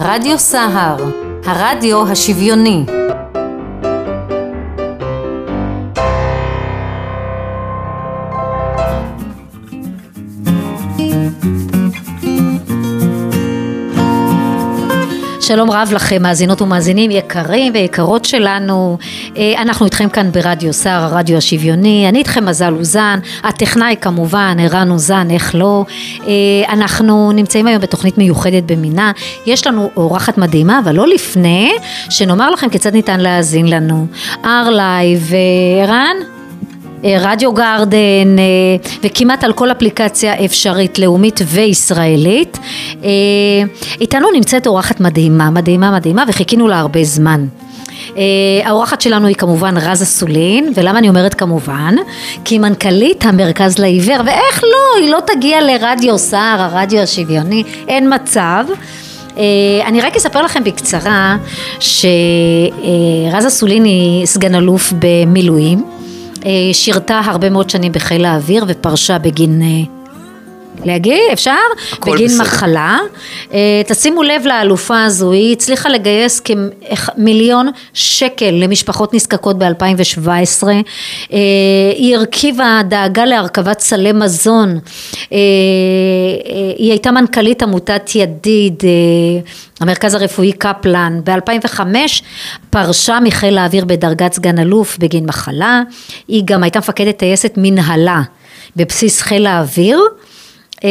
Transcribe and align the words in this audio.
רדיו 0.00 0.38
סהר, 0.38 0.96
הרדיו 1.44 2.08
השוויוני. 2.08 2.97
שלום 15.48 15.70
רב 15.70 15.90
לכם 15.94 16.22
מאזינות 16.22 16.62
ומאזינים 16.62 17.10
יקרים 17.10 17.72
ויקרות 17.72 18.24
שלנו. 18.24 18.98
אה, 19.36 19.62
אנחנו 19.62 19.86
איתכם 19.86 20.08
כאן 20.08 20.32
ברדיו 20.32 20.72
סער 20.72 21.02
הרדיו 21.02 21.36
השוויוני. 21.36 22.08
אני 22.08 22.18
איתכם 22.18 22.44
מזל 22.44 22.74
אוזן. 22.74 23.18
הטכנאי 23.42 23.96
כמובן 24.00 24.56
ערן 24.60 24.90
אוזן 24.90 25.30
איך 25.30 25.54
לא. 25.54 25.84
אה, 26.26 26.72
אנחנו 26.72 27.32
נמצאים 27.32 27.66
היום 27.66 27.82
בתוכנית 27.82 28.18
מיוחדת 28.18 28.62
במינה. 28.62 29.12
יש 29.46 29.66
לנו 29.66 29.90
אורחת 29.96 30.38
מדהימה 30.38 30.78
אבל 30.84 30.94
לא 30.94 31.06
לפני 31.06 31.72
שנאמר 32.10 32.50
לכם 32.50 32.68
כיצד 32.68 32.92
ניתן 32.92 33.20
להאזין 33.20 33.66
לנו. 33.70 34.06
ארלייב 34.44 35.30
אה, 35.32 35.92
Radio 37.04 37.52
Garden 37.52 38.38
אה, 38.38 38.44
וכמעט 39.02 39.44
על 39.44 39.52
כל 39.52 39.70
אפליקציה 39.70 40.44
אפשרית 40.44 40.98
לאומית 40.98 41.40
וישראלית. 41.46 42.58
אה, 43.04 43.08
איתנו 44.00 44.28
נמצאת 44.34 44.66
אורחת 44.66 45.00
מדהימה, 45.00 45.50
מדהימה, 45.50 45.90
מדהימה 45.90 46.24
וחיכינו 46.28 46.68
לה 46.68 46.78
הרבה 46.78 47.04
זמן. 47.04 47.46
האורחת 48.64 49.00
שלנו 49.00 49.26
היא 49.26 49.36
כמובן 49.36 49.76
רז 49.76 50.02
אסולין, 50.02 50.72
ולמה 50.74 50.98
אני 50.98 51.08
אומרת 51.08 51.34
כמובן? 51.34 51.94
כי 52.44 52.54
היא 52.54 52.60
מנכ"לית 52.60 53.24
המרכז 53.24 53.78
לעיוור, 53.78 54.20
ואיך 54.26 54.64
לא, 54.64 55.02
היא 55.02 55.10
לא 55.10 55.18
תגיע 55.26 55.60
לרדיו 55.60 56.18
סער, 56.18 56.62
הרדיו 56.62 57.00
השוויוני, 57.00 57.62
אין 57.88 58.14
מצב. 58.14 58.64
אני 59.86 60.00
רק 60.00 60.16
אספר 60.16 60.42
לכם 60.42 60.64
בקצרה 60.64 61.36
שרז 61.80 63.46
אסולין 63.46 63.84
היא 63.84 64.26
סגן 64.26 64.54
אלוף 64.54 64.92
במילואים. 64.98 65.97
אה, 66.46 66.70
שירתה 66.72 67.20
הרבה 67.24 67.50
מאוד 67.50 67.70
שנים 67.70 67.92
בחיל 67.92 68.24
האוויר 68.24 68.64
ופרשה 68.68 69.18
בגין 69.18 69.62
אה, 69.62 69.97
להגיד, 70.84 71.20
אפשר? 71.32 71.52
בגין 72.06 72.26
בסדר. 72.26 72.42
מחלה. 72.42 72.98
אה, 73.52 73.82
תשימו 73.86 74.22
לב 74.22 74.46
לאלופה 74.46 75.04
הזו, 75.04 75.32
היא 75.32 75.52
הצליחה 75.52 75.88
לגייס 75.88 76.40
כמיליון 76.40 77.70
שקל 77.94 78.50
למשפחות 78.50 79.14
נזקקות 79.14 79.58
ב-2017. 79.58 80.66
היא 81.96 82.16
הרכיבה 82.16 82.80
דאגה 82.88 83.24
להרכבת 83.24 83.80
סלי 83.80 84.12
מזון. 84.12 84.78
היא 86.78 86.90
הייתה 86.90 87.10
מנכ"לית 87.10 87.62
עמותת 87.62 88.10
ידיד, 88.14 88.82
המרכז 89.80 90.14
הרפואי 90.14 90.52
קפלן. 90.52 91.20
ב-2005 91.24 91.80
פרשה 92.70 93.18
מחיל 93.24 93.58
האוויר 93.58 93.84
בדרגת 93.84 94.32
סגן 94.32 94.58
אלוף 94.58 94.98
בגין 94.98 95.26
מחלה. 95.26 95.82
היא 96.28 96.42
גם 96.44 96.62
הייתה 96.62 96.78
מפקדת 96.78 97.16
טייסת 97.16 97.52
מנהלה 97.56 98.22
בבסיס 98.76 99.22
חיל 99.22 99.46
האוויר. 99.46 100.00
אה, 100.84 100.90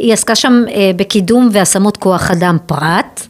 היא 0.00 0.12
עסקה 0.12 0.34
שם 0.34 0.62
אה, 0.74 0.90
בקידום 0.96 1.48
והשמות 1.52 1.96
כוח 1.96 2.30
אדם 2.30 2.56
פרט. 2.66 3.26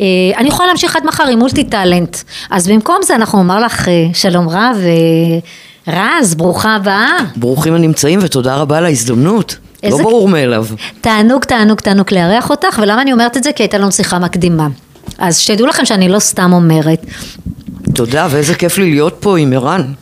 אה, 0.00 0.04
אני 0.36 0.48
יכולה 0.48 0.68
להמשיך 0.68 0.96
עד 0.96 1.06
מחר 1.06 1.24
עם 1.24 1.38
מולטי 1.38 1.64
טאלנט. 1.64 2.16
אז 2.50 2.68
במקום 2.68 2.96
זה 3.02 3.14
אנחנו 3.14 3.38
נאמר 3.38 3.60
לך 3.60 3.88
שלום 4.14 4.48
רב 4.48 4.76
רז, 5.88 6.34
ברוכה 6.34 6.74
הבאה. 6.74 7.16
ברוכים 7.36 7.74
הנמצאים 7.74 8.18
ותודה 8.22 8.56
רבה 8.56 8.78
על 8.78 8.84
ההזדמנות. 8.84 9.56
לא. 9.82 9.90
לא 9.90 9.98
ברור 9.98 10.28
מאליו. 10.28 10.66
תענוג, 11.00 11.44
תענוג, 11.44 11.80
תענוג 11.80 12.06
לארח 12.14 12.50
אותך, 12.50 12.78
ולמה 12.82 13.02
אני 13.02 13.12
אומרת 13.12 13.36
את 13.36 13.44
זה? 13.44 13.52
כי 13.52 13.62
הייתה 13.62 13.78
לנו 13.78 13.92
שיחה 13.92 14.18
מקדימה. 14.18 14.68
אז 15.18 15.38
שתדעו 15.38 15.66
לכם 15.66 15.84
שאני 15.84 16.08
לא 16.08 16.18
סתם 16.18 16.52
אומרת. 16.52 17.06
תודה, 17.94 18.26
ואיזה 18.30 18.54
כיף 18.54 18.78
לי 18.78 18.90
להיות 18.90 19.16
פה 19.20 19.38
עם 19.38 19.52
ערן. 19.52 19.92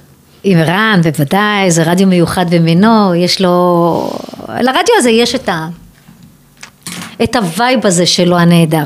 עם 0.44 0.58
ערן, 0.58 1.00
בוודאי, 1.02 1.70
זה 1.70 1.82
רדיו 1.82 2.06
מיוחד 2.06 2.54
במינו, 2.54 3.14
יש 3.14 3.40
לו... 3.40 4.10
לרדיו 4.60 4.94
הזה 4.98 5.10
יש 5.10 5.34
את 5.34 5.48
ה... 5.48 5.68
את 7.22 7.36
ה 7.36 7.46
vibe 7.46 7.86
הזה 7.86 8.06
שלו 8.06 8.38
הנהדר. 8.38 8.84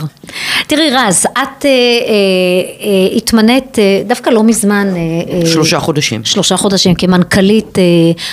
תראי 0.66 0.90
רז, 0.90 1.26
את 1.26 1.36
אה, 1.36 1.40
אה, 1.40 1.70
אה, 1.70 3.16
התמנית 3.16 3.78
אה, 3.78 4.02
דווקא 4.06 4.30
לא 4.30 4.42
מזמן. 4.42 4.88
אה, 4.96 5.40
אה 5.40 5.46
שלושה 5.46 5.80
חודשים. 5.80 6.24
שלושה 6.24 6.56
חודשים 6.56 6.94
כמנכ"לית 6.94 7.78
אה, 7.78 7.84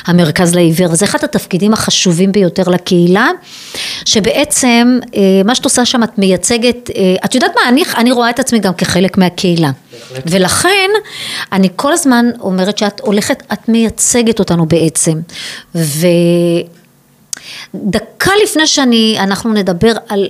המרכז 0.06 0.56
לעיוור, 0.56 0.92
וזה 0.92 1.06
אחד 1.06 1.24
התפקידים 1.24 1.74
החשובים 1.74 2.32
ביותר 2.32 2.64
לקהילה, 2.64 3.30
שבעצם 4.06 5.00
אה, 5.16 5.22
מה 5.46 5.56
שאת 5.56 5.66
עושה 5.66 5.86
שם 5.86 6.04
את 6.04 6.18
מייצגת, 6.18 6.90
אה, 6.96 7.16
את 7.26 7.36
יודעת 7.36 7.52
מה, 7.56 7.70
אני, 7.70 7.84
אני 7.98 8.12
רואה 8.12 8.30
את 8.30 8.40
עצמי 8.40 8.60
גם 8.60 8.74
כחלק 8.74 9.18
מהקהילה. 9.18 9.72
ולכן 10.26 10.90
אני 11.52 11.70
כל 11.76 11.94
הזמן 11.94 12.26
אומרת 12.40 12.78
שאת 12.78 13.00
הולכת, 13.00 13.44
את 13.54 13.70
מייצגת 13.70 14.40
אותנו 14.40 14.66
בעצם. 14.66 15.20
ו... 15.76 16.08
דקה 17.76 18.32
לפני 18.44 18.68
שאני, 18.68 19.18
אנחנו 19.20 19.54
נדבר 19.54 19.94
על 20.10 20.30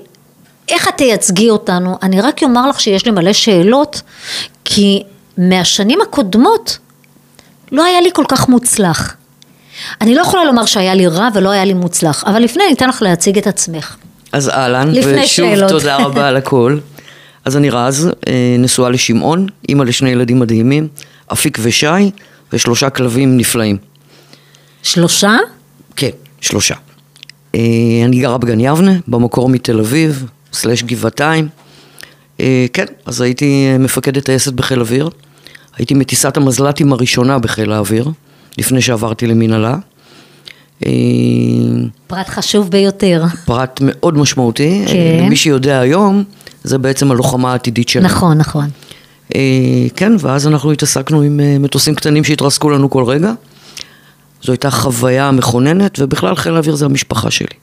איך 0.69 0.87
את 0.87 0.93
תייצגי 0.97 1.49
אותנו, 1.49 1.97
אני 2.03 2.21
רק 2.21 2.43
אומר 2.43 2.69
לך 2.69 2.81
שיש 2.81 3.05
לי 3.05 3.11
מלא 3.11 3.33
שאלות, 3.33 4.01
כי 4.65 5.03
מהשנים 5.37 6.01
הקודמות 6.01 6.77
לא 7.71 7.85
היה 7.85 8.01
לי 8.01 8.09
כל 8.13 8.25
כך 8.27 8.49
מוצלח. 8.49 9.15
אני 10.01 10.15
לא 10.15 10.21
יכולה 10.21 10.45
לומר 10.45 10.65
שהיה 10.65 10.93
לי 10.93 11.07
רע 11.07 11.27
ולא 11.33 11.49
היה 11.49 11.65
לי 11.65 11.73
מוצלח, 11.73 12.23
אבל 12.27 12.39
לפני 12.41 12.63
אני 12.63 12.73
אתן 12.73 12.89
לך 12.89 13.01
להציג 13.01 13.37
את 13.37 13.47
עצמך. 13.47 13.95
אז 14.31 14.49
אהלן, 14.49 14.91
ושוב 14.99 15.25
שאלות. 15.25 15.69
תודה 15.69 15.97
רבה 15.97 16.27
על 16.27 16.37
הכל. 16.37 16.77
אז 17.45 17.57
אני 17.57 17.69
רז, 17.69 18.09
אה, 18.27 18.55
נשואה 18.59 18.89
לשמעון, 18.89 19.47
אימא 19.69 19.83
לשני 19.83 20.09
ילדים 20.09 20.39
מדהימים, 20.39 20.87
אפיק 21.33 21.57
ושי, 21.61 22.11
ושלושה 22.53 22.89
כלבים 22.89 23.37
נפלאים. 23.37 23.77
שלושה? 24.83 25.37
כן, 25.95 26.09
שלושה. 26.41 26.75
אה, 27.55 27.59
אני 28.05 28.19
גרה 28.19 28.37
בגן 28.37 28.59
יבנה, 28.59 28.91
במקור 29.07 29.49
מתל 29.49 29.79
אביב, 29.79 30.25
סלש 30.53 30.83
גבעתיים. 30.83 31.47
אה, 32.39 32.65
כן, 32.73 32.85
אז 33.05 33.21
הייתי 33.21 33.77
מפקדת 33.79 34.25
טייסת 34.25 34.53
בחיל 34.53 34.79
אוויר. 34.79 35.09
הייתי 35.77 35.93
מטיסת 35.93 36.37
המזל"טים 36.37 36.93
הראשונה 36.93 37.39
בחיל 37.39 37.71
האוויר, 37.71 38.11
לפני 38.57 38.81
שעברתי 38.81 39.27
למנהלה. 39.27 39.75
אה, 40.85 40.91
פרט 42.07 42.29
חשוב 42.29 42.69
ביותר. 42.69 43.23
פרט 43.45 43.79
מאוד 43.83 44.17
משמעותי. 44.17 44.83
כן. 44.87 45.25
מי 45.29 45.35
שיודע 45.35 45.79
היום, 45.79 46.23
זה 46.63 46.77
בעצם 46.77 47.11
הלוחמה 47.11 47.51
העתידית 47.51 47.89
שלנו. 47.89 48.05
נכון, 48.05 48.37
נכון. 48.37 48.69
כן, 49.95 50.13
ואז 50.19 50.47
אנחנו 50.47 50.71
התעסקנו 50.71 51.21
עם 51.21 51.39
מטוסים 51.59 51.95
קטנים 51.95 52.23
שהתרסקו 52.23 52.69
לנו 52.69 52.89
כל 52.89 53.03
רגע. 53.03 53.33
זו 54.43 54.51
הייתה 54.51 54.71
חוויה 54.71 55.31
מכוננת, 55.31 55.99
ובכלל 55.99 56.35
חיל 56.35 56.55
האוויר 56.55 56.75
זה 56.75 56.85
המשפחה 56.85 57.31
שלי. 57.31 57.55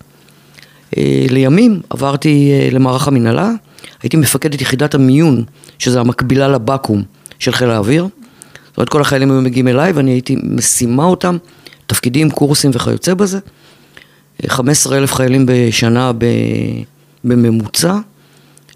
אה, 0.96 1.26
לימים 1.30 1.80
עברתי 1.90 2.52
אה, 2.52 2.68
למערך 2.72 3.08
המנהלה, 3.08 3.50
הייתי 4.02 4.16
מפקד 4.16 4.54
את 4.54 4.60
יחידת 4.60 4.94
המיון, 4.94 5.44
שזה 5.78 6.00
המקבילה 6.00 6.48
לבקו"ם 6.48 7.02
של 7.38 7.52
חיל 7.52 7.70
האוויר. 7.70 8.08
זאת 8.68 8.76
אומרת, 8.76 8.88
כל 8.88 9.00
החיילים 9.00 9.30
היו 9.30 9.40
מגיעים 9.40 9.68
אליי 9.68 9.92
ואני 9.92 10.10
הייתי 10.10 10.36
משימה 10.42 11.04
אותם, 11.04 11.36
תפקידים, 11.86 12.30
קורסים 12.30 12.70
וכיוצא 12.74 13.14
בזה. 13.14 13.38
15 14.46 14.94
אה, 14.94 14.98
אלף 14.98 15.14
חיילים 15.14 15.46
בשנה 15.48 16.12
בממוצע, 17.24 17.96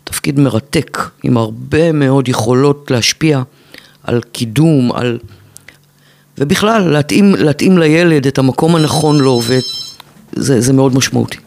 תפקיד 0.04 0.40
מרתק, 0.40 0.98
עם 1.22 1.36
הרבה 1.36 1.92
מאוד 1.92 2.28
יכולות 2.28 2.90
להשפיע 2.90 3.42
על 4.02 4.20
קידום, 4.32 4.92
על 4.92 5.18
ובכלל, 6.38 6.88
להתאים, 6.92 7.34
להתאים 7.34 7.78
לילד 7.78 8.26
את 8.26 8.38
המקום 8.38 8.76
הנכון 8.76 9.18
לו, 9.18 9.40
וזה 10.36 10.72
מאוד 10.72 10.96
משמעותי. 10.96 11.38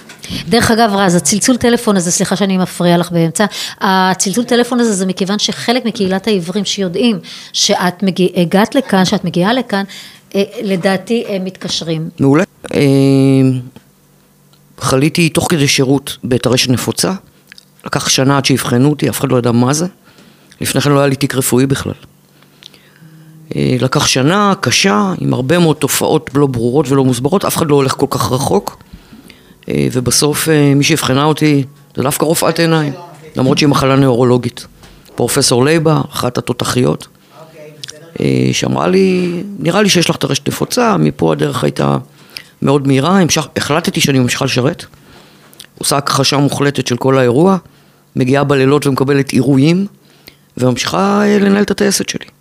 דרך 0.49 0.71
אגב 0.71 0.91
רז, 0.93 1.15
הצלצול 1.15 1.57
טלפון 1.57 1.97
הזה, 1.97 2.11
סליחה 2.11 2.35
שאני 2.35 2.57
מפריעה 2.57 2.97
לך 2.97 3.11
באמצע, 3.11 3.45
הצלצול 3.81 4.43
טלפון 4.43 4.79
הזה 4.79 4.93
זה 4.93 5.05
מכיוון 5.05 5.39
שחלק 5.39 5.85
מקהילת 5.85 6.27
העיוורים 6.27 6.65
שיודעים 6.65 7.19
שאת 7.53 8.03
מגיע, 8.03 8.27
הגעת 8.35 8.75
לכאן, 8.75 9.05
שאת 9.05 9.25
מגיעה 9.25 9.53
לכאן, 9.53 9.83
אה, 10.35 10.43
לדעתי 10.63 11.23
הם 11.27 11.45
מתקשרים. 11.45 12.09
מעולה. 12.19 12.43
אה, 12.73 12.79
חליתי 14.77 15.29
תוך 15.29 15.47
כדי 15.49 15.67
שירות 15.67 16.17
בטרשת 16.23 16.69
נפוצה, 16.69 17.13
לקח 17.85 18.09
שנה 18.09 18.37
עד 18.37 18.45
שיבחנו 18.45 18.89
אותי, 18.89 19.09
אף 19.09 19.19
אחד 19.19 19.31
לא 19.31 19.37
ידע 19.37 19.51
מה 19.51 19.73
זה. 19.73 19.85
לפני 20.61 20.81
כן 20.81 20.91
לא 20.91 20.99
היה 20.99 21.07
לי 21.07 21.15
תיק 21.15 21.35
רפואי 21.35 21.65
בכלל. 21.65 21.93
אה, 23.55 23.75
לקח 23.81 24.07
שנה 24.07 24.53
קשה, 24.59 25.13
עם 25.17 25.33
הרבה 25.33 25.59
מאוד 25.59 25.75
תופעות 25.75 26.29
לא 26.33 26.47
ברורות 26.47 26.91
ולא 26.91 27.05
מוסברות, 27.05 27.45
אף 27.45 27.57
אחד 27.57 27.67
לא 27.67 27.75
הולך 27.75 27.93
כל 27.97 28.05
כך 28.09 28.31
רחוק. 28.31 28.77
אה, 29.69 29.87
ובסוף 29.91 30.49
אה, 30.49 30.73
מי 30.75 30.83
שאבחנה 30.83 31.23
אותי 31.23 31.63
זה 31.95 32.03
דווקא 32.03 32.25
רופאת 32.25 32.59
עיניים, 32.59 32.93
למרות 33.35 33.57
שהיא 33.57 33.69
מחלה 33.69 33.95
נאורולוגית. 33.95 34.67
פרופסור 35.15 35.65
לייבה, 35.65 36.01
אחת 36.11 36.37
התותחיות, 36.37 37.07
שאמרה 38.51 38.87
לי, 38.87 39.31
נראה 39.59 39.81
לי 39.81 39.89
שיש 39.89 40.09
לך 40.09 40.15
את 40.15 40.23
הרשת 40.23 40.47
נפוצה, 40.47 40.97
מפה 40.97 41.31
הדרך 41.31 41.63
הייתה 41.63 41.97
מאוד 42.61 42.87
מהירה, 42.87 43.19
המשך, 43.19 43.47
החלטתי 43.55 44.01
שאני 44.01 44.19
ממשיכה 44.19 44.45
לשרת, 44.45 44.85
עושה 45.77 45.97
הכחשה 45.97 46.37
מוחלטת 46.37 46.87
של 46.87 46.97
כל 46.97 47.17
האירוע, 47.17 47.57
מגיעה 48.15 48.43
בלילות 48.43 48.87
ומקבלת 48.87 49.33
אירועים, 49.33 49.85
וממשיכה 50.57 51.23
לנהל 51.39 51.63
את 51.63 51.71
הטייסת 51.71 52.09
שלי. 52.09 52.34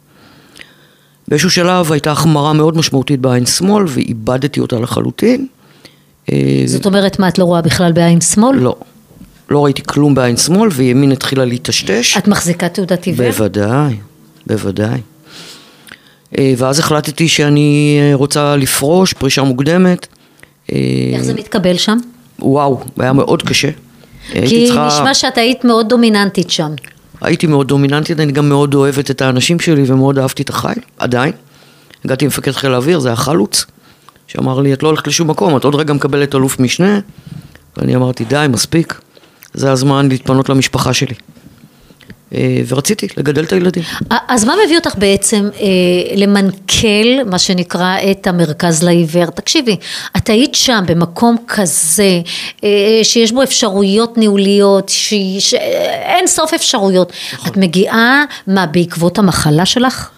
באיזשהו 1.28 1.50
שלב 1.50 1.92
הייתה 1.92 2.12
החמרה 2.12 2.52
מאוד 2.52 2.76
משמעותית 2.76 3.20
בעין 3.20 3.46
שמאל, 3.46 3.84
ואיבדתי 3.88 4.60
אותה 4.60 4.76
לחלוטין. 4.78 5.46
אה, 6.32 6.62
זאת 6.66 6.86
אומרת, 6.86 7.18
מה, 7.18 7.28
את 7.28 7.38
לא 7.38 7.44
רואה 7.44 7.62
בכלל 7.62 7.92
בעין 7.92 8.20
שמאל? 8.20 8.56
לא. 8.56 8.76
לא 9.50 9.64
ראיתי 9.64 9.82
כלום 9.86 10.14
בעין 10.14 10.36
שמאל, 10.36 10.68
וימין 10.72 11.12
התחילה 11.12 11.44
להיטשטש. 11.44 12.16
את 12.16 12.28
מחזיקה 12.28 12.68
תעודת 12.68 13.04
עיוור? 13.06 13.30
בוודאי, 13.30 13.96
בוודאי. 14.46 15.00
אה, 16.38 16.54
ואז 16.58 16.78
החלטתי 16.78 17.28
שאני 17.28 17.98
אה, 18.00 18.14
רוצה 18.14 18.56
לפרוש, 18.56 19.12
פרישה 19.12 19.42
מוקדמת. 19.42 20.06
איך 20.68 21.22
זה 21.22 21.34
מתקבל 21.34 21.76
שם? 21.76 21.98
וואו, 22.38 22.80
היה 22.98 23.12
מאוד 23.12 23.42
קשה. 23.42 23.70
כי 24.32 24.66
צריכה- 24.66 24.86
נשמע 24.86 25.14
שאת 25.14 25.38
היית 25.38 25.64
מאוד 25.64 25.88
דומיננטית 25.88 26.50
שם. 26.50 26.72
הייתי 27.24 27.46
מאוד 27.46 27.68
דומיננטית, 27.68 28.20
אני 28.20 28.32
גם 28.32 28.48
מאוד 28.48 28.74
אוהבת 28.74 29.10
את 29.10 29.22
האנשים 29.22 29.60
שלי 29.60 29.84
ומאוד 29.86 30.18
אהבתי 30.18 30.42
את 30.42 30.50
החייל, 30.50 30.78
עדיין. 30.98 31.32
הגעתי 32.04 32.24
עם 32.24 32.28
מפקד 32.28 32.52
חיל 32.52 32.74
האוויר, 32.74 32.98
זה 32.98 33.08
היה 33.08 33.16
חלוץ, 33.16 33.64
שאמר 34.26 34.60
לי, 34.60 34.72
את 34.72 34.82
לא 34.82 34.88
הולכת 34.88 35.06
לשום 35.06 35.30
מקום, 35.30 35.56
את 35.56 35.64
עוד 35.64 35.74
רגע 35.74 35.92
מקבלת 35.92 36.34
אלוף 36.34 36.60
משנה. 36.60 37.00
ואני 37.76 37.96
אמרתי, 37.96 38.24
די, 38.24 38.46
מספיק, 38.48 39.00
זה 39.54 39.72
הזמן 39.72 40.08
להתפנות 40.08 40.48
למשפחה 40.48 40.94
שלי. 40.94 41.14
אה, 42.34 42.60
ורציתי 42.68 43.06
לגדל 43.16 43.44
את 43.44 43.52
הילדים. 43.52 43.82
אז 44.28 44.44
מה 44.44 44.54
מביא 44.64 44.76
אותך 44.76 44.94
בעצם 44.98 45.48
אה, 45.60 46.16
למנכ"ל, 46.16 47.24
מה 47.26 47.38
שנקרא, 47.38 47.96
את 48.10 48.26
המרכז 48.26 48.82
לעיוור? 48.82 49.26
תקשיבי, 49.26 49.76
את 50.16 50.28
היית 50.28 50.54
שם 50.54 50.84
במקום 50.86 51.36
כזה, 51.46 52.20
אה, 52.64 53.00
שיש 53.02 53.32
בו 53.32 53.42
אפשרויות 53.42 54.18
ניהוליות, 54.18 54.88
ש... 54.88 55.14
ש... 55.38 55.54
אין 56.04 56.26
סוף 56.26 56.54
אפשרויות. 56.54 57.12
את 57.46 57.56
מגיעה, 57.56 58.24
מה, 58.46 58.66
בעקבות 58.66 59.18
המחלה 59.18 59.66
שלך? 59.66 60.10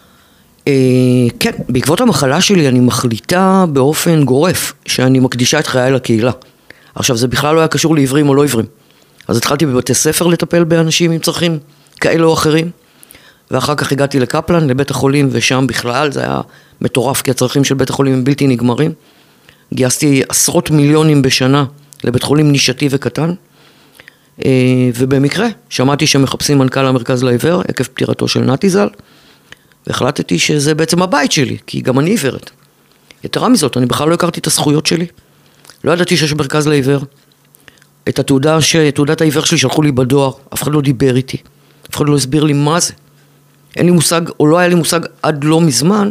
כן, 1.40 1.50
בעקבות 1.68 2.00
המחלה 2.00 2.40
שלי 2.40 2.68
אני 2.68 2.80
מחליטה 2.80 3.64
באופן 3.68 4.24
גורף 4.24 4.72
שאני 4.86 5.18
מקדישה 5.18 5.58
את 5.58 5.66
חיי 5.66 5.92
לקהילה. 5.92 6.30
עכשיו, 6.94 7.16
זה 7.16 7.28
בכלל 7.28 7.54
לא 7.54 7.60
היה 7.60 7.68
קשור 7.68 7.94
לעיוורים 7.94 8.28
או 8.28 8.34
לא 8.34 8.42
עיוורים. 8.42 8.66
אז 9.28 9.36
התחלתי 9.36 9.66
בבתי 9.66 9.94
ספר 9.94 10.26
לטפל 10.26 10.64
באנשים 10.64 11.10
עם 11.10 11.18
צרכים 11.18 11.58
כאלה 12.00 12.24
או 12.24 12.34
אחרים, 12.34 12.70
ואחר 13.50 13.74
כך 13.74 13.92
הגעתי 13.92 14.20
לקפלן, 14.20 14.66
לבית 14.66 14.90
החולים, 14.90 15.28
ושם 15.32 15.66
בכלל 15.66 16.12
זה 16.12 16.20
היה 16.20 16.40
מטורף, 16.80 17.22
כי 17.22 17.30
הצרכים 17.30 17.64
של 17.64 17.74
בית 17.74 17.90
החולים 17.90 18.14
הם 18.14 18.24
בלתי 18.24 18.46
נגמרים. 18.46 18.92
גייסתי 19.74 20.22
עשרות 20.28 20.70
מיליונים 20.70 21.22
בשנה 21.22 21.64
לבית 22.04 22.22
חולים 22.22 22.52
נישתי 22.52 22.88
וקטן, 22.90 23.34
אה, 24.44 24.90
ובמקרה 24.94 25.46
שמעתי 25.68 26.06
שמחפשים 26.06 26.58
מנכ"ל 26.58 26.86
המרכז 26.86 27.24
לעיוור 27.24 27.62
עקב 27.68 27.84
פטירתו 27.84 28.28
של 28.28 28.40
נתי 28.40 28.70
ז"ל, 28.70 28.88
והחלטתי 29.86 30.38
שזה 30.38 30.74
בעצם 30.74 31.02
הבית 31.02 31.32
שלי, 31.32 31.56
כי 31.66 31.80
גם 31.80 31.98
אני 31.98 32.10
עיוורת. 32.10 32.50
יתרה 33.24 33.48
מזאת, 33.48 33.76
אני 33.76 33.86
בכלל 33.86 34.08
לא 34.08 34.14
הכרתי 34.14 34.40
את 34.40 34.46
הזכויות 34.46 34.86
שלי. 34.86 35.06
לא 35.84 35.92
ידעתי 35.92 36.16
שיש 36.16 36.32
מרכז 36.32 36.68
לעיוור. 36.68 37.04
את 38.08 38.18
התעודה, 38.18 38.60
ש... 38.60 38.76
תעודת 38.76 39.20
העיוור 39.20 39.44
שלי 39.44 39.58
שלחו 39.58 39.82
לי 39.82 39.92
בדואר, 39.92 40.30
אף 40.54 40.62
אחד 40.62 40.72
לא 40.72 40.80
דיבר 40.80 41.16
איתי, 41.16 41.36
אף 41.90 41.96
אחד 41.96 42.08
לא 42.08 42.16
הסביר 42.16 42.44
לי 42.44 42.52
מה 42.52 42.80
זה. 42.80 42.92
אין 43.76 43.86
לי 43.86 43.92
מושג, 43.92 44.20
או 44.40 44.46
לא 44.46 44.58
היה 44.58 44.68
לי 44.68 44.74
מושג 44.74 45.00
עד 45.22 45.44
לא 45.44 45.60
מזמן, 45.60 46.10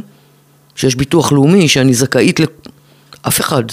שיש 0.76 0.96
ביטוח 0.96 1.32
לאומי, 1.32 1.68
שאני 1.68 1.94
זכאית 1.94 2.40
ל... 2.40 2.44
אף 3.28 3.40
אחד. 3.40 3.64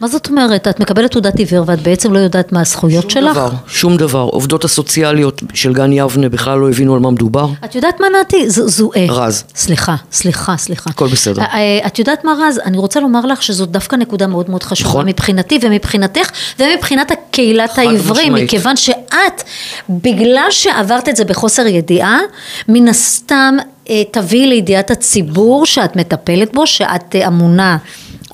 מה 0.00 0.08
זאת 0.08 0.28
אומרת? 0.28 0.68
את 0.68 0.80
מקבלת 0.80 1.10
תעודת 1.10 1.38
עיוור 1.38 1.64
ואת 1.66 1.82
בעצם 1.82 2.12
לא 2.12 2.18
יודעת 2.18 2.52
מה 2.52 2.60
הזכויות 2.60 3.02
שום 3.02 3.10
שלך? 3.10 3.32
דבר, 3.32 3.50
שום 3.66 3.96
דבר. 3.96 4.20
עובדות 4.20 4.64
הסוציאליות 4.64 5.42
של 5.54 5.72
גן 5.72 5.92
יבנה 5.92 6.28
בכלל 6.28 6.58
לא 6.58 6.68
הבינו 6.68 6.94
על 6.94 7.00
מה 7.00 7.10
מדובר. 7.10 7.48
את 7.64 7.74
יודעת 7.74 8.00
מה 8.00 8.06
נתי? 8.20 8.50
זו, 8.50 8.90
אה, 8.96 9.06
רז. 9.08 9.44
סליחה, 9.54 9.96
סליחה, 10.12 10.56
סליחה. 10.56 10.90
הכל 10.90 11.08
בסדר. 11.08 11.42
אה, 11.42 11.54
אה, 11.54 11.86
את 11.86 11.98
יודעת 11.98 12.24
מה 12.24 12.34
רז? 12.40 12.60
אני 12.64 12.78
רוצה 12.78 13.00
לומר 13.00 13.26
לך 13.26 13.42
שזאת 13.42 13.70
דווקא 13.70 13.96
נקודה 13.96 14.26
מאוד 14.26 14.50
מאוד 14.50 14.62
חשובה 14.62 14.90
נכון. 14.90 15.08
מבחינתי 15.08 15.58
ומבחינתך 15.62 16.30
ומבחינת 16.58 17.12
קהילת 17.30 17.72
חד 17.72 17.82
העברים. 17.82 18.34
מכיוון 18.34 18.76
שאת, 18.76 19.42
בגלל 19.88 20.46
שעברת 20.50 21.08
את 21.08 21.16
זה 21.16 21.24
בחוסר 21.24 21.66
ידיעה, 21.66 22.20
מן 22.68 22.88
הסתם 22.88 23.56
אה, 23.90 24.02
תביאי 24.10 24.46
לידיעת 24.46 24.90
הציבור 24.90 25.66
שאת 25.66 25.96
מטפלת 25.96 26.54
בו, 26.54 26.66
שאת 26.66 27.14
אמונה 27.26 27.76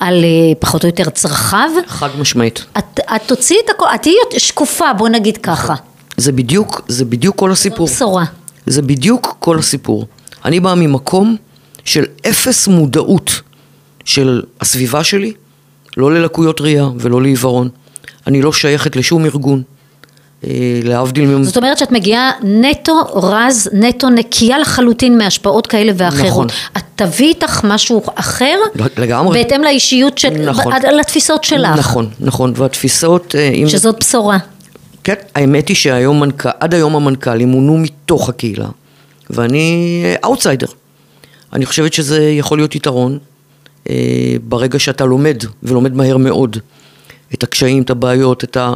על 0.01 0.23
אה, 0.23 0.55
פחות 0.59 0.83
או 0.83 0.89
יותר 0.89 1.09
צרכיו. 1.09 1.69
חד 1.87 2.09
משמעית. 2.19 2.65
את, 2.77 2.99
את 3.15 3.21
תוציאי 3.25 3.59
את 3.65 3.69
הכל, 3.69 3.85
את 3.95 4.01
תהיי 4.01 4.15
שקופה, 4.37 4.93
בוא 4.93 5.09
נגיד 5.09 5.37
ככה. 5.37 5.75
זה 6.17 6.31
בדיוק, 6.31 6.81
זה 6.87 7.05
בדיוק 7.05 7.35
כל 7.35 7.51
הסיפור. 7.51 7.87
בשורה. 7.87 8.25
זה 8.65 8.81
בדיוק 8.81 9.35
כל 9.39 9.59
הסיפור. 9.59 10.05
אני 10.45 10.59
בא 10.59 10.73
ממקום 10.73 11.35
של 11.85 12.05
אפס 12.29 12.67
מודעות 12.67 13.41
של 14.05 14.41
הסביבה 14.61 15.03
שלי, 15.03 15.33
לא 15.97 16.13
ללקויות 16.13 16.61
ראייה 16.61 16.87
ולא 16.99 17.21
לעיוורון. 17.21 17.69
אני 18.27 18.41
לא 18.41 18.53
שייכת 18.53 18.95
לשום 18.95 19.25
ארגון. 19.25 19.63
אה, 20.47 20.79
להבדיל 20.83 21.25
מ... 21.25 21.43
זאת 21.43 21.57
אומרת 21.57 21.77
שאת 21.77 21.91
מגיעה 21.91 22.31
נטו 22.43 22.93
רז, 23.13 23.69
נטו 23.73 24.09
נקייה 24.09 24.59
לחלוטין 24.59 25.17
מהשפעות 25.17 25.67
כאלה 25.67 25.91
ואחרות. 25.95 26.27
נכון. 26.27 26.47
את 26.77 26.83
תביא 26.95 27.27
איתך 27.27 27.61
משהו 27.63 28.01
אחר, 28.15 28.55
לגמרי. 28.97 29.43
בהתאם 29.43 29.63
לאישיות, 29.63 30.17
של, 30.17 30.49
נכון. 30.49 30.73
ב- 30.73 30.85
לתפיסות 30.85 31.43
שלך, 31.43 31.77
נכון, 31.77 32.09
נכון. 32.19 32.53
והתפיסות... 32.55 33.35
אה, 33.35 33.49
אם... 33.49 33.69
שזאת 33.69 33.99
בשורה. 33.99 34.37
כן, 35.03 35.13
האמת 35.35 35.67
היא 35.67 35.75
שהיום 35.75 36.19
מנכ"ל, 36.19 36.49
עד 36.59 36.73
היום 36.73 36.95
המנכ"לים 36.95 37.49
מונו 37.49 37.77
מתוך 37.77 38.29
הקהילה, 38.29 38.67
ואני 39.29 40.03
אאוטסיידר. 40.23 40.67
אני 41.53 41.65
חושבת 41.65 41.93
שזה 41.93 42.29
יכול 42.29 42.57
להיות 42.57 42.75
יתרון 42.75 43.17
אה, 43.89 43.95
ברגע 44.43 44.79
שאתה 44.79 45.05
לומד, 45.05 45.43
ולומד 45.63 45.95
מהר 45.95 46.17
מאוד, 46.17 46.57
את 47.33 47.43
הקשיים, 47.43 47.83
את 47.83 47.89
הבעיות, 47.89 48.43
את, 48.43 48.57
ה, 48.57 48.73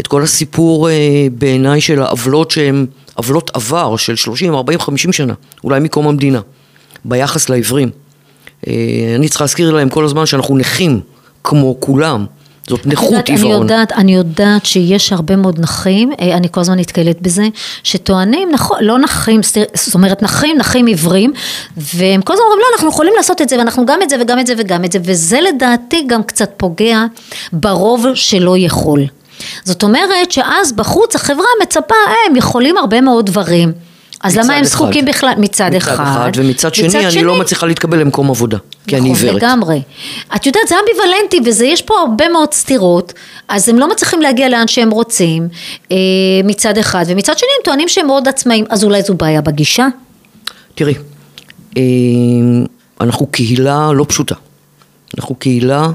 את 0.00 0.06
כל 0.06 0.22
הסיפור 0.22 0.90
אה, 0.90 1.26
בעיניי 1.32 1.80
של 1.80 2.02
העוולות 2.02 2.50
שהן 2.50 2.86
עוולות 3.14 3.50
עבר 3.54 3.96
של 3.96 4.16
30, 4.16 4.54
40, 4.54 4.80
50 4.80 5.12
שנה, 5.12 5.34
אולי 5.64 5.80
מקום 5.80 6.08
המדינה, 6.08 6.40
ביחס 7.04 7.48
לעיוורים. 7.48 7.90
אה, 8.66 8.72
אני 9.16 9.28
צריכה 9.28 9.44
להזכיר 9.44 9.70
להם 9.70 9.88
כל 9.88 10.04
הזמן 10.04 10.26
שאנחנו 10.26 10.56
נכים, 10.56 11.00
כמו 11.44 11.76
כולם. 11.80 12.26
זאת 12.68 12.80
את 12.80 12.86
נכות 12.86 13.10
יודעת, 13.10 13.30
אני 13.30 13.36
עיוורון. 13.36 13.62
יודעת, 13.62 13.92
אני 13.92 14.14
יודעת 14.14 14.66
שיש 14.66 15.12
הרבה 15.12 15.36
מאוד 15.36 15.58
נכים, 15.58 16.12
אה, 16.20 16.36
אני 16.36 16.48
כל 16.50 16.60
הזמן 16.60 16.78
נתקלת 16.78 17.22
בזה, 17.22 17.48
שטוענים, 17.82 18.48
נכון, 18.52 18.78
לא 18.80 18.98
נכים, 18.98 19.40
זאת 19.74 19.94
אומרת 19.94 20.22
נכים, 20.22 20.58
נכים 20.58 20.86
עיוורים, 20.86 21.32
והם 21.76 22.22
כל 22.22 22.32
הזמן 22.32 22.44
אומרים, 22.44 22.60
לא, 22.60 22.66
אנחנו 22.74 22.88
יכולים 22.88 23.12
לעשות 23.16 23.42
את 23.42 23.48
זה, 23.48 23.58
ואנחנו 23.58 23.86
גם 23.86 24.02
את 24.02 24.10
זה 24.10 24.16
וגם 24.20 24.38
את 24.38 24.46
זה 24.46 24.54
וגם 24.58 24.84
את 24.84 24.92
זה, 24.92 24.98
וזה 25.02 25.38
לדעתי 25.40 26.04
גם 26.06 26.22
קצת 26.22 26.50
פוגע 26.56 27.04
ברוב 27.52 28.06
שלא 28.14 28.58
יכול. 28.58 29.04
זאת 29.64 29.82
אומרת 29.82 30.32
שאז 30.32 30.72
בחוץ 30.72 31.16
החברה 31.16 31.46
מצפה, 31.62 31.94
אה, 32.08 32.14
הם 32.30 32.36
יכולים 32.36 32.78
הרבה 32.78 33.00
מאוד 33.00 33.26
דברים. 33.26 33.72
אז 34.20 34.32
מצד 34.32 34.44
למה 34.44 34.54
הם 34.54 34.62
אחד. 34.62 34.70
זקוקים 34.70 35.04
בכלל, 35.04 35.32
מצד, 35.38 35.70
מצד 35.70 35.74
אחד, 35.74 36.30
ומצד 36.34 36.74
שני 36.74 37.06
אני 37.06 37.24
לא 37.24 37.40
מצליחה 37.40 37.66
להתקבל 37.66 37.98
למקום 37.98 38.30
עבודה, 38.30 38.58
כי 38.86 38.96
אני 38.96 39.10
נכון, 39.10 39.24
עיוורת. 39.26 39.42
לגמרי. 39.42 39.82
את 40.36 40.46
יודעת, 40.46 40.68
זה 40.68 40.74
אמביוולנטי, 40.80 41.62
ויש 41.62 41.82
פה 41.82 41.94
הרבה 41.94 42.28
מאוד 42.28 42.54
סתירות, 42.54 43.12
אז 43.48 43.68
הם 43.68 43.78
לא 43.78 43.90
מצליחים 43.90 44.22
להגיע 44.22 44.48
לאן 44.48 44.68
שהם 44.68 44.90
רוצים, 44.90 45.48
אה, 45.92 45.96
מצד 46.44 46.78
אחד, 46.78 47.04
ומצד 47.08 47.38
שני 47.38 47.48
הם 47.58 47.64
טוענים 47.64 47.88
שהם 47.88 48.06
מאוד 48.06 48.28
עצמאים, 48.28 48.64
אז 48.70 48.84
אולי 48.84 49.02
זו 49.02 49.14
בעיה 49.14 49.40
בגישה? 49.40 49.86
תראי, 50.74 50.94
אה, 51.76 51.82
אנחנו 53.00 53.26
קהילה 53.26 53.92
לא 53.94 54.04
פשוטה. 54.08 54.34
אנחנו 55.18 55.34
קהילה 55.34 55.88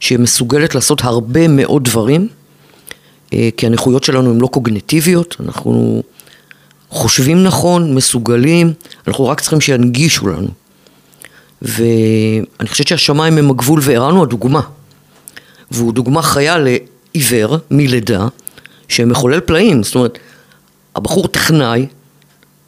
שמסוגלת 0.00 0.74
לעשות 0.74 1.04
הרבה 1.04 1.48
מאוד 1.48 1.84
דברים, 1.84 2.28
כי 3.30 3.66
הנכויות 3.66 4.04
שלנו 4.04 4.30
הן 4.30 4.40
לא 4.40 4.46
קוגנטיביות, 4.46 5.36
אנחנו 5.40 6.02
חושבים 6.90 7.42
נכון, 7.42 7.94
מסוגלים, 7.94 8.72
אנחנו 9.08 9.26
רק 9.26 9.40
צריכים 9.40 9.60
שינגישו 9.60 10.28
לנו. 10.28 10.48
ואני 11.62 12.68
חושבת 12.68 12.86
שהשמיים 12.86 13.38
הם 13.38 13.50
הגבול 13.50 13.80
וערן 13.82 14.20
הדוגמה. 14.20 14.60
והוא 15.70 15.92
דוגמה 15.92 16.22
חיה 16.22 16.56
לעיוור 16.58 17.56
מלידה, 17.70 18.26
שמחולל 18.88 19.40
פלאים. 19.40 19.82
זאת 19.82 19.94
אומרת, 19.94 20.18
הבחור 20.96 21.28
טכנאי 21.28 21.80
אה, 21.80 21.86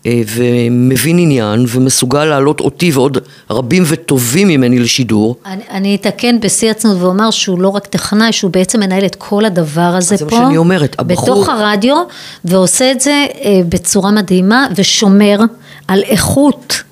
ומבין 0.07 1.19
עניין 1.19 1.65
ומסוגל 1.69 2.25
להעלות 2.25 2.61
אותי 2.61 2.91
ועוד 2.95 3.19
רבים 3.51 3.83
וטובים 3.87 4.49
ממני 4.49 4.79
לשידור. 4.79 5.37
אני, 5.47 5.63
אני 5.71 5.95
אתקן 5.95 6.41
בשיא 6.41 6.71
הצנות 6.71 6.97
ואומר 7.01 7.31
שהוא 7.31 7.61
לא 7.61 7.69
רק 7.69 7.87
טכנאי, 7.87 8.33
שהוא 8.33 8.51
בעצם 8.51 8.81
מנהל 8.81 9.05
את 9.07 9.15
כל 9.15 9.45
הדבר 9.45 9.81
הזה 9.81 10.17
זה 10.17 10.25
מה 10.25 10.31
פה. 10.31 10.37
שאני 10.37 10.57
אומרת, 10.57 10.97
הבחור- 10.99 11.29
בתוך 11.35 11.49
הרדיו, 11.49 11.97
ועושה 12.45 12.93
את 12.93 13.01
זה 13.01 13.27
אה, 13.45 13.61
בצורה 13.69 14.11
מדהימה, 14.11 14.67
ושומר 14.77 15.41
על 15.89 16.03
איכות 16.03 16.83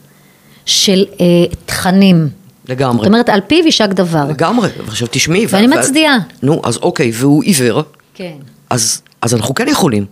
של 0.67 1.05
אה, 1.21 1.27
תכנים. 1.67 2.29
לגמרי. 2.69 2.99
זאת 2.99 3.07
אומרת, 3.07 3.29
על 3.29 3.41
פיו 3.47 3.65
יישק 3.65 3.89
דבר. 3.89 4.25
לגמרי. 4.29 4.69
ועכשיו 4.87 5.09
תשמעי. 5.11 5.47
ואני 5.51 5.67
ו- 5.67 5.71
מצדיעה. 5.71 6.19
נו, 6.43 6.61
אז 6.65 6.77
אוקיי, 6.77 7.11
והוא 7.15 7.43
עיוור, 7.43 7.83
כן. 8.15 8.33
אז, 8.71 9.03
אז 9.23 9.35
אנחנו 9.35 9.55
כן 9.55 9.67
יכולים. 9.69 10.05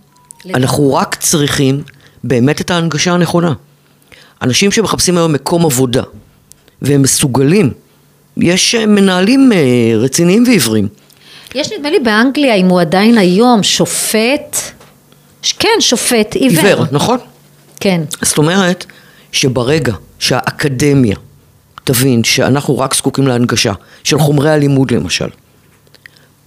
אנחנו 0.55 0.95
רק 0.95 1.15
צריכים 1.15 1.83
באמת 2.26 2.61
את 2.61 2.71
ההנגשה 2.71 3.12
הנכונה. 3.12 3.52
אנשים 4.42 4.73
שמחפשים 4.73 5.16
היום 5.16 5.33
מקום 5.33 5.64
עבודה, 5.64 6.02
והם 6.83 7.02
מסוגלים, 7.02 7.71
יש 8.37 8.75
אה, 8.75 8.87
מנהלים 8.87 9.52
אה, 9.52 9.59
רציניים 9.97 10.45
ועיוורים. 10.47 10.88
יש 11.54 11.73
נדמה 11.73 11.90
לי 11.90 11.99
באנגליה, 11.99 12.54
אם 12.54 12.68
הוא 12.68 12.80
עדיין 12.80 13.18
היום 13.18 13.62
שופט, 13.62 14.56
כן, 15.59 15.68
שופט 15.80 16.35
עיוור. 16.35 16.66
עיוור, 16.66 16.85
נכון? 16.92 17.18
כן. 17.80 18.00
זאת 18.23 18.38
אומרת 18.38 18.87
שברגע 19.33 19.92
שהאקדמיה 20.18 21.16
תבין 21.85 22.25
שאנחנו 22.25 22.78
רק 22.78 22.95
זקוקים 22.95 23.26
להנגשה 23.26 23.73
של 24.04 24.18
חומרי 24.18 24.50
הלימוד 24.50 24.90
למשל, 24.90 25.28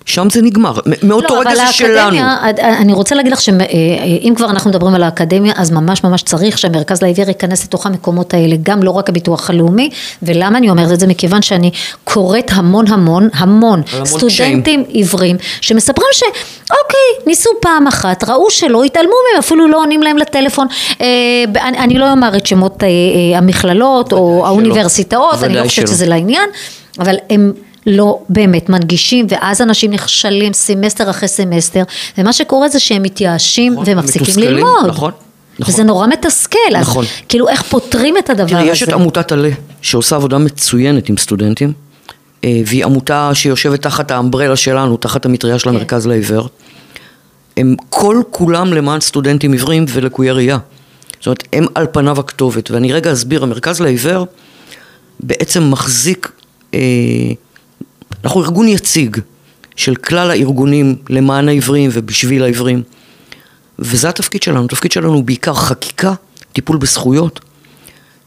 שם 0.05 0.29
זה 0.29 0.41
נגמר, 0.41 0.73
מאותו 1.03 1.35
לא, 1.35 1.39
רגע 1.39 1.55
זה 1.55 1.73
שלנו. 1.73 2.17
אה, 2.17 2.51
אה, 2.59 2.77
אני 2.77 2.93
רוצה 2.93 3.15
להגיד 3.15 3.31
לך 3.31 3.41
שאם 3.41 3.61
אה, 4.31 4.35
כבר 4.35 4.49
אנחנו 4.49 4.69
מדברים 4.69 4.95
על 4.95 5.03
האקדמיה, 5.03 5.53
אז 5.55 5.71
ממש 5.71 6.03
ממש 6.03 6.23
צריך 6.23 6.57
שהמרכז 6.57 7.01
לעיוור 7.01 7.27
ייכנס 7.27 7.63
לתוך 7.63 7.85
המקומות 7.85 8.33
האלה, 8.33 8.55
גם 8.63 8.83
לא 8.83 8.91
רק 8.91 9.09
הביטוח 9.09 9.49
הלאומי, 9.49 9.89
ולמה 10.23 10.57
אני 10.57 10.69
אומרת 10.69 10.91
את 10.91 10.99
זה? 10.99 11.07
מכיוון 11.07 11.41
שאני 11.41 11.71
קוראת 12.03 12.51
המון 12.53 12.87
המון, 12.87 13.29
המון, 13.33 13.81
סטודנטים 14.05 14.83
עיוורים, 14.87 15.37
שמספרים 15.61 16.09
שאוקיי, 16.11 17.25
ניסו 17.27 17.49
פעם 17.61 17.87
אחת, 17.87 18.23
ראו 18.23 18.51
שלא, 18.51 18.83
התעלמו 18.83 19.13
מהם, 19.31 19.39
אפילו 19.39 19.67
לא 19.67 19.77
עונים 19.77 20.03
להם 20.03 20.17
לטלפון. 20.17 20.67
אני 21.63 21.97
לא 21.97 22.11
אומר 22.11 22.37
את 22.37 22.45
שמות 22.45 22.83
המכללות 23.35 24.13
או 24.13 24.45
האוניברסיטאות, 24.45 25.43
אני 25.43 25.55
לא 25.55 25.63
חושבת 25.63 25.87
שזה 25.87 26.05
לעניין, 26.05 26.49
אבל 26.99 27.15
הם... 27.29 27.53
לא 27.89 28.19
באמת 28.29 28.69
מנגישים, 28.69 29.25
ואז 29.29 29.61
אנשים 29.61 29.91
נכשלים 29.91 30.53
סמסטר 30.53 31.09
אחרי 31.09 31.27
סמסטר, 31.27 31.83
ומה 32.17 32.33
שקורה 32.33 32.69
זה 32.69 32.79
שהם 32.79 33.03
מתייאשים 33.03 33.73
נכון, 33.73 33.85
ומפסיקים 33.87 34.35
ללמוד. 34.37 34.85
נכון. 34.87 35.11
נכון. 35.59 35.73
וזה 35.73 35.83
נורא 35.83 36.07
מתסכל, 36.07 36.57
נכון. 36.79 37.03
אז 37.03 37.09
כאילו 37.29 37.49
איך 37.49 37.61
פותרים 37.61 38.17
את 38.17 38.29
הדבר 38.29 38.47
תראי, 38.47 38.61
הזה? 38.61 38.71
יש 38.71 38.83
את 38.83 38.93
עמותת 38.93 39.31
עלה, 39.31 39.49
שעושה 39.81 40.15
עבודה 40.15 40.37
מצוינת 40.37 41.09
עם 41.09 41.17
סטודנטים, 41.17 41.73
אה, 42.43 42.61
והיא 42.65 42.85
עמותה 42.85 43.31
שיושבת 43.33 43.81
תחת 43.81 44.11
ה 44.11 44.16
umbrella 44.16 44.55
שלנו, 44.55 44.97
תחת 44.97 45.25
המטריה 45.25 45.59
של 45.59 45.69
כן. 45.69 45.75
המרכז 45.75 46.07
לעיוור. 46.07 46.47
הם 47.57 47.75
כל 47.89 48.21
כולם 48.31 48.73
למען 48.73 48.99
סטודנטים 48.99 49.51
עיוורים 49.51 49.85
ולקויי 49.89 50.31
ראייה. 50.31 50.57
זאת 51.19 51.25
אומרת, 51.25 51.43
הם 51.53 51.65
על 51.75 51.87
פניו 51.91 52.19
הכתובת. 52.19 52.71
ואני 52.71 52.93
רגע 52.93 53.13
אסביר, 53.13 53.43
המרכז 53.43 53.81
לעיוור 53.81 54.27
בעצם 55.19 55.71
מחזיק 55.71 56.31
אה, 56.73 56.79
אנחנו 58.23 58.43
ארגון 58.43 58.67
יציג 58.67 59.17
של 59.75 59.95
כלל 59.95 60.31
הארגונים 60.31 60.95
למען 61.09 61.49
העברים 61.49 61.89
ובשביל 61.93 62.43
העברים. 62.43 62.83
וזה 63.79 64.09
התפקיד 64.09 64.43
שלנו, 64.43 64.65
התפקיד 64.65 64.91
שלנו 64.91 65.13
הוא 65.13 65.23
בעיקר 65.23 65.53
חקיקה, 65.53 66.13
טיפול 66.53 66.77
בזכויות, 66.77 67.39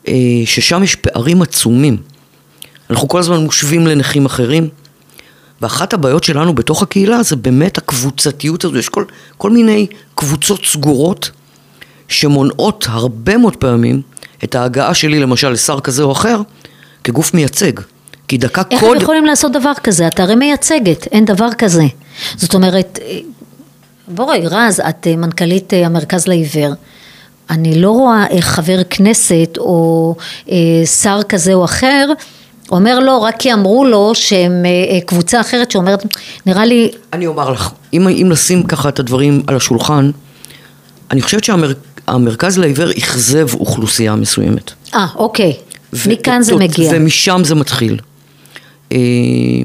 אה, 0.08 0.14
ששם 0.44 0.82
יש 0.82 0.94
פערים 0.94 1.42
עצומים. 1.42 1.96
אנחנו 2.90 3.08
כל 3.08 3.18
הזמן 3.18 3.36
מושווים 3.36 3.86
לנכים 3.86 4.26
אחרים, 4.26 4.68
ואחת 5.62 5.92
הבעיות 5.92 6.24
שלנו 6.24 6.54
בתוך 6.54 6.82
הקהילה 6.82 7.22
זה 7.22 7.36
באמת 7.36 7.78
הקבוצתיות 7.78 8.64
הזו, 8.64 8.78
יש 8.78 8.88
כל, 8.88 9.04
כל 9.38 9.50
מיני 9.50 9.86
קבוצות 10.14 10.64
סגורות 10.64 11.30
שמונעות 12.08 12.86
הרבה 12.88 13.36
מאוד 13.36 13.56
פעמים 13.56 14.02
את 14.44 14.54
ההגעה 14.54 14.94
שלי 14.94 15.20
למשל 15.20 15.50
לשר 15.50 15.80
כזה 15.80 16.02
או 16.02 16.12
אחר 16.12 16.40
כגוף 17.04 17.34
מייצג. 17.34 17.72
כי 18.32 18.38
דקה 18.38 18.62
איך 18.70 18.80
קוד... 18.80 18.88
איך 18.88 18.96
הם 18.96 19.02
יכולים 19.02 19.24
לעשות 19.24 19.52
דבר 19.52 19.72
כזה? 19.82 20.08
את 20.08 20.20
הרי 20.20 20.34
מייצגת, 20.34 21.06
אין 21.06 21.24
דבר 21.24 21.48
כזה. 21.58 21.82
זאת 22.36 22.54
אומרת, 22.54 22.98
בואי 24.08 24.46
רז, 24.46 24.80
את 24.88 25.06
אה, 25.06 25.16
מנכ"לית 25.16 25.74
אה, 25.74 25.86
המרכז 25.86 26.26
לעיוור. 26.26 26.72
אני 27.50 27.80
לא 27.80 27.90
רואה 27.90 28.26
איך 28.30 28.46
חבר 28.46 28.78
כנסת 28.90 29.58
או 29.58 30.14
אה, 30.50 30.56
שר 31.02 31.20
כזה 31.28 31.54
או 31.54 31.64
אחר 31.64 32.08
אומר 32.70 33.00
לו 33.00 33.22
רק 33.22 33.34
כי 33.38 33.52
אמרו 33.52 33.84
לו 33.84 34.14
שהם 34.14 34.64
קבוצה 35.06 35.40
אחרת 35.40 35.70
שאומרת, 35.70 36.06
נראה 36.46 36.64
לי... 36.64 36.90
אני 37.12 37.26
אומר 37.26 37.50
לך, 37.50 37.70
אם, 37.92 38.08
אם 38.08 38.26
נשים 38.30 38.62
ככה 38.62 38.88
את 38.88 38.98
הדברים 38.98 39.42
על 39.46 39.56
השולחן, 39.56 40.10
אני 41.10 41.22
חושבת 41.22 41.44
שהמרכז 41.44 42.54
שהמר, 42.54 42.66
לעיוור 42.66 42.90
אכזב 42.90 43.54
אוכלוסייה 43.54 44.14
מסוימת. 44.14 44.70
אה, 44.94 45.06
אוקיי. 45.16 45.52
מכאן 46.06 46.42
זה 46.42 46.56
מגיע. 46.56 46.90
ומשם 46.94 47.40
זה 47.44 47.54
מתחיל. 47.54 47.98
אה, 48.92 49.62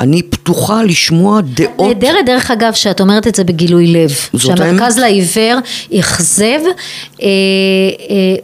אני 0.00 0.22
פתוחה 0.22 0.82
לשמוע 0.82 1.40
דעות. 1.40 1.88
נהדרת 1.88 2.26
דרך 2.26 2.50
אגב 2.50 2.72
שאת 2.72 3.00
אומרת 3.00 3.26
את 3.26 3.34
זה 3.34 3.44
בגילוי 3.44 3.86
לב. 3.86 4.10
זאת 4.32 4.56
שהמרכז 4.56 4.98
לעיוור 4.98 5.58
אכזב 6.00 6.44
אה, 6.44 7.26
אה, 7.26 7.26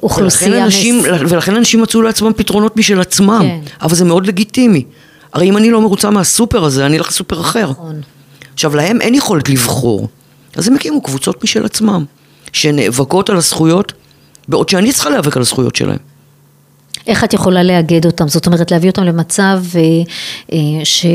אוכלוסייה. 0.03 0.51
ולכן 0.51 0.63
אנשים, 0.63 0.99
מס... 0.99 1.05
ולכן 1.29 1.55
אנשים 1.55 1.83
מצאו 1.83 2.03
לעצמם 2.03 2.33
פתרונות 2.37 2.77
משל 2.77 3.01
עצמם. 3.01 3.43
כן. 3.43 3.59
אבל 3.83 3.95
זה 3.95 4.05
מאוד 4.05 4.27
לגיטימי. 4.27 4.85
הרי 5.33 5.49
אם 5.49 5.57
אני 5.57 5.71
לא 5.71 5.81
מרוצה 5.81 6.11
מהסופר 6.11 6.65
הזה, 6.65 6.87
אני 6.87 6.99
אלך 6.99 7.09
לסופר 7.09 7.41
אחר. 7.41 7.71
נכון. 7.71 8.01
עכשיו, 8.55 8.77
להם 8.77 9.01
אין 9.01 9.15
יכולת 9.15 9.49
לבחור. 9.49 10.09
אז 10.57 10.69
הם 10.69 10.75
הקימו 10.75 11.01
קבוצות 11.01 11.45
משל 11.45 11.65
עצמם, 11.65 12.05
שנאבקות 12.53 13.31
על 13.31 13.37
הזכויות, 13.37 13.93
בעוד 14.49 14.69
שאני 14.69 14.93
צריכה 14.93 15.11
להיאבק 15.11 15.37
על 15.37 15.43
הזכויות 15.43 15.77
שלהם. 15.77 15.99
איך 17.07 17.25
את 17.25 17.33
יכולה 17.35 17.63
לאגד 17.63 18.07
אותם? 18.07 18.29
זאת 18.29 18.47
אומרת 18.47 18.71
להביא 18.71 18.91
אותם 18.91 19.03
למצב 19.03 19.63
אה, 19.75 19.81
אה, 20.53 20.85
ש... 20.85 21.07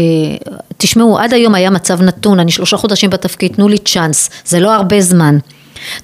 תשמעו, 0.77 1.19
עד 1.19 1.33
היום 1.33 1.55
היה 1.55 1.69
מצב 1.69 2.01
נתון, 2.01 2.39
אני 2.39 2.51
שלושה 2.51 2.77
חודשים 2.77 3.09
בתפקיד, 3.09 3.53
תנו 3.53 3.67
לי 3.67 3.77
צ'אנס, 3.77 4.29
זה 4.45 4.59
לא 4.59 4.75
הרבה 4.75 5.01
זמן. 5.01 5.37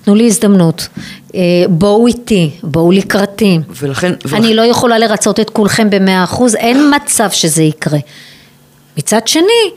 תנו 0.04 0.16
לי 0.16 0.28
הזדמנות, 0.28 0.88
אה, 1.36 1.42
בואו 1.70 2.08
איתי, 2.08 2.52
בואו 2.64 2.92
לקראתי. 2.92 3.60
ולכן... 3.70 4.14
אני 4.34 4.54
לא 4.54 4.62
יכולה 4.62 4.98
לרצות 4.98 5.40
את 5.40 5.50
כולכם 5.50 5.90
במאה 5.90 6.24
אחוז, 6.24 6.56
אין 6.56 6.94
מצב 6.96 7.32
שזה 7.32 7.64
יקרה. 7.64 8.00
מצד 8.98 9.28
שני, 9.28 9.72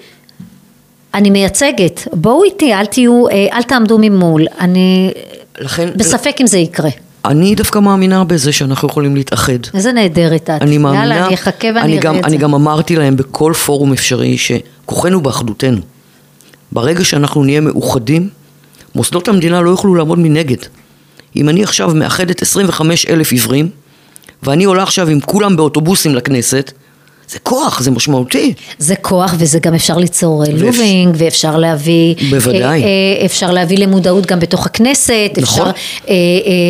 אני 1.15 1.31
מייצגת, 1.31 2.09
בואו 2.13 2.45
איתי, 2.45 2.75
אל 2.75 2.87
תהיו, 2.87 3.29
אל 3.29 3.63
תעמדו 3.63 3.99
ממול, 4.01 4.47
אני 4.61 5.11
לכן, 5.59 5.89
בספק 5.97 6.37
אם 6.41 6.47
זה 6.47 6.59
יקרה. 6.59 6.91
אני 7.25 7.55
דווקא 7.55 7.79
מאמינה 7.79 8.25
בזה 8.25 8.53
שאנחנו 8.53 8.89
יכולים 8.89 9.17
להתאחד. 9.17 9.59
איזה 9.75 9.93
נהדרת 9.93 10.43
את. 10.43 10.63
אני 10.63 10.79
מאמינה. 10.79 11.03
יאללה, 11.03 11.27
אני 11.27 11.35
אחכה 11.35 11.69
ואני 11.75 11.99
אראה 11.99 12.11
את 12.11 12.23
זה. 12.23 12.29
אני 12.29 12.37
גם 12.37 12.55
אמרתי 12.55 12.97
להם 12.97 13.17
בכל 13.17 13.53
פורום 13.67 13.93
אפשרי 13.93 14.37
שכוחנו 14.39 15.21
באחדותנו. 15.21 15.81
ברגע 16.73 17.05
שאנחנו 17.05 17.45
נהיה 17.45 17.61
מאוחדים, 17.61 18.29
מוסדות 18.95 19.29
המדינה 19.29 19.61
לא 19.61 19.71
יוכלו 19.71 19.95
לעמוד 19.95 20.19
מנגד. 20.19 20.57
אם 21.37 21.49
אני 21.49 21.63
עכשיו 21.63 21.95
מאחדת 21.95 22.43
25 22.43 23.07
אלף 23.07 23.33
עיוורים, 23.33 23.69
ואני 24.43 24.65
עולה 24.65 24.83
עכשיו 24.83 25.09
עם 25.09 25.21
כולם 25.21 25.57
באוטובוסים 25.57 26.15
לכנסת, 26.15 26.73
זה 27.31 27.39
כוח, 27.39 27.81
זה 27.81 27.91
משמעותי. 27.91 28.55
זה 28.79 28.97
כוח 28.97 29.35
וזה 29.39 29.59
גם 29.59 29.75
אפשר 29.75 29.97
ליצור 29.97 30.45
אה, 30.45 30.53
לובינג 30.53 31.15
ואפשר 31.19 31.57
להביא... 31.57 32.15
בוודאי. 32.31 32.83
אה, 32.83 32.87
אה, 32.87 33.27
אפשר 33.27 33.51
להביא 33.51 33.79
למודעות 33.79 34.27
גם 34.27 34.41
בתוך 34.41 34.67
הכנסת. 34.67 35.31
נכון. 35.37 35.69
אפשר 35.69 35.71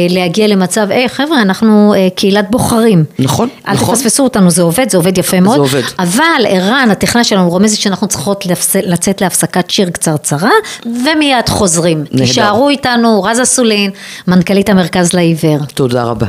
להגיע 0.08 0.46
למצב, 0.46 0.86
היי 0.90 1.08
חבר'ה, 1.08 1.42
אנחנו 1.42 1.94
קהילת 2.14 2.50
בוחרים. 2.50 3.04
נכון, 3.18 3.48
אל 3.68 3.74
נכון. 3.74 3.88
אל 3.88 3.94
תפספסו 3.94 4.22
אותנו, 4.22 4.50
זה 4.50 4.62
עובד, 4.62 4.90
זה 4.90 4.96
עובד 4.96 5.18
יפה 5.18 5.40
מאוד. 5.40 5.54
זה 5.54 5.60
עובד. 5.60 5.82
אבל 5.98 6.46
ערן, 6.48 6.88
הטכנאי 6.90 7.24
שלנו 7.24 7.50
רומזת 7.50 7.78
שאנחנו 7.78 8.08
צריכות 8.08 8.46
לצאת 8.82 9.20
להפסקת 9.20 9.70
שיר 9.70 9.90
קצרצרה, 9.90 10.50
ומיד 10.86 11.48
חוזרים. 11.48 12.04
נהדר. 12.12 12.26
תישארו 12.26 12.68
איתנו, 12.68 13.22
רז 13.22 13.40
אסולין, 13.42 13.90
מנכ"לית 14.28 14.68
המרכז 14.68 15.12
לעיוור. 15.12 15.58
תודה 15.74 16.04
רבה. 16.04 16.26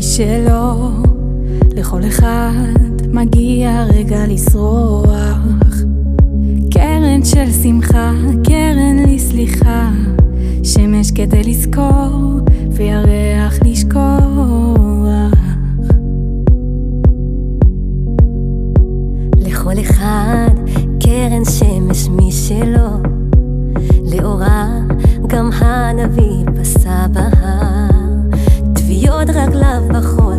שלו, 0.00 0.90
לכל 1.76 2.00
אחד 2.08 2.82
מגיע 3.12 3.84
רגע 3.84 4.26
לשרוח. 4.26 5.38
קרן 6.70 7.24
של 7.24 7.52
שמחה, 7.62 8.12
קרן 8.44 8.96
לסליחה, 9.06 9.90
שמש 10.62 11.10
כדי 11.10 11.42
לזכור, 11.42 12.40
וירח 12.70 13.54
לשכוח. 13.64 13.98
לכל 19.38 19.80
אחד 19.80 20.50
קרן 21.00 21.44
שמש 21.44 22.08
משלו, 22.08 22.88
לאורה 24.12 24.68
גם 25.26 25.50
הנביא 25.52 26.44
פסע 26.54 27.06
בהר. 27.06 27.97
טביעות 29.08 29.30
רגליו 29.30 29.82
בחול, 29.88 30.37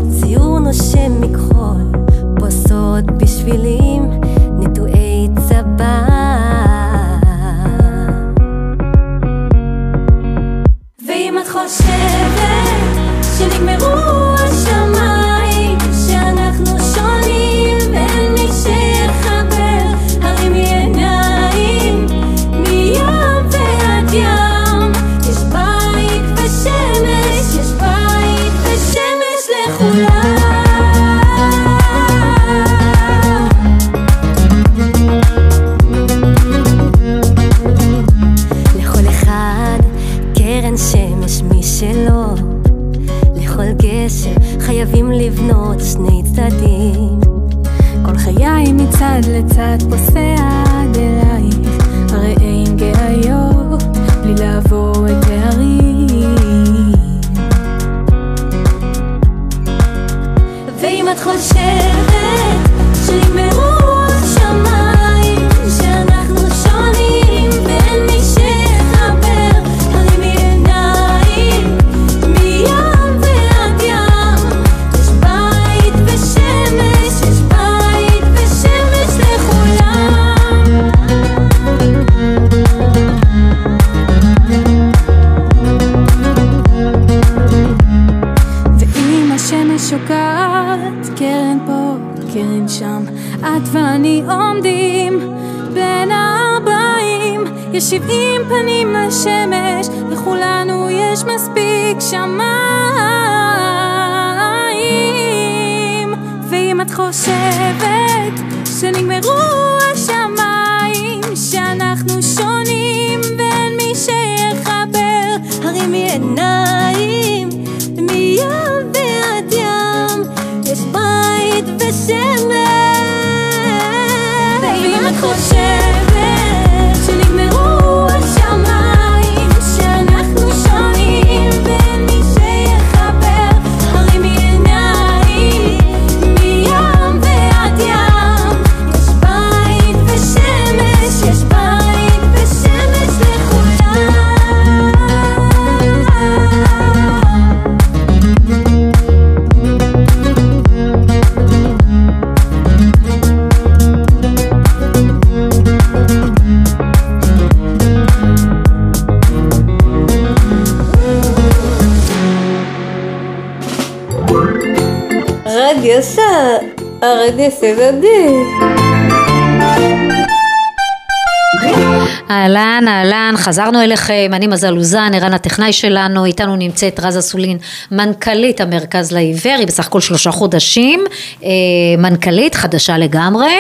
חזרנו 173.40 173.82
אליכם, 173.82 174.32
אני 174.34 174.48
מזל 174.48 174.78
אוזן, 174.78 175.12
ערן 175.16 175.34
הטכנאי 175.34 175.74
שלנו, 175.74 176.26
איתנו 176.26 176.56
נמצאת 176.56 177.00
רז 177.00 177.18
אסולין, 177.18 177.58
מנכ"לית 177.92 178.62
המרכז 178.62 179.12
לעיוור, 179.12 179.56
היא 179.58 179.68
בסך 179.68 179.88
הכל 179.88 180.02
שלושה 180.02 180.32
חודשים, 180.32 181.04
אה, 181.44 181.50
מנכ"לית 181.98 182.56
חדשה 182.56 182.98
לגמרי. 182.98 183.54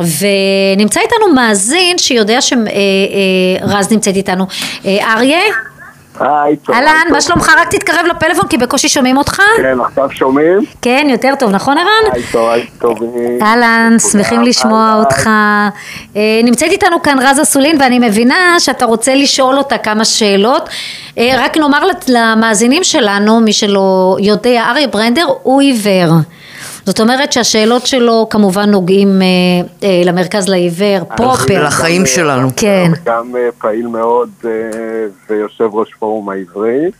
ונמצא 0.00 1.00
איתנו 1.00 1.34
מאזין 1.34 1.98
שיודע 1.98 2.38
שרז 2.40 3.92
נמצאת 3.92 4.16
איתנו. 4.16 4.46
אה, 4.86 5.14
אריה, 5.14 5.40
היי, 6.22 6.56
טוב. 6.56 6.74
אהלן, 6.74 7.06
מה. 7.10 7.20
שלומך? 7.20 7.52
רק 7.58 7.68
תתקרב 7.70 8.06
לפלאפון 8.10 8.48
כי 8.48 8.58
בקושי 8.58 8.88
שומעים 8.88 9.16
אותך. 9.16 9.42
כן, 9.56 9.80
עכשיו 9.80 10.10
שומעים? 10.10 10.58
כן, 10.82 11.06
יותר 11.10 11.34
טוב, 11.38 11.50
נכון 11.50 11.78
ערן? 11.78 12.12
היי, 12.12 12.22
טוב, 12.32 12.48
היי, 12.50 12.66
טוב. 12.78 12.98
אהלן, 13.42 13.96
שמחים 14.12 14.42
לשמוע 14.42 14.94
אותך. 14.98 15.26
אה, 16.16 16.40
נמצאת 16.44 16.70
איתנו 16.70 17.02
כאן 17.02 17.18
רז 17.20 17.40
אסולין 17.40 17.80
ואני 17.80 17.98
מבינה 17.98 18.56
שאתה 18.58 18.84
רוצה 18.84 19.14
לשאול 19.14 19.58
אותה 19.58 19.78
כמה 19.78 20.04
שאלות. 20.04 20.68
אה, 21.18 21.34
רק 21.38 21.56
נאמר 21.56 21.82
למאזינים 22.08 22.84
שלנו, 22.84 23.40
מי 23.40 23.52
שלא 23.52 24.16
יודע, 24.20 24.64
אריה 24.70 24.86
ברנדר 24.86 25.26
הוא 25.42 25.60
עיוור. 25.60 26.12
זאת 26.86 27.00
אומרת 27.00 27.32
שהשאלות 27.32 27.86
שלו 27.86 28.26
כמובן 28.30 28.70
נוגעים 28.70 29.22
אה, 29.22 29.26
אה, 29.82 30.02
למרכז 30.04 30.48
לעיוור, 30.48 31.04
פרופר. 31.16 31.64
לחיים 31.64 32.06
שלנו. 32.06 32.48
כן. 32.56 32.90
גם 33.04 33.36
אה, 33.36 33.48
פעיל 33.58 33.86
מאוד 33.86 34.28
אה, 34.44 34.50
ויושב 35.30 35.68
ראש 35.72 35.94
פורום 35.94 36.28
העברי, 36.28 36.90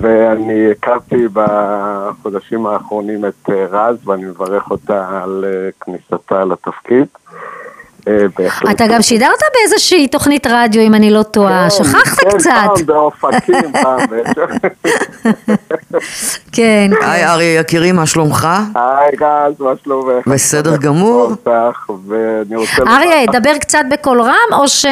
ואני 0.00 0.70
הכרתי 0.70 1.24
בחודשים 1.32 2.66
האחרונים 2.66 3.24
את 3.24 3.50
אה, 3.50 3.66
רז, 3.70 3.96
ואני 4.04 4.24
מברך 4.24 4.70
אותה 4.70 5.20
על 5.22 5.44
כניסתה 5.80 6.44
לתפקיד. 6.44 7.06
אה, 8.08 8.26
בהחלט. 8.38 8.70
אתה 8.70 8.86
גם 8.86 9.02
שידרת 9.02 9.40
באיזושהי 9.54 10.08
תוכנית 10.08 10.46
רדיו, 10.46 10.82
אם 10.82 10.94
אני 10.94 11.10
לא 11.10 11.22
טועה, 11.22 11.68
כן, 11.70 11.84
שכחת 11.84 12.18
כן, 12.20 12.38
קצת. 12.38 12.50
פעם 12.50 12.86
באופקים, 12.86 13.72
פעם. 13.82 13.98
כן. 16.52 16.90
היי 17.00 17.26
אריה 17.26 17.60
יקירי, 17.60 17.92
מה 17.92 18.06
שלומך? 18.06 18.48
היי 18.74 19.10
רז, 19.20 19.60
מה 19.60 19.72
שלומך? 19.84 20.26
בסדר 20.26 20.76
גמור. 20.76 21.32
אריה, 22.86 23.26
דבר 23.32 23.58
קצת 23.58 23.82
בקול 23.90 24.20
רם, 24.20 24.52
או 24.52 24.68
ש... 24.68 24.86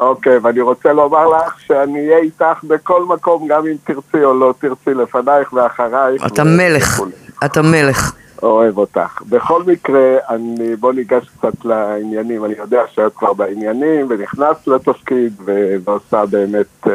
אוקיי, 0.00 0.38
ואני 0.38 0.60
רוצה 0.60 0.92
לומר 0.92 1.28
לך 1.28 1.54
שאני 1.66 2.06
אהיה 2.06 2.18
איתך 2.18 2.64
בכל 2.64 3.04
מקום, 3.04 3.48
גם 3.48 3.66
אם 3.66 3.74
תרצי 3.84 4.24
או 4.24 4.34
לא 4.34 4.54
תרצי, 4.58 4.94
לפנייך 4.94 5.52
ואחרייך. 5.52 6.26
אתה 6.26 6.44
מלך. 6.44 7.00
אתה 7.44 7.62
מלך. 7.62 8.12
אוהב 8.42 8.78
אותך. 8.78 9.22
בכל 9.28 9.62
מקרה, 9.62 10.16
אני, 10.28 10.76
בוא 10.76 10.92
ניגש 10.92 11.28
קצת 11.28 11.64
לעניינים. 11.64 12.44
אני 12.44 12.54
יודע 12.58 12.82
שאת 12.90 13.12
כבר 13.16 13.32
בעניינים 13.32 14.06
ונכנסת 14.10 14.66
לתפקיד 14.68 15.32
ועושה 15.84 16.26
באמת 16.26 16.86
אה, 16.86 16.92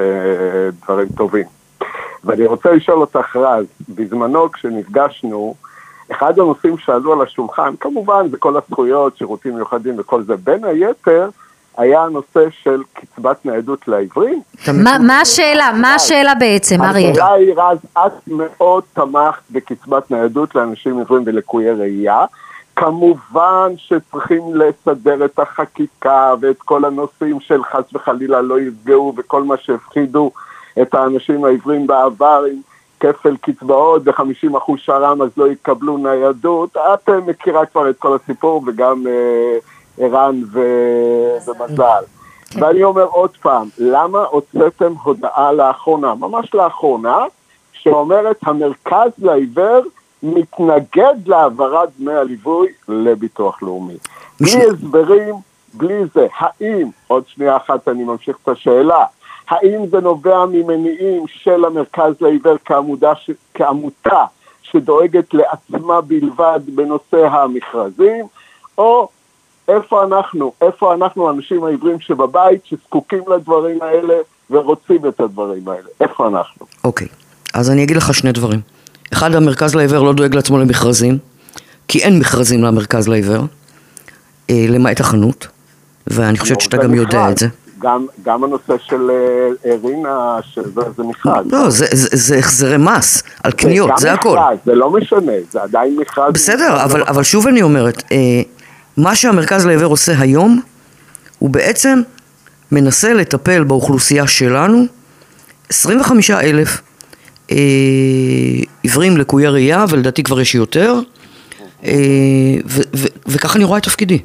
דברים 0.83 1.07
טובים. 1.17 1.45
ואני 2.23 2.45
רוצה 2.45 2.71
לשאול 2.71 3.01
אותך, 3.01 3.35
רז, 3.35 3.65
בזמנו 3.89 4.51
כשנפגשנו, 4.51 5.55
אחד 6.11 6.39
הנושאים 6.39 6.77
שעלו 6.77 7.13
על 7.13 7.21
השולחן, 7.21 7.73
כמובן 7.79 8.27
זה 8.29 8.37
כל 8.37 8.57
הזכויות, 8.57 9.17
שירותים 9.17 9.55
מיוחדים 9.55 9.95
וכל 9.97 10.23
זה, 10.23 10.37
בין 10.37 10.63
היתר 10.63 11.29
היה 11.77 12.03
הנושא 12.03 12.49
של 12.63 12.81
קצבת 12.93 13.45
ניידות 13.45 13.87
לעיוורים. 13.87 14.41
מה 14.83 14.97
מה 15.07 15.21
השאלה? 15.21 15.71
מה 15.81 15.95
השאלה 15.95 16.35
בעצם, 16.35 16.81
אריה? 16.81 17.11
השאלה 17.11 17.33
היא, 17.33 17.53
רז, 17.53 17.77
את 17.97 18.27
מאוד 18.27 18.83
תמכת 18.93 19.41
בקצבת 19.51 20.11
ניידות 20.11 20.55
לאנשים 20.55 20.97
עיוורים 20.97 21.23
ולקויי 21.25 21.71
ראייה. 21.71 22.25
כמובן 22.75 23.73
שצריכים 23.77 24.41
לסדר 24.55 25.25
את 25.25 25.39
החקיקה 25.39 26.33
ואת 26.41 26.57
כל 26.57 26.85
הנושאים 26.85 27.39
של 27.39 27.63
חס 27.63 27.93
וחלילה 27.93 28.41
לא 28.41 28.59
יפגעו 28.59 29.13
וכל 29.17 29.43
מה 29.43 29.57
שהפחידו 29.57 30.31
את 30.81 30.93
האנשים 30.93 31.45
העיוורים 31.45 31.87
בעבר 31.87 32.43
עם 32.51 32.61
כפל 32.99 33.37
קצבאות 33.37 34.01
ו-50% 34.05 34.71
שר"ם 34.77 35.21
אז 35.21 35.29
לא 35.37 35.51
יקבלו 35.51 35.97
ניידות. 35.97 36.77
את 36.77 37.09
אה, 37.09 37.19
מכירה 37.27 37.65
כבר 37.65 37.89
את 37.89 37.95
כל 37.99 38.15
הסיפור 38.15 38.63
וגם 38.67 39.07
אה, 39.07 39.57
ערן 39.97 40.41
ו- 40.51 41.37
ומזל. 41.47 42.03
ואני 42.59 42.83
אומר 42.83 43.03
עוד 43.03 43.37
פעם, 43.41 43.67
למה 43.77 44.19
הוצאתם 44.19 44.93
הודעה 45.03 45.51
לאחרונה, 45.51 46.15
ממש 46.15 46.53
לאחרונה, 46.53 47.17
שאומרת 47.73 48.37
המרכז 48.43 49.11
לעיוור 49.17 49.81
מתנגד 50.23 51.15
להעברת 51.25 51.89
דמי 51.99 52.13
הליווי 52.13 52.67
לביטוח 52.87 53.63
לאומי. 53.63 53.97
בלי 54.39 54.65
הסברים, 54.69 55.35
בלי 55.73 56.03
זה. 56.13 56.27
האם, 56.37 56.89
עוד 57.07 57.23
שנייה 57.27 57.57
אחת 57.57 57.87
אני 57.87 58.03
ממשיך 58.03 58.37
את 58.43 58.47
השאלה, 58.47 59.05
האם 59.49 59.87
זה 59.87 59.99
נובע 59.99 60.45
ממניעים 60.45 61.27
של 61.27 61.65
המרכז 61.65 62.13
לעיוור 62.21 62.55
כעמודה, 62.65 63.15
ש... 63.15 63.31
כעמותה 63.53 64.25
שדואגת 64.61 65.33
לעצמה 65.33 66.01
בלבד 66.01 66.59
בנושא 66.65 67.27
המכרזים, 67.27 68.25
או 68.77 69.09
איפה 69.75 70.03
אנחנו, 70.03 70.51
איפה 70.61 70.93
אנחנו 70.93 71.27
האנשים 71.27 71.63
העיוורים 71.63 71.99
שבבית, 71.99 72.61
שזקוקים 72.65 73.23
לדברים 73.35 73.77
האלה 73.81 74.13
ורוצים 74.49 75.07
את 75.07 75.19
הדברים 75.19 75.67
האלה, 75.67 75.87
איפה 76.01 76.27
אנחנו? 76.27 76.65
אוקיי, 76.83 77.07
אז 77.53 77.69
אני 77.69 77.83
אגיד 77.83 77.97
לך 77.97 78.13
שני 78.13 78.31
דברים. 78.31 78.59
אחד, 79.13 79.35
המרכז 79.35 79.75
לעיוור 79.75 80.03
לא 80.05 80.13
דואג 80.13 80.35
לעצמו 80.35 80.57
למכרזים, 80.59 81.17
כי 81.87 81.99
אין 82.03 82.19
מכרזים 82.19 82.63
למרכז 82.63 83.07
לעיוור. 83.07 83.43
אה, 84.49 84.65
למעט 84.69 84.99
החנות, 84.99 85.47
ואני 86.07 86.37
חושבת 86.37 86.61
שאתה 86.61 86.77
גם 86.77 86.93
יודע 86.93 87.17
מכרז. 87.19 87.31
את 87.31 87.37
זה. 87.37 87.47
גם, 87.79 88.05
גם 88.23 88.43
הנושא 88.43 88.73
של 88.77 89.09
אה, 89.65 89.75
רינה, 89.83 90.37
שזה 90.43 90.81
זה 90.97 91.03
מכרז. 91.03 91.45
לא, 91.51 91.69
זה- 91.69 91.85
זה 91.91 92.07
זה 92.11 92.37
החזרי 92.37 92.77
מס 92.77 93.23
על 93.43 93.51
קניות, 93.51 93.89
גם 93.89 93.95
זה 93.99 94.13
הכל. 94.13 94.29
מכרז, 94.37 94.57
זה 94.65 94.75
לא 94.75 94.89
משנה, 94.89 95.31
זה 95.51 95.61
עדיין 95.61 95.97
מכרז. 95.99 96.33
בסדר, 96.33 96.83
אבל, 96.83 97.03
אבל 97.03 97.23
שוב 97.23 97.47
אני 97.47 97.61
אומרת, 97.61 98.03
אה, 98.11 98.17
מה 98.97 99.15
שהמרכז 99.15 99.65
לעיוור 99.65 99.91
עושה 99.91 100.19
היום, 100.19 100.61
הוא 101.39 101.49
בעצם 101.49 102.01
מנסה 102.71 103.13
לטפל 103.13 103.63
באוכלוסייה 103.63 104.27
שלנו, 104.27 104.85
25 105.69 106.31
אלף 106.31 106.81
אה, 107.51 107.57
עיוורים 108.83 109.17
לקויי 109.17 109.47
ראייה, 109.47 109.85
ולדעתי 109.89 110.23
כבר 110.23 110.41
יש 110.41 110.55
יותר, 110.55 110.99
אה, 111.85 111.91
ו- 112.65 112.81
ו- 112.95 113.07
וככה 113.27 113.55
אני 113.55 113.63
רואה 113.63 113.77
את 113.77 113.83
תפקידי. 113.83 114.19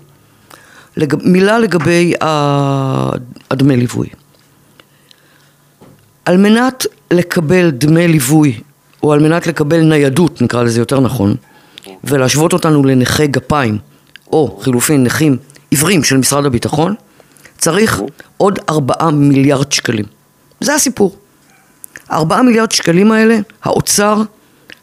לג... 0.96 1.14
מילה 1.22 1.58
לגבי 1.58 2.14
הדמי 3.50 3.76
ליווי. 3.76 4.08
על 6.24 6.36
מנת 6.36 6.86
לקבל 7.10 7.70
דמי 7.70 8.08
ליווי, 8.08 8.60
או 9.02 9.12
על 9.12 9.20
מנת 9.20 9.46
לקבל 9.46 9.80
ניידות, 9.80 10.42
נקרא 10.42 10.62
לזה 10.62 10.80
יותר 10.80 11.00
נכון, 11.00 11.34
ולהשוות 12.04 12.52
אותנו 12.52 12.84
לנכי 12.84 13.26
גפיים, 13.26 13.78
או 14.36 14.58
חילופין 14.62 15.04
נכים 15.04 15.36
עיוורים 15.70 16.04
של 16.04 16.16
משרד 16.16 16.46
הביטחון, 16.46 16.94
צריך 17.58 18.00
עוד 18.36 18.58
ארבעה 18.68 19.10
מיליארד 19.10 19.72
שקלים. 19.72 20.04
זה 20.60 20.74
הסיפור. 20.74 21.16
ארבעה 22.10 22.42
מיליארד 22.42 22.72
שקלים 22.72 23.12
האלה, 23.12 23.38
האוצר 23.62 24.22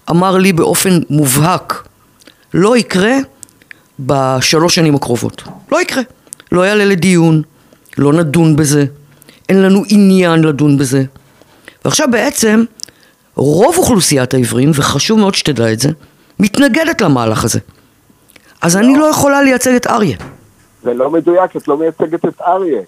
אמר 0.09 0.37
לי 0.37 0.53
באופן 0.53 0.99
מובהק, 1.09 1.87
לא 2.53 2.77
יקרה 2.77 3.15
בשלוש 3.99 4.75
שנים 4.75 4.95
הקרובות. 4.95 5.43
לא 5.71 5.81
יקרה. 5.81 6.03
לא 6.51 6.61
יעלה 6.61 6.85
לדיון, 6.85 7.41
לא 7.97 8.13
נדון 8.13 8.55
בזה, 8.55 8.85
אין 9.49 9.61
לנו 9.61 9.83
עניין 9.87 10.43
לדון 10.43 10.77
בזה. 10.77 11.03
ועכשיו 11.85 12.07
בעצם 12.11 12.63
רוב 13.35 13.77
אוכלוסיית 13.77 14.33
העיוורים, 14.33 14.71
וחשוב 14.73 15.19
מאוד 15.19 15.35
שתדע 15.35 15.71
את 15.73 15.79
זה, 15.79 15.89
מתנגדת 16.39 17.01
למהלך 17.01 17.43
הזה. 17.43 17.59
אז 18.63 18.77
אני 18.77 18.95
לא 18.97 19.05
יכולה 19.05 19.41
לייצג 19.41 19.75
את 19.75 19.87
אריה. 19.87 20.17
זה 20.81 20.93
לא 20.93 21.09
מדויק, 21.09 21.55
את 21.55 21.67
לא 21.67 21.77
מייצגת 21.77 22.25
את 22.25 22.41
אריה. 22.41 22.81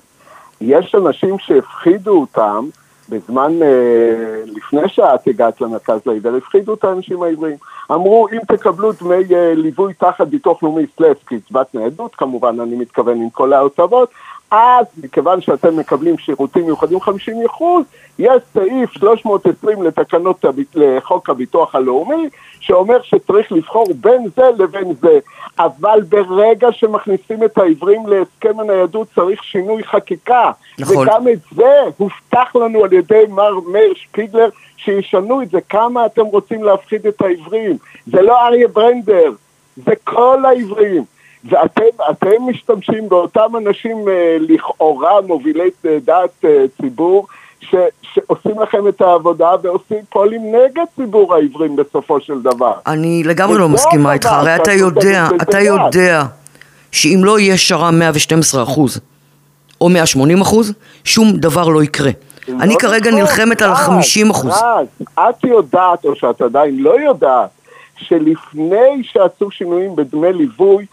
יש 0.62 0.96
אנשים 0.96 1.40
שהפחידו 1.40 2.20
אותם 2.22 2.66
בזמן, 3.10 3.52
אה, 3.62 4.42
לפני 4.46 4.90
שאת 4.90 5.28
הגעת 5.28 5.62
למרכז 5.62 6.00
לעיוור, 6.06 6.36
הפחידו 6.36 6.74
את 6.74 6.84
האנשים 6.84 7.24
העיוורים. 7.24 7.56
אמרו, 7.92 8.28
אם 8.32 8.40
תקבלו 8.48 8.92
דמי 8.92 9.36
אה, 9.36 9.54
ליווי 9.56 9.94
תחת 9.94 10.28
ביטוח 10.28 10.64
לאומי 10.64 10.86
סלאס 10.98 11.18
קצבת 11.26 11.76
ניידות, 11.76 12.16
כמובן 12.16 12.60
אני 12.60 12.76
מתכוון 12.76 13.22
עם 13.22 13.30
כל 13.30 13.54
ההוצאות, 13.54 14.10
אז 14.56 14.86
מכיוון 15.04 15.42
שאתם 15.42 15.78
מקבלים 15.78 16.18
שירותים 16.18 16.66
מיוחדים 16.66 17.02
50 17.02 17.46
אחוז, 17.46 17.86
יש 18.20 18.42
סעיף 18.54 18.92
320 18.92 19.84
לתקנות 19.84 20.46
לחוק 20.76 21.30
הביטוח 21.30 21.76
הלאומי, 21.76 22.30
שאומר 22.60 23.02
שצריך 23.02 23.52
לבחור 23.52 23.86
בין 23.96 24.28
זה 24.36 24.44
לבין 24.58 24.94
זה. 25.02 25.20
אבל 25.60 26.02
ברגע 26.10 26.68
שמכניסים 26.72 27.44
את 27.44 27.58
העיוורים 27.58 28.08
להסכם 28.08 28.60
הניידות 28.60 29.08
צריך 29.16 29.44
שינוי 29.44 29.84
חקיקה. 29.84 30.52
נכון. 30.80 30.98
וגם 30.98 31.28
את 31.28 31.40
זה 31.56 31.74
הובטח 31.98 32.56
לנו 32.56 32.84
על 32.84 32.94
ידי 32.94 33.24
מר 33.30 33.60
מאיר 33.72 33.94
שפיגלר 33.96 34.50
שישנו 34.78 35.42
את 35.42 35.50
זה. 35.52 35.60
כמה 35.70 36.06
אתם 36.06 36.26
רוצים 36.26 36.64
להפחיד 36.64 37.08
את 37.08 37.22
העיוורים? 37.22 37.78
זה 38.06 38.22
לא 38.22 38.48
אריה 38.48 38.68
ברנדר, 38.68 39.32
זה 39.76 39.94
כל 40.04 40.46
העיוורים. 40.46 41.15
ואתם 41.50 41.84
אתם 42.12 42.50
משתמשים 42.50 43.10
באותם 43.10 43.56
אנשים 43.58 44.10
אה, 44.10 44.38
לכאורה 44.40 45.22
מובילי 45.22 45.70
אה, 45.86 45.98
דעת 46.06 46.46
אה, 46.46 46.66
ציבור 46.82 47.28
ש, 47.62 47.76
שעושים 48.02 48.62
לכם 48.62 48.88
את 48.88 49.02
העבודה 49.02 49.52
ועושים 49.64 49.98
פועלים 50.10 50.42
נגד 50.56 50.84
ציבור 50.96 51.36
העיוורים 51.36 51.76
בסופו 51.76 52.22
של 52.22 52.42
דבר. 52.42 52.74
אני 52.88 53.24
לגמרי 53.24 53.54
וזה 53.54 53.62
לא 53.62 53.70
מסכימה 53.70 54.14
איתך, 54.14 54.26
הרי 54.32 54.56
אתה 54.56 54.72
יודע, 54.72 55.28
אתה. 55.42 55.62
יודע 55.62 56.24
שאם 56.92 57.22
לא 57.24 57.40
יהיה 57.40 57.58
שר"מ 57.58 58.00
112 58.00 58.64
אחוז 58.64 59.00
או 59.82 59.90
180 59.90 60.42
אחוז, 60.42 60.74
שום 61.04 61.32
דבר 61.32 61.68
לא 61.68 61.84
יקרה. 61.84 62.12
אני 62.48 62.74
לא 62.74 62.80
כרגע 62.80 63.12
נלחמת 63.12 63.62
על 63.62 63.72
רז, 63.72 63.80
ה-50 63.80 64.32
אחוז. 64.32 64.62
את 65.14 65.44
יודעת, 65.44 66.06
או 66.06 66.16
שאת 66.16 66.42
עדיין 66.42 66.80
לא 66.80 67.00
יודעת, 67.00 67.50
שלפני 67.98 69.04
שעשו 69.04 69.52
שינויים 69.52 69.96
בדמי 69.96 70.34
ליווי, 70.34 70.86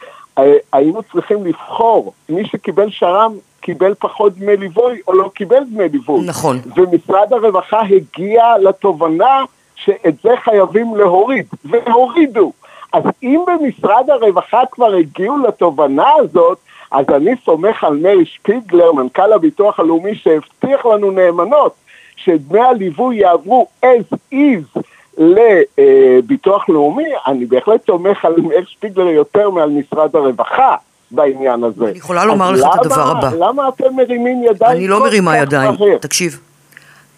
היינו 0.73 1.03
צריכים 1.13 1.45
לבחור, 1.45 2.13
מי 2.29 2.47
שקיבל 2.47 2.91
שר"מ 2.91 3.33
קיבל 3.61 3.95
פחות 3.99 4.39
דמי 4.39 4.57
ליווי 4.57 5.01
או 5.07 5.13
לא 5.13 5.31
קיבל 5.35 5.65
דמי 5.65 5.89
ליווי. 5.89 6.21
נכון. 6.27 6.59
ומשרד 6.77 7.33
הרווחה 7.33 7.81
הגיע 7.81 8.45
לתובנה 8.59 9.45
שאת 9.75 10.15
זה 10.23 10.31
חייבים 10.45 10.97
להוריד, 10.97 11.47
והורידו. 11.65 12.53
אז 12.93 13.03
אם 13.23 13.45
במשרד 13.47 14.11
הרווחה 14.11 14.61
כבר 14.71 14.95
הגיעו 14.95 15.39
לתובנה 15.39 16.09
הזאת, 16.19 16.59
אז 16.91 17.07
אני 17.09 17.31
סומך 17.45 17.85
על 17.85 17.97
מאיר 17.97 18.25
שפיגלר, 18.25 18.93
מנכ"ל 18.93 19.33
הביטוח 19.33 19.81
הלאומי, 19.81 20.15
שהבטיח 20.15 20.87
לנו 20.87 21.11
נאמנות 21.11 21.75
שדמי 22.17 22.61
הליווי 22.61 23.17
יעברו 23.17 23.67
as 23.85 24.35
is 24.35 24.82
לביטוח 25.19 26.69
לאומי, 26.69 27.09
אני 27.27 27.47
בהחלט 27.47 27.87
סומך 27.87 28.25
על 28.25 28.35
מאיר 28.39 28.65
שפיגלר 28.69 29.07
יותר 29.07 29.51
מעל 29.51 29.71
משרד 29.71 30.17
הרווחה 30.17 30.75
בעניין 31.11 31.65
הזה. 31.65 31.85
אני 31.85 31.99
יכולה 31.99 32.25
לומר 32.25 32.51
לך 32.51 32.67
את 32.75 32.87
הדבר 32.87 33.11
הבא. 33.11 33.31
למה 33.39 33.69
אתם 33.69 33.97
מרימים 33.97 34.43
ידיים 34.51 34.77
אני 34.77 34.89
לא 34.89 35.01
מרימה 35.01 35.39
ידיים. 35.39 35.71
מהר? 35.79 35.99
תקשיב, 36.01 36.41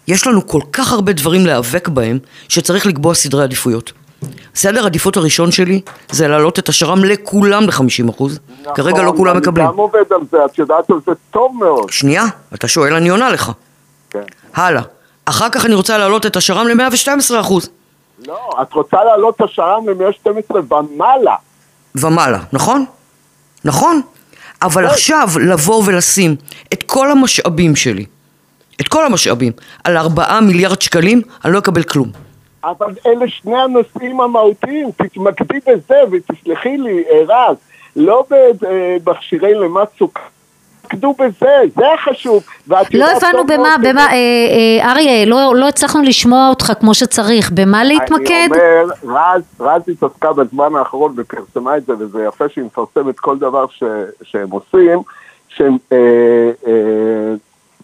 יש 0.07 0.27
לנו 0.27 0.47
כל 0.47 0.61
כך 0.73 0.91
הרבה 0.93 1.13
דברים 1.13 1.45
להיאבק 1.45 1.87
בהם, 1.87 2.19
שצריך 2.49 2.85
לקבוע 2.85 3.13
סדרי 3.13 3.43
עדיפויות. 3.43 3.91
סדר 4.55 4.85
עדיפות 4.85 5.17
הראשון 5.17 5.51
שלי 5.51 5.81
זה 6.11 6.27
להעלות 6.27 6.59
את 6.59 6.69
השר"מ 6.69 7.03
לכולם 7.03 7.63
ל-50 7.63 8.09
אחוז. 8.09 8.39
כרגע 8.75 8.97
לא 8.97 9.03
נכון, 9.03 9.17
כולם 9.17 9.31
אני 9.31 9.39
מקבלים. 9.39 9.67
גם 9.67 9.77
עובד 9.77 10.03
על 10.11 10.21
זה, 10.31 10.45
את 10.45 10.59
יודעת 10.59 10.89
על 10.89 10.97
זה 11.05 11.11
טוב 11.31 11.55
מאוד. 11.59 11.89
שנייה, 11.89 12.23
אתה 12.53 12.67
שואל, 12.67 12.93
אני 12.93 13.09
עונה 13.09 13.29
לך. 13.29 13.51
כן. 14.09 14.21
הלאה. 14.53 14.81
אחר 15.25 15.49
כך 15.49 15.65
אני 15.65 15.73
רוצה 15.73 15.97
להעלות 15.97 16.25
את 16.25 16.35
השר"מ 16.35 16.67
ל-112 16.67 17.39
אחוז. 17.39 17.69
לא, 18.27 18.49
את 18.61 18.73
רוצה 18.73 19.03
להעלות 19.03 19.35
את 19.35 19.41
השר"מ 19.41 19.89
ל-112 19.89 20.73
ומעלה. 20.73 21.35
ומעלה, 21.95 22.39
נכון? 22.53 22.85
נכון. 23.65 24.01
אבל 24.61 24.85
עכשיו 24.85 25.27
לבוא 25.49 25.83
ולשים 25.85 26.35
את 26.73 26.83
כל 26.83 27.11
המשאבים 27.11 27.75
שלי, 27.75 28.05
את 28.81 28.87
כל 28.87 29.05
המשאבים, 29.05 29.51
על 29.83 29.97
ארבעה 29.97 30.41
מיליארד 30.41 30.81
שקלים, 30.81 31.21
אני 31.45 31.53
לא 31.53 31.59
אקבל 31.59 31.83
כלום. 31.83 32.11
אבל 32.63 32.93
אלה 33.05 33.29
שני 33.29 33.61
הנושאים 33.61 34.21
המהותיים, 34.21 34.91
תתמקדי 34.91 35.59
בזה 35.67 35.95
ותסלחי 36.11 36.77
לי, 36.77 37.03
רז, 37.27 37.55
לא 37.95 38.25
במכשירי 39.03 39.53
למט 39.53 39.87
סוכר. 39.97 40.21
תתמקדו 40.85 41.13
בזה, 41.13 41.61
זה 41.75 41.93
החשוב. 41.93 42.43
לא 42.69 43.05
הבנו 43.11 43.45
במה, 43.45 43.75
במה, 43.83 44.07
אה, 44.07 44.13
אה, 44.13 44.91
אריה, 44.91 45.25
לא 45.25 45.55
לא 45.55 45.67
הצלחנו 45.67 46.01
לשמוע 46.01 46.49
אותך 46.49 46.73
כמו 46.79 46.93
שצריך, 46.93 47.51
במה 47.51 47.83
להתמקד? 47.83 48.49
אני 48.51 48.85
אומר, 49.03 49.19
רז, 49.19 49.43
רז 49.59 49.81
התעסקה 49.87 50.33
בזמן 50.33 50.75
האחרון 50.75 51.13
ופרסמה 51.17 51.77
את 51.77 51.85
זה, 51.85 51.93
וזה 51.99 52.23
יפה 52.23 52.49
שהיא 52.49 52.65
מפרסמת 52.65 53.19
כל 53.19 53.37
דבר 53.37 53.65
ש, 53.67 53.83
שהם 54.23 54.51
עושים, 54.51 54.99
שהם 55.49 55.77
אה, 55.91 55.97
אה, 56.67 57.33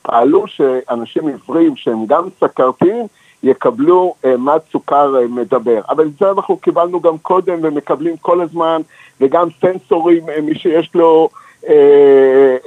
פעלו 0.01 0.47
שאנשים 0.47 1.27
עיוורים 1.27 1.75
שהם 1.75 2.05
גם 2.05 2.23
סכרתיים 2.39 3.07
יקבלו 3.43 4.13
אה, 4.25 4.37
מד 4.37 4.59
סוכר 4.71 5.15
אה, 5.21 5.27
מדבר. 5.27 5.81
אבל 5.89 6.05
את 6.05 6.17
זה 6.19 6.31
אנחנו 6.31 6.57
קיבלנו 6.57 7.01
גם 7.01 7.17
קודם 7.17 7.59
ומקבלים 7.61 8.17
כל 8.17 8.41
הזמן, 8.41 8.81
וגם 9.21 9.47
סנסורים, 9.61 10.29
אה, 10.29 10.41
מי 10.41 10.55
שיש 10.55 10.91
לו... 10.95 11.29
אה, 11.69 11.73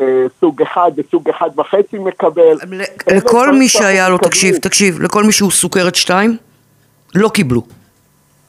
אה, 0.01 0.27
סוג 0.41 0.63
אחד 0.63 0.91
וסוג 0.97 1.29
אחד 1.29 1.51
וחצי 1.59 1.99
מקבל. 1.99 2.59
לכל 3.13 3.45
דברים 3.45 3.59
מי 3.59 3.69
שהיה 3.69 4.09
לו, 4.09 4.15
מקבלים. 4.15 4.31
תקשיב, 4.31 4.57
תקשיב, 4.57 5.01
לכל 5.01 5.25
מי 5.25 5.33
שהוא 5.33 5.51
סוכרת 5.51 5.95
2, 5.95 6.37
לא 7.15 7.29
קיבלו. 7.29 7.63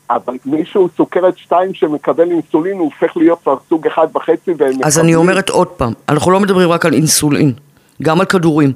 אבל 0.09 0.33
מישהו 0.45 0.89
סוכרת 0.97 1.37
2 1.37 1.73
שמקבל 1.73 2.31
אינסולין 2.31 2.77
הוא 2.77 2.91
הופך 2.93 3.17
להיות 3.17 3.39
כבר 3.43 3.55
סוג 3.69 3.87
אחד 3.87 4.07
וחצי 4.15 4.51
והם 4.57 4.73
אז 4.83 4.99
אני 4.99 5.15
אומרת 5.15 5.49
עוד 5.49 5.67
פעם, 5.67 5.93
אנחנו 6.09 6.31
לא 6.31 6.39
מדברים 6.39 6.69
רק 6.69 6.85
על 6.85 6.93
אינסולין, 6.93 7.53
גם 8.01 8.19
על 8.19 8.25
כדורים. 8.25 8.73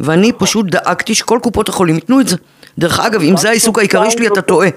ואני 0.00 0.32
פשוט 0.32 0.66
דאגתי 0.66 1.14
שכל 1.14 1.38
קופות 1.42 1.68
החולים 1.68 1.94
ייתנו 1.94 2.20
את 2.20 2.28
זה. 2.28 2.36
דרך 2.78 3.00
אגב, 3.00 3.20
אם 3.20 3.36
זה 3.36 3.48
העיסוק 3.48 3.78
העיקרי 3.78 4.10
שתיים 4.10 4.18
שלי, 4.18 4.28
לא 4.28 4.32
אתה 4.32 4.42
טוב. 4.42 4.58
טועה. 4.58 4.68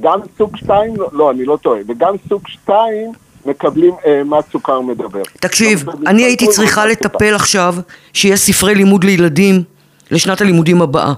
גם 0.00 0.20
סוג 0.38 0.56
2, 0.56 0.94
לא, 1.12 1.30
אני 1.30 1.44
לא 1.44 1.58
טועה, 1.62 1.80
וגם 1.88 2.14
סוג 2.28 2.48
2 2.48 3.12
מקבלים 3.46 3.92
אה, 4.06 4.22
מד 4.24 4.40
סוכר 4.52 4.80
מדבר. 4.80 5.22
תקשיב, 5.40 5.84
לא, 5.86 5.92
אני 6.06 6.24
הייתי 6.24 6.46
לא, 6.46 6.50
צריכה 6.50 6.84
לא, 6.86 6.90
לטפל 6.92 7.34
עכשיו 7.34 7.74
שיש 8.12 8.40
ספרי 8.40 8.74
לימוד 8.74 9.04
לילדים 9.04 9.62
לשנת 10.10 10.40
הלימודים 10.40 10.82
הבאה. 10.82 11.12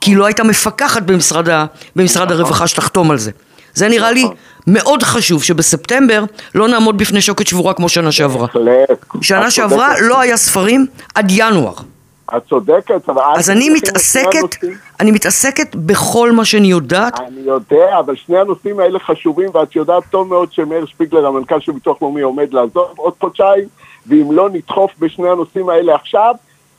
כי 0.00 0.14
לא 0.14 0.24
הייתה 0.26 0.44
מפקחת 0.44 1.02
במשרד 1.02 1.48
ה- 1.48 1.64
במשרד 1.96 2.26
נכון. 2.26 2.36
הרווחה 2.40 2.66
שתחתום 2.66 3.10
על 3.10 3.18
זה. 3.18 3.30
זה 3.74 3.88
נראה 3.88 4.12
לי 4.12 4.24
מאוד 4.66 5.02
חשוב 5.02 5.42
שבספטמבר 5.42 6.24
לא 6.54 6.68
נעמוד 6.68 6.98
בפני 6.98 7.20
שוקת 7.20 7.46
שבורה 7.46 7.74
כמו 7.74 7.88
שנה 7.88 8.12
שעברה. 8.12 8.46
שנה 9.20 9.50
שעברה. 9.50 10.00
לא 10.00 10.20
היה 10.20 10.36
ספרים 10.36 10.86
עד 11.14 11.26
ינואר. 11.30 11.72
את 12.36 12.42
צודקת, 12.48 13.08
אבל... 13.08 13.22
אז 13.36 13.50
אני 13.50 13.68
מתעסקת. 13.68 14.64
אני 15.00 15.10
מתעסקת 15.10 15.74
בכל 15.74 16.32
מה 16.32 16.44
שאני 16.44 16.66
יודעת. 16.66 17.20
אני 17.20 17.40
יודע, 17.40 17.98
אבל 17.98 18.16
שני 18.16 18.38
הנושאים 18.38 18.80
האלה 18.80 18.98
חשובים, 18.98 19.50
ואת 19.54 19.76
יודעת 19.76 20.02
טוב 20.10 20.28
מאוד 20.28 20.52
שמאיר 20.52 20.86
שפיגלר, 20.86 21.26
המנכ"ל 21.26 21.60
של 21.60 21.72
ביטוח 21.72 22.02
לאומי, 22.02 22.20
עומד 22.20 22.52
לעזוב 22.52 22.94
עוד 22.96 23.12
חודשיים, 23.20 23.64
ואם 24.06 24.32
לא 24.32 24.50
נדחוף 24.50 24.90
בשני 24.98 25.28
הנושאים 25.28 25.68
האלה 25.68 25.94
עכשיו, 25.94 26.34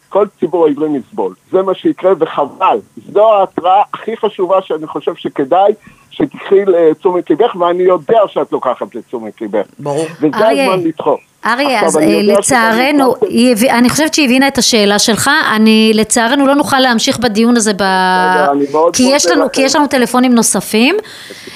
כל 0.09 0.25
ציבור 0.39 0.65
העברים 0.67 0.95
יסבול. 0.95 1.33
זה 1.51 1.61
מה 1.61 1.73
שיקרה, 1.75 2.11
וחבל. 2.19 2.77
זו 3.13 3.33
ההתראה 3.33 3.81
הכי 3.93 4.17
חשובה 4.17 4.57
שאני 4.61 4.87
חושב 4.87 5.15
שכדאי 5.15 5.73
שתקחי 6.11 6.65
לתשומת 6.67 7.29
ליבך, 7.29 7.55
ואני 7.55 7.83
יודע 7.83 8.19
שאת 8.27 8.51
לוקחת 8.51 8.95
לתשומת 8.95 9.41
ליבך. 9.41 9.65
ברור. 9.79 10.05
וזה 10.21 10.37
אריה, 10.37 10.73
הזמן 10.73 10.87
לדחוף. 10.87 11.19
אריה, 11.45 11.85
אז 11.85 11.97
אני 11.97 12.31
אה, 12.31 12.37
לצערנו, 12.37 13.15
שגם 13.19 13.27
היא 13.29 13.51
הב- 13.51 13.63
אני 13.69 13.89
חושבת 13.89 14.13
שהיא 14.13 14.25
הבינה 14.25 14.47
את 14.47 14.57
השאלה 14.57 14.99
שלך, 14.99 15.29
אני 15.55 15.91
לצערנו 15.93 16.47
לא 16.47 16.55
נוכל 16.55 16.79
להמשיך 16.79 17.19
בדיון 17.19 17.57
הזה, 17.57 17.73
ב... 17.73 17.83
כי, 18.93 19.03
יש 19.11 19.25
לנו. 19.25 19.51
כי 19.51 19.61
יש 19.61 19.75
לנו 19.75 19.87
טלפונים 19.87 20.35
נוספים, 20.35 20.95
אה, 20.95 21.54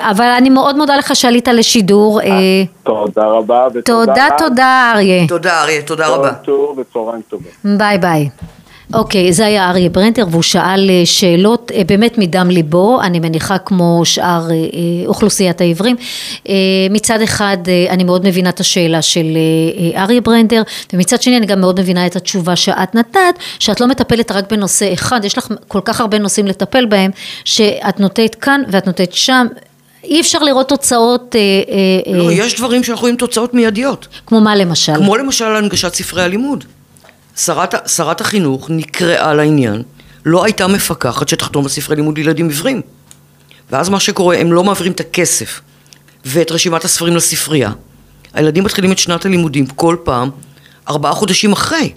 אבל 0.00 0.24
אני 0.38 0.50
מאוד 0.50 0.76
מודה 0.76 0.96
לך 0.96 1.16
שעלית 1.16 1.48
לשידור, 1.48 2.20
אה, 2.20 2.28
תודה 2.82 3.24
רבה, 3.24 3.66
ותודה. 3.74 4.06
תודה. 4.06 4.28
תודה 4.38 4.92
אריה, 4.94 5.28
תודה 5.28 5.62
אריה, 5.62 5.82
תודה 5.82 6.08
רבה. 6.08 6.32
טוב 6.34 6.78
וצהריים 6.78 7.22
טובים. 7.28 7.50
ביי 7.78 7.98
ביי. 7.98 8.28
אוקיי, 8.94 9.32
זה 9.32 9.46
היה 9.46 9.70
אריה 9.70 9.88
ברנטר 9.88 10.26
והוא 10.30 10.42
שאל 10.42 10.90
אה, 10.90 11.06
שאלות 11.06 11.72
אה, 11.74 11.84
באמת 11.84 12.18
מדם 12.18 12.50
ליבו, 12.50 13.00
אני 13.02 13.20
מניחה 13.20 13.58
כמו 13.58 14.00
שאר 14.04 14.50
אה, 14.50 14.56
אוכלוסיית 15.06 15.60
העיוורים. 15.60 15.96
אה, 16.48 16.54
מצד 16.90 17.20
אחד 17.20 17.56
אני 17.88 18.04
מאוד 18.04 18.26
מבינה 18.26 18.48
את 18.48 18.60
השאלה 18.60 19.02
של 19.02 19.26
אריה 19.96 20.20
ברנטר 20.20 20.62
ומצד 20.92 21.22
שני 21.22 21.36
אני 21.36 21.46
גם 21.46 21.60
מאוד 21.60 21.80
מבינה 21.80 22.06
את 22.06 22.16
התשובה 22.16 22.56
שאת 22.56 22.94
נתת, 22.94 23.38
שאת 23.58 23.80
לא 23.80 23.86
מטפלת 23.86 24.32
רק 24.32 24.50
בנושא 24.50 24.92
אחד, 24.92 25.24
יש 25.24 25.38
לך 25.38 25.48
כל 25.68 25.80
כך 25.84 26.00
הרבה 26.00 26.18
נושאים 26.18 26.46
לטפל 26.46 26.86
בהם, 26.86 27.10
שאת 27.44 28.00
נוטט 28.00 28.36
כאן 28.40 28.62
ואת 28.68 28.86
נוטט 28.86 29.12
שם. 29.12 29.46
אי 30.04 30.20
אפשר 30.20 30.38
לראות 30.38 30.68
תוצאות, 30.68 31.36
אה, 31.36 31.40
אה, 32.10 32.18
לא, 32.18 32.28
אה, 32.28 32.32
יש 32.32 32.56
דברים 32.56 32.84
שאנחנו 32.84 33.02
רואים 33.02 33.16
תוצאות 33.16 33.54
מיידיות. 33.54 34.08
כמו 34.26 34.40
מה 34.40 34.56
למשל? 34.56 34.94
כמו 34.96 35.16
למשל 35.16 35.56
הנגשת 35.56 35.94
ספרי 35.94 36.22
הלימוד. 36.22 36.64
שרת, 37.38 37.88
שרת 37.88 38.20
החינוך 38.20 38.66
נקראה 38.70 39.34
לעניין, 39.34 39.82
לא 40.24 40.44
הייתה 40.44 40.66
מפקחת 40.66 41.28
שתחתום 41.28 41.64
על 41.64 41.70
ספרי 41.70 41.96
לימוד 41.96 42.18
לילדים 42.18 42.48
עיוורים. 42.48 42.82
ואז 43.70 43.88
מה 43.88 44.00
שקורה, 44.00 44.36
הם 44.36 44.52
לא 44.52 44.64
מעבירים 44.64 44.92
את 44.92 45.00
הכסף 45.00 45.60
ואת 46.24 46.52
רשימת 46.52 46.84
הספרים 46.84 47.16
לספרייה. 47.16 47.70
הילדים 48.34 48.64
מתחילים 48.64 48.92
את 48.92 48.98
שנת 48.98 49.26
הלימודים 49.26 49.66
כל 49.66 49.96
פעם 50.04 50.30
ארבעה 50.88 51.12
חודשים 51.12 51.52
אחרי. 51.52 51.92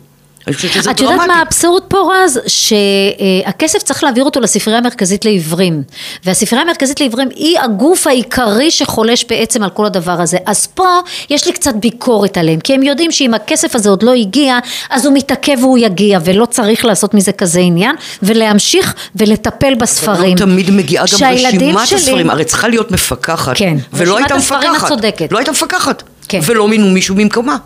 אני 0.48 0.56
חושבת 0.56 0.72
שזה 0.74 0.92
את 0.92 0.98
דרמטי. 0.98 1.14
יודעת 1.14 1.28
מה 1.28 1.40
האבסורד 1.40 1.84
פה 1.88 1.98
רז? 2.14 2.40
שהכסף 2.48 3.84
צריך 3.84 4.04
להעביר 4.04 4.24
אותו 4.24 4.40
לספרייה 4.40 4.80
המרכזית 4.80 5.26
לעיוורים 5.26 5.84
והספרייה 6.26 6.64
המרכזית 6.66 7.00
לעיוורים 7.00 7.30
היא 7.36 7.60
הגוף 7.60 8.08
העיקרי 8.08 8.72
שחולש 8.72 9.26
בעצם 9.30 9.64
על 9.64 9.70
כל 9.70 9.86
הדבר 9.86 10.22
הזה 10.22 10.38
אז 10.46 10.68
פה 10.68 10.88
יש 11.30 11.46
לי 11.48 11.54
קצת 11.54 11.76
ביקורת 11.76 12.38
עליהם 12.38 12.60
כי 12.60 12.74
הם 12.74 12.84
יודעים 12.84 13.12
שאם 13.12 13.34
הכסף 13.34 13.76
הזה 13.76 13.90
עוד 13.90 14.04
לא 14.04 14.14
הגיע 14.14 14.60
אז 14.90 15.06
הוא 15.06 15.14
מתעכב 15.14 15.56
והוא 15.60 15.78
יגיע 15.78 16.20
ולא 16.26 16.46
צריך 16.46 16.86
לעשות 16.86 17.14
מזה 17.14 17.32
כזה 17.32 17.60
עניין 17.60 17.96
ולהמשיך 18.24 18.94
ולטפל 19.16 19.74
בספרים. 19.76 20.38
לא 20.38 20.46
תמיד 20.46 20.72
מגיעה 20.72 21.06
גם 21.22 21.30
רשימת 21.34 21.50
שלי- 21.88 21.98
הספרים, 21.98 22.30
הרי 22.30 22.46
צריכה 22.46 22.68
להיות 22.68 22.92
מפקחת. 22.92 23.58
כן, 23.58 23.78
ולא 23.94 24.18
הייתה 24.18 24.38
מפקחת. 24.38 24.92
לא 25.32 25.38
הייתה 25.38 25.52
מפקחת. 25.52 26.04
כן. 26.28 26.40
ולא 26.46 26.68
מינו 26.68 26.88
מישהו 26.90 27.16
במקומה. 27.16 27.58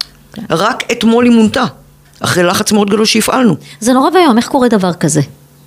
רק 0.49 0.83
אתמול 0.91 1.25
היא 1.25 1.33
מונתה. 1.33 1.63
אחרי 2.19 2.43
לחץ 2.43 2.71
מאוד 2.71 2.89
גדול 2.89 3.05
שהפעלנו. 3.05 3.55
זה 3.79 3.93
נורא 3.93 4.09
ואיום, 4.13 4.37
איך 4.37 4.47
קורה 4.47 4.67
דבר 4.67 4.93
כזה? 4.93 5.21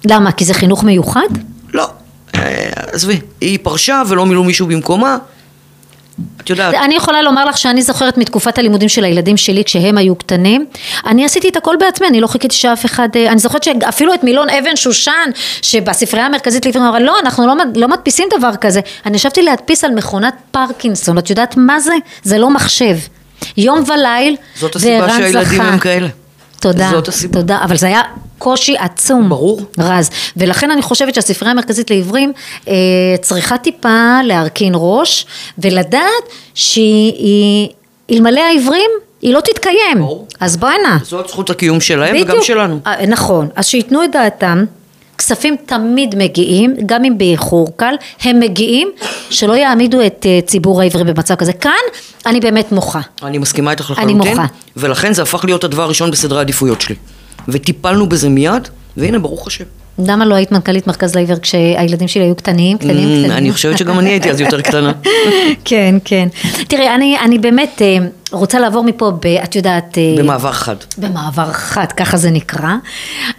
למה? 0.04 0.32
כי 0.32 0.44
זה 0.44 0.54
חינוך 0.54 0.84
מיוחד? 0.84 1.28
לא, 1.74 1.86
אה, 2.34 2.70
עזבי, 2.92 3.20
היא 3.40 3.58
פרשה 3.62 4.02
ולא 4.08 4.26
מילאו 4.26 4.44
מישהו 4.44 4.66
במקומה. 4.66 5.18
את 6.40 6.50
יודעת, 6.50 6.74
אני 6.74 6.94
יכולה 6.94 7.22
לומר 7.22 7.44
לך 7.44 7.58
שאני 7.58 7.82
זוכרת 7.82 8.18
מתקופת 8.18 8.58
הלימודים 8.58 8.88
של 8.88 9.04
הילדים 9.04 9.36
שלי 9.36 9.64
כשהם 9.64 9.98
היו 9.98 10.14
קטנים, 10.14 10.66
אני 11.06 11.24
עשיתי 11.24 11.48
את 11.48 11.56
הכל 11.56 11.76
בעצמי, 11.80 12.08
אני 12.08 12.20
לא 12.20 12.26
חיכיתי 12.26 12.54
שאף 12.54 12.84
אחד, 12.84 13.08
אה, 13.16 13.32
אני 13.32 13.38
זוכרת 13.38 13.62
שאפילו 13.62 14.14
את 14.14 14.24
מילון 14.24 14.50
אבן 14.50 14.76
שושן, 14.76 15.30
שבספרייה 15.62 16.26
המרכזית 16.26 16.64
לעיוורים 16.64 16.86
אמרה, 16.86 17.00
לא, 17.00 17.16
אנחנו 17.22 17.46
לא, 17.46 17.54
לא 17.74 17.88
מדפיסים 17.88 18.28
דבר 18.38 18.56
כזה, 18.60 18.80
אני 19.06 19.16
ישבתי 19.16 19.42
להדפיס 19.42 19.84
על 19.84 19.94
מכונת 19.94 20.34
פרקינסון, 20.50 21.18
את 21.18 21.30
יודעת 21.30 21.56
מה 21.56 21.80
זה? 21.80 21.94
זה 22.22 22.38
לא 22.38 22.50
מחשב. 22.50 22.96
יום 23.56 23.84
וליל, 23.86 24.36
זאת 24.56 24.76
הסיבה 24.76 25.08
שהילדים 25.08 25.42
זכה. 25.42 25.62
הם 25.62 25.78
כאלה. 25.78 26.08
תודה, 26.60 26.88
זאת 26.90 27.08
הסיבה. 27.08 27.40
תודה, 27.40 27.58
אבל 27.64 27.76
זה 27.76 27.86
היה 27.86 28.00
קושי 28.38 28.76
עצום, 28.78 29.28
ברור. 29.28 29.60
רז, 29.78 30.10
ולכן 30.36 30.70
אני 30.70 30.82
חושבת 30.82 31.14
שהספרייה 31.14 31.52
המרכזית 31.52 31.90
לעיוורים 31.90 32.32
אה, 32.68 32.74
צריכה 33.22 33.58
טיפה 33.58 34.18
להרכין 34.24 34.72
ראש 34.76 35.26
ולדעת 35.58 36.02
שהיא, 36.54 37.68
אלמלא 38.10 38.40
העיוורים, 38.40 38.90
היא 39.22 39.34
לא 39.34 39.40
תתקיים, 39.40 39.98
ברור. 39.98 40.26
אז 40.40 40.56
בואנה, 40.56 40.98
זאת 41.02 41.28
זכות 41.28 41.50
הקיום 41.50 41.80
שלהם 41.80 42.16
וגם 42.16 42.28
בדיוק. 42.28 42.44
שלנו. 42.44 42.80
אה, 42.86 43.06
נכון, 43.06 43.48
אז 43.56 43.66
שייתנו 43.66 44.04
את 44.04 44.12
דעתם, 44.12 44.64
כספים 45.18 45.56
תמיד 45.66 46.14
מגיעים, 46.18 46.74
גם 46.86 47.04
אם 47.04 47.18
באיחור 47.18 47.68
קל, 47.76 47.94
הם 48.22 48.40
מגיעים, 48.40 48.90
שלא 49.30 49.52
יעמידו 49.52 50.06
את 50.06 50.26
אה, 50.28 50.40
ציבור 50.46 50.80
העיוורים 50.80 51.06
במצב 51.06 51.34
כזה. 51.34 51.52
כאן 51.52 51.72
אני 52.26 52.40
באמת 52.40 52.72
מוחה. 52.72 53.00
אני 53.22 53.38
מסכימה 53.38 53.70
איתך 53.70 53.92
אני 53.98 54.12
לחלוטין, 54.12 54.32
מוחה. 54.32 54.46
ולכן 54.76 55.12
זה 55.12 55.22
הפך 55.22 55.44
להיות 55.44 55.64
הדבר 55.64 55.82
הראשון 55.82 56.10
בסדרי 56.10 56.38
העדיפויות 56.38 56.80
שלי. 56.80 56.94
וטיפלנו 57.48 58.08
בזה 58.08 58.28
מיד, 58.28 58.68
והנה 58.98 59.18
ברוך 59.18 59.46
השם. 59.46 59.64
למה 59.98 60.26
לא 60.26 60.34
היית 60.34 60.52
מנכ"לית 60.52 60.86
מרכז 60.86 61.14
לעיוור 61.14 61.36
כשהילדים 61.36 62.08
שלי 62.08 62.22
היו 62.22 62.34
קטנים, 62.34 62.78
קטנים, 62.78 62.94
Mm, 62.96 63.24
קטנים? 63.24 63.30
אני 63.32 63.52
חושבת 63.52 63.78
שגם 63.78 63.98
אני 63.98 64.10
הייתי 64.10 64.30
אז 64.30 64.40
יותר 64.40 64.60
קטנה. 64.60 64.92
כן, 65.64 65.94
כן. 66.04 66.28
תראי, 66.68 66.88
אני, 66.94 67.18
אני 67.20 67.38
באמת 67.38 67.82
אה, 67.82 67.96
רוצה 68.32 68.58
לעבור 68.58 68.84
מפה, 68.84 69.10
ב, 69.10 69.26
את 69.26 69.56
יודעת... 69.56 69.98
אה, 69.98 70.14
במעבר 70.22 70.52
חד. 70.52 70.76
במעבר 70.98 71.52
חד, 71.52 71.86
ככה 71.96 72.16
זה 72.16 72.30
נקרא. 72.30 72.74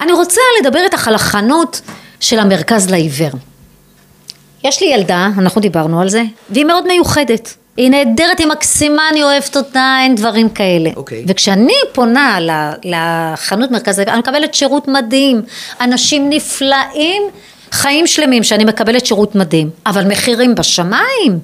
אני 0.01 0.11
רוצה 0.11 0.41
לדבר 0.61 0.79
איתך 0.85 1.07
על 1.07 1.15
החנות 1.15 1.81
של 2.19 2.39
המרכז 2.39 2.89
לעיוור. 2.89 3.31
יש 4.63 4.81
לי 4.81 4.87
ילדה, 4.87 5.29
אנחנו 5.37 5.61
דיברנו 5.61 6.01
על 6.01 6.09
זה, 6.09 6.23
והיא 6.49 6.65
מאוד 6.65 6.87
מיוחדת. 6.87 7.55
היא 7.79 7.89
נהדרת, 7.89 8.39
היא 8.39 8.47
מקסימה, 8.47 9.09
אני 9.11 9.23
אוהבת 9.23 9.57
אותה, 9.57 9.97
אין 10.01 10.15
דברים 10.15 10.49
כאלה. 10.49 10.89
אוקיי. 10.95 11.23
וכשאני 11.27 11.73
פונה 11.93 12.37
לחנות 12.83 13.71
מרכז 13.71 13.99
אני 13.99 14.19
מקבלת 14.19 14.53
שירות 14.53 14.87
מדהים, 14.87 15.41
אנשים 15.81 16.29
נפלאים, 16.29 17.21
חיים 17.71 18.07
שלמים 18.07 18.43
שאני 18.43 18.65
מקבלת 18.65 19.05
שירות 19.05 19.35
מדהים, 19.35 19.69
אבל 19.85 20.07
מחירים 20.07 20.55
בשמיים. 20.55 21.39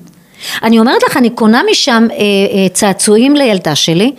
אני 0.63 0.79
אומרת 0.79 1.03
לך, 1.03 1.17
אני 1.17 1.29
קונה 1.29 1.61
משם 1.71 2.07
אה, 2.11 2.17
אה, 2.17 2.69
צעצועים 2.73 3.35
לילדה 3.35 3.75
שלי, 3.75 4.11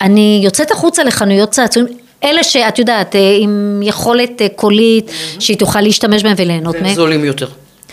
אני 0.00 0.40
יוצאת 0.44 0.70
החוצה 0.70 1.04
לחנויות 1.04 1.50
צעצועים, 1.50 1.88
אלה 2.24 2.42
שאת 2.42 2.78
יודעת, 2.78 3.16
אה, 3.16 3.36
עם 3.40 3.80
יכולת 3.84 4.42
אה, 4.42 4.46
קולית, 4.56 5.10
שהיא 5.38 5.56
תוכל 5.56 5.80
להשתמש 5.80 6.22
בהם 6.22 6.34
וליהנות 6.36 6.74
והם 6.74 6.84
מהם. 6.84 6.94
זולים 6.94 7.24
יותר. 7.24 7.48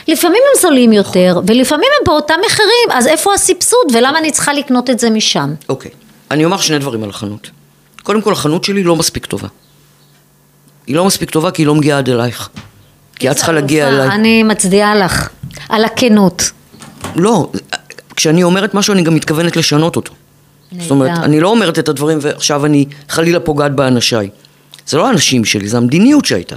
לפעמים 0.08 0.42
הם 0.54 0.62
זולים 0.62 0.94
יותר, 0.94 1.40
ולפעמים 1.48 1.90
הם 2.00 2.06
באותם 2.06 2.36
מחירים, 2.46 2.92
אז 2.92 3.08
איפה 3.08 3.34
הסבסוד 3.34 3.86
ולמה 3.94 4.20
אני 4.20 4.32
צריכה 4.32 4.54
לקנות 4.54 4.90
את 4.90 5.00
זה 5.00 5.10
משם? 5.10 5.54
אוקיי. 5.70 5.92
אני 6.32 6.46
אומר 6.46 6.58
שני 6.58 6.80
דברים 6.80 7.04
על 7.04 7.10
החנות. 7.10 7.50
קודם 8.04 8.22
כל, 8.22 8.34
החנות 8.34 8.64
שלי 8.64 8.84
לא 8.84 8.96
מספיק 8.96 9.26
טובה. 9.26 9.48
היא 10.88 10.96
לא 10.96 11.06
מספיק 11.06 11.30
טובה 11.30 11.52
כי 11.52 11.62
היא 11.62 11.68
לא 11.68 11.76
מגיעה 11.76 11.98
עד 11.98 12.10
אלייך. 12.10 12.50
כי 13.16 13.32
את 13.32 13.36
צריכה 13.36 13.52
להגיע 13.52 13.88
אליי. 13.88 14.08
אני 14.08 14.44
מצדיעה 14.44 14.96
לך, 14.96 15.30
על 15.70 15.86
הכנות. 15.86 16.52
לא, 17.16 17.50
כשאני 18.16 18.44
אומרת 18.44 18.74
משהו 18.74 18.94
אני 18.94 19.02
גם 19.02 19.16
מתכוונת 19.16 19.58
לשנות 19.58 19.96
אותו. 19.96 20.14
זאת 20.80 20.92
אומרת, 20.92 21.10
נהדר. 21.10 21.24
אני 21.26 21.40
לא 21.40 21.48
אומרת 21.50 21.80
את 21.80 21.90
הדברים 21.90 22.18
ועכשיו 22.22 22.66
אני 22.66 22.86
חלילה 23.10 23.40
פוגעת 23.40 23.76
באנשיי. 23.76 24.30
זה 24.88 24.98
לא 24.98 25.08
האנשים 25.08 25.46
שלי, 25.46 25.68
זה 25.68 25.78
המדיניות 25.78 26.26
שהייתה. 26.26 26.56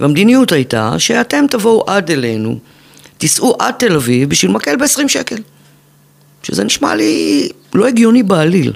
והמדיניות 0.00 0.52
הייתה 0.52 0.94
שאתם 0.98 1.44
תבואו 1.50 1.84
עד 1.86 2.10
אלינו, 2.10 2.58
תיסעו 3.18 3.56
עד 3.58 3.74
תל 3.74 3.94
אביב 3.94 4.28
בשביל 4.30 4.50
מקל 4.50 4.76
ב-20 4.76 5.08
שקל. 5.08 5.36
שזה 6.42 6.64
נשמע 6.64 6.94
לי 6.94 7.48
לא 7.74 7.86
הגיוני 7.86 8.22
בעליל. 8.22 8.72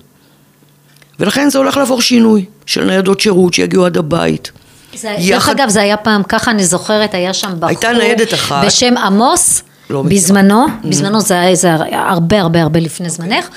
ולכן 1.20 1.50
זה 1.50 1.58
הולך 1.58 1.76
לעבור 1.76 2.00
שינוי 2.02 2.44
של 2.66 2.84
ניידות 2.84 3.20
שירות 3.20 3.54
שיגיעו 3.54 3.86
עד 3.86 3.96
הבית. 3.96 4.50
זה, 4.94 5.08
דרך 5.08 5.16
יחד- 5.20 5.60
אגב, 5.60 5.68
זה 5.68 5.80
היה 5.82 5.96
פעם, 5.96 6.22
ככה 6.22 6.50
אני 6.50 6.64
זוכרת, 6.64 7.14
היה 7.14 7.34
שם 7.34 7.50
בחור 7.56 7.68
הייתה 7.68 7.92
ניידת 7.92 8.34
אחת. 8.34 8.64
בשם 8.66 8.96
עמוס, 8.96 9.62
לא. 9.90 10.02
בזמנו, 10.02 10.66
בזמנו 10.84 11.20
זה 11.20 11.40
היה 11.40 11.54
זה 11.54 11.68
היה 11.84 12.08
הרבה 12.08 12.40
הרבה 12.40 12.62
הרבה 12.62 12.80
לפני 12.80 13.10
זמנך, 13.10 13.48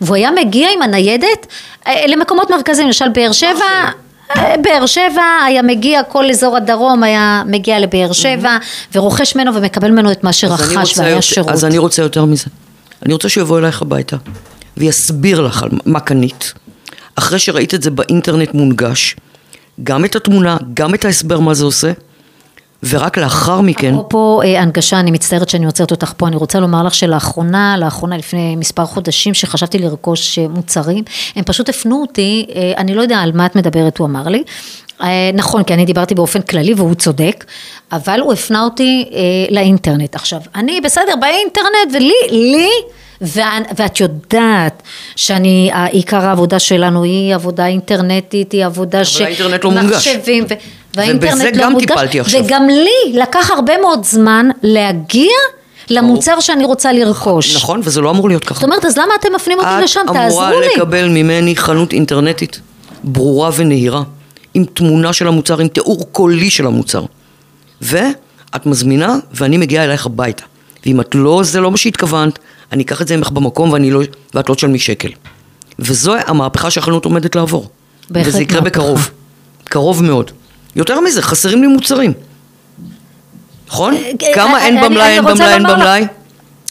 והוא 0.00 0.16
היה 0.16 0.30
מגיע 0.30 0.68
עם 0.76 0.82
הניידת 0.82 1.46
אה, 1.86 2.06
למקומות 2.06 2.50
מרכזיים, 2.50 2.86
למשל 2.86 3.08
באר 3.08 3.32
שבע, 3.32 3.48
אה, 3.70 3.90
באר 4.34 4.86
שבע 4.86 5.22
היה 5.46 5.62
מגיע, 5.62 6.02
כל 6.02 6.30
אזור 6.30 6.56
הדרום 6.56 7.02
היה 7.02 7.42
מגיע 7.46 7.78
לבאר 7.80 8.12
שבע 8.12 8.56
ורוכש 8.94 9.36
ממנו 9.36 9.54
ומקבל 9.54 9.90
ממנו 9.90 10.12
את 10.12 10.24
מה 10.24 10.32
שרכש 10.32 10.98
והיה 10.98 11.10
יותר- 11.10 11.20
שירות. 11.20 11.50
אז 11.50 11.64
אני 11.64 11.78
רוצה 11.78 12.02
יותר 12.02 12.24
מזה. 12.24 12.44
אני 13.06 13.12
רוצה 13.12 13.28
שהוא 13.28 13.42
יבוא 13.42 13.58
אלייך 13.58 13.82
הביתה 13.82 14.16
ויסביר 14.76 15.40
לך 15.40 15.62
על 15.62 15.68
מה 15.86 16.00
קנית. 16.00 16.52
אחרי 17.16 17.38
שראית 17.38 17.74
את 17.74 17.82
זה 17.82 17.90
באינטרנט 17.90 18.54
מונגש, 18.54 19.16
גם 19.82 20.04
את 20.04 20.16
התמונה, 20.16 20.56
גם 20.74 20.94
את 20.94 21.04
ההסבר 21.04 21.40
מה 21.40 21.54
זה 21.54 21.64
עושה, 21.64 21.92
ורק 22.82 23.18
לאחר 23.18 23.60
מכן, 23.60 23.92
אפרופו 23.92 24.42
אה, 24.42 24.60
הנגשה, 24.62 25.00
אני 25.00 25.10
מצטערת 25.10 25.48
שאני 25.48 25.66
עוצרת 25.66 25.90
אותך 25.90 26.12
פה, 26.16 26.28
אני 26.28 26.36
רוצה 26.36 26.60
לומר 26.60 26.82
לך 26.82 26.94
שלאחרונה, 26.94 27.76
לאחרונה 27.78 28.16
לפני 28.16 28.56
מספר 28.56 28.84
חודשים 28.86 29.34
שחשבתי 29.34 29.78
לרכוש 29.78 30.38
אה, 30.38 30.48
מוצרים, 30.48 31.04
הם 31.36 31.44
פשוט 31.44 31.68
הפנו 31.68 32.00
אותי, 32.00 32.46
אה, 32.54 32.72
אני 32.76 32.94
לא 32.94 33.02
יודע 33.02 33.18
על 33.18 33.32
מה 33.34 33.46
את 33.46 33.56
מדברת, 33.56 33.98
הוא 33.98 34.06
אמר 34.06 34.28
לי. 34.28 34.42
אה, 35.02 35.30
נכון, 35.34 35.62
כי 35.62 35.74
אני 35.74 35.84
דיברתי 35.84 36.14
באופן 36.14 36.42
כללי 36.42 36.74
והוא 36.74 36.94
צודק, 36.94 37.44
אבל 37.92 38.20
הוא 38.20 38.32
הפנה 38.32 38.64
אותי 38.64 39.08
אה, 39.12 39.20
לאינטרנט. 39.50 40.14
עכשיו, 40.14 40.40
אני 40.54 40.80
בסדר 40.80 41.14
באינטרנט 41.20 41.94
ולי, 41.94 42.12
לי, 42.30 42.68
ואת, 43.20 44.00
יודעת 44.00 44.82
שאני, 45.16 45.70
עיקר 45.90 46.24
העבודה 46.24 46.58
שלנו 46.58 47.02
היא 47.02 47.34
עבודה 47.34 47.66
אינטרנטית, 47.66 48.52
היא 48.52 48.66
עבודה 48.66 49.04
ש... 49.04 49.20
האינטרנט 49.20 49.64
לא 49.64 49.70
מונגש. 49.70 50.08
מחשבים, 50.08 50.44
ו... 50.50 50.54
והאינטרנט 50.96 51.32
ובזה 51.32 51.50
לא 51.54 51.62
גם 51.64 51.72
מונגש, 51.72 51.86
טיפלתי 51.88 52.20
עכשיו. 52.20 52.44
וגם 52.44 52.68
לי 52.68 53.20
לקח 53.20 53.50
הרבה 53.50 53.78
מאוד 53.78 54.04
זמן 54.04 54.48
להגיע 54.62 55.32
למוצר 55.90 56.40
שאני 56.40 56.64
רוצה 56.64 56.92
לרכוש. 56.92 57.56
נכון, 57.56 57.80
וזה 57.84 58.00
לא 58.00 58.10
אמור 58.10 58.28
להיות 58.28 58.44
ככה. 58.44 58.54
זאת 58.54 58.64
אומרת, 58.64 58.84
אז 58.84 58.98
למה 58.98 59.14
אתם 59.20 59.28
מפנים 59.34 59.58
אותי 59.58 59.82
לשם? 59.82 60.00
את 60.10 60.12
תעזרו 60.12 60.42
אמורה 60.42 60.60
לי. 60.60 60.66
לקבל 60.76 61.08
ממני 61.08 61.56
חנות 61.56 61.92
אינטרנטית 61.92 62.60
ברורה 63.04 63.50
ונהירה, 63.56 64.02
עם 64.54 64.64
תמונה 64.64 65.12
של 65.12 65.28
המוצר, 65.28 65.60
עם 65.60 65.68
תיאור 65.68 66.08
קולי 66.12 66.50
של 66.50 66.66
המוצר. 66.66 67.04
ואת 67.82 68.66
מזמינה, 68.66 69.16
ואני 69.34 69.56
מגיעה 69.56 69.84
אלייך 69.84 70.06
הביתה. 70.06 70.44
ואם 70.86 71.00
את 71.00 71.14
לא, 71.14 71.40
זה 71.44 71.60
לא 71.60 71.70
מה 71.70 71.76
שהתכוונת, 71.76 72.38
אני 72.72 72.82
אקח 72.82 73.02
את 73.02 73.08
זה 73.08 73.16
ממך 73.16 73.30
במקום 73.30 73.72
ואני 73.72 73.90
לא, 73.90 74.00
ואת 74.34 74.48
לא 74.48 74.54
תשלמי 74.54 74.78
שקל. 74.78 75.08
וזו 75.78 76.14
המהפכה 76.26 76.70
שהחנות 76.70 77.04
עומדת 77.04 77.36
לעבור. 77.36 77.68
בהחלט 78.10 78.28
וזה 78.28 78.42
יקרה 78.42 78.60
מהפכה. 78.60 78.80
בקרוב. 78.80 79.10
קרוב 79.64 80.02
מאוד. 80.02 80.30
יותר 80.76 81.00
מזה, 81.00 81.22
חסרים 81.22 81.62
לי 81.62 81.66
מוצרים. 81.66 82.12
נכון? 83.68 83.94
כמה 84.34 84.64
אין 84.64 84.80
במלאי, 84.80 85.08
אין 85.08 85.24
במלאי, 85.24 85.54
אין 85.54 85.62
במלאי? 85.62 86.06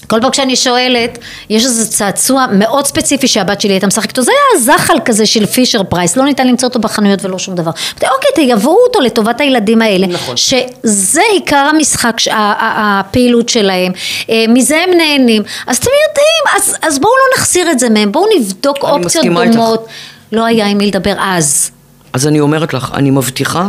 כל 0.08 0.22
פעם 0.22 0.32
כשאני 0.32 0.56
שואלת, 0.56 1.18
יש 1.50 1.66
איזה 1.66 1.88
צעצוע 1.88 2.46
מאוד 2.52 2.86
ספציפי 2.86 3.28
שהבת 3.28 3.62
שלי 3.62 3.74
הייתה 3.74 3.88
משחקת 3.88 4.10
איתו, 4.10 4.22
זה 4.22 4.32
היה 4.32 4.62
זחל 4.64 4.94
כזה 5.06 5.26
של 5.26 5.46
פישר 5.46 5.84
פרייס, 5.84 6.18
לא 6.18 6.26
ניתן 6.26 6.48
למצוא 6.48 6.68
אותו 6.68 6.80
בחנויות 6.80 7.26
ולא 7.26 7.40
שום 7.40 7.56
דבר. 7.56 7.72
אוקיי, 7.96 8.30
תייבאו 8.36 8.78
אותו 8.88 9.00
לטובת 9.00 9.42
הילדים 9.42 9.82
האלה. 9.82 10.08
נכון. 10.08 10.38
שזה 10.38 11.22
עיקר 11.34 11.70
המשחק, 11.76 12.18
הפעילות 12.32 13.50
שלהם, 13.50 13.92
אה, 14.30 14.46
מזה 14.48 14.78
הם 14.84 14.90
נהנים. 14.98 15.44
אז 15.68 15.78
אתם 15.78 15.90
יודעים, 16.08 16.56
אז, 16.56 16.76
אז 16.82 17.00
בואו 17.00 17.14
לא 17.14 17.38
נחסיר 17.38 17.72
את 17.72 17.80
זה 17.80 17.90
מהם, 17.90 18.12
בואו 18.12 18.26
נבדוק 18.38 18.78
אופציות 18.78 19.06
מסכימה 19.06 19.44
איתך. 19.44 19.56
דומות. 19.56 19.88
לא 20.32 20.46
היה 20.46 20.68
עם 20.68 20.78
מי 20.78 20.88
לדבר 20.88 21.16
אז. 21.20 21.72
אז 22.14 22.28
אני 22.28 22.40
אומרת 22.40 22.74
לך, 22.74 22.92
אני 22.94 23.12
מבטיחה 23.12 23.68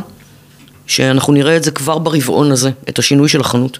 שאנחנו 0.87 1.33
נראה 1.33 1.57
את 1.57 1.62
זה 1.64 1.70
כבר 1.70 1.99
ברבעון 1.99 2.53
הזה, 2.53 2.70
את 2.88 2.99
השינוי 2.99 3.29
של 3.29 3.40
החנות. 3.40 3.79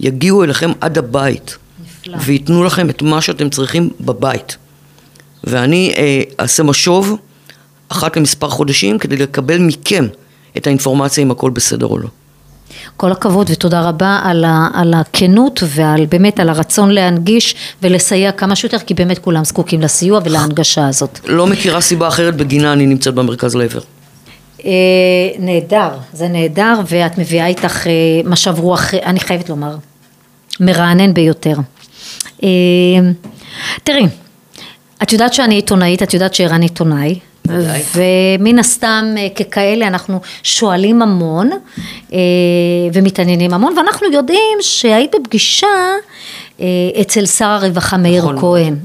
יגיעו 0.00 0.44
אליכם 0.44 0.72
עד 0.80 0.98
הבית, 0.98 1.56
נפלא. 1.82 2.18
וייתנו 2.20 2.64
לכם 2.64 2.90
את 2.90 3.02
מה 3.02 3.20
שאתם 3.20 3.50
צריכים 3.50 3.90
בבית. 4.00 4.56
ואני 5.44 5.92
אה, 5.96 6.22
אעשה 6.40 6.62
משוב 6.62 7.16
אחת 7.88 8.16
למספר 8.16 8.48
חודשים 8.48 8.98
כדי 8.98 9.16
לקבל 9.16 9.58
מכם 9.58 10.06
את 10.56 10.66
האינפורמציה 10.66 11.22
אם 11.22 11.30
הכל 11.30 11.50
בסדר 11.50 11.86
או 11.86 11.98
לא. 11.98 12.08
כל 12.96 13.12
הכבוד 13.12 13.50
ותודה 13.50 13.80
רבה 13.80 14.20
על, 14.22 14.44
ה, 14.44 14.68
על 14.74 14.94
הכנות 14.94 15.62
ועל 15.66 16.06
באמת 16.06 16.40
על 16.40 16.48
הרצון 16.48 16.90
להנגיש 16.90 17.54
ולסייע 17.82 18.32
כמה 18.32 18.56
שיותר 18.56 18.78
כי 18.78 18.94
באמת 18.94 19.18
כולם 19.18 19.44
זקוקים 19.44 19.80
לסיוע 19.80 20.20
ולהנגשה 20.24 20.88
הזאת. 20.88 21.18
לא 21.24 21.46
מכירה 21.46 21.80
סיבה 21.80 22.08
אחרת 22.08 22.36
בגינה 22.36 22.72
אני 22.72 22.86
נמצאת 22.86 23.14
במרכז 23.14 23.54
לעבר. 23.54 23.80
אה, 24.64 24.70
נהדר, 25.38 25.90
זה 26.12 26.28
נהדר 26.28 26.80
ואת 26.86 27.18
מביאה 27.18 27.46
איתך 27.46 27.86
אה, 27.86 27.92
משב 28.24 28.58
רוח, 28.58 28.94
אני 28.94 29.20
חייבת 29.20 29.48
לומר, 29.48 29.76
מרענן 30.60 31.14
ביותר. 31.14 31.56
אה, 32.42 32.48
תראי, 33.84 34.06
את 35.02 35.12
יודעת 35.12 35.34
שאני 35.34 35.54
עיתונאית, 35.54 36.02
את 36.02 36.14
יודעת 36.14 36.34
שערן 36.34 36.62
עיתונאי. 36.62 37.18
ומן 37.94 38.58
הסתם 38.58 39.04
ככאלה 39.36 39.86
אנחנו 39.86 40.20
שואלים 40.42 41.02
המון 41.02 41.50
ומתעניינים 42.92 43.54
המון 43.54 43.78
ואנחנו 43.78 44.06
יודעים 44.12 44.58
שהיית 44.60 45.14
בפגישה 45.22 45.66
אצל 47.00 47.26
שר 47.26 47.44
הרווחה 47.44 47.96
מאיר 47.96 48.22
נכון. 48.22 48.38
כהן. 48.40 48.76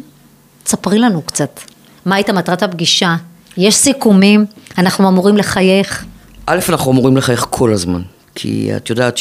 תספרי 0.63 0.99
לנו 0.99 1.21
קצת, 1.21 1.59
מה 2.05 2.15
הייתה 2.15 2.33
מטרת 2.33 2.63
הפגישה? 2.63 3.15
יש 3.57 3.75
סיכומים? 3.75 4.45
אנחנו 4.77 5.09
אמורים 5.09 5.38
לחייך? 5.38 6.05
א', 6.45 6.59
אנחנו 6.69 6.91
אמורים 6.91 7.17
לחייך 7.17 7.47
כל 7.49 7.73
הזמן, 7.73 8.01
כי 8.36 8.75
את 8.75 8.89
יודעת 8.89 9.19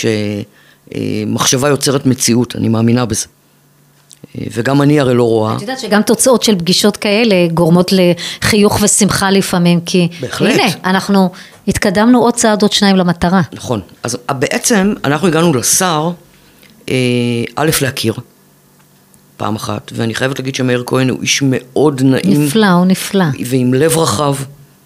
שמחשבה 0.92 1.68
יוצרת 1.68 2.06
מציאות, 2.06 2.56
אני 2.56 2.68
מאמינה 2.68 3.04
בזה. 3.04 3.26
וגם 4.52 4.82
אני 4.82 5.00
הרי 5.00 5.14
לא 5.14 5.22
רואה. 5.22 5.56
את 5.56 5.60
יודעת 5.60 5.78
שגם 5.78 6.02
תוצאות 6.02 6.42
של 6.42 6.58
פגישות 6.58 6.96
כאלה 6.96 7.34
גורמות 7.54 7.92
לחיוך 7.92 8.78
ושמחה 8.82 9.30
לפעמים, 9.30 9.80
כי 9.80 10.08
בהחלט. 10.20 10.54
הנה, 10.54 10.66
אנחנו 10.84 11.30
התקדמנו 11.68 12.22
עוד 12.22 12.34
צעד, 12.34 12.62
עוד 12.62 12.72
שניים 12.72 12.96
למטרה. 12.96 13.40
נכון. 13.52 13.80
אז 14.02 14.18
בעצם 14.28 14.94
אנחנו 15.04 15.28
הגענו 15.28 15.54
לשר, 15.54 16.10
אה, 16.88 16.94
א', 17.56 17.70
להכיר, 17.82 18.14
פעם 19.36 19.56
אחת, 19.56 19.92
ואני 19.94 20.14
חייבת 20.14 20.38
להגיד 20.38 20.54
שמאיר 20.54 20.82
כהן 20.86 21.08
הוא 21.08 21.22
איש 21.22 21.42
מאוד 21.44 22.02
נעים, 22.04 22.44
נפלא, 22.44 22.66
הוא 22.66 22.86
נפלא. 22.86 23.24
ועם 23.46 23.74
לב 23.74 23.98
רחב, 23.98 24.34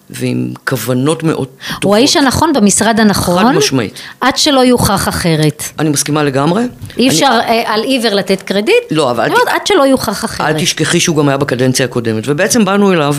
ועם 0.09 0.53
כוונות 0.67 1.23
מאוד 1.23 1.47
טובות. 1.67 1.83
הוא 1.83 1.95
האיש 1.95 2.15
הנכון 2.17 2.53
במשרד 2.53 2.99
הנכון, 2.99 3.43
חד 3.43 3.51
משמעית. 3.55 3.99
עד 4.21 4.37
שלא 4.37 4.59
יוכח 4.59 5.07
אחרת. 5.07 5.63
אני 5.79 5.89
מסכימה 5.89 6.23
לגמרי. 6.23 6.61
אי 6.63 6.67
אני- 6.97 7.09
אפשר 7.09 7.39
אה, 7.47 7.73
על 7.73 7.83
עיוור 7.83 8.13
לתת 8.13 8.41
קרדיט, 8.41 8.75
לא, 8.91 9.11
אבל 9.11 9.23
אני 9.23 9.33
אומרת, 9.33 9.47
עד 9.47 9.67
שלא 9.67 9.83
יוכח 9.83 10.25
אחרת. 10.25 10.47
אל 10.55 10.61
תשכחי 10.61 10.99
שהוא 10.99 11.17
גם 11.17 11.27
היה 11.29 11.37
בקדנציה 11.37 11.85
הקודמת, 11.85 12.23
ובעצם 12.27 12.65
באנו 12.65 12.93
אליו, 12.93 13.15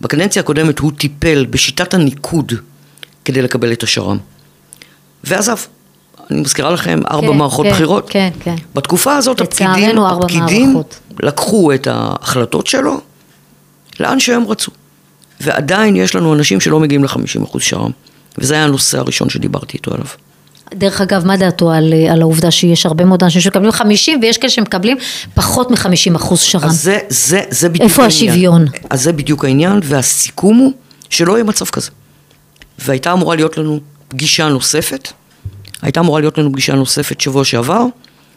בקדנציה 0.00 0.40
הקודמת 0.40 0.78
הוא 0.78 0.92
טיפל 0.98 1.46
בשיטת 1.50 1.94
הניקוד 1.94 2.52
כדי 3.24 3.42
לקבל 3.42 3.72
את 3.72 3.82
השר"מ. 3.82 4.18
ועזב. 5.24 5.56
אני 6.30 6.40
מזכירה 6.40 6.70
לכם, 6.70 7.00
ארבע 7.10 7.28
כן, 7.28 7.36
מערכות 7.36 7.66
כן, 7.66 7.72
בחירות. 7.72 8.06
כן, 8.10 8.30
כן. 8.40 8.54
בתקופה 8.74 9.16
הזאת 9.16 9.40
הפקידים, 9.40 9.98
הפקידים 9.98 10.66
מערכות. 10.72 10.98
לקחו 11.22 11.72
את 11.74 11.86
ההחלטות 11.90 12.66
שלו 12.66 13.00
לאן 14.00 14.20
שהם 14.20 14.44
רצו. 14.48 14.72
ועדיין 15.40 15.96
יש 15.96 16.14
לנו 16.14 16.34
אנשים 16.34 16.60
שלא 16.60 16.80
מגיעים 16.80 17.04
ל-50% 17.04 17.58
שר"מ. 17.60 17.90
וזה 18.38 18.54
היה 18.54 18.64
הנושא 18.64 18.98
הראשון 18.98 19.28
שדיברתי 19.28 19.76
איתו 19.76 19.94
עליו. 19.94 20.06
דרך 20.74 21.00
אגב, 21.00 21.26
מה 21.26 21.36
דעתו 21.36 21.70
על, 21.70 21.92
אה, 21.92 22.12
על 22.12 22.22
העובדה 22.22 22.50
שיש 22.50 22.86
הרבה 22.86 23.04
מאוד 23.04 23.22
אנשים 23.22 23.40
שמקבלים 23.40 23.72
50 23.72 24.18
ויש 24.22 24.38
כאלה 24.38 24.50
שמקבלים 24.50 24.96
פחות 25.34 25.70
מ-50 25.70 26.16
אחוז 26.16 26.40
שר"מ? 26.40 26.64
אז 26.64 26.82
זה, 26.82 26.98
זה, 27.08 27.40
זה 27.50 27.68
בדיוק 27.68 27.90
איפה 27.90 28.02
העניין. 28.02 28.28
השוויון? 28.28 28.64
אז 28.90 29.02
זה 29.02 29.12
בדיוק 29.12 29.44
העניין, 29.44 29.80
והסיכום 29.84 30.56
הוא 30.56 30.72
שלא 31.10 31.32
יהיה 31.32 31.44
מצב 31.44 31.64
כזה. 31.64 31.90
והייתה 32.78 33.12
אמורה 33.12 33.36
להיות 33.36 33.58
לנו 33.58 33.80
פגישה 34.08 34.48
נוספת, 34.48 35.08
הייתה 35.82 36.00
אמורה 36.00 36.20
להיות 36.20 36.38
לנו 36.38 36.52
פגישה 36.52 36.74
נוספת 36.74 37.20
שבוע 37.20 37.44
שעבר, 37.44 37.84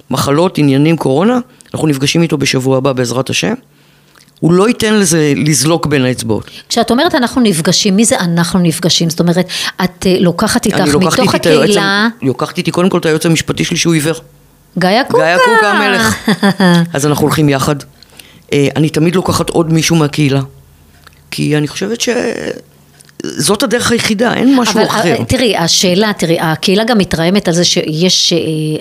מחלות, 0.10 0.58
עניינים, 0.58 0.97
קורונה, 0.97 1.39
אנחנו 1.74 1.88
נפגשים 1.88 2.22
איתו 2.22 2.38
בשבוע 2.38 2.78
הבא 2.78 2.93
בעזרת 2.93 3.30
השם. 3.30 3.54
הוא 4.40 4.54
לא 4.54 4.68
ייתן 4.68 4.94
לזה 4.94 5.34
לזלוק 5.36 5.86
בין 5.86 6.06
האצבעות. 6.06 6.50
כשאת 6.70 6.92
אומרת 6.92 7.16
אנחנו 7.16 7.42
נפגשים, 7.42 7.96
מי 7.96 8.06
זה 8.06 8.20
אנחנו 8.20 8.60
נפגשים? 8.60 9.10
זאת 9.10 9.20
אומרת, 9.20 9.48
את 9.84 10.06
אה, 10.08 10.16
לוקחת 10.20 10.66
איתך 10.66 10.80
אני 10.80 10.92
מתוך 11.06 11.36
הקהילה, 11.36 12.08
לוקחת 12.22 12.58
איתי 12.58 12.72
קודם 12.72 12.90
כל 12.90 12.98
את 12.98 13.06
היועץ 13.06 13.26
המשפטי 13.26 13.64
שלי 13.66 13.78
שהוא 13.78 13.94
עיוור. 13.94 14.16
גיא 14.78 15.04
קוקה. 15.08 15.24
גיא 15.24 15.38
קוקה 15.46 15.72
המלך. 15.72 16.30
אז 16.94 17.06
אנחנו 17.06 17.24
הולכים 17.24 17.50
יחד. 17.50 17.76
אה, 18.54 18.68
אני 18.76 18.90
תמיד 18.90 19.16
לוקחת 19.16 19.50
עוד 19.50 19.74
מישהו 19.74 19.96
מהקהילה, 19.96 20.42
כי 21.32 21.58
אני 21.58 21.68
חושבת 21.68 22.02
שזאת 23.26 23.64
הדרך 23.64 23.92
היחידה, 23.92 24.34
אין 24.34 24.56
משהו 24.60 24.80
אבל 24.80 24.86
אחר. 24.86 25.16
אה, 25.20 25.26
תראי, 25.26 25.58
השאלה, 25.58 26.12
תראי, 26.18 26.38
הקהילה 26.40 26.84
גם 26.84 26.98
מתרעמת 26.98 27.48
על 27.48 27.54
זה 27.54 27.64
שיש 27.64 28.34
אה, 28.34 28.40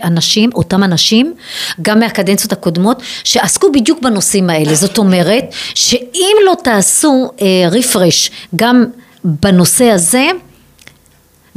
אנשים, 0.09 0.51
אותם 0.55 0.85
אנשים, 0.85 1.35
גם 1.83 1.99
מהקדנציות 2.01 2.53
הקודמות, 2.53 3.03
שעסקו 3.25 3.73
בדיוק 3.73 4.03
בנושאים 4.03 4.51
האלה. 4.51 4.75
זאת 4.75 4.99
אומרת, 4.99 5.45
שאם 5.75 6.37
לא 6.47 6.55
תעשו 6.65 7.31
רפרש 7.71 8.31
גם 8.57 8.85
בנושא 9.25 9.85
הזה, 9.85 10.27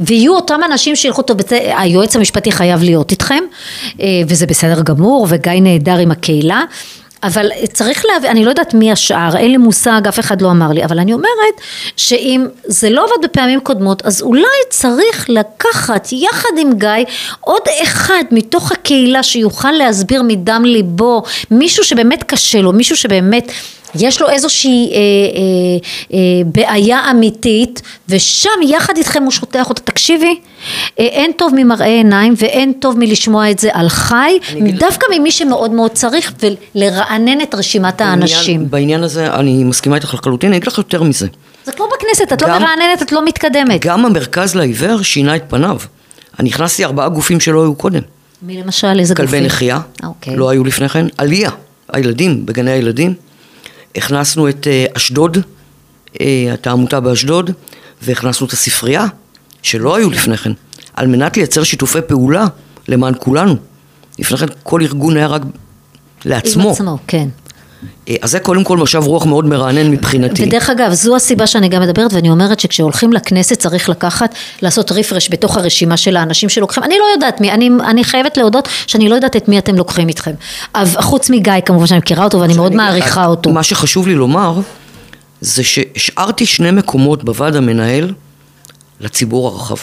ויהיו 0.00 0.34
אותם 0.34 0.60
אנשים 0.66 0.96
שילכו 0.96 1.22
טוב, 1.22 1.38
היועץ 1.50 2.16
המשפטי 2.16 2.52
חייב 2.52 2.82
להיות 2.82 3.10
איתכם, 3.10 3.44
אה, 4.00 4.06
וזה 4.28 4.46
בסדר 4.46 4.82
גמור, 4.82 5.26
וגיא 5.30 5.52
נהדר 5.60 5.96
עם 5.98 6.10
הקהילה. 6.10 6.62
אבל 7.22 7.50
צריך 7.72 8.04
להבין, 8.04 8.30
אני 8.30 8.44
לא 8.44 8.50
יודעת 8.50 8.74
מי 8.74 8.92
השאר, 8.92 9.36
אין 9.36 9.50
לי 9.50 9.56
מושג, 9.56 10.00
אף 10.08 10.20
אחד 10.20 10.42
לא 10.42 10.50
אמר 10.50 10.68
לי, 10.72 10.84
אבל 10.84 10.98
אני 10.98 11.12
אומרת 11.12 11.60
שאם 11.96 12.46
זה 12.64 12.90
לא 12.90 13.04
עבד 13.04 13.24
בפעמים 13.24 13.60
קודמות, 13.60 14.06
אז 14.06 14.22
אולי 14.22 14.42
צריך 14.70 15.30
לקחת 15.30 16.08
יחד 16.12 16.48
עם 16.58 16.72
גיא 16.78 16.88
עוד 17.40 17.62
אחד 17.82 18.24
מתוך 18.30 18.72
הקהילה 18.72 19.22
שיוכל 19.22 19.70
להסביר 19.70 20.22
מדם 20.22 20.62
ליבו, 20.64 21.22
מישהו 21.50 21.84
שבאמת 21.84 22.22
קשה 22.22 22.60
לו, 22.60 22.72
מישהו 22.72 22.96
שבאמת... 22.96 23.52
יש 23.94 24.20
לו 24.20 24.28
איזושהי 24.28 24.90
אה, 24.92 24.96
אה, 24.96 25.00
אה, 26.14 26.18
בעיה 26.46 27.10
אמיתית 27.10 27.82
ושם 28.08 28.50
יחד 28.68 28.96
איתכם 28.96 29.22
הוא 29.22 29.30
שוטח 29.30 29.68
אותה, 29.68 29.82
תקשיבי, 29.82 30.40
אה, 31.00 31.04
אין 31.04 31.30
טוב 31.38 31.52
ממראה 31.56 31.86
עיניים 31.86 32.34
ואין 32.36 32.72
טוב 32.72 32.98
מלשמוע 32.98 33.50
את 33.50 33.58
זה 33.58 33.68
על 33.72 33.88
חי, 33.88 34.38
דווקא 34.78 35.06
ממי 35.14 35.30
שמאוד 35.30 35.70
מאוד 35.70 35.90
צריך 35.90 36.32
ולרענן 36.74 37.40
את 37.40 37.54
רשימת 37.54 38.00
האנשים. 38.00 38.70
בעניין, 38.70 39.02
הזה 39.02 39.34
אני 39.34 39.64
מסכימה 39.64 39.96
איתך 39.96 40.14
לחלוטין, 40.14 40.50
אני 40.50 40.56
אגיד 40.56 40.68
לך 40.68 40.78
יותר 40.78 41.02
מזה. 41.02 41.26
זה 41.64 41.72
כמו 41.72 41.86
בכנסת, 41.96 42.32
את 42.32 42.42
לא 42.42 42.48
גם- 42.48 42.62
מרעננת, 42.62 43.02
את 43.02 43.12
לא 43.12 43.24
מתקדמת. 43.24 43.84
גם 43.84 44.06
המרכז 44.06 44.54
לעיוור 44.54 45.02
שינה 45.02 45.36
את 45.36 45.42
פניו. 45.48 45.76
אני 46.40 46.48
הכנסתי 46.50 46.84
ארבעה 46.84 47.08
גופים 47.08 47.40
שלא 47.40 47.62
היו 47.62 47.74
קודם. 47.74 48.00
מי 48.42 48.62
למשל, 48.62 48.98
איזה 48.98 49.14
גופים? 49.14 49.28
כלבי 49.30 49.46
נחייה, 49.46 49.78
אוקיי. 50.02 50.36
לא 50.36 50.50
היו 50.50 50.64
לפני 50.64 50.88
כן. 50.88 51.06
עלייה, 51.18 51.50
הילדים, 51.92 52.46
בגני 52.46 52.70
הילדים. 52.70 53.14
הכנסנו 53.96 54.48
את 54.48 54.66
אה, 54.66 54.86
אשדוד, 54.96 55.38
אה, 56.20 56.50
את 56.54 56.66
העמותה 56.66 57.00
באשדוד, 57.00 57.50
והכנסנו 58.02 58.46
את 58.46 58.52
הספרייה, 58.52 59.06
שלא 59.62 59.96
היו 59.96 60.10
לפני 60.10 60.36
כן, 60.36 60.52
על 60.94 61.06
מנת 61.06 61.36
לייצר 61.36 61.62
שיתופי 61.62 61.98
פעולה 62.08 62.46
למען 62.88 63.14
כולנו. 63.18 63.56
לפני 64.18 64.38
כן 64.38 64.46
כל 64.62 64.82
ארגון 64.82 65.16
היה 65.16 65.26
רק 65.26 65.42
לעצמו. 66.24 66.62
עם 66.62 66.70
עצמו, 66.70 66.98
כן. 67.06 67.28
אה, 68.08 68.14
אז 68.22 68.30
זה 68.30 68.40
קודם 68.40 68.64
כל 68.64 68.78
משב 68.78 69.02
רוח 69.06 69.26
מאוד 69.26 69.44
מרענן 69.44 69.90
מבחינתי. 69.90 70.44
ודרך 70.44 70.70
אגב, 70.70 70.92
זו 70.92 71.16
הסיבה 71.16 71.46
שאני 71.46 71.68
גם 71.68 71.82
מדברת 71.82 72.12
ואני 72.12 72.30
אומרת 72.30 72.60
שכשהולכים 72.60 73.12
לכנסת 73.12 73.58
צריך 73.58 73.88
לקחת, 73.88 74.34
לעשות 74.62 74.92
רפרש 74.92 75.28
בתוך 75.30 75.56
הרשימה 75.56 75.96
של 75.96 76.16
האנשים 76.16 76.48
שלוקחים, 76.48 76.84
אני 76.84 76.94
לא 76.98 77.04
יודעת 77.14 77.40
מי, 77.40 77.52
אני, 77.52 77.70
אני 77.84 78.04
חייבת 78.04 78.36
להודות 78.36 78.68
שאני 78.86 79.08
לא 79.08 79.14
יודעת 79.14 79.36
את 79.36 79.48
מי 79.48 79.58
אתם 79.58 79.76
לוקחים 79.76 80.08
איתכם. 80.08 80.32
אבל 80.74 81.00
חוץ 81.00 81.30
מגיא 81.30 81.52
כמובן 81.66 81.86
שאני 81.86 81.98
מכירה 81.98 82.24
אותו 82.24 82.40
ואני 82.40 82.54
מאוד 82.54 82.74
מעריכה 82.74 83.26
אותו. 83.26 83.50
מה 83.50 83.62
שחשוב 83.62 84.08
לי 84.08 84.14
לומר, 84.14 84.60
זה 85.40 85.64
שהשארתי 85.64 86.46
שני 86.46 86.70
מקומות 86.70 87.24
בוועד 87.24 87.56
המנהל 87.56 88.12
לציבור 89.00 89.48
הרחב. 89.48 89.76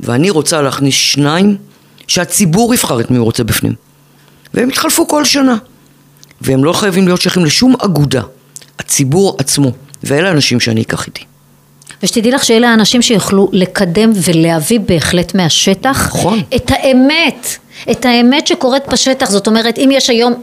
ואני 0.00 0.30
רוצה 0.30 0.62
להכניס 0.62 0.94
שניים 0.94 1.56
שהציבור 2.06 2.74
יבחר 2.74 3.00
את 3.00 3.10
מי 3.10 3.16
הוא 3.16 3.24
רוצה 3.24 3.44
בפנים. 3.44 3.72
והם 4.54 4.68
יתחלפו 4.68 5.08
כל 5.08 5.24
שנה. 5.24 5.56
והם 6.44 6.64
לא 6.64 6.72
חייבים 6.72 7.06
להיות 7.06 7.20
שייכים 7.20 7.44
לשום 7.44 7.74
אגודה. 7.84 8.22
הציבור 8.78 9.36
עצמו. 9.38 9.70
ואלה 10.04 10.28
האנשים 10.28 10.60
שאני 10.60 10.82
אקח 10.82 11.06
איתי. 11.06 11.24
ושתדעי 12.02 12.32
לך 12.32 12.44
שאלה 12.44 12.68
האנשים 12.68 13.02
שיוכלו 13.02 13.48
לקדם 13.52 14.12
ולהביא 14.14 14.80
בהחלט 14.80 15.34
מהשטח 15.34 16.06
נכון. 16.06 16.42
את 16.56 16.70
האמת, 16.70 17.48
את 17.90 18.04
האמת 18.04 18.46
שקורית 18.46 18.82
בשטח, 18.88 19.30
זאת 19.30 19.46
אומרת 19.46 19.78
אם 19.78 19.90
יש 19.92 20.10
היום, 20.10 20.34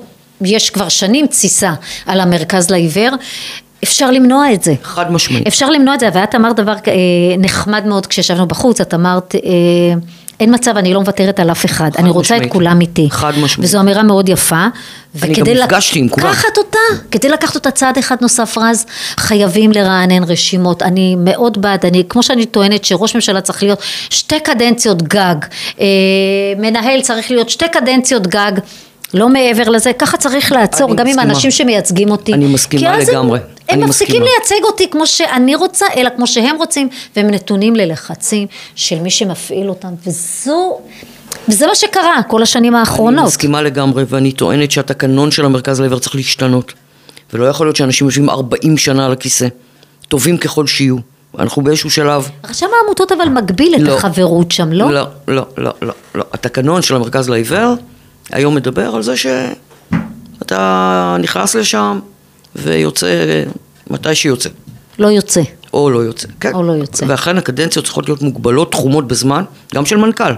יש 0.42 0.70
כבר 0.70 0.90
שנים 0.90 1.28
תסיסה 1.28 1.74
על 2.06 2.20
המרכז 2.20 2.70
לעיוור, 2.70 3.10
אפשר 3.84 4.12
למנוע 4.12 4.54
את 4.54 4.64
זה. 4.64 4.74
חד 4.84 5.12
משמעית. 5.12 5.48
אפשר 5.48 5.70
למנוע 5.70 5.96
את 5.96 6.00
זה, 6.00 6.10
ואת 6.14 6.36
אמרת 6.36 6.56
דבר 6.56 6.74
אה, 6.88 6.94
נחמד 7.38 7.86
מאוד 7.86 8.08
כשישבנו 8.08 8.48
בחוץ, 8.48 8.82
את 8.82 8.94
אמרת, 8.94 9.36
אה, 9.36 9.40
אין 10.42 10.54
מצב, 10.54 10.78
אני 10.78 10.94
לא 10.94 11.00
מוותרת 11.00 11.40
על 11.40 11.52
אף 11.52 11.66
אחד, 11.66 11.90
אני 11.98 12.10
רוצה 12.10 12.36
את 12.36 12.40
משמעית. 12.40 12.52
כולם 12.54 12.82
איתי. 12.82 13.08
חד 13.12 13.34
משמעית. 13.38 13.70
וזו 13.70 13.80
אמירה 13.80 14.04
מאוד 14.04 14.30
יפה. 14.30 14.66
אני 15.24 15.34
גם 15.34 15.46
נפגשתי 15.48 16.00
עם 16.00 16.10
כולם. 16.10 16.28
לקחת 16.28 16.58
אותה, 16.58 16.78
כדי 17.12 17.30
לקחת 17.30 17.56
אותה 17.56 17.72
צעד 17.72 17.98
אחד 17.98 18.16
נוסף 18.22 18.58
רז, 18.58 18.86
חייבים 19.18 19.72
לרענן 19.72 20.24
רשימות. 20.24 20.84
אני 20.84 21.16
מאוד 21.20 21.62
בעד, 21.62 21.86
אני, 21.86 22.04
כמו 22.10 22.24
שאני 22.24 22.46
טוענת 22.46 22.86
שראש 22.86 23.16
ממשלה 23.16 23.42
צריך 23.42 23.64
להיות 23.64 23.80
שתי 24.10 24.40
קדנציות 24.40 25.02
גג, 25.02 25.36
אה, 25.80 25.86
מנהל 26.58 27.02
צריך 27.02 27.32
להיות 27.32 27.50
שתי 27.50 27.66
קדנציות 27.72 28.28
גג. 28.28 28.52
לא 29.14 29.30
מעבר 29.30 29.70
לזה, 29.70 29.92
ככה 30.00 30.18
צריך 30.18 30.52
לעצור, 30.52 30.96
גם 30.96 31.00
עם 31.00 31.08
מסכימה. 31.08 31.22
האנשים 31.22 31.52
שמייצגים 31.52 32.12
אותי. 32.12 32.34
אני 32.34 32.46
מסכימה 32.46 32.82
כי 32.82 33.02
אז 33.02 33.10
הם- 33.10 33.16
לגמרי. 33.16 33.40
הם 33.72 33.80
אני 33.80 33.90
מפסיקים. 33.90 34.24
לייצג 34.24 34.64
אותי 34.64 34.90
כמו 34.90 35.08
שאני 35.08 35.56
רוצה, 35.56 35.86
אלא 35.98 36.10
כמו 36.16 36.28
שהם 36.28 36.56
רוצים, 36.56 36.90
והם 37.16 37.30
נתונים 37.30 37.76
ללחצים 37.76 38.48
של 38.76 39.00
מי 39.00 39.10
שמפעיל 39.10 39.70
אותם, 39.70 39.90
וזו, 40.08 40.80
וזה 41.50 41.68
מה 41.68 41.76
שקרה 41.76 42.24
כל 42.28 42.42
השנים 42.42 42.74
אני 42.74 42.80
האחרונות. 42.80 43.26
מסכימה 43.26 43.62
לגמרי, 43.62 44.04
ואני 44.08 44.32
טוענת 44.32 44.72
שהתקנון 44.72 45.32
של 45.32 45.46
המרכז 45.46 45.80
לעיוור 45.80 46.00
צריך 46.00 46.16
להשתנות. 46.16 46.74
ולא 47.34 47.46
יכול 47.46 47.68
להיות 47.68 47.76
שאנשים 47.76 48.08
יושבים 48.08 48.30
40 48.30 48.78
שנה 48.78 49.06
על 49.06 49.12
הכיסא, 49.12 49.48
טובים 50.08 50.38
ככל 50.38 50.68
שיהיו. 50.68 50.98
אנחנו 51.40 51.62
באיזשהו 51.62 51.90
שלב... 51.90 52.30
רשם 52.50 52.68
העמותות 52.82 53.12
אבל 53.12 53.30
מגביל 53.30 53.76
את 53.76 53.82
לא. 53.82 53.98
החברות 53.98 54.52
שם, 54.52 54.72
לא? 54.72 54.92
לא, 54.92 55.06
לא, 55.28 55.46
לא, 55.58 55.72
לא, 55.82 55.94
לא. 56.16 56.24
התקנון 56.34 56.82
של 56.82 56.96
המרכז 56.96 57.30
לעיוור 57.30 57.74
היום 58.32 58.56
מדבר 58.56 58.96
על 58.96 59.04
זה 59.04 59.14
שאתה 59.18 61.18
נכנס 61.20 61.56
לשם 61.56 62.00
ויוצא 62.56 63.44
מתי 63.90 64.16
שיוצא. 64.16 64.50
לא 65.00 65.08
יוצא. 65.08 65.42
או 65.74 65.90
לא 65.90 66.00
יוצא. 66.00 66.28
כן. 66.40 66.54
או 66.54 66.64
לא 66.64 66.72
יוצא. 66.72 67.06
ואכן 67.08 67.38
הקדנציות 67.38 67.86
צריכות 67.86 68.06
להיות 68.10 68.22
מוגבלות, 68.22 68.72
תחומות 68.72 69.08
בזמן, 69.08 69.44
גם 69.76 69.86
של 69.86 69.98
מנכ"ל. 69.98 70.34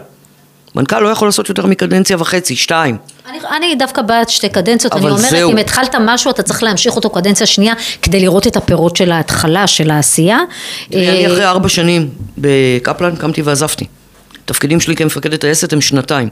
מנכ"ל 0.75 0.99
לא 0.99 1.09
יכול 1.09 1.27
לעשות 1.27 1.49
יותר 1.49 1.65
מקדנציה 1.65 2.17
וחצי, 2.19 2.55
שתיים. 2.55 2.97
אני, 3.29 3.37
אני 3.57 3.75
דווקא 3.75 4.01
בעד 4.01 4.29
שתי 4.29 4.49
קדנציות, 4.49 4.93
אני 4.93 5.05
אומרת, 5.05 5.19
זהו. 5.19 5.51
אם 5.51 5.57
התחלת 5.57 5.95
משהו, 5.99 6.31
אתה 6.31 6.43
צריך 6.43 6.63
להמשיך 6.63 6.95
אותו 6.95 7.09
קדנציה 7.09 7.47
שנייה, 7.47 7.73
כדי 8.01 8.19
לראות 8.19 8.47
את 8.47 8.57
הפירות 8.57 8.95
של 8.95 9.11
ההתחלה, 9.11 9.67
של 9.67 9.91
העשייה. 9.91 10.39
תראי, 10.89 11.07
אה, 11.07 11.13
אני 11.13 11.27
אחרי 11.27 11.45
ארבע 11.45 11.69
שנים 11.69 12.09
בקפלן 12.37 13.15
קמתי 13.15 13.41
ועזבתי. 13.41 13.85
תפקידים 14.45 14.79
שלי 14.79 14.95
כמפקד 14.95 15.33
הטייסת 15.33 15.73
הם 15.73 15.81
שנתיים. 15.81 16.29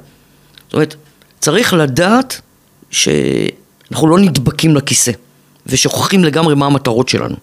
זאת 0.66 0.74
אומרת, 0.74 0.96
צריך 1.40 1.74
לדעת 1.74 2.42
שאנחנו 2.92 4.08
לא 4.08 4.20
נדבקים 4.20 4.76
לכיסא, 4.76 5.12
ושוכחים 5.72 6.24
לגמרי 6.24 6.56
מה 6.56 6.66
המטרות 6.66 7.10
שלנו. 7.10 7.36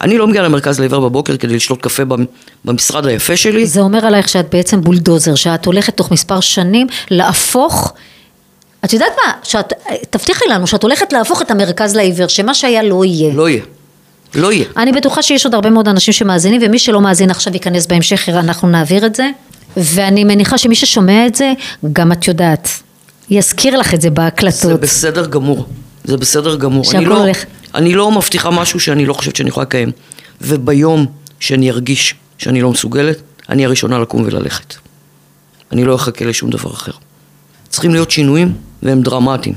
אני 0.00 0.18
לא 0.18 0.26
מגיע 0.26 0.42
למרכז 0.42 0.80
לעיוור 0.80 1.00
בבוקר 1.08 1.36
כדי 1.36 1.54
לשתות 1.56 1.82
קפה 1.82 2.04
במ- 2.04 2.24
במשרד 2.64 3.06
היפה 3.06 3.36
שלי. 3.36 3.66
זה 3.66 3.80
אומר 3.80 4.06
עלייך 4.06 4.28
שאת 4.28 4.54
בעצם 4.54 4.80
בולדוזר, 4.80 5.34
שאת 5.34 5.66
הולכת 5.66 5.96
תוך 5.96 6.10
מספר 6.10 6.40
שנים 6.40 6.86
להפוך, 7.10 7.92
את 8.84 8.92
יודעת 8.92 9.12
מה, 9.26 9.32
שאת, 9.42 9.72
תבטיחי 10.10 10.44
לנו 10.50 10.66
שאת 10.66 10.82
הולכת 10.82 11.12
להפוך 11.12 11.42
את 11.42 11.50
המרכז 11.50 11.96
לעיוור, 11.96 12.26
שמה 12.28 12.54
שהיה 12.54 12.82
לא 12.82 13.04
יהיה. 13.04 13.34
לא 13.34 13.48
יהיה. 13.48 13.62
לא 14.34 14.52
יהיה. 14.52 14.64
אני 14.76 14.92
בטוחה 14.92 15.22
שיש 15.22 15.44
עוד 15.44 15.54
הרבה 15.54 15.70
מאוד 15.70 15.88
אנשים 15.88 16.14
שמאזינים, 16.14 16.60
ומי 16.64 16.78
שלא 16.78 17.00
מאזין 17.00 17.30
עכשיו 17.30 17.52
ייכנס 17.52 17.86
בהמשך, 17.86 18.28
אנחנו 18.28 18.68
נעביר 18.68 19.06
את 19.06 19.14
זה. 19.14 19.30
ואני 19.76 20.24
מניחה 20.24 20.58
שמי 20.58 20.74
ששומע 20.74 21.26
את 21.26 21.34
זה, 21.34 21.52
גם 21.92 22.12
את 22.12 22.28
יודעת, 22.28 22.68
יזכיר 23.30 23.76
לך 23.78 23.94
את 23.94 24.00
זה 24.00 24.08
זה 24.08 24.10
בהקלטות. 24.10 24.80
בסדר 24.80 25.26
גמור. 25.26 25.66
זה 26.04 26.16
בסדר 26.16 26.56
גמור. 26.56 26.84
אני 26.94 27.04
לא, 27.04 27.22
הולך. 27.22 27.44
אני 27.74 27.94
לא 27.94 28.10
מבטיחה 28.10 28.50
משהו 28.50 28.80
שאני 28.80 29.06
לא 29.06 29.12
חושבת 29.12 29.36
שאני 29.36 29.48
יכולה 29.48 29.64
לקיים. 29.64 29.90
וביום 30.40 31.06
שאני 31.40 31.70
ארגיש 31.70 32.14
שאני 32.38 32.60
לא 32.60 32.70
מסוגלת, 32.70 33.22
אני 33.48 33.64
הראשונה 33.64 33.98
לקום 33.98 34.22
וללכת. 34.26 34.74
אני 35.72 35.84
לא 35.84 35.94
אחכה 35.94 36.24
לשום 36.24 36.50
דבר 36.50 36.70
אחר. 36.70 36.92
צריכים 37.68 37.92
להיות 37.92 38.10
שינויים, 38.10 38.52
והם 38.82 39.02
דרמטיים. 39.02 39.54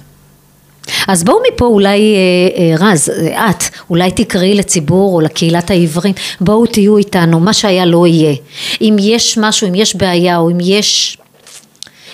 אז 1.08 1.24
בואו 1.24 1.38
מפה 1.54 1.66
אולי, 1.66 2.16
אה, 2.16 2.62
אה, 2.62 2.92
רז, 2.92 3.10
אה, 3.10 3.50
את, 3.50 3.64
אולי 3.90 4.12
תקראי 4.12 4.56
לציבור 4.56 5.16
או 5.16 5.22
לקהילת 5.22 5.70
העיוורים, 5.70 6.14
בואו 6.42 6.66
תהיו 6.66 6.98
איתנו, 6.98 7.40
מה 7.40 7.54
שהיה 7.54 7.86
לא 7.86 8.08
יהיה. 8.08 8.36
אם 8.82 8.96
יש 9.00 9.38
משהו, 9.38 9.68
אם 9.68 9.76
יש 9.76 9.96
בעיה 9.96 10.38
או 10.38 10.50
אם 10.52 10.58
יש... 10.62 11.18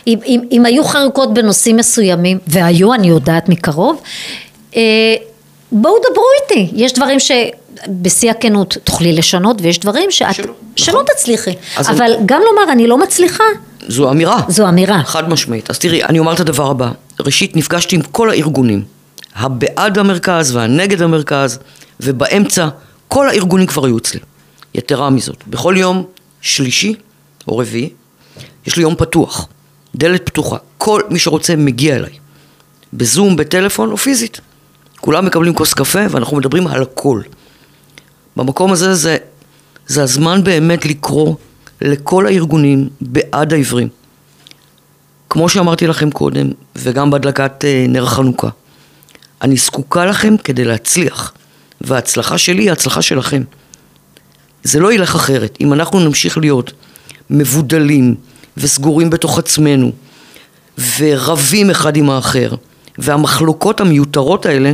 אם, 0.10 0.20
אם, 0.26 0.41
אם 0.51 0.66
היו 0.66 0.84
חריקות 0.84 1.34
בנושאים 1.34 1.78
מסוימים, 1.78 2.38
והיו, 2.47 2.93
אני 2.93 3.07
יודעת 3.07 3.49
מקרוב, 3.49 4.01
אה, 4.76 4.82
בואו 5.72 5.93
דברו 6.12 6.26
איתי. 6.41 6.72
יש 6.76 6.93
דברים 6.93 7.18
שבשיא 7.20 8.32
הכנות 8.32 8.78
תוכלי 8.84 9.14
לשנות, 9.14 9.62
ויש 9.62 9.80
דברים 9.80 10.12
שאת, 10.12 10.36
שלא, 10.36 10.53
שלא 10.76 10.93
נכון. 10.93 11.05
תצליחי. 11.16 11.53
אבל 11.78 12.12
גם 12.26 12.41
לומר, 12.45 12.72
אני 12.72 12.88
לא 12.88 12.97
מצליחה, 12.97 13.43
זו 13.88 14.12
אמירה. 14.12 14.41
זו 14.47 14.70
אמירה. 14.70 15.03
חד 15.03 15.30
משמעית. 15.30 15.70
אז 15.70 15.80
תראי, 15.80 16.03
אני 16.03 16.20
אומר 16.20 16.34
את 16.34 16.39
הדבר 16.39 16.70
הבא. 16.70 16.91
ראשית, 17.20 17.55
נפגשתי 17.55 17.95
עם 17.95 18.01
כל 18.01 18.30
הארגונים. 18.30 18.84
הבעד 19.36 19.97
המרכז 19.97 20.55
והנגד 20.55 21.01
המרכז, 21.01 21.60
ובאמצע, 21.99 22.68
כל 23.07 23.30
הארגונים 23.30 23.68
כבר 23.68 23.86
היו 23.86 23.97
אצלי. 23.97 24.20
יתרה 24.76 25.10
מזאת, 25.10 25.43
בכל 25.47 25.76
יום 25.78 26.05
שלישי 26.41 26.95
או 27.47 27.57
רביעי, 27.57 27.89
יש 28.68 28.76
לי 28.78 28.84
יום 28.84 28.95
פתוח. 28.95 29.47
דלת 29.99 30.25
פתוחה. 30.25 30.57
כל 30.77 31.01
מי 31.09 31.19
שרוצה 31.19 31.55
מגיע 31.55 31.95
אליי. 31.95 32.11
בזום, 32.93 33.35
בטלפון 33.35 33.91
או 33.91 33.97
פיזית. 33.97 34.41
כולם 34.99 35.25
מקבלים 35.25 35.53
כוס 35.53 35.73
קפה 35.73 35.99
ואנחנו 36.09 36.37
מדברים 36.37 36.67
על 36.67 36.81
הכל. 36.81 37.21
במקום 38.35 38.71
הזה 38.71 38.95
זה, 38.95 39.17
זה 39.87 40.03
הזמן 40.03 40.43
באמת 40.43 40.85
לקרוא 40.85 41.35
לכל 41.81 42.27
הארגונים 42.27 42.89
בעד 43.01 43.53
העיוורים. 43.53 43.87
כמו 45.29 45.49
שאמרתי 45.49 45.87
לכם 45.87 46.11
קודם, 46.11 46.47
וגם 46.75 47.11
בהדלקת 47.11 47.65
אה, 47.65 47.85
נר 47.89 48.05
חנוכה, 48.05 48.49
אני 49.41 49.57
זקוקה 49.57 50.05
לכם 50.05 50.37
כדי 50.43 50.65
להצליח, 50.65 51.33
וההצלחה 51.81 52.37
שלי 52.37 52.63
היא 52.63 52.69
ההצלחה 52.69 53.01
שלכם. 53.01 53.43
זה 54.63 54.79
לא 54.79 54.93
ילך 54.93 55.15
אחרת. 55.15 55.57
אם 55.61 55.73
אנחנו 55.73 55.99
נמשיך 55.99 56.37
להיות 56.37 56.71
מבודלים 57.29 58.15
וסגורים 58.60 59.10
בתוך 59.10 59.39
עצמנו, 59.39 59.91
ורבים 60.97 61.70
אחד 61.70 61.97
עם 61.97 62.10
האחר, 62.10 62.55
והמחלוקות 62.97 63.82
המיותרות 63.82 64.45
האלה, 64.45 64.74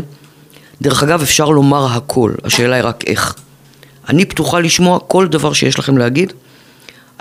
דרך 0.81 1.03
אגב, 1.03 1.21
אפשר 1.21 1.49
לומר 1.49 1.85
הכל, 1.85 2.31
השאלה 2.43 2.75
היא 2.75 2.83
רק 2.83 3.03
איך. 3.07 3.35
אני 4.09 4.25
פתוחה 4.25 4.59
לשמוע 4.59 4.99
כל 5.07 5.27
דבר 5.27 5.53
שיש 5.53 5.79
לכם 5.79 5.97
להגיד. 5.97 6.33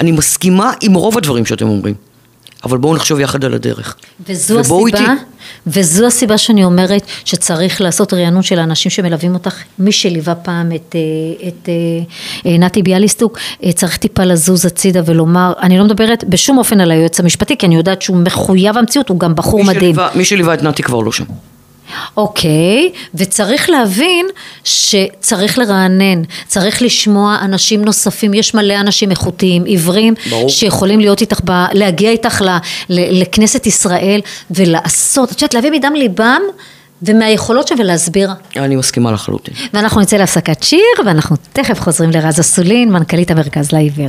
אני 0.01 0.13
מסכימה 0.13 0.73
עם 0.81 0.95
רוב 0.95 1.19
הדברים 1.19 1.47
שאתם 1.47 1.69
אומרים, 1.69 1.95
אבל 2.65 2.79
בואו 2.79 2.95
נחשוב 2.97 3.21
יחד 3.21 3.45
על 3.45 3.55
הדרך. 3.55 3.95
וזו 4.29 4.61
הסיבה, 4.61 4.77
איתי. 4.87 5.03
וזו 5.67 6.07
הסיבה 6.07 6.39
שאני 6.39 6.65
אומרת 6.65 7.03
שצריך 7.25 7.81
לעשות 7.81 8.13
רענון 8.13 8.43
של 8.43 8.59
האנשים 8.59 8.91
שמלווים 8.91 9.35
אותך, 9.35 9.55
מי 9.79 9.93
שליווה 9.93 10.35
פעם 10.35 10.73
את, 10.73 10.95
אה, 10.95 11.49
את 11.49 11.69
אה, 11.69 11.73
אה, 12.51 12.59
נתי 12.59 12.83
ביאליסטוק, 12.83 13.39
צריך 13.75 13.97
טיפה 13.97 14.25
לזוז 14.25 14.67
הצידה 14.67 15.01
ולומר, 15.07 15.53
אני 15.63 15.79
לא 15.79 15.85
מדברת 15.85 16.25
בשום 16.29 16.59
אופן 16.59 16.81
על 16.81 16.91
היועץ 16.91 17.21
המשפטי, 17.21 17.57
כי 17.59 17.67
אני 17.67 17.77
יודעת 17.77 18.03
שהוא 18.03 18.17
מחויב 18.17 18.79
המציאות, 18.79 19.09
הוא 19.09 19.19
גם 19.21 19.35
בחור 19.35 19.61
מי 19.63 19.67
מדהים. 19.69 19.81
שליווה- 19.95 20.09
מי 20.15 20.25
שליווה 20.25 20.55
את 20.55 20.63
נתי 20.63 20.83
כבר 20.83 21.01
לא 21.01 21.13
שם. 21.13 21.25
אוקיי, 22.17 22.91
וצריך 23.15 23.71
להבין 23.71 24.27
שצריך 24.65 25.59
לרענן, 25.59 26.23
צריך 26.47 26.83
לשמוע 26.83 27.39
אנשים 27.43 27.85
נוספים, 27.85 28.35
יש 28.35 28.55
מלא 28.55 28.81
אנשים 28.81 29.11
איכותיים, 29.11 29.65
עיוורים, 29.65 30.15
ברור. 30.31 30.49
שיכולים 30.49 31.01
להיות 31.01 31.21
איתך, 31.21 31.41
ב, 31.45 31.65
להגיע 31.73 32.11
איתך 32.11 32.43
ל, 32.43 32.49
ל, 32.89 33.23
לכנסת 33.23 33.67
ישראל 33.67 34.21
ולעשות, 34.51 35.33
את 35.33 35.43
יודעת, 35.43 35.55
להביא 35.55 35.71
מדם 35.71 35.93
ליבם 35.97 36.41
ומהיכולות 37.03 37.69
שם 37.69 37.75
ולהסביר. 37.79 38.31
אני 38.57 38.77
מסכימה 38.77 39.13
לחלוטין. 39.13 39.55
ואנחנו 39.75 40.01
נצא 40.01 40.17
להפסקת 40.17 40.63
שיר, 40.63 40.81
ואנחנו 41.07 41.37
תכף 41.53 41.81
חוזרים 41.81 42.11
לרז 42.11 42.41
אסולין, 42.41 42.93
מנכ"לית 42.93 43.31
המרכז 43.31 43.73
לעיוור. 43.73 44.09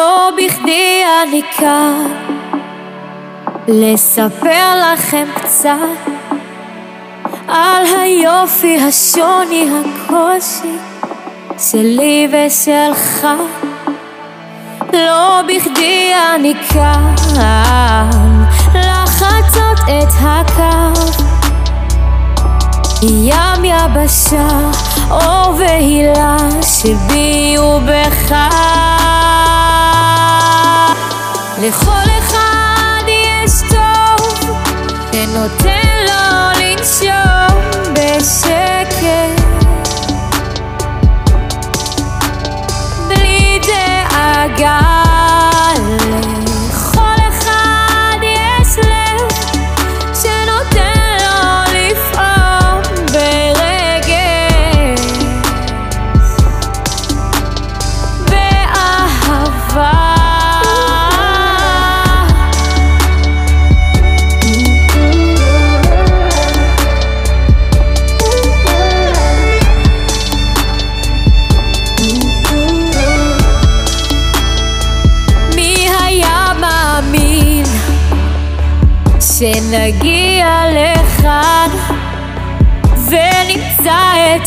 לא 0.00 0.30
בכדי 0.36 1.02
אני 1.22 1.42
כאן. 1.56 2.06
לספר 3.68 4.92
לכם 4.92 5.26
קצת 5.34 5.72
על 7.48 7.86
היופי, 7.98 8.78
השוני, 8.78 9.68
הקושי 9.70 10.76
שלי 11.58 12.28
ושלך. 12.32 13.26
לא 14.92 15.40
בכדי 15.42 16.12
אני 16.34 16.54
כאן. 16.68 17.14
לחצות 18.74 19.78
את 19.84 20.12
הקו. 20.20 21.00
ים 23.02 23.64
יבשה, 23.64 24.48
אור 25.10 25.54
והילה 25.58 26.36
שבי 26.62 27.58
ובך 27.58 28.34
לכל 31.62 32.08
אחד 32.18 33.02
יש 33.08 33.52
טוב 33.70 34.50
ונותן 35.12 35.96
לו 36.06 36.60
לנשום 36.60 37.92
בשקט. 37.92 39.40
בלי 43.08 43.60
דאגה 43.66 45.09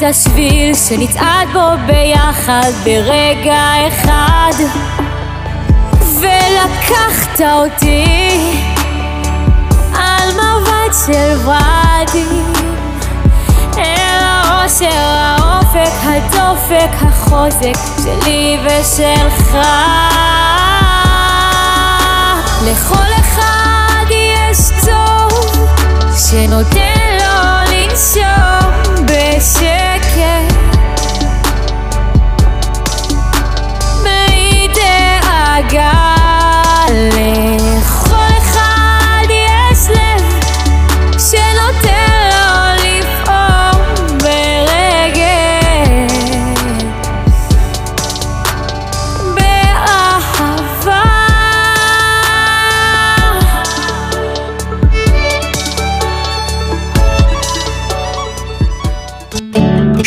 את 0.03 0.07
השביל 0.09 0.75
שנצעד 0.75 1.47
בו 1.53 1.69
ביחד 1.85 2.71
ברגע 2.83 3.87
אחד 3.87 4.51
ולקחת 6.19 7.41
אותי 7.41 8.29
על 9.95 10.29
מבט 10.31 10.95
של 11.05 11.37
ורדים 11.45 12.53
אל 13.77 14.19
האושר, 14.19 14.87
האופק, 14.91 15.93
הדופק, 16.03 16.91
החוזק 17.01 17.77
שלי 18.03 18.57
ושלך. 18.65 19.57
לכל 22.65 23.13
אחד 23.19 24.05
יש 24.09 24.85
טוב 24.85 25.67
שנותן 26.29 27.12
לו 27.93 28.33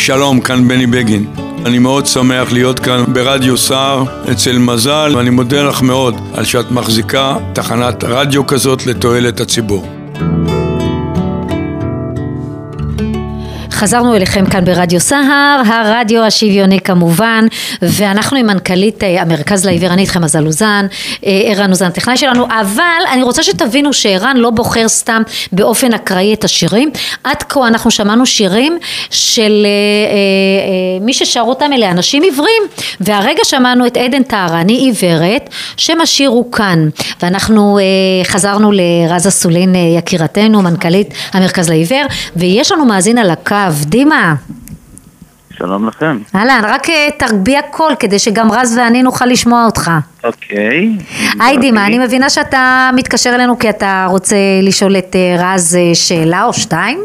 שלום, 0.07 0.41
כאן 0.41 0.67
בני 0.67 0.87
בגין. 0.87 1.25
אני 1.65 1.79
מאוד 1.79 2.05
שמח 2.05 2.51
להיות 2.51 2.79
כאן 2.79 3.03
ברדיו 3.13 3.57
סער 3.57 4.03
אצל 4.31 4.57
מזל, 4.57 5.13
ואני 5.15 5.29
מודה 5.29 5.63
לך 5.63 5.81
מאוד 5.81 6.15
על 6.33 6.45
שאת 6.45 6.71
מחזיקה 6.71 7.37
תחנת 7.53 8.03
רדיו 8.03 8.47
כזאת 8.47 8.85
לתועלת 8.85 9.39
הציבור. 9.39 9.87
חזרנו 13.77 14.15
אליכם 14.15 14.45
כאן 14.45 14.65
ברדיו 14.65 14.99
סהר, 14.99 15.61
הרדיו 15.65 16.23
השוויוני 16.23 16.79
כמובן, 16.79 17.45
ואנחנו 17.81 18.37
עם 18.37 18.45
מנכ"לית 18.47 19.03
אה, 19.03 19.21
המרכז 19.21 19.65
לעיוור, 19.65 19.89
אני 19.89 20.01
איתכם 20.01 20.21
מזל 20.21 20.45
אוזן, 20.45 20.85
אה, 21.25 21.41
ערן 21.45 21.69
אוזן 21.69 21.89
טכנאי 21.89 22.17
שלנו, 22.17 22.45
אבל 22.45 23.01
אני 23.11 23.23
רוצה 23.23 23.43
שתבינו 23.43 23.93
שערן 23.93 24.37
לא 24.37 24.49
בוחר 24.49 24.87
סתם 24.87 25.21
באופן 25.51 25.93
אקראי 25.93 26.33
את 26.33 26.43
השירים, 26.43 26.91
עד 27.23 27.43
כה 27.43 27.67
אנחנו 27.67 27.91
שמענו 27.91 28.25
שירים 28.25 28.77
של 29.09 29.65
אה, 29.65 29.69
אה, 29.69 30.15
אה, 30.15 31.05
מי 31.05 31.13
ששר 31.13 31.41
אותם 31.41 31.73
אלה 31.73 31.91
אנשים 31.91 32.23
עיוורים, 32.23 32.63
והרגע 32.99 33.41
שמענו 33.43 33.87
את 33.87 33.97
עדן 33.97 34.23
טהרני 34.23 34.73
עיוורת, 34.73 35.49
שם 35.77 36.01
השיר 36.01 36.29
הוא 36.29 36.51
כאן, 36.51 36.89
ואנחנו 37.21 37.79
אה, 37.79 37.83
חזרנו 38.25 38.71
לרז 38.71 39.27
אסולין 39.27 39.75
אה, 39.75 39.79
יקירתנו, 39.97 40.61
מנכ"לית 40.61 41.13
המרכז 41.33 41.69
לעיוור, 41.69 42.03
ויש 42.35 42.71
לנו 42.71 42.85
מאזין 42.85 43.17
על 43.17 43.29
הקו, 43.29 43.66
דימה. 43.85 44.35
שלום 45.57 45.87
לכם. 45.87 46.17
אהלן, 46.35 46.61
רק 46.63 46.89
אה, 46.89 47.07
תרביע 47.17 47.61
קול 47.71 47.95
כדי 47.99 48.19
שגם 48.19 48.51
רז 48.51 48.77
ואני 48.77 49.03
נוכל 49.03 49.25
לשמוע 49.25 49.65
אותך. 49.65 49.91
אוקיי. 50.23 50.97
היי 51.39 51.57
דימה, 51.57 51.85
אני 51.85 51.99
מבינה 51.99 52.29
שאתה 52.29 52.89
מתקשר 52.95 53.35
אלינו 53.35 53.59
כי 53.59 53.69
אתה 53.69 54.07
רוצה 54.09 54.35
לשאול 54.63 54.97
את 54.97 55.15
אה, 55.15 55.53
רז 55.53 55.75
אה, 55.75 55.95
שאלה 55.95 56.43
או 56.43 56.53
שתיים? 56.53 56.99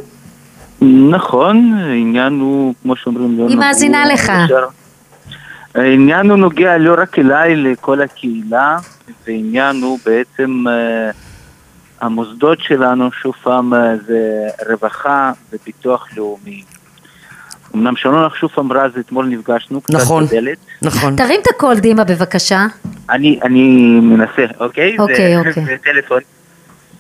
נכון, 1.11 1.75
העניין 1.75 2.41
הוא, 2.41 2.75
כמו 2.83 2.97
שאומרים, 2.97 3.39
לא 3.39 3.49
היא 3.49 3.57
מאזינה 3.57 4.07
לך. 4.07 4.33
העניין 5.75 6.31
הוא 6.31 6.39
נוגע 6.39 6.79
לא 6.79 6.95
רק 6.99 7.19
אליי, 7.19 7.57
לכל 7.57 8.01
הקהילה, 8.01 8.77
והעניין 9.27 9.83
הוא 9.83 9.99
בעצם 10.07 10.65
אה, 10.69 11.11
המוסדות 12.03 12.61
שלנו, 12.61 13.13
שוב 13.13 13.35
פעם, 13.43 13.75
אה, 13.75 13.97
זה 14.07 14.49
רווחה 14.71 15.33
וביטוח 15.53 16.09
לאומי. 16.17 16.63
אמנם 17.75 17.97
שרון 17.97 18.25
לך 18.25 18.37
שוב 18.37 18.51
אמרה, 18.59 18.85
אז 18.85 18.93
אתמול 19.01 19.27
נפגשנו, 19.27 19.81
קצת 19.81 19.95
נכון. 19.95 20.27
בדלת. 20.27 20.59
נכון. 20.83 21.17
תרים 21.17 21.41
את 21.43 21.47
הקול 21.47 21.75
דימה 21.75 22.05
בבקשה. 22.05 22.67
אני, 23.11 23.41
אני 23.43 23.63
מנסה, 24.03 24.45
אוקיי? 24.61 24.99
אוקיי, 24.99 25.17
זה, 25.17 25.49
אוקיי. 25.49 25.65
זה 25.65 25.77
טלפון. 25.85 26.21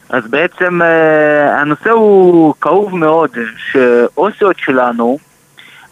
אז 0.09 0.27
בעצם 0.31 0.83
אה, 0.83 1.61
הנושא 1.61 1.91
הוא 1.91 2.55
כאוב 2.61 2.97
מאוד, 2.97 3.31
שאוסיות 3.57 4.59
שלנו 4.59 5.19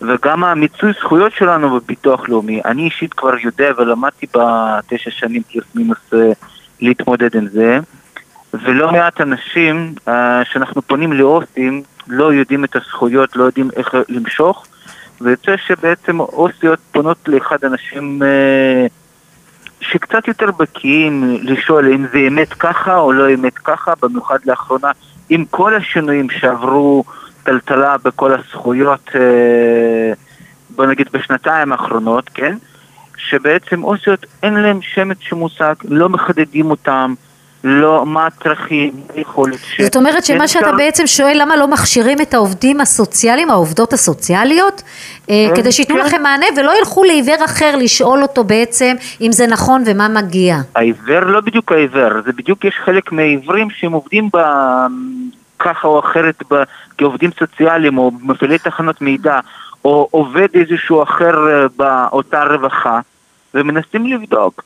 וגם 0.00 0.44
המיצוי 0.44 0.92
זכויות 1.00 1.32
שלנו 1.32 1.80
בביטוח 1.80 2.28
לאומי, 2.28 2.60
אני 2.64 2.82
אישית 2.82 3.14
כבר 3.14 3.38
יודע 3.42 3.70
ולמדתי 3.78 4.26
בתשע 4.34 5.10
שנים 5.10 5.42
פלוס 5.42 5.64
מינוס 5.74 6.14
אה, 6.14 6.32
להתמודד 6.80 7.36
עם 7.36 7.46
זה, 7.48 7.78
ולא 8.54 8.92
מעט 8.92 9.20
אנשים 9.20 9.94
אה, 10.08 10.40
שאנחנו 10.44 10.82
פונים 10.82 11.12
לאוסים 11.12 11.82
לא 12.08 12.32
יודעים 12.32 12.64
את 12.64 12.76
הזכויות, 12.76 13.36
לא 13.36 13.44
יודעים 13.44 13.70
איך 13.76 13.94
למשוך, 14.08 14.66
ויוצא 15.20 15.56
שבעצם 15.56 16.20
אוסיות 16.20 16.78
פונות 16.92 17.16
לאחד 17.26 17.64
האנשים 17.64 18.22
אה, 18.22 18.86
שקצת 19.80 20.28
יותר 20.28 20.50
בקיאים 20.50 21.38
לשאול 21.42 21.92
אם 21.92 22.06
זה 22.12 22.18
אמת 22.18 22.52
ככה 22.52 22.96
או 22.96 23.12
לא 23.12 23.34
אמת 23.34 23.58
ככה, 23.58 23.92
במיוחד 24.02 24.38
לאחרונה, 24.44 24.90
עם 25.28 25.44
כל 25.50 25.74
השינויים 25.74 26.30
שעברו 26.30 27.04
טלטלה 27.42 27.96
בכל 28.04 28.32
הזכויות, 28.32 29.10
אה, 29.14 30.12
בוא 30.70 30.86
נגיד 30.86 31.08
בשנתיים 31.12 31.72
האחרונות, 31.72 32.30
כן? 32.34 32.56
שבעצם 33.16 33.84
אוסיות 33.84 34.26
אין 34.42 34.54
להם 34.54 34.82
שמץ 34.82 35.16
של 35.20 35.36
מושג, 35.36 35.74
לא 35.84 36.08
מחדדים 36.08 36.70
אותם, 36.70 37.14
לא 37.64 38.06
מה 38.06 38.26
הצרכים, 38.26 38.92
היכולת 39.14 39.58
ש... 39.62 39.80
זאת 39.80 39.96
אומרת 39.96 40.24
שמה 40.24 40.48
שאתה 40.48 40.66
אפשר- 40.66 40.76
בעצם 40.76 41.06
שואל, 41.06 41.36
למה 41.40 41.56
לא 41.56 41.68
מכשירים 41.68 42.20
את 42.20 42.34
העובדים 42.34 42.80
הסוציאליים, 42.80 43.50
העובדות 43.50 43.92
הסוציאליות, 43.92 44.82
אה, 45.30 45.46
כן, 45.48 45.56
כדי 45.56 45.72
שייתנו 45.72 45.96
כן. 45.96 46.06
לכם 46.06 46.22
מענה 46.22 46.46
ולא 46.56 46.78
ילכו 46.78 47.04
לעיוור 47.04 47.44
אחר 47.44 47.76
לשאול 47.76 48.22
אותו 48.22 48.44
בעצם 48.44 48.96
אם 49.20 49.32
זה 49.32 49.46
נכון 49.46 49.82
ומה 49.86 50.08
מגיע. 50.08 50.56
העיוור 50.74 51.20
לא 51.20 51.40
בדיוק 51.40 51.72
העיוור, 51.72 52.22
זה 52.24 52.32
בדיוק 52.32 52.64
יש 52.64 52.74
חלק 52.84 53.12
מהעיוורים 53.12 53.70
שהם 53.70 53.92
עובדים 53.92 54.28
ב... 54.34 54.38
ככה 55.58 55.88
או 55.88 56.00
אחרת 56.00 56.42
ב... 56.50 56.62
כעובדים 56.98 57.30
סוציאליים 57.38 57.98
או 57.98 58.10
מפעילי 58.22 58.58
תחנות 58.58 59.00
מידע 59.00 59.38
או 59.84 60.08
עובד 60.10 60.48
איזשהו 60.54 61.02
אחר 61.02 61.34
אה, 61.48 61.66
באותה 61.76 62.44
רווחה 62.44 63.00
ומנסים 63.54 64.06
לבדוק. 64.06 64.62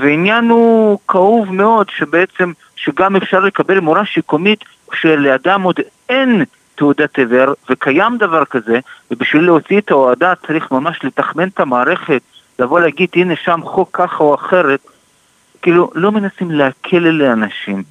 ועניין 0.00 0.48
הוא 0.48 0.98
כאוב 1.08 1.52
מאוד 1.52 1.86
שבעצם 1.96 2.52
שגם 2.76 3.16
אפשר 3.16 3.40
לקבל 3.40 3.80
מורה 3.80 4.04
שיקומית 4.04 4.64
כשלאדם 4.90 5.62
עוד 5.62 5.80
אין 6.08 6.44
תעודת 6.74 7.18
עיוור 7.18 7.54
וקיים 7.70 8.18
דבר 8.18 8.44
כזה 8.44 8.78
ובשביל 9.10 9.42
להוציא 9.42 9.78
את 9.78 9.90
ההועדה 9.90 10.32
צריך 10.46 10.70
ממש 10.70 11.00
לתחמן 11.04 11.48
את 11.48 11.60
המערכת 11.60 12.22
לבוא 12.58 12.80
להגיד 12.80 13.08
הנה 13.14 13.34
שם 13.44 13.60
חוק 13.64 13.88
ככה 13.92 14.24
או 14.24 14.34
אחרת 14.34 14.80
כאילו 15.62 15.90
לא 15.94 16.12
מנסים 16.12 16.50
להקל 16.50 17.06
על 17.06 17.20
האנשים 17.20 17.82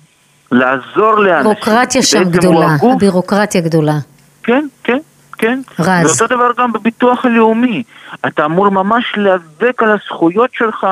לעזור 0.52 1.20
לאנשים 1.20 1.44
בירוקרטיה 1.44 2.02
שם 2.02 2.24
גדולה, 2.24 2.74
הגוף 2.76 2.94
הבירוקרטיה 2.96 3.62
גדולה. 3.62 3.98
כן, 4.44 4.68
כן, 4.84 5.00
כן. 5.38 5.60
רז. 5.80 6.22
ואותו 6.22 6.36
דבר 6.36 6.52
גם 6.58 6.74
בביטוח 6.74 7.26
הלאומי. 7.26 7.84
אתה 8.28 8.46
אמור 8.46 8.70
ממש 8.70 9.14
להיאבק 9.18 9.84
על 9.84 9.92
הזכויות 9.92 10.50
שלך 10.54 10.88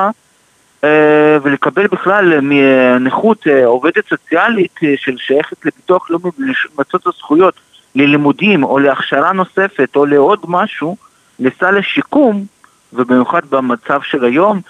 ולקבל 1.42 1.86
בכלל 1.86 2.40
מנכות 2.40 3.46
אה, 3.46 3.66
עובדת 3.66 4.08
סוציאלית 4.08 4.78
אה, 4.82 4.94
של 4.96 5.16
שייכת 5.18 5.64
לביטוח 5.64 6.10
לאומי 6.10 6.30
ולמצות 6.38 7.02
את 7.02 7.06
הזכויות 7.06 7.54
ללימודים 7.94 8.64
או 8.64 8.78
להכשרה 8.78 9.32
נוספת 9.32 9.96
או 9.96 10.06
לעוד 10.06 10.38
משהו, 10.48 10.96
לסל 11.38 11.76
השיקום, 11.76 12.44
ובמיוחד 12.92 13.40
במצב 13.50 14.00
של 14.02 14.24
היום, 14.24 14.60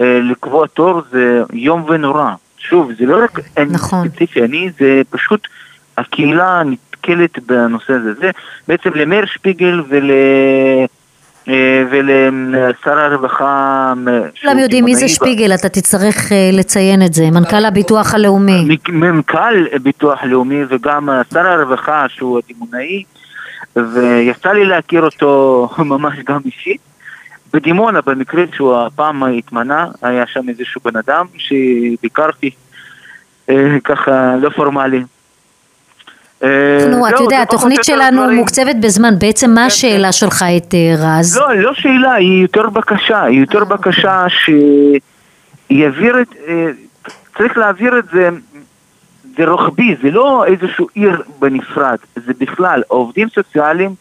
אה, 0.00 0.20
לקבוע 0.22 0.66
תור 0.66 1.02
זה 1.10 1.42
יום 1.52 1.84
ונורא. 1.88 2.30
שוב, 2.58 2.92
זה 2.98 3.06
לא 3.06 3.24
רק 3.24 3.38
אני 3.56 3.70
נכון. 3.72 4.08
ספציפי, 4.08 4.42
אני, 4.42 4.70
זה 4.78 5.02
פשוט 5.10 5.48
הקהילה 5.98 6.62
נתקלת 6.64 7.38
בנושא 7.46 7.92
הזה. 7.92 8.14
זה 8.14 8.30
בעצם 8.68 8.90
למאיר 8.94 9.26
שפיגל 9.26 9.82
ול... 9.88 10.10
אה, 11.48 11.84
ולשר 11.90 12.98
הרווחה... 12.98 13.92
שהוא 14.34 14.42
כולם 14.42 14.58
יודעים 14.58 14.84
מי 14.84 14.94
זה 14.94 15.08
שפיגל, 15.08 15.54
אתה 15.54 15.68
תצטרך 15.68 16.32
אה, 16.32 16.50
לציין 16.52 17.02
את 17.02 17.14
זה, 17.14 17.30
מנכ"ל 17.30 17.64
הביטוח 17.64 18.14
הלאומי. 18.14 18.68
מנכ"ל 18.88 19.78
ביטוח 19.82 20.24
לאומי 20.24 20.62
וגם 20.68 21.10
אה, 21.10 21.22
שר 21.32 21.46
הרווחה 21.46 22.06
שהוא 22.08 22.38
הדימונאי 22.38 23.04
ויצא 23.76 24.48
לי 24.48 24.64
להכיר 24.64 25.02
אותו 25.02 25.68
ממש 25.78 26.14
גם 26.26 26.40
אישית. 26.44 26.80
בדימונה 27.52 28.00
במקרה 28.06 28.44
שהוא 28.54 28.76
הפעם 28.76 29.22
התמנה 29.22 29.86
היה 30.02 30.26
שם 30.26 30.48
איזשהו 30.48 30.80
בן 30.84 30.96
אדם 30.96 31.26
שביקרתי 31.36 32.50
אה, 33.50 33.76
ככה 33.84 34.36
לא 34.36 34.48
פורמלי. 34.48 35.02
אה, 36.42 36.76
אנחנו, 36.84 37.08
אתה 37.08 37.16
זהו, 37.16 37.24
יודע, 37.24 37.42
התוכנית 37.42 37.84
שלנו. 37.84 38.32
מוקצבת 38.32 38.76
בזמן, 38.80 39.18
בעצם 39.18 39.50
מה 39.50 39.66
השאלה 39.66 40.12
שלך 40.12 40.44
את 40.56 40.74
אה, 40.74 40.94
רז? 40.98 41.36
לא, 41.36 41.54
לא 41.54 41.74
שאלה, 41.74 42.12
היא 42.12 42.42
יותר 42.42 42.68
בקשה, 42.68 43.22
היא 43.22 43.40
יותר 43.40 43.64
בקשה 43.64 44.26
שיעביר 45.68 46.22
את, 46.22 46.28
אה, 46.48 46.66
צריך 47.38 47.58
להעביר 47.58 47.98
את 47.98 48.04
זה, 48.12 48.28
זה 49.36 49.44
רוחבי, 49.44 49.96
זה 50.02 50.10
לא 50.10 50.44
איזשהו 50.46 50.86
עיר 50.94 51.22
בנפרד, 51.38 51.96
זה 52.16 52.32
בכלל, 52.38 52.82
העובדים 52.90 53.28
סוציאליים 53.28 53.94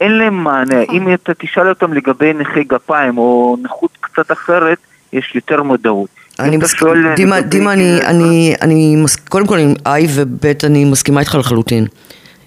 אין 0.00 0.18
להם 0.18 0.44
מענה, 0.44 0.82
אם 0.92 1.14
אתה 1.14 1.34
תשאל 1.34 1.68
אותם 1.68 1.92
לגבי 1.92 2.32
נכי 2.32 2.64
גפיים 2.64 3.18
או 3.18 3.56
נכות 3.62 3.90
קצת 4.00 4.32
אחרת, 4.32 4.78
יש 5.12 5.34
יותר 5.34 5.62
מודעות. 5.62 6.08
אני 6.38 6.56
אתה 6.56 6.64
מסכים, 6.64 6.78
שואל 6.78 7.14
דימה, 7.16 7.38
לגבי- 7.38 7.48
דימה, 7.50 7.72
אני, 7.72 7.98
אני, 8.06 8.54
אני, 8.62 8.96
קודם 9.28 9.46
כל, 9.46 9.58
איי 9.86 10.06
וב' 10.10 10.46
אני 10.64 10.84
מסכימה 10.84 11.20
איתך 11.20 11.34
לחלוטין. 11.34 11.86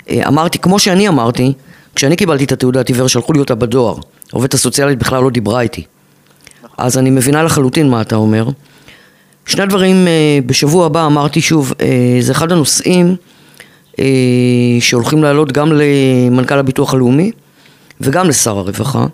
אה, 0.10 0.28
אמרתי, 0.28 0.60
כמו 0.60 0.80
שאני 0.80 1.08
אמרתי, 1.08 1.54
כשאני 1.96 2.16
קיבלתי 2.16 2.44
את 2.44 2.52
התעודת 2.52 2.90
עיוור, 2.90 3.08
שלחו 3.08 3.34
לי 3.34 3.40
אותה 3.40 3.56
בדואר. 3.56 3.96
העובדת 4.34 4.54
הסוציאלית 4.54 5.00
בכלל 5.00 5.24
לא 5.24 5.30
דיברה 5.30 5.62
איתי. 5.62 5.84
אז 6.78 6.98
אני 6.98 7.10
מבינה 7.10 7.44
לחלוטין 7.44 7.90
מה 7.90 8.02
אתה 8.02 8.16
אומר. 8.16 8.50
שני 9.46 9.66
דברים, 9.66 10.08
אה, 10.08 10.40
בשבוע 10.46 10.86
הבא 10.86 11.06
אמרתי 11.06 11.42
שוב, 11.42 11.74
אה, 11.82 11.88
זה 12.22 12.32
אחד 12.32 12.52
הנושאים 12.52 13.16
אה, 14.00 14.06
שהולכים 14.80 15.24
לעלות 15.24 15.52
גם 15.52 15.70
למנכ"ל 15.74 16.60
הביטוח 16.60 16.94
הלאומי 16.94 17.32
וגם 18.02 18.28
לשר 18.28 18.58
הרווחה. 18.58 19.06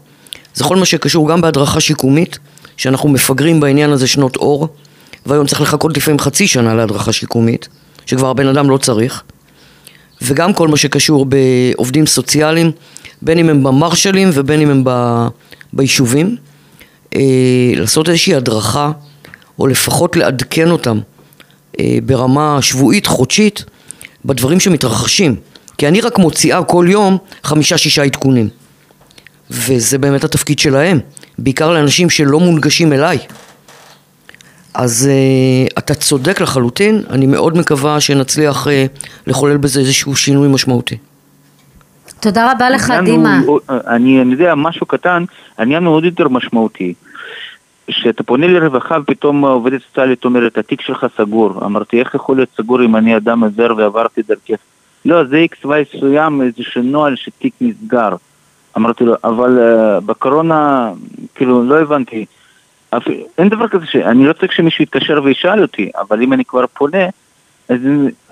זה 0.53 0.63
כל 0.63 0.75
מה 0.75 0.85
שקשור 0.85 1.29
גם 1.29 1.41
בהדרכה 1.41 1.79
שיקומית, 1.79 2.39
שאנחנו 2.77 3.09
מפגרים 3.09 3.59
בעניין 3.59 3.89
הזה 3.89 4.07
שנות 4.07 4.35
אור, 4.35 4.67
והיום 5.25 5.47
צריך 5.47 5.61
לחכות 5.61 5.97
לפעמים 5.97 6.19
חצי 6.19 6.47
שנה 6.47 6.73
להדרכה 6.73 7.11
שיקומית, 7.11 7.67
שכבר 8.05 8.29
הבן 8.29 8.47
אדם 8.47 8.69
לא 8.69 8.77
צריך. 8.77 9.23
וגם 10.21 10.53
כל 10.53 10.67
מה 10.67 10.77
שקשור 10.77 11.25
בעובדים 11.25 12.05
סוציאליים, 12.05 12.71
בין 13.21 13.39
אם 13.39 13.49
הם 13.49 13.63
במרשלים 13.63 14.29
ובין 14.33 14.61
אם 14.61 14.69
הם 14.69 14.81
ב, 14.85 15.27
ביישובים, 15.73 16.35
אה, 17.15 17.21
לעשות 17.75 18.09
איזושהי 18.09 18.35
הדרכה, 18.35 18.91
או 19.59 19.67
לפחות 19.67 20.15
לעדכן 20.15 20.71
אותם 20.71 20.99
אה, 21.79 21.97
ברמה 22.05 22.61
שבועית, 22.61 23.05
חודשית, 23.05 23.65
בדברים 24.25 24.59
שמתרחשים. 24.59 25.35
כי 25.77 25.87
אני 25.87 26.01
רק 26.01 26.17
מוציאה 26.17 26.63
כל 26.63 26.85
יום 26.89 27.17
חמישה-שישה 27.43 28.03
עדכונים. 28.03 28.49
וזה 29.51 29.97
באמת 29.97 30.23
התפקיד 30.23 30.59
שלהם, 30.59 30.99
בעיקר 31.37 31.71
לאנשים 31.73 32.09
שלא 32.09 32.39
מונגשים 32.39 32.93
אליי. 32.93 33.17
אז 34.73 35.09
uh, 35.09 35.73
אתה 35.77 35.93
צודק 35.95 36.41
לחלוטין, 36.41 37.03
אני 37.09 37.25
מאוד 37.25 37.57
מקווה 37.57 37.99
שנצליח 38.01 38.67
uh, 38.67 38.69
לחולל 39.27 39.57
בזה 39.57 39.79
איזשהו 39.79 40.15
שינוי 40.15 40.47
משמעותי. 40.47 40.97
תודה 42.19 42.51
רבה 42.51 42.69
לך, 42.69 42.93
דימה. 43.05 43.41
הוא- 43.45 43.59
אני, 43.69 44.21
אני 44.21 44.31
יודע, 44.31 44.55
משהו 44.55 44.85
קטן, 44.85 45.23
העניין 45.57 45.85
הוא 45.85 45.95
עוד 45.95 46.05
יותר 46.05 46.27
משמעותי. 46.27 46.93
כשאתה 47.87 48.23
פונה 48.23 48.47
לרווחה 48.47 48.97
ופתאום 49.03 49.45
העובדת 49.45 49.81
סוציאלית 49.89 50.25
אומרת, 50.25 50.57
התיק 50.57 50.81
שלך 50.81 51.05
סגור. 51.17 51.65
אמרתי, 51.65 51.99
איך 51.99 52.15
יכול 52.15 52.35
להיות 52.35 52.49
סגור 52.57 52.83
אם 52.85 52.95
אני 52.95 53.17
אדם 53.17 53.43
עיוור 53.43 53.77
ועברתי 53.77 54.21
דרכך? 54.27 54.61
לא, 55.05 55.23
זה 55.25 55.35
איקס 55.35 55.65
וואי 55.65 55.83
מסוים, 55.95 56.41
איזשהו 56.41 56.83
נוהל 56.83 57.15
שתיק 57.15 57.53
נסגר. 57.61 58.09
אמרתי 58.77 59.03
לו, 59.03 59.13
אבל 59.23 59.57
uh, 59.57 60.01
בקורונה, 60.05 60.91
כאילו, 61.35 61.63
לא 61.63 61.79
הבנתי. 61.81 62.25
אפ... 62.89 63.03
אין 63.37 63.49
דבר 63.49 63.67
כזה 63.67 63.85
ש... 63.85 63.95
אני 63.95 64.25
לא 64.25 64.33
צריך 64.33 64.51
שמישהו 64.51 64.83
יתקשר 64.83 65.21
וישאל 65.23 65.61
אותי, 65.61 65.89
אבל 65.99 66.21
אם 66.21 66.33
אני 66.33 66.45
כבר 66.45 66.65
פונה, 66.73 67.05
אז 67.69 67.79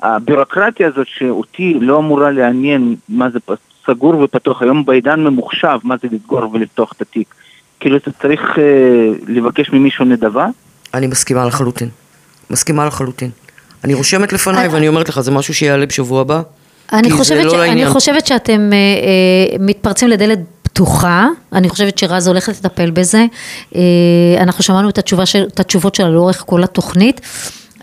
הבירוקרטיה 0.01 0.87
הזאת 0.87 1.07
שאותי 1.07 1.77
לא 1.81 1.97
אמורה 1.97 2.31
לעניין 2.31 2.95
מה 3.09 3.29
זה 3.29 3.39
סגור 3.85 4.19
ופתוח, 4.19 4.61
היום 4.61 4.85
בעידן 4.85 5.19
ממוחשב, 5.19 5.77
מה 5.83 5.95
זה 6.01 6.07
לסגור 6.11 6.53
ולפתוח 6.53 6.91
את 6.91 7.01
התיק. 7.01 7.35
כאילו 7.79 7.97
אתה 7.97 8.11
צריך 8.11 8.41
אה, 8.41 8.63
לבקש 9.27 9.69
ממישהו 9.69 10.05
נדבה? 10.05 10.47
אני 10.93 11.07
מסכימה 11.07 11.45
לחלוטין. 11.45 11.89
מסכימה 12.49 12.85
לחלוטין. 12.85 13.29
אני 13.83 13.93
רושמת 13.93 14.33
לפניי 14.33 14.67
ואני 14.67 14.87
אומרת 14.87 15.09
לך, 15.09 15.19
זה 15.19 15.31
משהו 15.31 15.53
שיעלה 15.53 15.85
בשבוע 15.85 16.21
הבא. 16.21 16.41
אני 16.93 17.11
חושבת, 17.11 17.43
לא 17.43 17.51
ש... 17.51 17.69
אני. 17.69 17.85
חושבת 17.85 18.27
שאתם 18.27 18.69
אה, 18.73 18.77
אה, 18.77 19.57
מתפרצים 19.59 20.07
לדלת 20.07 20.39
פתוחה, 20.63 21.27
אני 21.53 21.69
חושבת 21.69 21.97
שרז 21.97 22.27
הולכת 22.27 22.53
לטפל 22.57 22.91
בזה. 22.91 23.25
אה, 23.75 23.81
אנחנו 24.37 24.63
שמענו 24.63 24.89
את, 24.89 24.97
התשובה 24.97 25.25
של, 25.25 25.45
את 25.53 25.59
התשובות 25.59 25.95
שלה 25.95 26.09
לאורך 26.09 26.43
כל 26.47 26.63
התוכנית. 26.63 27.21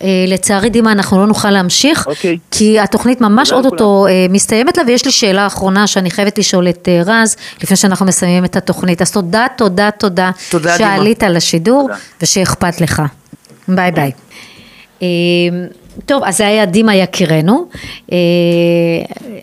אה, 0.03 0.25
לצערי 0.29 0.71
דימה 0.71 0.93
אנחנו 0.93 1.19
לא 1.19 1.27
נוכל 1.27 1.51
להמשיך, 1.51 2.07
אוקיי. 2.07 2.39
כי 2.51 2.81
התוכנית 2.81 3.21
ממש 3.21 3.49
תודה 3.49 3.69
אוטוטו 3.69 4.07
אה, 4.07 4.27
מסתיימת 4.31 4.79
לה 4.79 4.85
ויש 4.87 5.05
לי 5.05 5.11
שאלה 5.11 5.47
אחרונה 5.47 5.87
שאני 5.87 6.11
חייבת 6.11 6.39
לשאול 6.39 6.69
את 6.69 6.89
אה, 6.89 7.03
רז 7.07 7.37
לפני 7.63 7.77
שאנחנו 7.77 8.07
מסיימים 8.07 8.45
את 8.45 8.57
התוכנית. 8.57 9.03
אז 9.03 9.11
תודה, 9.11 9.47
תודה, 9.57 9.91
תודה, 9.91 10.31
תודה, 10.51 10.77
דימה. 10.77 10.91
שעלית 10.91 11.23
לשידור 11.23 11.83
תודה. 11.83 11.95
ושאכפת 12.23 12.81
לך. 12.81 13.03
ביי 13.69 13.93
ביי. 13.93 14.13
טוב, 16.07 16.22
אז 16.24 16.36
זה 16.36 16.47
היה 16.47 16.66
דימה 16.66 16.95
יקירנו. 16.95 17.66
אה, 18.12 18.16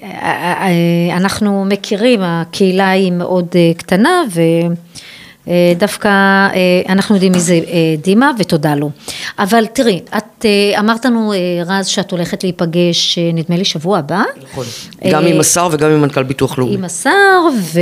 אה, 0.03 0.53
אה, 0.67 1.17
אנחנו 1.17 1.65
מכירים, 1.65 2.19
הקהילה 2.23 2.89
היא 2.89 3.11
מאוד 3.11 3.55
קטנה 3.77 4.23
ודווקא 4.31 4.87
אה, 5.47 6.53
אנחנו 6.89 7.15
יודעים 7.15 7.31
מי 7.31 7.39
זה 7.39 7.53
אה, 7.53 7.59
דימה 8.03 8.31
ותודה 8.39 8.75
לו. 8.75 8.89
אבל 9.39 9.65
תראי, 9.65 9.99
את 10.17 10.45
אה, 10.45 10.79
אמרת 10.79 11.05
לנו 11.05 11.33
אה, 11.33 11.37
רז 11.65 11.87
שאת 11.87 12.11
הולכת 12.11 12.43
להיפגש 12.43 13.17
אה, 13.17 13.29
נדמה 13.33 13.57
לי 13.57 13.65
שבוע 13.65 13.97
הבא. 13.97 14.23
נכון. 14.51 14.65
גם 15.11 15.23
אה, 15.23 15.29
עם 15.29 15.39
השר 15.39 15.69
וגם 15.71 15.91
עם 15.91 16.01
מנכ"ל 16.01 16.23
ביטוח 16.23 16.57
לאומי. 16.57 16.73
עם 16.73 16.83
השר, 16.83 17.41
ו... 17.73 17.79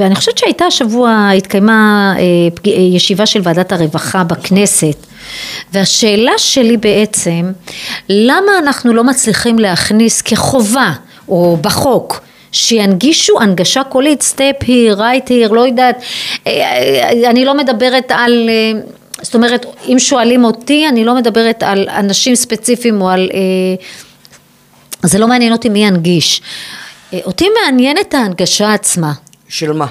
ואני 0.00 0.14
חושבת 0.14 0.38
שהייתה 0.38 0.64
השבוע, 0.64 1.30
התקיימה 1.36 2.14
אה. 2.16 2.22
אה, 2.66 2.80
ישיבה 2.80 3.26
של 3.26 3.40
ועדת 3.42 3.72
הרווחה 3.72 4.24
בכנסת, 4.24 4.96
והשאלה 5.72 6.32
שלי 6.36 6.76
בעצם, 6.76 7.52
למה 8.08 8.52
אנחנו 8.58 8.94
לא 8.94 9.04
מצליחים 9.04 9.58
להכניס 9.58 10.22
כחובה, 10.22 10.92
או 11.28 11.58
בחוק, 11.60 12.20
שינגישו 12.52 13.40
הנגשה 13.40 13.84
קולית, 13.84 14.22
סטפ 14.22 14.54
here, 14.62 14.98
right 14.98 15.28
here, 15.28 15.52
לא 15.52 15.66
יודעת, 15.66 16.02
אה, 16.46 16.52
אה, 16.52 17.30
אני 17.30 17.44
לא 17.44 17.54
מדברת 17.54 18.12
על... 18.14 18.48
אה, 18.48 18.80
זאת 19.22 19.34
אומרת, 19.34 19.66
אם 19.88 19.98
שואלים 19.98 20.44
אותי, 20.44 20.88
אני 20.88 21.04
לא 21.04 21.14
מדברת 21.14 21.62
על 21.62 21.88
אנשים 21.88 22.34
ספציפיים 22.34 23.00
או 23.00 23.10
על... 23.10 23.30
זה 25.02 25.18
לא 25.18 25.28
מעניין 25.28 25.52
אותי 25.52 25.68
מי 25.68 25.84
ינגיש. 25.86 26.42
אותי 27.24 27.46
מעניינת 27.64 28.14
ההנגשה 28.14 28.72
עצמה. 28.74 29.12
של 29.48 29.72
מה? 29.72 29.86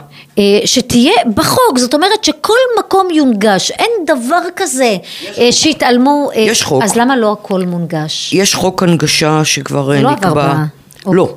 שתהיה 0.66 1.14
בחוק, 1.36 1.78
זאת 1.78 1.94
אומרת 1.94 2.24
שכל 2.24 2.54
מקום 2.80 3.08
יונגש, 3.14 3.72
אין 3.72 3.92
דבר 4.06 4.42
כזה 4.56 4.98
שיתעלמו, 5.52 6.30
יש 6.36 6.64
חוק. 6.64 6.84
אז 6.84 6.96
למה 6.96 7.18
לא 7.18 7.32
הכל 7.32 7.62
מונגש? 7.62 8.34
יש 8.34 8.56
חוק 8.56 8.84
הנגשה 8.84 9.46
שכבר 9.46 9.88
לא 9.88 9.94
אה, 9.94 10.00
עבר 10.00 10.12
נקבע. 10.12 10.54
ב- 11.06 11.14
לא. 11.14 11.36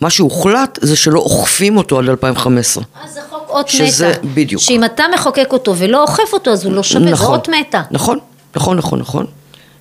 מה 0.00 0.10
שהוחלט 0.10 0.78
זה 0.82 0.96
שלא 0.96 1.18
אוכפים 1.20 1.76
אותו 1.76 1.98
עד 1.98 2.08
2015. 2.08 2.84
אז 3.04 3.14
זה 3.14 3.20
חוק 3.30 3.44
אות 3.48 3.68
שזה- 3.68 4.08
מתה. 4.08 4.18
בדיוק. 4.34 4.62
שאם 4.62 4.84
אתה 4.84 5.04
מחוקק 5.14 5.48
אותו 5.52 5.76
ולא 5.76 6.02
אוכף 6.02 6.32
אותו 6.32 6.50
אז 6.50 6.64
הוא 6.64 6.72
לא 6.72 6.82
שווה, 6.82 7.14
זה 7.16 7.24
אות 7.24 7.48
מתה. 7.48 7.82
נכון, 7.90 8.18
נכון, 8.56 8.76
נכון, 8.76 8.98
נכון. 8.98 9.26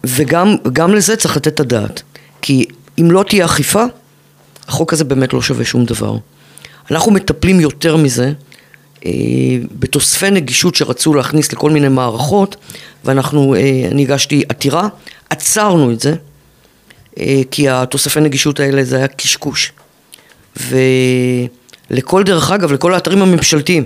וגם 0.03 0.55
גם 0.73 0.93
לזה 0.95 1.15
צריך 1.15 1.37
לתת 1.37 1.47
את 1.47 1.59
הדעת. 1.59 2.01
כי 2.41 2.65
אם 2.99 3.11
לא 3.11 3.23
תהיה 3.23 3.45
אכיפה, 3.45 3.83
החוק 4.67 4.93
הזה 4.93 5.03
באמת 5.03 5.33
לא 5.33 5.41
שווה 5.41 5.65
שום 5.65 5.85
דבר. 5.85 6.15
אנחנו 6.91 7.11
מטפלים 7.11 7.59
יותר 7.59 7.97
מזה 7.97 8.31
אה, 9.05 9.11
בתוספי 9.79 10.31
נגישות 10.31 10.75
שרצו 10.75 11.13
להכניס 11.13 11.51
לכל 11.53 11.69
מיני 11.69 11.87
מערכות, 11.87 12.55
ואנחנו, 13.05 13.55
אה, 13.55 13.59
אני 13.91 14.01
הגשתי 14.01 14.43
עתירה, 14.49 14.87
עצרנו 15.29 15.91
את 15.91 15.99
זה, 15.99 16.13
אה, 17.19 17.41
כי 17.51 17.69
התוספי 17.69 18.19
נגישות 18.19 18.59
האלה 18.59 18.83
זה 18.83 18.97
היה 18.97 19.07
קשקוש. 19.07 19.71
ולכל, 20.57 22.23
דרך 22.23 22.51
אגב, 22.51 22.71
לכל 22.71 22.93
האתרים 22.93 23.21
הממשלתיים. 23.21 23.85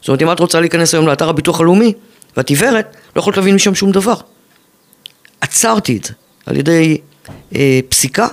זאת 0.00 0.08
אומרת, 0.08 0.22
אם 0.22 0.32
את 0.32 0.40
רוצה 0.40 0.60
להיכנס 0.60 0.94
היום 0.94 1.06
לאתר 1.06 1.28
הביטוח 1.28 1.60
הלאומי, 1.60 1.92
ואת 2.36 2.48
עיוורת, 2.48 2.96
לא 3.16 3.20
יכולת 3.20 3.36
להבין 3.36 3.54
משם 3.54 3.74
שום 3.74 3.92
דבר. 3.92 4.14
עצרתי 5.40 5.96
את 5.96 6.04
זה 6.04 6.12
על 6.46 6.56
ידי 6.56 6.98
אה, 7.54 7.80
פסיקה, 7.88 8.26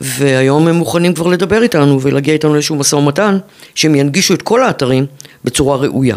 והיום 0.00 0.68
הם 0.68 0.74
מוכנים 0.74 1.14
כבר 1.14 1.26
לדבר 1.26 1.62
איתנו 1.62 2.00
ולהגיע 2.00 2.34
איתנו 2.34 2.52
לאיזשהו 2.52 2.76
משא 2.76 2.96
ומתן, 2.96 3.38
שהם 3.74 3.94
ינגישו 3.94 4.34
את 4.34 4.42
כל 4.42 4.62
האתרים 4.62 5.06
בצורה 5.44 5.76
ראויה. 5.76 6.16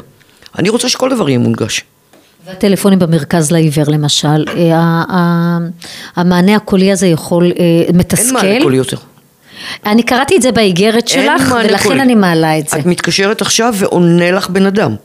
אני 0.60 0.70
רוצה 0.70 0.90
שכל 0.90 1.10
דבר 1.10 1.30
יהיה 1.30 1.40
מונגש. 1.40 1.82
והטלפונים 2.46 3.00
במרכז 3.00 3.52
לעיוור 3.52 3.86
למשל, 3.88 4.46
אה, 4.58 5.58
המענה 6.16 6.56
הקולי 6.56 6.92
הזה 6.92 7.08
יכול, 7.08 7.52
אה, 7.60 7.94
מתסכל. 7.94 8.24
אין 8.24 8.34
מענה 8.34 8.64
קולי 8.64 8.78
יותר. 8.78 8.98
אני 9.86 10.04
קראתי 10.04 10.38
את 10.38 10.42
זה 10.42 10.52
באיגרת 10.52 11.08
שלך, 11.08 11.56
ולכן 11.64 11.84
קולי. 11.90 12.02
אני 12.02 12.16
מעלה 12.16 12.60
את 12.60 12.68
זה. 12.68 12.80
את 12.80 12.86
מתקשרת 12.86 13.42
עכשיו 13.42 13.74
ועונה 13.78 14.32
לך 14.32 14.50
בן 14.50 14.66
אדם. 14.66 14.96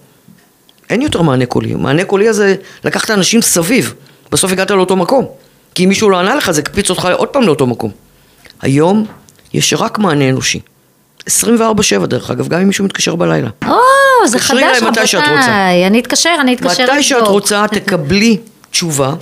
אין 0.90 1.03
יותר 1.03 1.22
מענה 1.22 1.46
קולי. 1.46 1.74
מענה 1.74 2.05
קולי 2.05 2.28
הזה, 2.28 2.55
לקחת 2.84 3.11
אנשים 3.11 3.42
סביב, 3.42 3.94
בסוף 4.32 4.53
הגעת 4.53 4.70
לאותו 4.70 4.96
מקום. 4.96 5.26
כי 5.74 5.84
אם 5.84 5.88
מישהו 5.88 6.11
לא 6.11 6.18
ענה 6.18 6.34
לך, 6.34 6.50
זה 6.50 6.61
הקפיץ 6.61 6.90
אותך 6.90 7.09
עוד 7.12 7.28
פעם 7.28 7.42
לאותו 7.42 7.66
מקום. 7.66 7.90
היום 8.62 9.07
יש 9.55 9.74
רק 9.74 9.98
מענה 9.98 10.28
אנושי. 10.28 10.61
24-7 11.28 12.07
דרך 12.07 12.30
אגב, 12.30 12.48
גם 12.48 12.61
אם 12.61 12.66
מישהו 12.66 12.84
מתקשר 12.84 13.14
בלילה. 13.14 13.48
או, 13.68 13.74
זה 14.26 14.38
תקשרי 14.38 14.64
חדש 14.64 14.78
אליי 14.78 14.90
מתי 14.90 15.07
שאת 15.07 15.20
רוצה. 15.20 15.32
רבותיי. 15.34 15.86
אני 15.86 16.00
אתקשר, 16.00 16.34
אני 16.40 16.55
אתקשר. 16.55 16.82
מתי 16.92 17.03
שאת 17.03 17.16
לבדוק. 17.16 17.30
רוצה, 17.30 17.64
תקבלי 17.70 18.36
תשובה. 18.70 19.14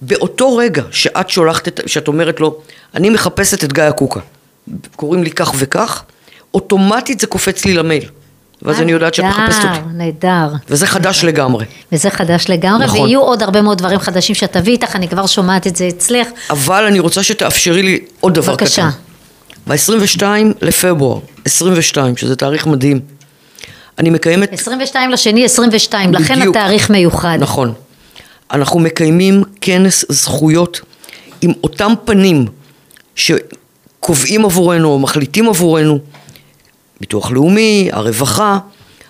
באותו 0.00 0.56
רגע 0.56 0.82
שאת 0.90 1.30
שולחת, 1.30 1.68
את, 1.68 1.80
שאת 1.86 2.08
אומרת 2.08 2.40
לו, 2.40 2.60
אני 2.94 3.10
מחפשת 3.10 3.64
את 3.64 3.72
גיא 3.72 3.82
הקוקה, 3.82 4.20
קוראים 4.96 5.22
לי 5.22 5.30
כך 5.30 5.52
וכך, 5.56 6.02
אוטומטית 6.54 7.20
זה 7.20 7.26
קופץ 7.26 7.64
לי 7.64 7.74
למייל. 7.74 8.04
ואז 8.62 8.80
אני 8.80 8.92
יודעת 8.92 9.14
שאת 9.14 9.24
מחפשת 9.24 9.64
אותי. 9.64 9.78
נהדר. 9.94 10.52
וזה 10.68 10.86
חדש 10.86 11.24
לגמרי. 11.24 11.64
וזה 11.92 12.10
חדש 12.10 12.44
לגמרי, 12.48 12.84
נכון. 12.84 13.00
ויהיו 13.00 13.20
עוד 13.20 13.42
הרבה 13.42 13.62
מאוד 13.62 13.78
דברים 13.78 13.98
חדשים 13.98 14.34
שאת 14.34 14.52
תביאי 14.52 14.74
איתך, 14.74 14.96
אני 14.96 15.08
כבר 15.08 15.26
שומעת 15.26 15.66
את 15.66 15.76
זה 15.76 15.88
אצלך. 15.88 16.28
אבל 16.50 16.84
אני 16.84 17.00
רוצה 17.00 17.22
שתאפשרי 17.22 17.82
לי 17.82 18.00
עוד 18.20 18.34
דבר 18.34 18.52
בבקשה. 18.52 18.90
קטן. 18.90 18.98
ב-22 19.66 20.22
לפברואר, 20.62 21.18
22, 21.44 22.16
שזה 22.16 22.36
תאריך 22.36 22.66
מדהים, 22.66 23.00
אני 23.98 24.10
מקיימת... 24.10 24.52
22 24.52 25.10
לשני 25.10 25.44
22, 25.44 26.14
לכן 26.14 26.38
בדיוק. 26.38 26.56
התאריך 26.56 26.90
מיוחד. 26.90 27.38
נכון. 27.40 27.72
אנחנו 28.52 28.80
מקיימים 28.80 29.42
כנס 29.60 30.04
זכויות 30.08 30.80
עם 31.40 31.52
אותם 31.64 31.92
פנים 32.04 32.46
שקובעים 34.08 34.44
עבורנו 34.44 34.88
או 34.88 34.98
מחליטים 34.98 35.48
עבורנו, 35.48 35.98
ביטוח 37.00 37.30
לאומי, 37.30 37.88
הרווחה. 37.92 38.58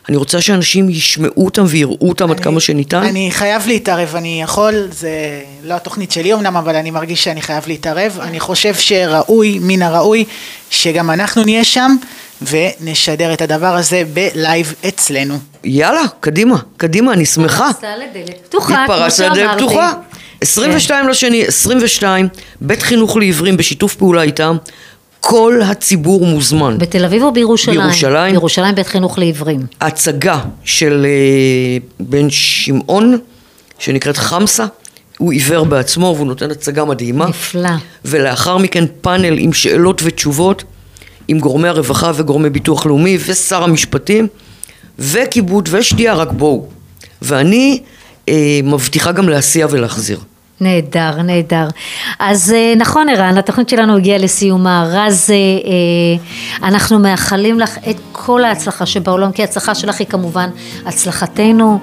אני 0.08 0.16
רוצה 0.16 0.40
שאנשים 0.40 0.90
ישמעו 0.90 1.44
אותם 1.44 1.64
ויראו 1.68 2.08
אותם 2.08 2.30
עד 2.30 2.40
כמה 2.40 2.60
שניתן. 2.60 3.02
אני 3.02 3.30
חייב 3.30 3.66
להתערב, 3.66 4.16
אני 4.16 4.42
יכול, 4.42 4.88
זה 4.90 5.10
לא 5.64 5.74
התוכנית 5.74 6.12
שלי 6.12 6.34
אמנם, 6.34 6.56
אבל 6.56 6.76
אני 6.76 6.90
מרגיש 6.90 7.24
שאני 7.24 7.42
חייב 7.42 7.64
להתערב. 7.66 8.18
אני 8.20 8.40
חושב 8.40 8.74
שראוי, 8.74 9.58
מן 9.62 9.82
הראוי, 9.82 10.24
שגם 10.70 11.10
אנחנו 11.10 11.44
נהיה 11.44 11.64
שם 11.64 11.96
ונשדר 12.42 13.32
את 13.32 13.42
הדבר 13.42 13.74
הזה 13.74 14.02
בלייב 14.12 14.74
אצלנו. 14.88 15.38
יאללה, 15.64 16.02
קדימה, 16.20 16.56
קדימה, 16.76 17.12
אני 17.12 17.26
שמחה. 17.26 17.68
התפרצת 17.70 17.88
לדלת 17.98 18.38
פתוחה, 18.44 18.84
כמו 18.86 18.94
התפרצת 18.94 19.24
לדלת 19.24 19.36
שאמרתי. 19.36 19.56
פתוחה. 19.56 19.92
22 20.40 21.08
לשני, 21.08 21.44
22, 21.46 22.28
בית 22.60 22.82
חינוך 22.82 23.16
לעיוורים 23.16 23.56
בשיתוף 23.56 23.94
פעולה 23.94 24.22
איתם, 24.22 24.56
כל 25.20 25.60
הציבור 25.64 26.26
מוזמן. 26.26 26.78
בתל 26.78 27.04
אביב 27.04 27.22
או 27.22 27.32
בירושלים? 27.32 27.80
בירושלים. 27.80 28.32
בירושלים 28.32 28.74
בית 28.74 28.86
חינוך 28.86 29.18
לעיוורים. 29.18 29.60
הצגה 29.80 30.40
של 30.64 31.06
אה, 31.06 31.78
בן 32.00 32.30
שמעון, 32.30 33.18
שנקראת 33.78 34.16
חמסה, 34.16 34.66
הוא 35.18 35.32
עיוור 35.32 35.64
בעצמו 35.64 36.12
והוא 36.16 36.26
נותן 36.26 36.50
הצגה 36.50 36.84
מדהימה. 36.84 37.26
נפלא. 37.26 37.70
ולאחר 38.04 38.58
מכן 38.58 38.84
פאנל 39.00 39.38
עם 39.38 39.52
שאלות 39.52 40.00
ותשובות 40.04 40.64
עם 41.28 41.38
גורמי 41.38 41.68
הרווחה 41.68 42.12
וגורמי 42.14 42.50
ביטוח 42.50 42.86
לאומי 42.86 43.18
ושר 43.26 43.64
המשפטים 43.64 44.26
וכיבוד 44.98 45.68
ושתייה, 45.72 46.14
רק 46.14 46.32
בואו. 46.32 46.66
ואני 47.22 47.80
מבטיחה 48.64 49.12
גם 49.12 49.28
להסיע 49.28 49.66
ולהחזיר. 49.70 50.20
נהדר, 50.60 51.22
נהדר. 51.22 51.66
אז 52.18 52.54
אה, 52.56 52.74
נכון 52.76 53.08
ערן, 53.08 53.38
התוכנית 53.38 53.68
שלנו 53.68 53.96
הגיעה 53.96 54.18
לסיומה. 54.18 54.86
רז, 54.92 55.30
אה, 55.30 55.36
אה, 55.36 56.68
אנחנו 56.68 56.98
מאחלים 56.98 57.60
לך 57.60 57.78
את 57.90 57.96
כל 58.12 58.44
ההצלחה 58.44 58.86
שבעולם, 58.86 59.32
כי 59.32 59.42
ההצלחה 59.42 59.74
שלך 59.74 59.98
היא 59.98 60.06
כמובן 60.06 60.50
הצלחתנו. 60.86 61.78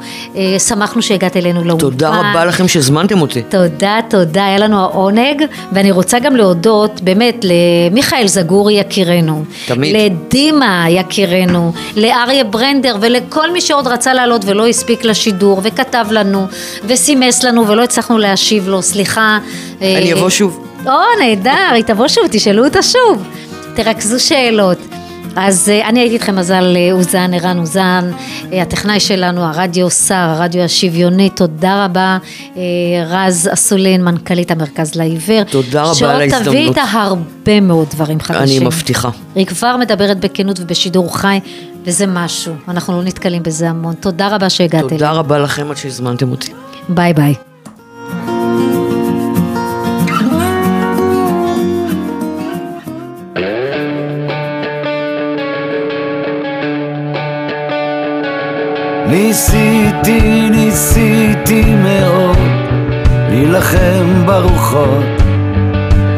שמחנו 0.67 1.01
שהגעת 1.01 1.37
אלינו 1.37 1.63
לאולפן. 1.63 1.77
תודה 1.79 2.09
רבה 2.09 2.45
לכם 2.45 2.67
שהזמנתם 2.67 3.21
אותי. 3.21 3.41
תודה, 3.41 3.99
תודה, 4.09 4.45
היה 4.45 4.57
לנו 4.57 4.79
העונג, 4.79 5.45
ואני 5.71 5.91
רוצה 5.91 6.19
גם 6.19 6.35
להודות 6.35 7.01
באמת 7.01 7.45
למיכאל 7.45 8.27
זגורי 8.27 8.73
יקירנו, 8.73 9.43
תמיד. 9.65 9.95
לדימה 9.95 10.85
יקירנו, 10.89 11.73
לאריה 11.95 12.43
ברנדר 12.43 12.95
ולכל 13.01 13.51
מי 13.51 13.61
שעוד 13.61 13.87
רצה 13.87 14.13
לעלות 14.13 14.45
ולא 14.45 14.67
הספיק 14.67 15.05
לשידור 15.05 15.61
וכתב 15.63 16.05
לנו 16.11 16.47
וסימס 16.87 17.43
לנו 17.43 17.67
ולא 17.67 17.83
הצלחנו 17.83 18.17
להשיב 18.17 18.64
להשיב 18.65 18.69
לו, 18.69 18.81
סליחה. 18.81 19.39
אה, 19.81 19.97
אני 19.97 20.13
אבוא 20.13 20.29
שוב. 20.29 20.65
או, 20.85 20.91
נהדר, 21.19 21.71
היא 21.73 21.83
תבוא 21.83 22.07
שוב, 22.07 22.23
תשאלו 22.31 22.65
אותה 22.65 22.81
שוב. 22.81 23.23
תרכזו 23.75 24.23
שאלות. 24.23 24.77
אז 25.35 25.69
אה, 25.69 25.89
אני 25.89 25.99
הייתי 25.99 26.13
איתכם 26.13 26.35
מזל 26.35 26.77
אה, 26.77 26.91
אוזן, 26.91 27.33
ערן 27.33 27.59
אוזן, 27.59 28.11
הטכנאי 28.51 28.99
שלנו, 28.99 29.43
הרדיו 29.43 29.89
שר, 29.89 30.15
הרדיו 30.15 30.61
השוויוני, 30.61 31.29
תודה 31.29 31.85
רבה, 31.85 32.17
רז 33.07 33.49
אסולין, 33.53 34.03
מנכ"לית 34.03 34.51
המרכז 34.51 34.95
לעיוור. 34.95 35.43
תודה 35.43 35.81
רבה 35.81 35.89
על 35.89 35.95
שעוד 35.95 36.11
תביא 36.11 36.33
ההזדמנות. 36.33 36.77
איתה 36.77 36.81
הרבה 36.81 37.61
מאוד 37.61 37.87
דברים 37.89 38.19
חדשים. 38.19 38.61
אני 38.61 38.67
מבטיחה. 38.67 39.09
היא 39.35 39.45
כבר 39.45 39.77
מדברת 39.77 40.19
בכנות 40.19 40.59
ובשידור 40.59 41.17
חי, 41.17 41.39
וזה 41.83 42.07
משהו, 42.07 42.53
אנחנו 42.67 42.93
לא 42.97 43.03
נתקלים 43.03 43.43
בזה 43.43 43.69
המון. 43.69 43.93
תודה 43.93 44.35
רבה 44.35 44.49
שהגעת 44.49 44.89
תודה 44.89 45.11
רבה 45.11 45.39
לכם 45.39 45.71
עד 45.71 45.77
שהזמנתם 45.77 46.31
אותי. 46.31 46.51
ביי 46.89 47.13
ביי. 47.13 47.35
ניסיתי, 59.07 60.49
ניסיתי 60.49 61.75
מאוד 61.75 62.37
להילחם 63.29 64.25
ברוחות. 64.25 65.05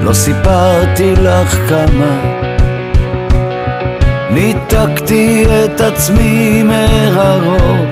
לא 0.02 0.14
סיפרתי 0.14 1.14
לך 1.16 1.70
כמה. 1.70 2.38
ניתקתי 4.32 5.46
את 5.46 5.82
עצמי 5.82 6.64
מהרוב 6.64 7.86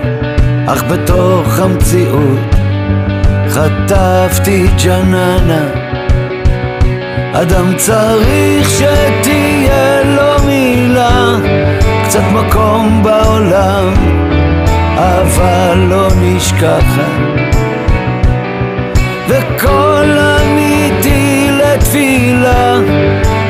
אך 0.67 0.83
בתוך 0.83 1.59
המציאות 1.59 2.55
חטפתי 3.49 4.67
ג'ננה. 4.83 5.65
אדם 7.33 7.73
צריך 7.77 8.69
שתהיה 8.69 10.03
לו 10.03 10.45
מילה 10.45 11.35
קצת 12.03 12.23
מקום 12.33 13.03
בעולם 13.03 13.93
אבל 15.21 15.77
לא 15.89 16.07
נשכחת. 16.21 17.45
וכל 19.27 20.17
אמיתי 20.19 21.49
לתפילה 21.51 22.79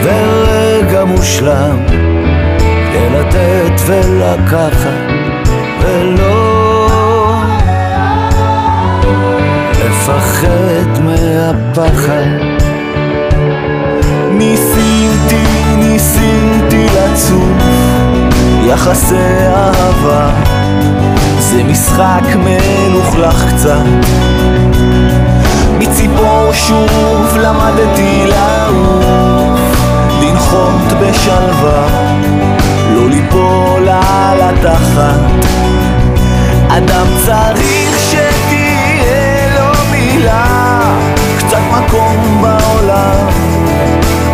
ורגע 0.03 1.05
מושלם 1.05 1.78
כדי 1.88 3.09
לתת 3.09 3.82
ולקחת 3.86 4.89
ולא 5.82 6.88
לפחד 9.72 11.03
מהפחד. 11.03 12.26
ניסיתי, 14.32 15.45
ניסיתי 15.78 16.86
לצוף 16.86 17.63
יחסי 18.66 19.16
אהבה 19.47 20.55
זה 21.39 21.63
משחק 21.63 22.23
מלוכלך 22.36 23.45
קצת. 23.53 23.86
מציפור 25.80 26.53
שוב 26.53 27.38
למדתי 27.38 28.26
לעוף 28.26 29.59
לנחות 30.21 30.93
בשלווה 31.01 31.88
לא 32.93 33.09
ליפול 33.09 33.89
על 33.89 34.41
התחת. 34.41 35.19
אדם 36.67 37.07
צריך 37.26 37.99
שתהיה 37.99 39.55
לו 39.55 39.71
מילה 39.91 40.80
קצת 41.38 41.61
מקום 41.71 42.41
בעולם 42.41 43.28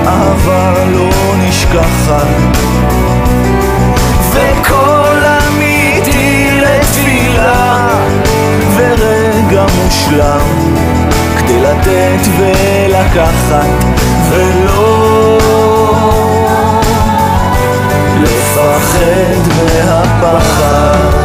אהבה 0.08 0.86
לא 0.92 1.10
נשכחת 1.38 2.28
ורגע 9.52 9.66
מושלם. 9.84 10.76
כדי 11.38 11.60
לתת 11.60 12.28
ולקחת 12.38 13.84
ולא 14.30 15.38
לפחד 18.22 19.48
מהפחד 19.58 21.21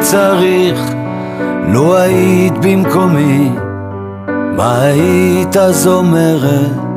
צריך, 0.00 0.80
לו 1.68 1.96
היית 1.96 2.58
במקומי, 2.58 3.50
מה 4.56 4.80
היית 4.82 5.56
אז 5.56 5.86
אומרת? 5.86 6.90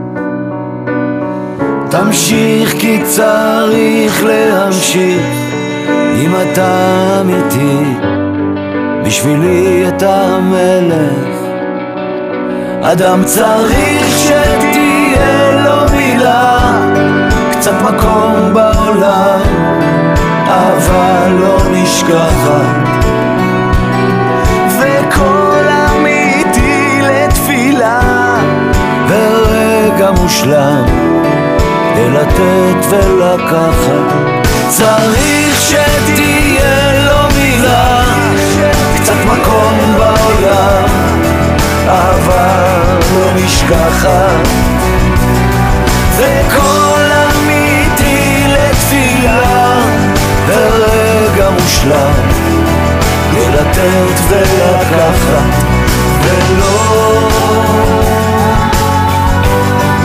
תמשיך 1.89 2.73
כי 2.79 2.99
צריך 3.03 4.23
להמשיך, 4.23 5.23
אם 6.15 6.31
אתה 6.41 6.67
אמיתי, 7.21 7.83
בשבילי 9.05 9.87
אתה 9.87 10.25
המלך. 10.25 11.33
אדם 12.81 13.23
צריך 13.25 14.17
שתהיה 14.17 15.63
לו 15.65 15.95
מילה, 15.97 16.59
קצת 17.51 17.73
מקום 17.81 18.53
בעולם. 18.53 19.62
אבל 20.53 21.31
לא 21.39 21.57
נשכחת 21.71 23.05
וכל 24.79 25.63
אמיתי 25.89 27.01
לתפילה 27.01 27.99
ורגע 29.07 30.11
מושלם 30.11 31.03
לתת 32.13 32.85
ולקחת. 32.89 34.33
צריך 34.69 35.61
שתהיה 35.61 37.05
לו 37.05 37.35
מילה 37.35 38.03
קצת 38.95 39.25
מקום 39.25 39.95
בעולם 39.97 40.85
אבל 41.87 42.97
לא 43.13 43.31
נשכחת 43.35 44.47
וכל 46.17 46.82
מושלם. 51.53 52.53
לתת 53.53 54.19
ולקחת 54.29 55.63
ולא 56.21 57.29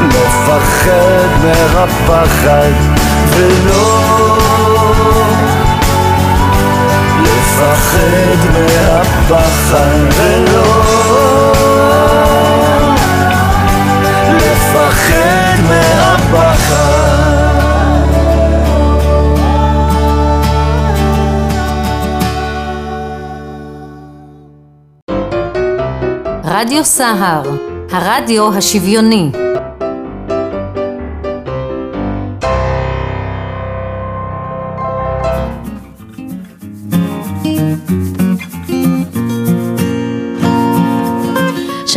לפחד 0.09 1.29
מהפחד 1.43 2.73
ולא 3.37 4.39
לפחד 7.23 8.39
מהפחד 8.53 9.99
ולא 10.17 10.83
לפחד 14.31 15.48
רדיו 26.61 26.85
סהר, 26.85 27.43
הרדיו 27.91 28.55
השוויוני. 28.55 29.31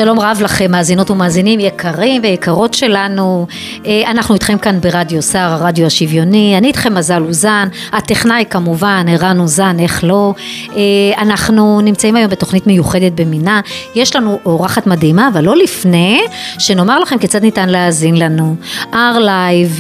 שלום 0.02 0.20
רב 0.20 0.42
לכם, 0.44 0.72
מאזינות 0.72 1.12
ומאזינים 1.12 1.60
יקרים 1.60 2.22
ויקרות 2.22 2.74
שלנו. 2.74 3.48
אה, 3.86 4.12
אנחנו 4.12 4.36
איתכם 4.36 4.58
כאן 4.58 4.82
ברדיו 4.82 5.22
סער, 5.22 5.52
הרדיו 5.52 5.86
השוויוני. 5.86 6.58
אני 6.58 6.68
איתכם 6.68 6.94
מזל 6.94 7.24
אוזן, 7.24 7.68
הטכנאי 7.92 8.46
כמובן, 8.50 9.06
ערן 9.10 9.40
אוזן, 9.40 9.80
איך 9.80 10.04
לא. 10.04 10.34
אה, 10.76 11.22
אנחנו 11.22 11.82
נמצאים 11.82 12.16
היום 12.16 12.32
בתוכנית 12.32 12.68
מיוחדת 12.68 13.12
במינה. 13.12 13.62
יש 13.96 14.16
לנו 14.16 14.40
אורחת 14.46 14.88
מדהימה, 14.88 15.28
אבל 15.28 15.44
לא 15.44 15.56
לפני 15.56 16.22
שנאמר 16.60 17.00
לכם 17.00 17.18
כיצד 17.18 17.42
ניתן 17.42 17.70
להאזין 17.70 18.16
לנו. 18.16 18.56
ארלייב, 18.94 19.80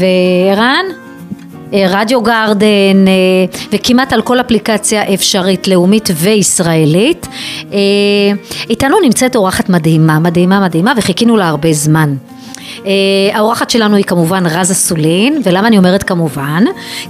ערן? 0.51 0.85
אה, 1.73 1.85
Radio 1.89 2.21
Garden 2.21 3.07
אה, 3.07 3.13
וכמעט 3.71 4.13
על 4.13 4.21
כל 4.21 4.39
אפליקציה 4.39 5.13
אפשרית 5.13 5.67
לאומית 5.67 6.09
וישראלית. 6.15 7.27
אה, 7.73 7.77
איתנו 8.69 8.99
נמצאת 9.03 9.35
אורחת 9.35 9.69
מדהימה, 9.69 10.19
מדהימה 10.19 10.59
מדהימה 10.59 10.93
וחיכינו 10.97 11.37
לה 11.37 11.47
הרבה 11.47 11.73
זמן. 11.73 12.15
האורחת 13.33 13.69
שלנו 13.69 13.95
היא 13.95 14.05
כמובן 14.05 14.45
רז 14.45 14.71
אסולין, 14.71 15.41
ולמה 15.43 15.67
אני 15.67 15.77
אומרת 15.77 16.03
כמובן? 16.03 16.63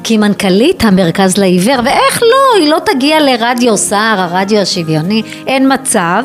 כי 0.04 0.18
מנכ"לית 0.18 0.84
המרכז 0.84 1.38
לעיוור, 1.38 1.76
ואיך 1.86 2.22
לא, 2.24 2.62
היא 2.62 2.70
לא 2.70 2.78
תגיע 2.86 3.20
לרדיו 3.20 3.78
סער, 3.78 4.20
הרדיו 4.20 4.60
השוויוני, 4.60 5.22
אין 5.48 5.74
מצב. 5.74 6.24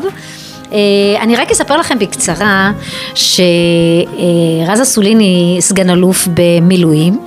אני 1.21 1.35
רק 1.35 1.51
אספר 1.51 1.77
לכם 1.77 1.99
בקצרה 1.99 2.71
שרז 3.13 4.81
אסולין 4.81 5.19
היא 5.19 5.61
סגן 5.61 5.89
אלוף 5.89 6.27
במילואים, 6.33 7.19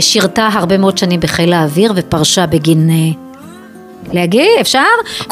שירתה 0.00 0.48
הרבה 0.52 0.78
מאוד 0.78 0.98
שנים 0.98 1.20
בחיל 1.20 1.52
האוויר 1.52 1.92
ופרשה 1.96 2.46
בגין 2.46 2.90
אה, 2.90 3.29
להגיד, 4.12 4.48
אפשר? 4.60 4.80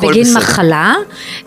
בגין 0.02 0.22
בסדר. 0.22 0.38
מחלה. 0.38 0.94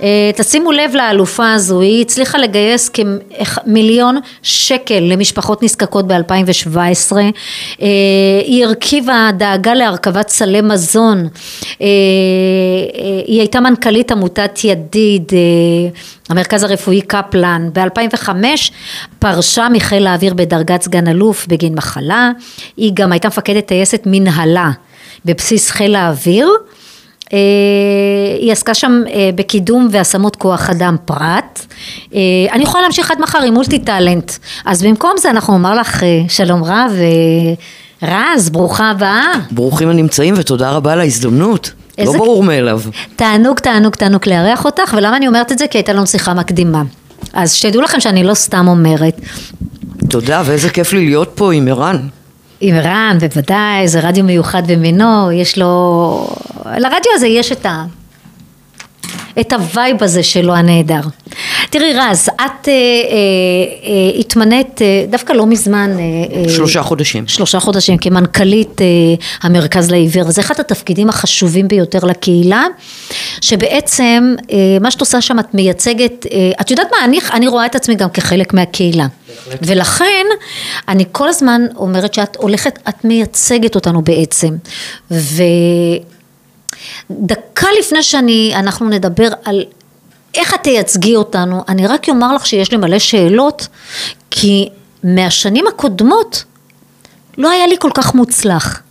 אה, 0.02 0.32
תשימו 0.36 0.72
לב 0.72 0.96
לאלופה 0.96 1.54
הזו, 1.54 1.82
היא 1.82 2.02
הצליחה 2.02 2.38
לגייס 2.38 2.90
כמיליון 2.90 4.20
שקל 4.44 5.00
למשפחות 5.00 5.64
נזקקות 5.64 6.08
ב-2017. 6.08 7.16
אה, 7.82 7.88
היא 8.46 8.66
הרכיבה 8.66 9.30
דאגה 9.38 9.74
להרכבת 9.74 10.30
סלי 10.30 10.62
מזון. 10.62 11.28
אה, 11.82 11.88
היא 13.26 13.40
הייתה 13.40 13.60
מנכ"לית 13.60 14.12
עמותת 14.12 14.60
ידיד, 14.64 15.32
המרכז 16.30 16.64
הרפואי 16.64 17.02
קפלן. 17.02 17.70
ב-2005 17.74 18.30
פרשה 19.20 19.68
מחיל 19.74 20.08
האוויר 20.08 20.34
בדרגת 20.34 20.82
סגן 20.82 21.08
אלוף 21.08 21.48
בגין 21.48 21.76
מחלה. 21.76 22.32
היא 22.78 22.92
גם 22.94 23.12
הייתה 23.12 23.28
מפקדת 23.28 23.66
טייסת 23.66 24.02
מנהלה 24.06 24.72
בבסיס 25.26 25.72
חיל 25.72 25.96
האוויר. 25.96 26.48
אה, 27.34 27.38
היא 28.40 28.52
עסקה 28.52 28.74
שם 28.74 29.02
אה, 29.14 29.30
בקידום 29.36 29.88
והשמות 29.92 30.36
כוח 30.36 30.70
אדם 30.70 30.96
פרט. 31.06 31.66
אה, 32.14 32.20
אני 32.52 32.64
יכולה 32.64 32.84
להמשיך 32.84 33.12
עד 33.12 33.20
מחר 33.22 33.40
עם 33.40 33.54
מולטי 33.54 33.80
טאלנט. 33.80 34.32
אז 34.66 34.84
במקום 34.84 35.12
זה 35.18 35.30
אנחנו 35.30 35.54
נאמר 35.54 35.76
לך 35.76 36.04
שלום 36.28 36.64
רב, 36.64 36.92
רז, 38.04 38.50
ברוכה 38.50 38.90
הבאה. 38.90 39.32
ברוכים 39.52 39.90
הנמצאים 39.90 40.34
ותודה 40.38 40.72
רבה 40.72 40.94
על 40.94 41.00
ההזדמנות. 41.00 41.72
לא 41.98 42.12
ברור 42.12 42.44
מאליו. 42.44 42.82
תענוג, 43.16 43.60
תענוג, 43.60 43.96
תענוג 43.96 44.22
לארח 44.28 44.66
אותך, 44.66 44.94
ולמה 44.98 45.18
אני 45.18 45.28
אומרת 45.28 45.52
את 45.52 45.58
זה? 45.58 45.68
כי 45.68 45.78
הייתה 45.78 45.94
לנו 45.94 46.08
שיחה 46.08 46.34
מקדימה. 46.34 46.84
אז 47.34 47.54
שתדעו 47.54 47.82
לכם 47.82 48.00
שאני 48.00 48.24
לא 48.24 48.34
סתם 48.34 48.68
אומרת. 48.68 49.22
תודה, 50.10 50.42
ואיזה 50.46 50.70
כיף 50.70 50.94
לי 50.94 51.06
להיות 51.06 51.32
פה 51.36 51.54
עם 51.54 51.68
ערן. 51.68 51.98
עם 52.62 52.76
ערן, 52.76 53.18
בוודאי, 53.20 53.88
זה 53.88 54.00
רדיו 54.00 54.24
מיוחד 54.24 54.72
במינו, 54.72 55.32
יש 55.32 55.58
לו... 55.58 56.28
לרדיו 56.66 57.12
הזה 57.16 57.28
יש 57.28 57.52
את 57.52 57.66
ה... 57.66 57.86
את 59.40 59.54
הווייב 59.54 60.04
הזה 60.04 60.24
שלו 60.24 60.56
הנהדר. 60.56 61.02
תראי 61.70 61.94
רז, 61.94 62.30
את 62.36 62.40
אה, 62.40 62.44
אה, 62.44 62.74
אה, 62.74 64.20
התמנית 64.20 64.82
אה, 64.82 65.06
דווקא 65.10 65.34
לא 65.34 65.46
מזמן, 65.46 65.92
אה, 66.00 66.44
אה, 66.44 66.50
שלושה 66.50 66.84
חודשים. 66.84 67.28
שלושה 67.28 67.60
חודשים 67.60 67.98
כמנכ"לית 67.98 68.82
אה, 68.82 68.86
המרכז 69.42 69.92
לעיוור, 69.92 70.32
זה 70.32 70.42
אחד 70.42 70.60
התפקידים 70.60 71.10
החשובים 71.10 71.68
ביותר 71.68 72.00
לקהילה, 72.00 72.66
שבעצם 73.42 74.36
אה, 74.52 74.58
מה 74.82 74.92
שאת 74.92 75.02
עושה 75.02 75.22
שם 75.22 75.40
את 75.40 75.54
מייצגת, 75.54 76.26
אה, 76.32 76.52
את 76.62 76.72
יודעת 76.72 76.88
מה, 76.92 77.06
אני, 77.06 77.20
אני 77.34 77.48
רואה 77.48 77.66
את 77.66 77.76
עצמי 77.76 77.96
גם 77.96 78.10
כחלק 78.10 78.54
מהקהילה, 78.54 79.08
ולכן 79.48 80.26
אני 80.88 81.06
כל 81.12 81.30
הזמן 81.30 81.62
אומרת 81.76 82.14
שאת 82.14 82.36
הולכת, 82.36 82.80
את 82.90 83.06
מייצגת 83.06 83.76
אותנו 83.76 84.02
בעצם, 84.02 84.56
ו... 85.12 85.44
דקה 87.12 87.68
לפני 87.80 88.04
שאני, 88.04 88.52
אנחנו 88.56 88.90
נדבר 88.90 89.28
על 89.46 89.66
איך 90.36 90.54
את 90.54 90.60
תייצגי 90.64 91.16
אותנו, 91.16 91.64
אני 91.68 91.88
רק 91.88 92.10
אומר 92.10 92.36
לך 92.36 92.46
שיש 92.46 92.72
לי 92.72 92.78
מלא 92.78 93.00
שאלות, 93.00 93.68
כי 94.32 94.70
מהשנים 95.04 95.68
הקודמות 95.68 96.44
לא 97.38 97.50
היה 97.50 97.68
לי 97.68 97.76
כל 97.80 97.92
כך 97.94 98.16
מוצלח. 98.16 98.82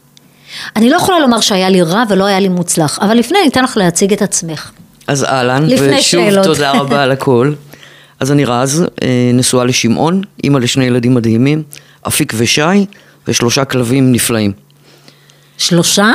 אני 0.76 0.90
לא 0.90 0.96
יכולה 0.96 1.18
לומר 1.18 1.40
שהיה 1.40 1.68
לי 1.68 1.82
רע 1.82 2.02
ולא 2.08 2.24
היה 2.24 2.40
לי 2.40 2.48
מוצלח, 2.48 2.98
אבל 3.02 3.16
לפני 3.16 3.38
אני 3.38 3.48
אתן 3.48 3.64
לך 3.64 3.76
להציג 3.76 4.12
את 4.12 4.22
עצמך. 4.22 4.70
אז 5.06 5.24
אהלן, 5.24 5.66
ושוב 5.74 6.00
שאלות. 6.00 6.44
תודה 6.44 6.72
רבה 6.72 7.02
על 7.02 7.10
הכל. 7.10 7.52
אז 8.20 8.32
אני 8.32 8.44
רז, 8.44 8.84
אה, 9.02 9.30
נשואה 9.34 9.64
לשמעון, 9.64 10.22
אימא 10.44 10.58
לשני 10.58 10.84
ילדים 10.84 11.14
מדהימים, 11.14 11.62
אפיק 12.08 12.32
ושי, 12.36 12.60
ושלושה 13.28 13.64
כלבים 13.64 14.12
נפלאים. 14.12 14.52
שלושה? 15.58 16.12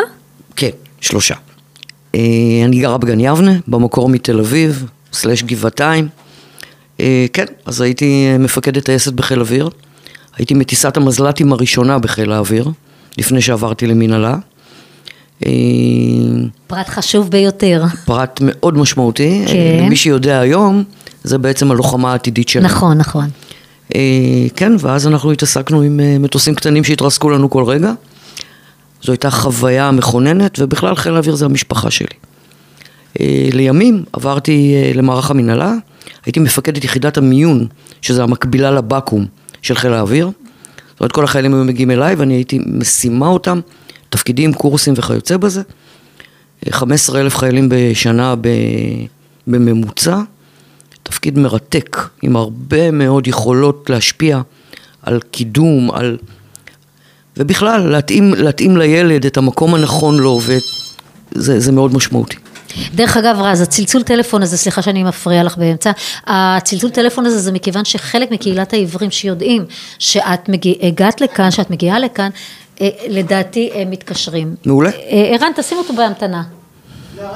כן, 0.55 0.69
שלושה. 1.01 1.35
אה, 2.15 2.19
אני 2.65 2.79
גרה 2.79 2.97
בגן 2.97 3.19
יבנה, 3.19 3.51
במקור 3.67 4.09
מתל 4.09 4.39
אביב, 4.39 4.85
סלש 5.13 5.43
גבעתיים. 5.43 6.07
אה, 6.99 7.25
כן, 7.33 7.45
אז 7.65 7.81
הייתי 7.81 8.37
מפקדת 8.39 8.85
טייסת 8.85 9.13
בחיל 9.13 9.39
אוויר. 9.39 9.69
הייתי 10.37 10.53
מטיסת 10.53 10.97
המזל"טים 10.97 11.53
הראשונה 11.53 11.99
בחיל 11.99 12.31
האוויר, 12.31 12.71
לפני 13.17 13.41
שעברתי 13.41 13.87
למנהלה. 13.87 14.35
פרט 16.67 16.89
חשוב 16.89 17.29
ביותר. 17.29 17.83
פרט 18.05 18.39
מאוד 18.43 18.77
משמעותי. 18.77 19.43
כן. 19.47 19.83
למי 19.85 19.95
שיודע 19.95 20.39
היום, 20.39 20.83
זה 21.27 21.37
בעצם 21.37 21.71
הלוחמה 21.71 22.11
העתידית 22.11 22.49
שלנו. 22.49 22.65
נכון, 22.65 22.97
נכון. 22.97 23.29
אה, 23.95 24.01
כן, 24.55 24.73
ואז 24.79 25.07
אנחנו 25.07 25.31
התעסקנו 25.31 25.81
עם 25.81 25.99
אה, 25.99 26.17
מטוסים 26.19 26.55
קטנים 26.55 26.83
שהתרסקו 26.83 27.29
לנו 27.29 27.49
כל 27.49 27.63
רגע. 27.63 27.93
זו 29.03 29.11
הייתה 29.11 29.29
חוויה 29.31 29.91
מכוננת, 29.91 30.59
ובכלל 30.59 30.95
חיל 30.95 31.15
האוויר 31.15 31.35
זה 31.35 31.45
המשפחה 31.45 31.91
שלי. 31.91 32.07
אה, 33.19 33.49
לימים 33.53 34.03
עברתי 34.13 34.75
אה, 34.75 34.91
למערך 34.93 35.31
המנהלה, 35.31 35.73
הייתי 36.25 36.39
מפקדת 36.39 36.83
יחידת 36.83 37.17
המיון, 37.17 37.67
שזה 38.01 38.23
המקבילה 38.23 38.71
לבקו"ם 38.71 39.25
של 39.61 39.75
חיל 39.75 39.93
האוויר. 39.93 40.31
זאת 40.91 40.99
אומרת, 40.99 41.11
כל 41.11 41.23
החיילים 41.23 41.53
היו 41.53 41.63
מגיעים 41.63 41.91
אליי 41.91 42.15
ואני 42.15 42.33
הייתי 42.33 42.59
משימה 42.65 43.27
אותם, 43.27 43.59
תפקידים, 44.09 44.53
קורסים 44.53 44.93
וכיוצא 44.97 45.37
בזה. 45.37 45.61
אה, 46.67 46.71
15 46.71 47.21
אלף 47.21 47.37
חיילים 47.37 47.69
בשנה 47.71 48.35
בממוצע, 49.47 50.21
תפקיד 51.07 51.37
מרתק, 51.39 51.97
עם 52.21 52.35
הרבה 52.35 52.91
מאוד 52.91 53.27
יכולות 53.27 53.89
להשפיע 53.89 54.41
על 55.01 55.19
קידום, 55.31 55.91
על... 55.91 56.17
ובכלל, 57.37 57.89
להתאים, 57.89 58.33
להתאים 58.33 58.77
לילד 58.77 59.25
את 59.25 59.37
המקום 59.37 59.75
הנכון 59.75 60.17
לו, 60.17 60.39
וזה 60.41 61.59
זה 61.59 61.71
מאוד 61.71 61.93
משמעותי. 61.93 62.37
דרך 62.95 63.17
אגב 63.17 63.39
רז, 63.39 63.61
הצלצול 63.61 64.03
טלפון 64.03 64.43
הזה, 64.43 64.57
סליחה 64.57 64.81
שאני 64.81 65.03
מפריעה 65.03 65.43
לך 65.43 65.57
באמצע, 65.57 65.91
הצלצול 66.27 66.89
טלפון 66.89 67.25
הזה 67.25 67.39
זה 67.39 67.51
מכיוון 67.51 67.85
שחלק 67.85 68.31
מקהילת 68.31 68.73
העיוורים 68.73 69.11
שיודעים 69.11 69.65
שאת 69.99 70.49
מגיע, 70.49 70.73
הגעת 70.81 71.21
לכאן, 71.21 71.51
שאת 71.51 71.69
מגיעה 71.69 71.99
לכאן, 71.99 72.29
אה, 72.81 72.89
לדעתי 73.09 73.69
הם 73.73 73.91
מתקשרים. 73.91 74.55
מעולה. 74.65 74.89
אה, 74.89 75.29
ערן, 75.33 75.51
תשים 75.55 75.77
אותו 75.77 75.93
בהמתנה. 75.93 76.43
אה, 77.19 77.29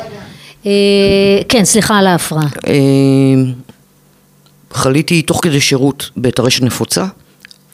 כן, 1.49 1.65
סליחה 1.65 1.97
על 1.97 2.07
ההפרעה. 2.07 2.47
אה, 2.67 2.73
חליתי 4.71 5.21
תוך 5.21 5.39
כדי 5.43 5.61
שירות 5.61 6.09
בטרשת 6.17 6.63
נפוצה, 6.63 7.05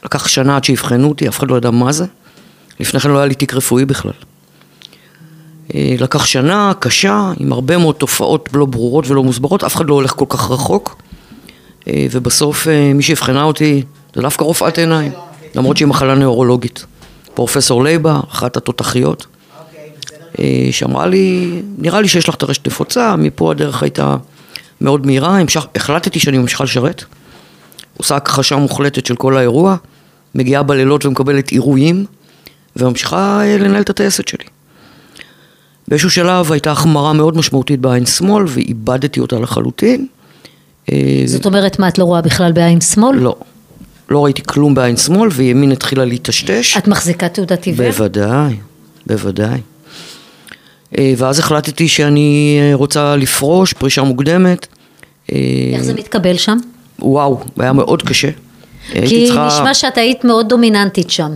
לקח 0.05 0.27
שנה 0.27 0.55
עד 0.55 0.63
שאבחנו 0.63 1.09
אותי, 1.09 1.27
אף 1.27 1.39
אחד 1.39 1.49
לא 1.49 1.55
ידע 1.57 1.69
מה 1.69 1.91
זה. 1.91 2.05
לפני 2.79 2.99
כן 2.99 3.09
לא 3.09 3.17
היה 3.17 3.25
לי 3.25 3.35
תיק 3.35 3.53
רפואי 3.53 3.85
בכלל. 3.85 4.11
אה, 5.75 5.95
לקח 5.99 6.25
שנה 6.25 6.71
קשה, 6.79 7.31
עם 7.39 7.53
הרבה 7.53 7.77
מאוד 7.77 7.95
תופעות 7.95 8.49
לא 8.53 8.65
ברורות 8.65 9.07
ולא 9.07 9.23
מוסברות, 9.23 9.63
אף 9.63 9.75
אחד 9.75 9.85
לא 9.85 9.93
הולך 9.93 10.11
כל 10.11 10.25
כך 10.29 10.51
רחוק. 10.51 11.01
אה, 11.87 12.07
ובסוף 12.11 12.67
אה, 12.67 12.93
מי 12.93 13.03
שאבחנה 13.03 13.43
אותי 13.43 13.83
זה 14.15 14.21
דווקא 14.21 14.43
רופאת 14.43 14.77
עיניים, 14.77 15.11
למרות 15.55 15.77
שהיא 15.77 15.87
מחלה 15.87 16.15
נאורולוגית. 16.15 16.85
פרופסור 17.33 17.83
לייבה, 17.83 18.19
אחת 18.31 18.57
התותחיות, 18.57 19.21
אה, 19.21 19.34
שאמרה 20.71 21.07
לי, 21.07 21.61
נראה 21.77 22.01
לי 22.01 22.07
שיש 22.07 22.29
לך 22.29 22.35
טרשת 22.35 22.67
נפוצה, 22.67 23.15
מפה 23.15 23.51
הדרך 23.51 23.83
הייתה 23.83 24.15
מאוד 24.81 25.05
מהירה, 25.05 25.37
המשך, 25.37 25.67
החלטתי 25.75 26.19
שאני 26.19 26.37
ממשיכה 26.37 26.63
לשרת, 26.63 27.03
עושה 27.97 28.15
הכחשה 28.15 28.55
מוחלטת 28.55 29.05
של 29.05 29.15
כל 29.15 29.37
האירוע, 29.37 29.75
מגיעה 30.35 30.63
בלילות 30.63 31.05
ומקבלת 31.05 31.49
עירויים, 31.49 32.05
וממשיכה 32.75 33.41
אה, 33.43 33.57
לנהל 33.57 33.81
את 33.81 33.89
הטייסת 33.89 34.27
שלי. 34.27 34.45
באיזשהו 35.87 36.09
שלב 36.09 36.51
הייתה 36.51 36.71
החמרה 36.71 37.13
מאוד 37.13 37.37
משמעותית 37.37 37.79
בעין 37.79 38.05
שמאל, 38.05 38.43
ואיבדתי 38.47 39.19
אותה 39.19 39.39
לחלוטין. 39.39 40.07
אה, 40.91 41.23
זאת 41.25 41.45
אומרת, 41.45 41.79
מה, 41.79 41.87
את 41.87 41.97
לא 41.97 42.03
רואה 42.03 42.21
בכלל 42.21 42.51
בעין 42.51 42.81
שמאל? 42.81 43.17
לא. 43.17 43.35
לא 44.09 44.23
ראיתי 44.23 44.41
כלום 44.45 44.75
בעין 44.75 44.97
שמאל, 44.97 45.29
וימין 45.31 45.71
התחילה 45.71 46.05
להיטשטש. 46.05 46.77
את 46.77 46.87
מחזיקה 46.87 47.29
תעודת 47.29 47.65
עיוור? 47.65 47.91
בוודאי, 47.91 48.55
בוודאי. 49.07 49.61
אה, 50.97 51.13
ואז 51.17 51.39
החלטתי 51.39 51.87
שאני 51.87 52.59
אה, 52.61 52.75
רוצה 52.75 53.15
לפרוש, 53.15 53.73
פרישה 53.73 54.03
מוקדמת. 54.03 54.67
אה, 55.31 55.37
איך 55.73 55.83
זה 55.83 55.93
מתקבל 55.93 56.37
שם? 56.37 56.57
וואו, 56.99 57.39
היה 57.59 57.73
מאוד 57.73 58.01
קשה. 58.01 58.29
כי 58.91 59.25
צריכה- 59.27 59.47
נשמע 59.47 59.73
שאת 59.73 59.97
היית 59.97 60.23
מאוד 60.23 60.49
דומיננטית 60.49 61.09
שם. 61.09 61.31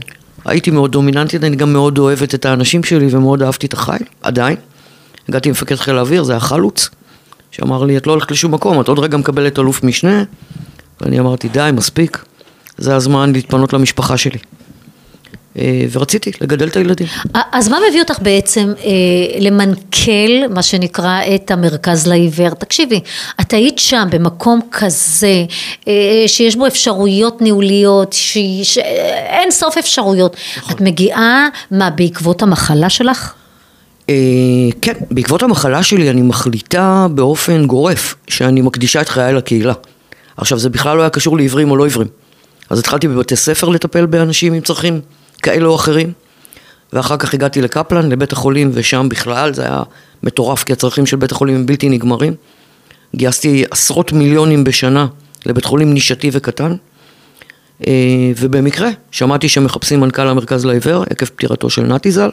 הייתי 0.45 0.71
מאוד 0.71 0.91
דומיננטית, 0.91 1.43
אני 1.43 1.55
גם 1.55 1.73
מאוד 1.73 1.97
אוהבת 1.97 2.35
את 2.35 2.45
האנשים 2.45 2.83
שלי 2.83 3.07
ומאוד 3.11 3.43
אהבתי 3.43 3.67
את 3.67 3.73
החיים, 3.73 4.01
עדיין. 4.21 4.55
הגעתי 5.29 5.49
למפקד 5.49 5.75
חיל 5.75 5.97
האוויר, 5.97 6.23
זה 6.23 6.33
היה 6.33 6.39
חלוץ, 6.39 6.89
שאמר 7.51 7.83
לי, 7.83 7.97
את 7.97 8.07
לא 8.07 8.11
הולכת 8.11 8.31
לשום 8.31 8.53
מקום, 8.53 8.81
את 8.81 8.87
עוד 8.87 8.99
רגע 8.99 9.17
מקבלת 9.17 9.59
אלוף 9.59 9.83
משנה, 9.83 10.23
ואני 11.01 11.19
אמרתי, 11.19 11.49
די, 11.49 11.69
מספיק, 11.73 12.23
זה 12.77 12.95
הזמן 12.95 13.31
להתפנות 13.33 13.73
למשפחה 13.73 14.17
שלי. 14.17 14.39
אה, 15.59 15.85
ורציתי 15.91 16.31
לגדל 16.41 16.67
את 16.67 16.75
הילדים. 16.75 17.07
אז 17.51 17.69
מה 17.69 17.77
מביא 17.89 18.01
אותך 18.01 18.19
בעצם 18.21 18.73
אה, 18.85 19.39
למנכ"ל, 19.39 20.47
מה 20.49 20.61
שנקרא, 20.61 21.19
את 21.35 21.51
המרכז 21.51 22.07
לעיוור? 22.07 22.49
תקשיבי, 22.49 22.99
את 23.41 23.53
היית 23.53 23.79
שם 23.79 24.07
במקום 24.11 24.59
כזה, 24.71 25.45
אה, 25.87 26.23
שיש 26.27 26.55
בו 26.55 26.67
אפשרויות 26.67 27.41
ניהוליות, 27.41 28.13
ש... 28.13 28.37
ש... 28.63 28.77
אין 29.27 29.51
סוף 29.51 29.77
אפשרויות. 29.77 30.37
את 30.71 30.81
מגיעה, 30.81 31.47
מה, 31.71 31.89
בעקבות 31.89 32.41
המחלה 32.41 32.89
שלך? 32.89 33.33
אה, 34.09 34.15
כן, 34.81 34.93
בעקבות 35.11 35.43
המחלה 35.43 35.83
שלי 35.83 36.09
אני 36.09 36.21
מחליטה 36.21 37.07
באופן 37.11 37.65
גורף 37.65 38.15
שאני 38.27 38.61
מקדישה 38.61 39.01
את 39.01 39.09
חיי 39.09 39.33
לקהילה. 39.33 39.73
עכשיו, 40.37 40.59
זה 40.59 40.69
בכלל 40.69 40.97
לא 40.97 41.01
היה 41.01 41.09
קשור 41.09 41.37
לעיוורים 41.37 41.71
או 41.71 41.77
לא 41.77 41.83
עיוורים. 41.83 42.07
אז 42.69 42.79
התחלתי 42.79 43.07
בבתי 43.07 43.35
ספר 43.35 43.69
לטפל 43.69 44.05
באנשים 44.05 44.53
עם 44.53 44.61
צרכים 44.61 45.01
כאלה 45.41 45.67
או 45.67 45.75
אחרים, 45.75 46.11
ואחר 46.93 47.17
כך 47.17 47.33
הגעתי 47.33 47.61
לקפלן, 47.61 48.09
לבית 48.09 48.31
החולים, 48.31 48.71
ושם 48.73 49.09
בכלל 49.09 49.53
זה 49.53 49.65
היה 49.65 49.81
מטורף, 50.23 50.63
כי 50.63 50.73
הצרכים 50.73 51.05
של 51.05 51.17
בית 51.17 51.31
החולים 51.31 51.55
הם 51.55 51.65
בלתי 51.65 51.89
נגמרים. 51.89 52.33
גייסתי 53.15 53.63
עשרות 53.71 54.11
מיליונים 54.11 54.63
בשנה 54.63 55.07
לבית 55.45 55.65
חולים 55.65 55.93
נישתי 55.93 56.29
וקטן, 56.33 56.75
אה, 57.87 58.31
ובמקרה 58.37 58.89
שמעתי 59.11 59.49
שמחפשים 59.49 59.99
מנכ"ל 59.99 60.27
המרכז 60.27 60.65
לעיוור 60.65 61.03
עקב 61.09 61.25
פטירתו 61.25 61.69
של 61.69 61.81
נתי 61.81 62.11
ז"ל, 62.11 62.29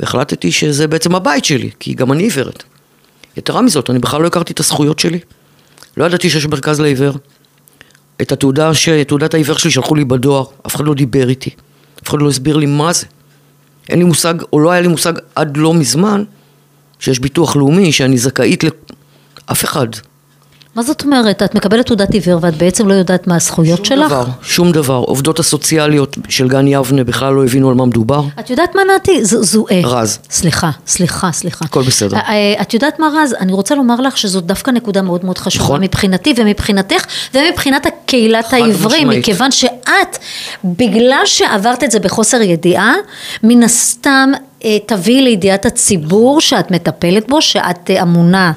והחלטתי 0.00 0.52
שזה 0.52 0.88
בעצם 0.88 1.14
הבית 1.14 1.44
שלי, 1.44 1.70
כי 1.80 1.94
גם 1.94 2.12
אני 2.12 2.22
עיוורת. 2.22 2.62
יתרה 3.36 3.62
מזאת, 3.62 3.90
אני 3.90 3.98
בכלל 3.98 4.22
לא 4.22 4.26
הכרתי 4.26 4.52
את 4.52 4.60
הזכויות 4.60 4.98
שלי. 4.98 5.18
לא 5.96 6.04
ידעתי 6.04 6.30
שיש 6.30 6.46
מרכז 6.46 6.80
לעיוור. 6.80 7.14
את 8.22 8.32
התעודה, 8.32 8.74
ש... 8.74 8.88
תעודת 8.88 9.34
העיוור 9.34 9.58
שלי 9.58 9.70
שלחו 9.70 9.94
לי 9.94 10.04
בדואר, 10.04 10.44
אף 10.66 10.76
אחד 10.76 10.84
לא 10.84 10.94
דיבר 10.94 11.28
איתי, 11.28 11.50
אף 12.02 12.08
אחד 12.08 12.22
לא 12.22 12.28
הסביר 12.28 12.56
לי 12.56 12.66
מה 12.66 12.92
זה. 12.92 13.06
אין 13.88 13.98
לי 13.98 14.04
מושג, 14.04 14.34
או 14.52 14.60
לא 14.60 14.70
היה 14.70 14.80
לי 14.80 14.88
מושג 14.88 15.12
עד 15.34 15.56
לא 15.56 15.74
מזמן, 15.74 16.24
שיש 16.98 17.18
ביטוח 17.18 17.56
לאומי, 17.56 17.92
שאני 17.92 18.18
זכאית 18.18 18.64
לאף 18.64 19.64
אחד. 19.64 19.86
מה 20.74 20.82
זאת 20.82 21.04
אומרת? 21.04 21.42
את 21.42 21.54
מקבלת 21.54 21.86
תעודת 21.86 22.14
עיוור 22.14 22.38
ואת 22.42 22.56
בעצם 22.56 22.88
לא 22.88 22.94
יודעת 22.94 23.26
מה 23.26 23.36
הזכויות 23.36 23.76
שום 23.76 23.84
שלך? 23.84 24.06
דבר, 24.06 24.24
שום 24.42 24.72
דבר. 24.72 24.94
עובדות 24.94 25.38
הסוציאליות 25.38 26.16
של 26.28 26.48
גן 26.48 26.66
יבנה 26.68 27.04
בכלל 27.04 27.32
לא 27.34 27.44
הבינו 27.44 27.68
על 27.68 27.74
מה 27.74 27.86
מדובר. 27.86 28.22
את 28.40 28.50
יודעת 28.50 28.74
מה 28.74 28.82
נתי? 28.96 29.24
זו, 29.24 29.42
זו 29.42 29.64
אה, 29.70 29.80
רז. 29.84 30.18
סליחה, 30.30 30.70
סליחה, 30.86 31.32
סליחה. 31.32 31.64
הכל 31.64 31.82
בסדר. 31.82 32.16
אה, 32.16 32.28
אה, 32.28 32.62
את 32.62 32.74
יודעת 32.74 32.98
מה 32.98 33.08
רז? 33.16 33.34
אני 33.40 33.52
רוצה 33.52 33.74
לומר 33.74 34.00
לך 34.00 34.18
שזאת 34.18 34.46
דווקא 34.46 34.70
נקודה 34.70 35.02
מאוד 35.02 35.24
מאוד 35.24 35.38
חשובה 35.38 35.64
נכון. 35.64 35.82
מבחינתי 35.82 36.34
ומבחינתך 36.36 37.04
ומבחינת 37.34 37.86
קהילת 38.06 38.52
העברים. 38.52 39.08
מכיוון 39.08 39.50
שאת, 39.50 40.18
בגלל 40.64 41.22
שעברת 41.24 41.84
את 41.84 41.90
זה 41.90 41.98
בחוסר 41.98 42.42
ידיעה, 42.42 42.94
מן 43.42 43.62
הסתם 43.62 44.30
תביאי 44.86 45.22
לידיעת 45.22 45.66
הציבור 45.66 46.40
שאת 46.40 46.70
מטפלת 46.70 47.28
בו, 47.28 47.42
שאת 47.42 47.90
אמונה 48.02 48.52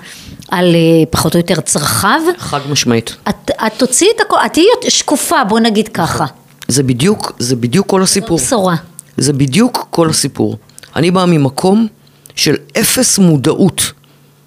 על 0.53 0.75
אה, 0.75 1.05
פחות 1.09 1.33
או 1.33 1.39
יותר 1.39 1.61
צרכיו. 1.61 2.21
חד 2.37 2.59
משמעית. 2.69 3.15
את, 3.29 3.51
את 3.67 3.73
תוציאי 3.77 4.11
את 4.15 4.21
הכל, 4.21 4.35
את 4.45 4.53
תהיי 4.53 4.65
שקופה, 4.89 5.43
בוא 5.43 5.59
נגיד 5.59 5.87
ככה. 5.87 6.25
זה 6.67 6.83
בדיוק, 6.83 7.31
זה 7.39 7.55
בדיוק 7.55 7.87
כל 7.87 8.01
הסיפור. 8.03 8.37
בשורה. 8.37 8.75
זה 9.17 9.33
בדיוק 9.33 9.87
כל 9.89 10.09
הסיפור. 10.09 10.57
אני 10.95 11.11
בא 11.11 11.25
ממקום 11.25 11.87
של 12.35 12.55
אפס 12.79 13.19
מודעות 13.19 13.91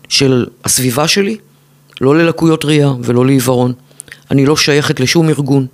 של 0.08 0.46
הסביבה 0.64 1.08
שלי, 1.08 1.36
לא 2.00 2.18
ללקויות 2.18 2.64
ראייה 2.64 2.92
ולא 3.02 3.26
לעיוורון. 3.26 3.72
אני 4.30 4.46
לא 4.46 4.56
שייכת 4.56 5.00
לשום 5.00 5.28
ארגון. 5.28 5.66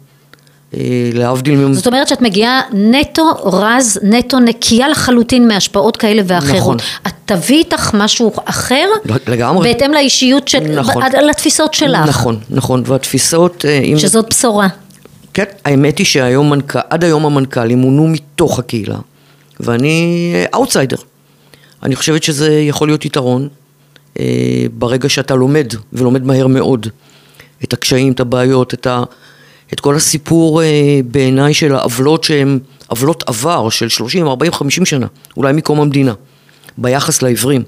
אה, 0.77 1.11
להבדיל 1.13 1.57
מ... 1.57 1.75
זאת 1.75 1.87
אומרת 1.87 2.09
שאת 2.09 2.21
מגיעה 2.21 2.61
נטו 2.73 3.25
רז, 3.45 4.01
נטו 4.03 4.39
נקייה 4.39 4.89
לחלוטין 4.89 5.49
מהשפעות 5.49 5.97
כאלה 5.97 6.23
ואחרות. 6.27 6.57
נכון. 6.57 6.77
את 7.07 7.13
תביא 7.25 7.59
איתך 7.59 7.91
משהו 7.95 8.33
אחר, 8.45 8.89
לגמרי. 9.29 9.73
בהתאם 9.73 9.93
לאישיות, 9.93 10.49
של, 10.49 10.81
נכון. 10.81 11.03
לתפיסות 11.29 11.75
שלך. 11.75 12.09
נכון, 12.09 12.39
נכון. 12.51 12.83
והתפיסות... 12.87 13.65
אה, 13.65 13.79
אם... 13.79 13.99
שזאת 13.99 14.27
בשורה. 14.31 14.69
כן, 15.35 15.45
האמת 15.65 15.99
היא 15.99 16.07
שהיום 16.07 16.51
מנכ"ל, 16.51 16.79
עד 16.91 17.05
היום 17.05 17.27
המנכ"לים 17.27 17.79
מונו 17.79 18.09
מתוך 18.09 18.59
הקהילה, 18.59 18.99
ואני 19.61 20.35
אאוטסיידר. 20.55 20.97
אני 21.83 21.97
חושבת 21.97 22.23
שזה 22.23 22.61
יכול 22.61 22.89
להיות 22.89 23.05
יתרון 23.05 23.49
אה, 24.21 24.25
ברגע 24.73 25.09
שאתה 25.09 25.35
לומד, 25.35 25.73
ולומד 25.93 26.25
מהר 26.27 26.47
מאוד, 26.47 26.87
את 27.65 27.73
הקשיים, 27.73 28.13
את 28.13 28.21
הבעיות, 28.21 28.75
את, 28.75 28.87
ה, 28.87 29.03
את 29.73 29.81
כל 29.81 29.97
הסיפור 29.97 30.63
אה, 30.63 31.01
בעיניי 31.05 31.55
של 31.55 31.75
העוולות 31.75 32.25
שהן 32.25 32.59
עוולות 32.87 33.25
עבר 33.27 33.69
של 33.69 33.89
30, 33.89 34.27
40, 34.27 34.53
50 34.53 34.85
שנה, 34.85 35.07
אולי 35.37 35.53
מקום 35.53 35.81
המדינה, 35.81 36.13
ביחס 36.79 37.23
לעיוורים. 37.23 37.63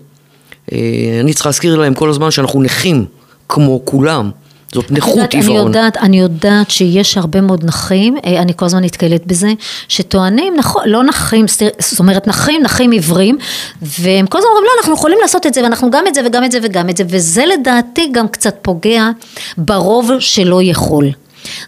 אה, 0.72 0.78
אני 1.20 1.34
צריך 1.34 1.46
להזכיר 1.46 1.76
להם 1.76 1.94
כל 1.94 2.10
הזמן 2.10 2.30
שאנחנו 2.30 2.62
נכים, 2.62 3.04
כמו 3.48 3.80
כולם. 3.84 4.30
זאת 4.74 4.84
את 4.84 4.90
נכות 4.90 5.14
יודעת, 5.16 5.34
אני 5.34 5.42
עיוורון. 5.42 5.66
יודעת, 5.66 5.96
אני 5.96 6.20
יודעת 6.20 6.70
שיש 6.70 7.18
הרבה 7.18 7.40
מאוד 7.40 7.64
נכים, 7.64 8.16
אה, 8.26 8.42
אני 8.42 8.52
כל 8.56 8.66
הזמן 8.66 8.84
נתקלת 8.84 9.26
בזה, 9.26 9.52
שטוענים, 9.88 10.54
נכון, 10.56 10.82
לא 10.86 11.04
נכים, 11.04 11.46
זאת 11.78 11.98
אומרת 11.98 12.26
נכים, 12.26 12.62
נכים 12.62 12.90
עיוורים, 12.90 13.38
והם 13.82 14.26
כל 14.26 14.38
הזמן 14.38 14.48
אומרים, 14.50 14.64
לא, 14.64 14.70
אנחנו 14.78 14.94
יכולים 14.94 15.18
לעשות 15.22 15.46
את 15.46 15.54
זה, 15.54 15.62
ואנחנו 15.62 15.90
גם 15.90 16.06
את 16.06 16.14
זה 16.14 16.20
וגם 16.26 16.44
את 16.44 16.52
זה 16.52 16.58
וגם 16.62 16.90
את 16.90 16.96
זה, 16.96 17.04
וזה 17.08 17.44
לדעתי 17.46 18.08
גם 18.12 18.28
קצת 18.28 18.56
פוגע 18.62 19.10
ברוב 19.58 20.10
שלא 20.18 20.62
יכול. 20.62 21.10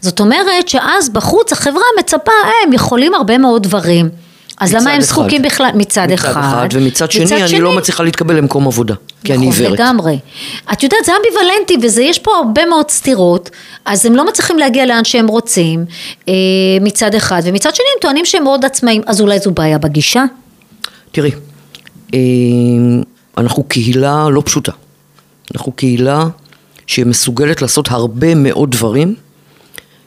זאת 0.01 0.21
אומרת 0.21 0.69
שאז 0.69 1.09
בחוץ 1.09 1.53
החברה 1.53 1.85
מצפה, 1.99 2.33
אה, 2.45 2.51
הם 2.67 2.73
יכולים 2.73 3.15
הרבה 3.15 3.39
מאוד 3.39 3.63
דברים. 3.63 4.09
אז 4.59 4.71
מצד 4.71 4.81
למה 4.81 4.91
הם 4.91 5.01
אחד. 5.01 5.09
זקוקים 5.09 5.43
בכלל, 5.43 5.71
מצד, 5.75 6.07
מצד 6.07 6.13
אחד, 6.13 6.69
ומצד 6.73 7.11
שני 7.11 7.45
אני 7.45 7.61
לא 7.61 7.77
מצליחה 7.77 8.03
להתקבל 8.03 8.37
למקום 8.37 8.67
עבודה, 8.67 8.95
כי 9.25 9.35
אני 9.35 9.49
נכון, 9.49 9.63
עיוורת. 9.63 9.81
לגמרי. 9.81 10.19
את 10.73 10.83
יודעת, 10.83 11.05
זה 11.05 11.13
אמביוולנטי, 11.17 12.01
ויש 12.01 12.19
פה 12.19 12.31
הרבה 12.37 12.67
מאוד 12.67 12.91
סתירות, 12.91 13.51
אז 13.85 14.07
הם 14.07 14.17
לא 14.17 14.27
מצליחים 14.27 14.59
להגיע 14.59 14.87
לאן 14.87 15.05
שהם 15.05 15.27
רוצים, 15.27 15.85
אה, 16.29 16.35
מצד 16.81 17.15
אחד, 17.15 17.43
ומצד 17.45 17.75
שני 17.75 17.87
הם 17.95 18.01
טוענים 18.01 18.25
שהם 18.25 18.45
מאוד 18.45 18.65
עצמאים, 18.65 19.03
אז 19.07 19.21
אולי 19.21 19.39
זו 19.39 19.51
בעיה 19.51 19.79
בגישה? 19.79 20.25
תראי, 21.13 21.31
אה, 22.15 22.19
אנחנו 23.39 23.65
קהילה 23.65 24.29
לא 24.31 24.43
פשוטה. 24.45 24.73
אנחנו 25.55 25.73
קהילה 25.73 26.25
שמסוגלת 26.87 27.63
לעשות 27.63 27.91
הרבה 27.91 28.35
מאוד 28.35 28.71
דברים, 28.71 29.15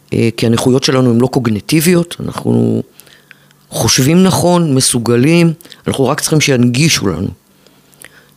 כי 0.10 0.45
הנכויות 0.45 0.84
שלנו 0.84 1.10
הן 1.10 1.22
לא 1.22 1.27
קוגנטיביות, 1.27 2.15
אנחנו 2.19 2.84
חושבים 3.69 4.23
נכון, 4.23 4.76
מסוגלים, 4.76 5.53
אנחנו 5.88 6.07
רק 6.07 6.19
צריכים 6.19 6.41
שינגישו 6.41 7.07
לנו. 7.07 7.27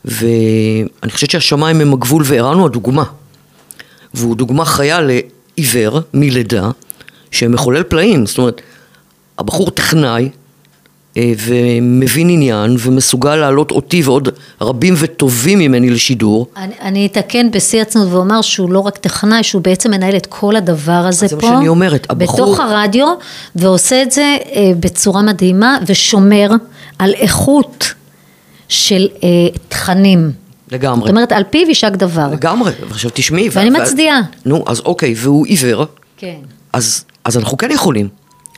ואני 0.05 1.11
חושבת 1.11 1.31
שהשמיים 1.31 1.81
הם 1.81 1.93
הגבול, 1.93 2.23
וערן 2.27 2.61
הדוגמה. 2.61 3.05
והוא 4.15 4.37
דוגמה 4.37 4.65
חיה 4.65 4.99
לעיוור 5.01 6.01
מלידה, 6.15 6.71
שמחולל 7.31 7.83
פלאים. 7.83 8.27
זאת 8.27 8.39
אומרת, 8.39 8.61
הבחור 9.39 9.71
טכנאי, 9.71 10.23
אה, 10.25 10.29
ומבין 11.19 12.29
עניין, 12.31 12.77
ומסוגל 12.79 13.37
להעלות 13.37 13.71
אותי 13.71 14.03
ועוד 14.03 14.29
רבים 14.61 14.95
וטובים 14.99 15.59
ממני 15.59 15.91
לשידור. 15.91 16.47
אני, 16.57 16.73
אני 16.81 17.07
אתקן 17.07 17.51
בשיא 17.51 17.83
הצנות 17.83 18.09
ואומר 18.13 18.41
שהוא 18.43 18.73
לא 18.73 18.79
רק 18.81 18.97
טכנאי, 18.97 19.43
שהוא 19.43 19.63
בעצם 19.63 19.91
מנהל 19.91 20.17
את 20.17 20.27
כל 20.27 20.57
הדבר 20.57 20.93
הזה 20.93 21.27
זה 21.27 21.37
מה 21.37 21.43
פה. 21.43 21.49
שאני 21.49 21.69
אומרת, 21.69 22.07
הבחור- 22.11 22.37
בתוך 22.47 22.61
הרדיו, 22.61 23.07
ועושה 23.57 24.03
את 24.03 24.11
זה 24.13 24.37
אה, 24.53 24.73
בצורה 24.81 25.23
מדהימה, 25.23 25.79
ושומר 25.87 26.51
על 26.99 27.15
איכות 27.15 27.95
של 28.69 29.09
אה, 29.25 29.29
תכנים. 29.69 30.31
לגמרי. 30.71 31.01
זאת 31.01 31.11
אומרת, 31.11 31.33
על 31.33 31.43
פיו 31.51 31.69
יישק 31.69 31.91
דבר. 31.93 32.29
לגמרי. 32.33 32.73
ועכשיו 32.89 33.11
תשמעי. 33.15 33.49
ואני 33.53 33.71
ו- 33.71 33.83
מצדיעה. 33.83 34.21
נו, 34.45 34.65
אז 34.67 34.81
אוקיי, 34.81 35.15
והוא 35.17 35.47
עיוור, 35.47 35.85
כן. 36.17 36.37
אז, 36.73 37.05
אז 37.25 37.37
אנחנו 37.37 37.57
כן 37.57 37.71
יכולים. 37.71 38.09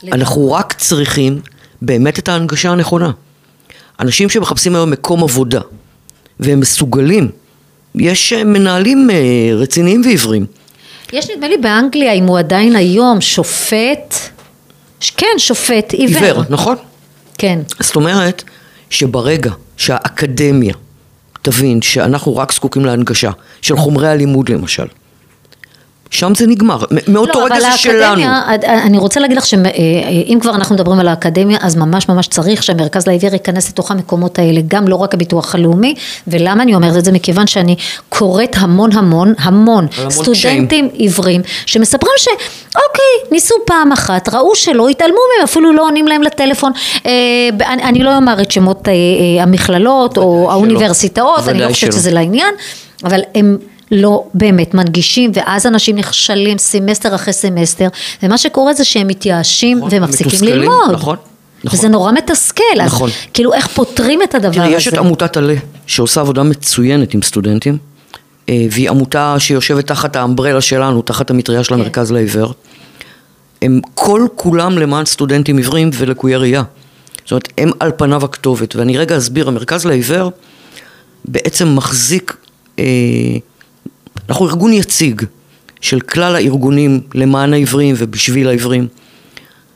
לגמרי. 0.03 0.19
אנחנו 0.21 0.51
רק 0.51 0.73
צריכים 0.73 1.39
באמת 1.81 2.19
את 2.19 2.29
ההנגשה 2.29 2.69
הנכונה. 2.69 3.11
אנשים 3.99 4.29
שמחפשים 4.29 4.75
היום 4.75 4.91
מקום 4.91 5.23
עבודה, 5.23 5.61
והם 6.39 6.59
מסוגלים, 6.59 7.29
יש 7.95 8.33
אה, 8.33 8.43
מנהלים 8.43 9.09
אה, 9.09 9.55
רציניים 9.55 10.01
ועיוורים. 10.05 10.45
יש 11.13 11.29
נדמה 11.29 11.47
לי 11.47 11.57
באנגליה, 11.57 12.13
אם 12.13 12.25
הוא 12.25 12.39
עדיין 12.39 12.75
היום 12.75 13.21
שופט, 13.21 14.15
כן, 15.17 15.27
שופט 15.37 15.93
עיוור. 15.93 16.23
עיוור, 16.23 16.43
נכון? 16.49 16.75
כן. 17.37 17.59
זאת 17.79 17.95
אומרת 17.95 18.43
שברגע 18.89 19.51
שהאקדמיה 19.77 20.73
תבין 21.41 21.81
שאנחנו 21.81 22.37
רק 22.37 22.53
זקוקים 22.53 22.85
להנגשה 22.85 23.31
של 23.61 23.77
חומרי 23.77 24.07
הלימוד 24.07 24.49
למשל, 24.49 24.85
שם 26.09 26.35
זה 26.35 26.47
נגמר. 26.47 26.77
מאותו 27.07 27.39
לא, 27.39 27.45
רגע 27.45 27.59
זה 27.59 27.77
שלנו. 27.77 28.23
האקדמיה, 28.23 28.83
אני 28.83 28.97
רוצה 28.97 29.19
להגיד 29.19 29.37
לך 29.37 29.45
שאם 29.45 30.37
כבר 30.41 30.55
אנחנו 30.55 30.75
מדברים 30.75 30.99
על 30.99 31.07
האקדמיה, 31.07 31.57
אז 31.61 31.75
ממש 31.75 32.09
ממש 32.09 32.27
צריך 32.27 32.63
שהמרכז 32.63 33.07
לעיוור 33.07 33.33
ייכנס 33.33 33.69
לתוך 33.69 33.91
המקומות 33.91 34.39
האלה, 34.39 34.61
גם 34.67 34.87
לא 34.87 34.95
רק 34.95 35.13
הביטוח 35.13 35.55
הלאומי, 35.55 35.95
ולמה 36.27 36.63
אני 36.63 36.75
אומרת 36.75 36.97
את 36.97 37.05
זה? 37.05 37.11
מכיוון 37.11 37.47
שאני 37.47 37.75
קוראת 38.09 38.55
המון 38.59 38.91
המון, 38.93 39.33
המון, 39.37 39.87
סטודנטים 40.09 40.89
עיוורים, 40.93 41.41
שמספרים 41.65 42.13
שאוקיי, 42.17 43.31
ניסו 43.31 43.55
פעם 43.65 43.91
אחת, 43.91 44.29
ראו 44.33 44.55
שלא, 44.55 44.89
התעלמו 44.89 45.17
מהם, 45.35 45.43
אפילו 45.43 45.73
לא 45.73 45.81
עונים 45.81 46.07
להם 46.07 46.23
לטלפון. 46.23 46.71
אה, 47.05 47.11
אני, 47.67 47.83
אני 47.83 48.03
לא 48.03 48.15
אומר 48.15 48.41
את 48.41 48.51
שמות 48.51 48.87
אה, 48.87 48.93
אה, 48.93 49.43
המכללות 49.43 50.17
או 50.17 50.51
האוניברסיטאות, 50.51 51.49
אני 51.49 51.59
לא 51.59 51.67
חושבת. 51.67 51.93
שזה 51.93 52.11
לעניין, 52.11 52.53
אבל 53.03 53.21
הם 53.35 53.57
לא 53.91 54.23
באמת 54.33 54.73
מנגישים, 54.73 55.31
ואז 55.33 55.65
אנשים 55.65 55.95
נכשלים 55.95 56.57
סמסטר 56.57 57.15
אחרי 57.15 57.33
סמסטר, 57.33 57.87
ומה 58.23 58.37
שקורה 58.37 58.73
זה 58.73 58.83
שהם 58.83 59.07
מתייאשים 59.07 59.83
ומפסיקים 59.83 60.27
מתוסכלים, 60.27 60.53
ללמוד. 60.53 60.91
נכון, 60.91 61.15
נכון. 61.63 61.77
וזה 61.79 61.87
נורא 61.87 62.11
מתסכל, 62.11 62.63
אז 62.81 62.87
נכון. 62.93 63.09
כאילו 63.33 63.53
איך 63.53 63.67
פותרים 63.67 64.23
את 64.23 64.35
הדבר 64.35 64.51
תראי, 64.51 64.67
הזה? 64.67 64.75
יש 64.75 64.87
את 64.87 64.93
עמותת 64.93 65.37
עלה, 65.37 65.55
שעושה 65.87 66.21
עבודה 66.21 66.43
מצוינת 66.43 67.13
עם 67.13 67.21
סטודנטים, 67.21 67.77
אה, 68.49 68.65
והיא 68.71 68.89
עמותה 68.89 69.35
שיושבת 69.39 69.87
תחת 69.87 70.15
ה 70.15 70.20
umbrella 70.20 70.61
שלנו, 70.61 71.01
תחת 71.01 71.29
המטריה 71.29 71.63
של 71.63 71.73
המרכז 71.73 72.11
לעיוור. 72.11 72.53
הם 73.61 73.81
כל 73.93 74.27
כולם 74.35 74.77
למען 74.77 75.05
סטודנטים 75.05 75.57
עיוורים 75.57 75.89
ולקויי 75.93 76.35
ראייה. 76.35 76.63
זאת 77.23 77.31
אומרת, 77.31 77.47
הם 77.57 77.71
על 77.79 77.91
פניו 77.97 78.25
הכתובת. 78.25 78.75
ואני 78.75 78.97
רגע 78.97 79.17
אסביר, 79.17 79.47
המרכז 79.47 79.85
לעיוור 79.85 80.31
בעצם 81.25 81.75
מחזיק, 81.75 82.37
אה, 82.79 82.83
אנחנו 84.29 84.47
ארגון 84.47 84.73
יציג 84.73 85.21
של 85.81 85.99
כלל 85.99 86.35
הארגונים 86.35 87.01
למען 87.13 87.53
העיוורים 87.53 87.95
ובשביל 87.97 88.47
העיוורים. 88.47 88.87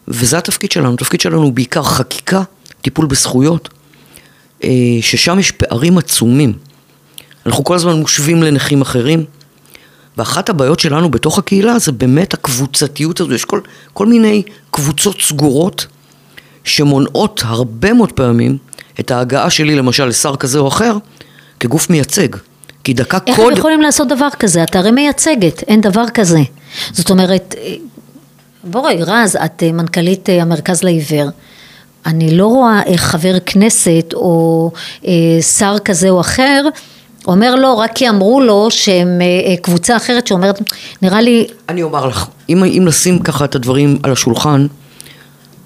וזה 0.08 0.38
התפקיד 0.38 0.72
שלנו, 0.72 0.94
התפקיד 0.94 1.22
שלנו 1.22 1.42
הוא 1.42 1.54
בעיקר 1.54 1.84
חקיקה, 1.84 2.44
טיפול 2.82 3.06
בזכויות, 3.06 3.70
אה, 4.64 4.70
ששם 5.02 5.40
יש 5.40 5.52
פערים 5.52 5.98
עצומים. 5.98 6.54
אנחנו 7.46 7.64
כל 7.64 7.76
הזמן 7.76 7.94
מושווים 7.94 8.44
לנכים 8.44 8.82
אחרים, 8.82 9.26
ואחת 10.18 10.50
הבעיות 10.50 10.80
שלנו 10.80 11.12
בתוך 11.12 11.38
הקהילה 11.38 11.80
זה 11.80 11.92
באמת 11.92 12.34
הקבוצתיות 12.34 13.20
הזו, 13.20 13.34
יש 13.34 13.46
כל, 13.46 13.62
כל 13.94 14.06
מיני 14.06 14.44
קבוצות 14.72 15.22
סגורות 15.22 15.88
שמונעות 16.64 17.42
הרבה 17.46 17.94
מאוד 17.94 18.12
פעמים 18.12 18.58
את 19.00 19.12
ההגעה 19.12 19.50
שלי 19.50 19.76
למשל 19.76 20.06
לשר 20.06 20.36
כזה 20.36 20.60
או 20.60 20.68
אחר 20.68 20.98
כגוף 21.60 21.90
מייצג. 21.90 22.28
כי 22.90 22.94
דקה 22.94 23.18
איך 23.28 23.36
קוד... 23.36 23.52
הם 23.52 23.58
יכולים 23.58 23.82
לעשות 23.82 24.08
דבר 24.08 24.28
כזה? 24.40 24.64
את 24.64 24.76
הרי 24.76 24.92
מייצגת, 24.92 25.64
אין 25.68 25.82
דבר 25.82 26.10
כזה. 26.14 26.40
זאת 26.92 27.10
אומרת, 27.10 27.56
בואי 28.64 28.98
רז, 29.04 29.36
את 29.46 29.64
אה, 29.64 29.72
מנכ"לית 29.72 30.30
אה, 30.30 30.42
המרכז 30.42 30.84
לעיוור. 30.84 31.30
אני 32.06 32.38
לא 32.38 32.48
רואה 32.48 32.84
איך 32.86 33.02
חבר 33.02 33.40
כנסת 33.46 34.14
או 34.14 34.72
אה, 35.06 35.12
שר 35.42 35.76
כזה 35.86 36.10
או 36.10 36.22
אחר 36.22 36.64
אומר 37.28 37.56
לו 37.56 37.78
רק 37.78 37.92
כי 37.96 38.10
אמרו 38.10 38.42
לו 38.42 38.68
שהם 38.72 39.22
אה, 39.22 39.52
אה, 39.52 39.58
קבוצה 39.58 39.96
אחרת 39.96 40.28
שאומרת, 40.28 40.62
נראה 41.02 41.22
לי, 41.22 41.48
אני 41.70 41.84
אומר 41.84 42.06
לך, 42.06 42.26
אם, 42.50 42.64
אם 42.64 42.84
נשים 42.86 43.20
ככה 43.20 43.46
את 43.46 43.56
הדברים 43.56 44.00
על 44.04 44.12
השולחן, 44.12 44.68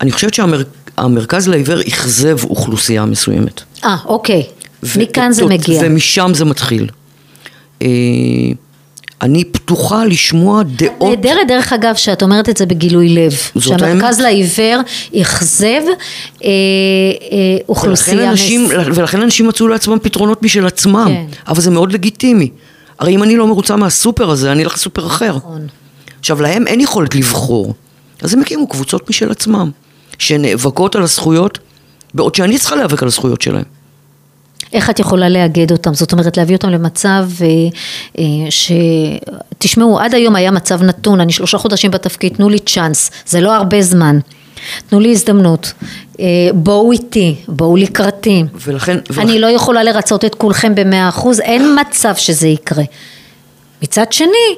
אני 0.01 0.11
חושבת 0.11 0.33
שהמרכז 0.33 1.47
לעיוור 1.47 1.81
אכזב 1.81 2.43
אוכלוסייה 2.43 3.05
מסוימת. 3.05 3.61
אה, 3.83 3.97
אוקיי, 4.05 4.43
מכאן 4.97 5.31
זה 5.31 5.45
מגיע. 5.45 5.81
ומשם 5.83 6.31
זה 6.33 6.45
מתחיל. 6.45 6.89
אה, 7.83 7.87
אני 9.21 9.43
פתוחה 9.43 10.05
לשמוע 10.05 10.63
דעות. 10.63 11.09
נהדרת 11.09 11.47
דרך 11.47 11.73
אגב 11.73 11.95
שאת 11.95 12.23
אומרת 12.23 12.49
את 12.49 12.57
זה 12.57 12.65
בגילוי 12.65 13.09
לב, 13.09 13.33
זאת 13.55 13.79
שהמרכז 13.79 14.19
לעיוור 14.19 14.81
אכזב 15.21 15.67
אה, 15.67 15.79
אה, 16.43 16.49
ולכן 16.49 17.63
אוכלוסייה 17.69 18.29
אנשים, 18.29 18.65
מס... 18.65 18.71
ולכן 18.95 19.21
אנשים 19.21 19.47
מצאו 19.47 19.67
לעצמם 19.67 19.97
פתרונות 20.01 20.43
משל 20.43 20.67
עצמם, 20.67 21.07
כן. 21.07 21.25
אבל 21.47 21.61
זה 21.61 21.71
מאוד 21.71 21.91
לגיטימי. 21.91 22.49
הרי 22.99 23.15
אם 23.15 23.23
אני 23.23 23.35
לא 23.35 23.47
מרוצה 23.47 23.75
מהסופר 23.75 24.29
הזה, 24.29 24.51
אני 24.51 24.63
אלך 24.63 24.73
לסופר 24.73 25.07
אחר. 25.07 25.35
נכון. 25.35 25.67
עכשיו, 26.19 26.41
להם 26.41 26.67
אין 26.67 26.81
יכולת 26.81 27.15
לבחור, 27.15 27.73
אז 28.21 28.33
הם 28.33 28.41
הקימו 28.41 28.67
קבוצות 28.67 29.09
משל 29.09 29.31
עצמם, 29.31 29.71
שנאבקות 30.19 30.95
על 30.95 31.03
הזכויות, 31.03 31.59
בעוד 32.13 32.35
שאני 32.35 32.57
צריכה 32.57 32.75
להיאבק 32.75 33.01
על 33.01 33.07
הזכויות 33.07 33.41
שלהם. 33.41 33.63
איך 34.73 34.89
את 34.89 34.99
יכולה 34.99 35.29
לאגד 35.29 35.71
אותם? 35.71 35.93
זאת 35.93 36.11
אומרת 36.11 36.37
להביא 36.37 36.55
אותם 36.55 36.69
למצב 36.69 37.27
אה, 37.41 37.47
אה, 38.19 38.23
ש... 38.51 38.71
תשמעו, 39.57 39.99
עד 39.99 40.13
היום 40.15 40.35
היה 40.35 40.51
מצב 40.51 40.83
נתון, 40.83 41.21
אני 41.21 41.31
שלושה 41.31 41.57
חודשים 41.57 41.91
בתפקיד, 41.91 42.33
תנו 42.33 42.49
לי 42.49 42.59
צ'אנס, 42.59 43.11
זה 43.25 43.41
לא 43.41 43.55
הרבה 43.55 43.81
זמן. 43.81 44.19
תנו 44.89 44.99
לי 44.99 45.11
הזדמנות, 45.11 45.73
אה, 46.19 46.25
בואו 46.53 46.91
איתי, 46.91 47.35
בואו 47.47 47.77
לקראתי. 47.77 48.43
ולכן... 48.53 48.97
אני 49.17 49.39
לא 49.39 49.47
יכולה 49.47 49.83
לרצות 49.83 50.25
את 50.25 50.35
כולכם 50.35 50.75
במאה 50.75 51.09
אחוז, 51.09 51.39
אין 51.39 51.77
מצב 51.81 52.15
שזה 52.15 52.47
יקרה. 52.47 52.83
מצד 53.83 54.11
שני, 54.11 54.55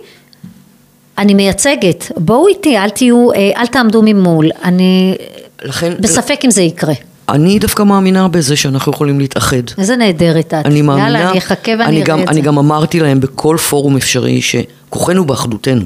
אני 1.17 1.33
מייצגת, 1.33 2.11
בואו 2.17 2.47
איתי, 2.47 2.77
אל 2.77 2.89
תהיו, 2.89 3.33
אל 3.33 3.67
תעמדו 3.67 4.01
ממול, 4.05 4.49
אני 4.63 5.15
לכן, 5.63 5.93
בספק 5.99 6.39
אם 6.45 6.51
זה 6.51 6.61
יקרה. 6.61 6.93
אני 7.30 7.60
דווקא 7.60 7.84
מאמינה 7.84 8.27
בזה 8.27 8.56
שאנחנו 8.56 8.91
יכולים 8.91 9.19
להתאחד. 9.19 9.61
איזה 9.77 9.95
נהדרת 9.95 10.47
את. 10.47 10.53
אני 10.53 10.81
מאמינה, 10.81 11.07
יאללה, 11.07 11.30
אני 11.30 11.38
אחכה 11.38 11.72
ואני 11.72 11.84
אני 11.85 12.03
גם, 12.03 12.15
אראה 12.15 12.23
את 12.23 12.30
אני 12.30 12.41
זה. 12.41 12.41
גם 12.41 12.57
אמרתי 12.57 12.99
להם 12.99 13.19
בכל 13.19 13.57
פורום 13.69 13.97
אפשרי 13.97 14.41
שכוחנו 14.41 15.26
באחדותנו. 15.26 15.85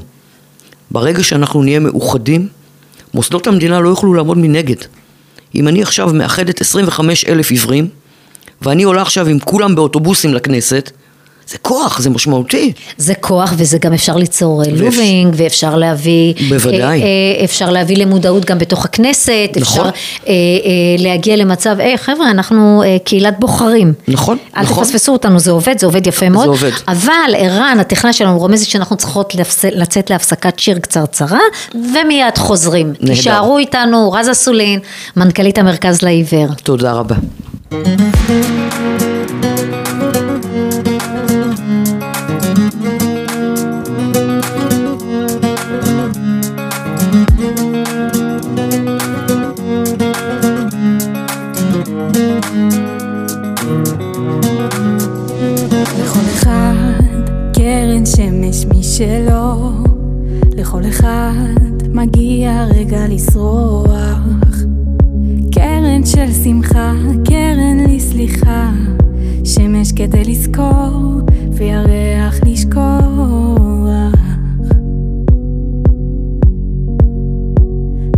ברגע 0.90 1.22
שאנחנו 1.22 1.62
נהיה 1.62 1.80
מאוחדים, 1.80 2.48
מוסדות 3.14 3.46
המדינה 3.46 3.80
לא 3.80 3.88
יוכלו 3.88 4.14
לעמוד 4.14 4.38
מנגד. 4.38 4.76
אם 5.54 5.68
אני 5.68 5.82
עכשיו 5.82 6.10
מאחדת 6.14 6.60
25 6.60 7.24
אלף 7.24 7.50
עיוורים, 7.50 7.88
ואני 8.62 8.82
עולה 8.82 9.02
עכשיו 9.02 9.26
עם 9.26 9.38
כולם 9.38 9.74
באוטובוסים 9.74 10.34
לכנסת, 10.34 10.90
זה 11.50 11.58
כוח, 11.58 12.00
זה 12.00 12.10
משמעותי. 12.10 12.72
זה 12.96 13.14
כוח 13.14 13.54
וזה 13.56 13.78
גם 13.78 13.92
אפשר 13.92 14.16
ליצור 14.16 14.62
אה, 14.64 14.70
לובינג 14.70 15.34
ואפשר 15.36 15.76
להביא, 15.76 16.34
בוודאי. 16.48 17.02
אה, 17.02 17.06
אה, 17.06 17.44
אפשר 17.44 17.70
להביא 17.70 17.96
למודעות 17.96 18.44
גם 18.44 18.58
בתוך 18.58 18.84
הכנסת, 18.84 19.32
נכון. 19.56 19.60
אפשר 19.60 19.82
אה, 19.82 19.90
אה, 20.26 20.32
להגיע 20.98 21.36
למצב, 21.36 21.76
היי 21.78 21.98
חבר'ה 21.98 22.30
אנחנו 22.30 22.82
אה, 22.86 22.96
קהילת 23.04 23.40
בוחרים, 23.40 23.92
נכון, 24.08 24.38
אל 24.56 24.62
נכון. 24.62 24.84
תפספסו 24.84 25.12
אותנו, 25.12 25.38
זה 25.38 25.50
עובד, 25.50 25.78
זה 25.78 25.86
עובד 25.86 26.06
יפה 26.06 26.28
מאוד, 26.28 26.46
עובד. 26.46 26.70
אבל 26.88 27.34
ערן, 27.36 27.76
הטכנאי 27.80 28.12
שלנו 28.12 28.38
רומזת 28.38 28.66
שאנחנו 28.66 28.96
צריכות 28.96 29.34
לצאת 29.72 30.10
להפסקת 30.10 30.58
שיר 30.58 30.78
קצרצרה 30.78 31.40
ומיד 31.74 32.38
חוזרים, 32.38 32.92
נהדר. 33.00 33.14
תישארו 33.14 33.58
איתנו, 33.58 34.12
רז 34.12 34.30
אסולין, 34.30 34.80
מנכ"לית 35.16 35.58
המרכז 35.58 36.02
לעיוור. 36.02 36.48
תודה 36.62 36.92
רבה. 36.92 37.16
משלו, 59.00 59.70
לכל 60.56 60.82
אחד 60.88 61.54
מגיע 61.94 62.64
רגע 62.64 63.06
לשרוח. 63.08 64.18
קרן 65.52 66.04
של 66.04 66.32
שמחה, 66.44 66.92
קרן 67.24 67.78
לסליחה, 67.88 68.70
שמש 69.44 69.92
כדי 69.92 70.24
לזכור, 70.24 71.20
וירח 71.52 72.40
לשכוח. 72.46 72.90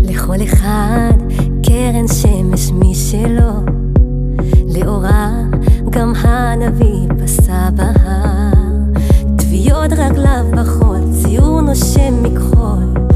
לכל 0.01 0.43
אחד 0.45 1.13
קרן 1.63 2.09
שמש 2.09 2.71
משלו, 2.71 3.53
לאורה 4.75 5.31
גם 5.91 6.13
הנביא. 6.17 7.03
טביעות 7.17 8.62
רגליו 10.11 10.45
בחול, 10.53 10.99
ציור 11.13 11.61
נושם 11.61 12.23
מכחול, 12.23 13.12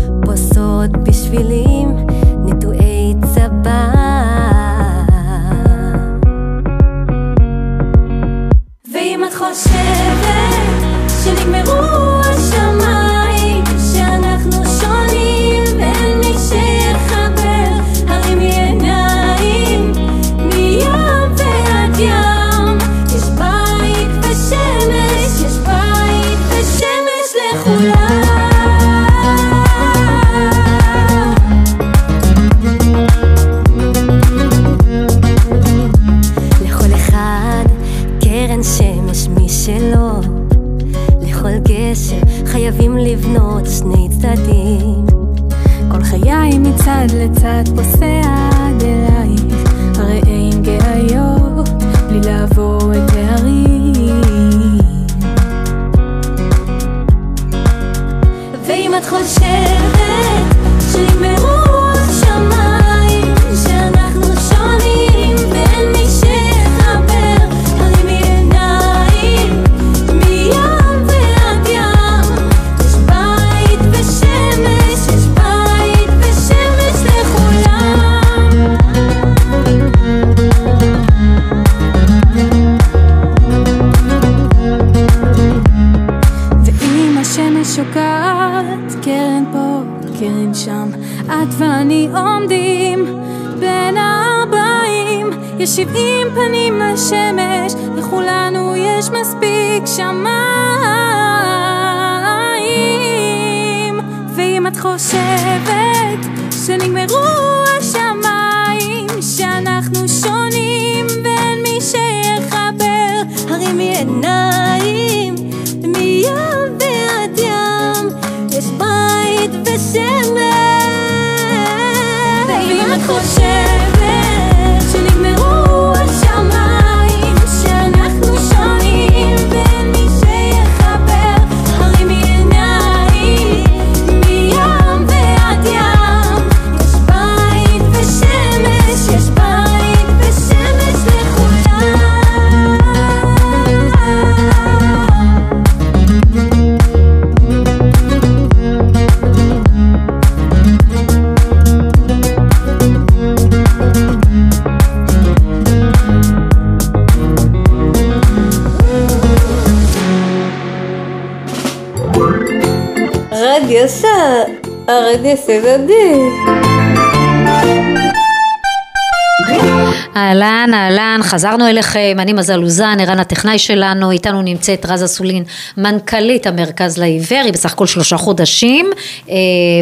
חזרנו 171.27 171.69
אליכם, 171.69 172.17
אני 172.19 172.33
מזל 172.33 172.63
אוזן, 172.63 172.97
ערן 173.01 173.19
הטכנאי 173.19 173.59
שלנו, 173.59 174.11
איתנו 174.11 174.43
נמצאת 174.43 174.87
רז 174.87 175.05
אסולין, 175.05 175.45
מנכ"לית 175.77 176.47
המרכז 176.47 176.99
לעיוור, 176.99 177.43
היא 177.45 177.53
בסך 177.53 177.73
הכל 177.73 177.87
שלושה 177.87 178.17
חודשים, 178.17 178.91
אה, 179.31 179.35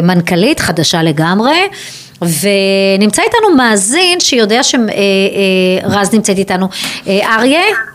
מנכ"לית 0.03 0.59
חדשה 0.59 1.03
לגמרי. 1.03 1.57
ונמצא 2.21 3.21
איתנו 3.21 3.55
מאזין 3.57 4.19
שיודע 4.19 4.63
שרז 4.63 6.13
נמצאת 6.13 6.37
איתנו. 6.37 6.67
אה, 7.07 7.35
אריה? 7.35 7.94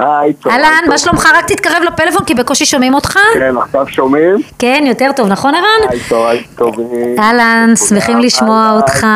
היי, 0.00 0.32
טוב. 0.32 0.52
אהלן, 0.52 0.84
מה 0.88 0.98
שלומך? 0.98 1.28
רק 1.34 1.44
תתקרב 1.48 1.82
לפלאפון 1.86 2.24
כי 2.24 2.34
בקושי 2.34 2.66
שומעים 2.66 2.94
אותך. 2.94 3.18
כן, 3.34 3.56
עכשיו 3.56 3.88
שומעים? 3.88 4.36
כן, 4.58 4.84
יותר 4.86 5.10
טוב, 5.16 5.28
נכון 5.28 5.54
ערן? 5.54 5.90
היי, 5.90 6.00
היי, 6.10 6.42
טובים. 6.56 7.18
אהלן, 7.18 7.72
שמחים 7.88 8.18
לשמוע 8.18 8.72
אותך. 8.76 9.06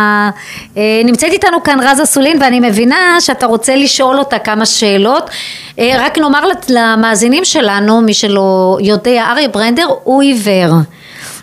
אה, 0.76 0.82
נמצאת 1.04 1.32
איתנו 1.32 1.62
כאן 1.62 1.78
רז 1.82 2.02
אסולין 2.02 2.42
ואני 2.42 2.60
מבינה 2.60 3.20
שאתה 3.20 3.46
רוצה 3.46 3.76
לשאול 3.76 4.18
אותה 4.18 4.38
כמה 4.38 4.66
שאלות. 4.66 5.30
אה, 5.78 5.96
רק 5.98 6.18
נאמר 6.18 6.44
למאזינים 6.68 7.44
שלנו, 7.44 8.00
מי 8.00 8.14
שלא 8.14 8.78
יודע, 8.80 9.24
אריה 9.30 9.48
ברנדר 9.48 9.86
הוא 10.04 10.22
עיוור. 10.22 10.72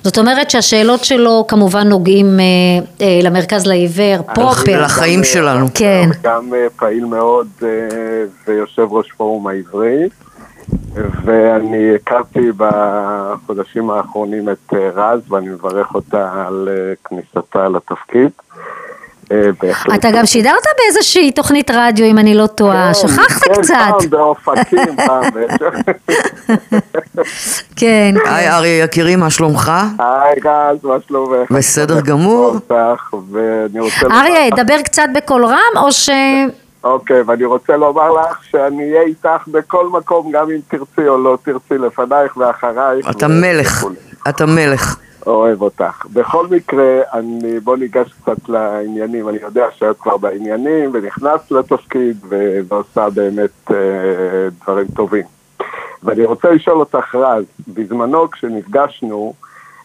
זאת 0.03 0.17
אומרת 0.17 0.49
שהשאלות 0.49 1.03
שלו 1.03 1.45
כמובן 1.47 1.87
נוגעים 1.87 2.39
אה, 2.39 2.43
אה, 3.01 3.19
למרכז 3.23 3.67
לעיוור, 3.67 4.21
פרופר. 4.35 4.81
לחיים 4.81 5.23
שלנו. 5.23 5.67
כן. 5.73 6.09
גם 6.23 6.53
אה, 6.53 6.67
פעיל 6.75 7.05
מאוד 7.05 7.47
אה, 7.63 7.67
ויושב 8.47 8.87
ראש 8.91 9.11
פורום 9.11 9.47
העברי, 9.47 10.09
ואני 11.23 11.95
הכרתי 11.95 12.51
בחודשים 12.57 13.89
האחרונים 13.89 14.49
את 14.49 14.73
אה, 14.73 14.89
רז, 14.95 15.19
ואני 15.29 15.49
מברך 15.49 15.95
אותה 15.95 16.45
על 16.47 16.69
אה, 16.71 16.93
כניסתה 17.05 17.69
לתפקיד. 17.69 18.29
אה, 19.31 19.49
בהחלט. 19.63 19.99
אתה 19.99 20.11
גם 20.11 20.25
שידרת 20.25 20.63
באיזושהי 20.77 21.31
תוכנית 21.31 21.71
רדיו, 21.71 22.05
אם 22.05 22.17
אני 22.17 22.35
לא 22.35 22.47
טועה, 22.47 22.93
שכחת 22.93 23.43
כן, 23.43 23.53
קצת. 23.61 23.75
פעם 23.75 24.09
באופקים, 24.09 24.95
פעם. 24.95 25.23
כן. 27.79 28.15
היי 28.25 28.49
אריה 28.49 28.83
יקירי, 28.83 29.15
מה 29.15 29.29
שלומך? 29.29 29.71
היי 29.99 30.35
רז, 30.45 30.77
מה 30.83 30.95
שלומך? 31.07 31.51
בסדר 31.51 32.01
גמור. 32.01 32.55
אריה, 34.11 34.49
דבר 34.55 34.81
קצת 34.81 35.07
בקול 35.15 35.45
רם, 35.45 35.77
או 35.77 35.91
ש... 35.91 36.09
אוקיי, 36.83 37.21
ואני 37.21 37.45
רוצה 37.45 37.77
לומר 37.77 38.11
לך 38.11 38.43
שאני 38.51 38.83
אהיה 38.91 39.01
איתך 39.01 39.47
בכל 39.47 39.87
מקום, 39.89 40.31
גם 40.31 40.45
אם 40.51 40.59
תרצי 40.67 41.07
או 41.07 41.17
לא 41.17 41.37
תרצי, 41.43 41.77
לפנייך 41.77 42.37
ואחרייך. 42.37 43.09
אתה 43.09 43.27
מלך. 43.27 43.85
אתה 44.29 44.45
מלך. 44.45 44.95
אוהב 45.27 45.61
אותך. 45.61 46.05
בכל 46.13 46.47
מקרה, 46.47 47.01
אני, 47.13 47.59
בוא 47.59 47.77
ניגש 47.77 48.13
קצת 48.21 48.49
לעניינים. 48.49 49.29
אני 49.29 49.37
יודע 49.41 49.65
שאת 49.71 49.99
כבר 49.99 50.17
בעניינים 50.17 50.89
ונכנסת 50.93 51.51
לתפקיד 51.51 52.17
ועושה 52.67 53.09
באמת 53.09 53.71
אה, 53.71 53.77
דברים 54.63 54.87
טובים. 54.95 55.25
ואני 56.03 56.25
רוצה 56.25 56.51
לשאול 56.51 56.79
אותך, 56.79 57.15
רז, 57.15 57.43
בזמנו 57.67 58.31
כשנפגשנו, 58.31 59.33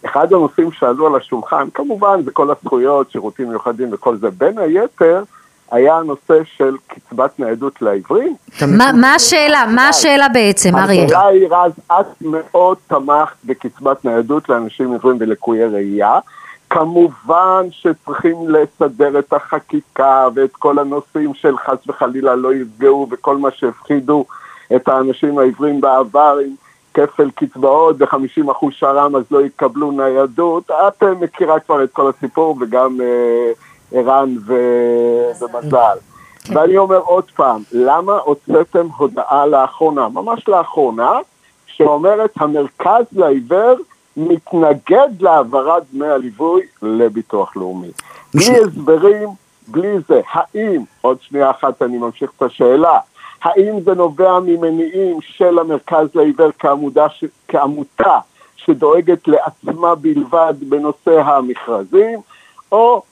אחד 0.05 0.33
הנושאים 0.33 0.73
שעלו 0.73 1.07
על 1.07 1.17
השולחן, 1.17 1.69
כמובן 1.75 2.23
זה 2.23 2.31
כל 2.31 2.51
הזכויות, 2.51 3.11
שירותים 3.11 3.49
מיוחדים 3.49 3.89
וכל 3.93 4.17
זה, 4.17 4.31
בין 4.31 4.59
היתר, 4.59 5.23
היה 5.71 5.97
הנושא 5.97 6.45
של 6.57 6.77
קצבת 6.87 7.39
ניידות 7.39 7.83
לעיוורים. 7.83 8.37
מה 8.79 8.93
מה 9.01 9.15
השאלה? 9.15 9.67
מה 9.75 9.89
השאלה 9.89 10.29
בעצם, 10.29 10.77
אריה? 10.77 11.05
השאלה 11.05 11.27
היא, 11.27 11.49
רז, 11.51 11.73
את 11.87 12.07
מאוד 12.21 12.77
תמכת 12.87 13.37
בקצבת 13.45 14.05
ניידות 14.05 14.49
לאנשים 14.49 14.93
עיוורים 14.93 15.17
ולקויי 15.21 15.65
ראייה. 15.65 16.19
כמובן 16.71 17.67
שצריכים 17.71 18.37
לסדר 18.49 19.19
את 19.19 19.33
החקיקה 19.33 20.29
ואת 20.35 20.53
כל 20.53 20.79
הנושאים 20.79 21.35
של 21.35 21.57
חס 21.57 21.89
וחלילה 21.89 22.35
לא 22.35 22.55
יפגעו 22.55 23.07
וכל 23.11 23.37
מה 23.37 23.51
שהפחידו 23.51 24.25
את 24.77 24.89
האנשים 24.89 25.39
העיוורים 25.39 25.81
בעבר 25.81 26.39
עם 26.45 26.55
כפל 26.95 27.31
קצבאות 27.31 27.97
ו-50% 27.99 28.67
שר"ם 28.71 29.17
אז 29.17 29.23
לא 29.31 29.43
יקבלו 29.43 29.91
ניידות. 29.91 30.71
את 30.71 31.03
אה, 31.03 31.15
מכירה 31.21 31.61
כבר 31.61 31.85
את 31.85 31.93
כל 31.93 32.11
הסיפור 32.11 32.57
וגם 32.61 33.01
אה, 33.01 33.53
ערן 33.93 34.37
ו- 34.47 35.31
ומזל. 35.41 35.97
ואני 36.55 36.77
אומר 36.77 36.99
עוד 36.99 37.25
פעם, 37.37 37.63
למה 37.73 38.13
הוצאתם 38.13 38.87
הודעה 38.97 39.47
לאחרונה, 39.47 40.09
ממש 40.09 40.49
לאחרונה, 40.49 41.19
שאומרת 41.67 42.31
המרכז 42.37 43.05
לעיוור 43.13 43.75
מתנגד 44.17 45.09
להעברת 45.21 45.83
דמי 45.93 46.07
הליווי 46.07 46.63
לביטוח 46.83 47.57
לאומי. 47.57 47.91
בלי 48.35 48.57
הסברים, 48.65 49.29
בלי 49.69 49.99
זה. 50.09 50.21
האם, 50.33 50.83
עוד 51.01 51.17
שנייה 51.21 51.51
אחת 51.51 51.83
אני 51.83 51.99
ממשיך 51.99 52.31
את 52.37 52.43
השאלה, 52.43 52.99
האם 53.43 53.81
זה 53.81 53.95
נובע 53.95 54.39
ממניעים 54.41 55.19
של 55.21 55.59
המרכז 55.59 56.09
לעיוור 56.15 56.51
כעמודה, 56.59 57.09
ש... 57.09 57.25
כעמותה 57.49 58.19
שדואגת 58.57 59.29
לעצמה 59.29 59.95
בלבד 59.95 60.55
בנושא 60.61 61.21
המכרזים, 61.21 62.21
או 62.73 63.03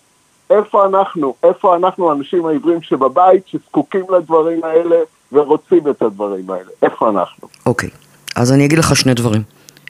איפה 0.50 0.86
אנחנו, 0.86 1.34
איפה 1.42 1.76
אנחנו 1.76 2.10
האנשים 2.10 2.46
העיוורים 2.46 2.82
שבבית, 2.82 3.42
שזקוקים 3.46 4.04
לדברים 4.16 4.60
האלה 4.64 4.96
ורוצים 5.32 5.88
את 5.90 6.02
הדברים 6.02 6.50
האלה, 6.50 6.70
איפה 6.82 7.08
אנחנו? 7.10 7.48
אוקיי, 7.66 7.90
אז 8.36 8.52
אני 8.52 8.64
אגיד 8.66 8.78
לך 8.78 8.96
שני 8.96 9.14
דברים. 9.14 9.42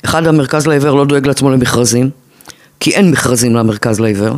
אחד, 0.04 0.26
המרכז 0.26 0.66
לעיוור 0.66 0.96
לא 0.96 1.04
דואג 1.04 1.26
לעצמו 1.26 1.50
למכרזים, 1.50 2.10
כי 2.80 2.90
אין 2.90 3.10
מכרזים 3.10 3.54
למרכז 3.54 4.00
לעיוור, 4.00 4.34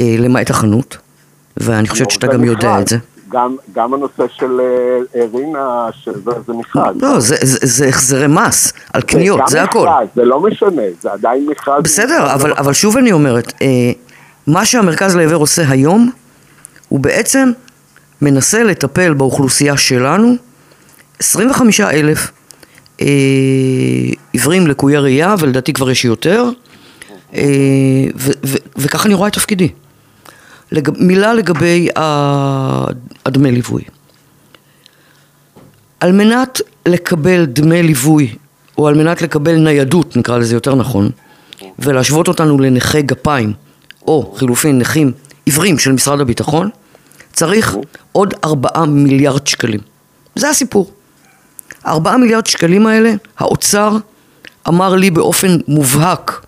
אה, 0.00 0.16
למעט 0.18 0.50
החנות, 0.50 0.96
ואני 1.56 1.88
חושבת 1.88 2.10
שאתה 2.10 2.26
זה 2.26 2.32
גם 2.32 2.44
יודע. 2.44 2.80
את 2.80 2.88
זה. 2.88 2.96
גם, 3.28 3.56
גם 3.74 3.94
הנושא 3.94 4.24
של 4.28 4.60
אה, 5.14 5.24
רינה, 5.34 5.86
שזה 5.92 6.30
זה 6.46 6.52
מכרז. 6.52 6.96
לא, 7.02 7.20
זה- 7.20 7.36
זה 7.42 7.58
זה 7.62 7.88
החזרי 7.88 8.26
מס 8.26 8.72
על 8.92 9.02
קניות, 9.02 9.40
גם 9.40 9.46
זה 9.48 9.62
הכל. 9.62 9.86
זה 10.14 10.24
לא 10.24 10.40
משנה, 10.40 10.82
זה 11.00 11.12
עדיין 11.12 11.46
מכרז. 11.50 11.82
בסדר, 11.82 12.34
אבל, 12.34 12.52
אבל 12.52 12.72
שוב 12.72 12.96
אני 12.96 13.12
אומרת, 13.12 13.52
אה, 13.62 13.66
מה 14.46 14.64
שהמרכז 14.64 15.16
לעיוור 15.16 15.40
עושה 15.40 15.70
היום, 15.70 16.10
הוא 16.88 17.00
בעצם 17.00 17.52
מנסה 18.22 18.62
לטפל 18.62 19.14
באוכלוסייה 19.14 19.76
שלנו, 19.76 20.34
25 21.18 21.80
אלף 21.80 22.30
אה, 23.00 23.06
עיוורים 24.32 24.66
לקויי 24.66 24.98
ראייה, 24.98 25.34
ולדעתי 25.38 25.72
כבר 25.72 25.90
יש 25.90 26.04
יותר, 26.04 26.44
אה, 27.34 27.42
ו- 28.16 28.30
ו- 28.46 28.56
וככה 28.76 29.06
אני 29.06 29.14
רואה 29.14 29.28
את 29.28 29.32
תפקידי. 29.32 29.68
לג... 30.72 30.90
מילה 30.98 31.34
לגבי 31.34 31.88
הדמי 33.26 33.52
ליווי. 33.52 33.82
על 36.00 36.12
מנת 36.12 36.60
לקבל 36.86 37.44
דמי 37.44 37.82
ליווי, 37.82 38.34
או 38.78 38.88
על 38.88 38.94
מנת 38.94 39.22
לקבל 39.22 39.56
ניידות, 39.56 40.16
נקרא 40.16 40.38
לזה 40.38 40.56
יותר 40.56 40.74
נכון, 40.74 41.10
ולהשוות 41.78 42.28
אותנו 42.28 42.58
לנכי 42.58 43.02
גפיים, 43.02 43.52
או 44.06 44.34
חילופין 44.36 44.78
נכים 44.78 45.12
עיוורים 45.46 45.78
של 45.78 45.92
משרד 45.92 46.20
הביטחון, 46.20 46.70
צריך 47.32 47.76
עוד 48.12 48.34
ארבעה 48.44 48.86
מיליארד 48.86 49.46
שקלים. 49.46 49.80
זה 50.34 50.48
הסיפור. 50.48 50.90
ארבעה 51.86 52.16
מיליארד 52.16 52.46
שקלים 52.46 52.86
האלה, 52.86 53.14
האוצר 53.38 53.96
אמר 54.68 54.94
לי 54.94 55.10
באופן 55.10 55.58
מובהק, 55.68 56.46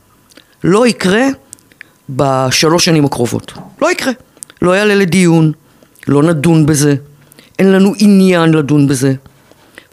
לא 0.65 0.87
יקרה 0.87 1.25
בשלוש 2.11 2.85
שנים 2.85 3.05
הקרובות. 3.05 3.53
לא 3.83 3.93
יקרה. 3.93 4.13
לא 4.63 4.77
יעלה 4.77 4.95
לדיון, 4.95 5.53
לא 6.09 6.23
נדון 6.23 6.67
בזה, 6.67 6.95
אין 7.59 7.73
לנו 7.73 7.93
עניין 7.99 8.51
לדון 8.55 8.89
בזה. 8.89 9.15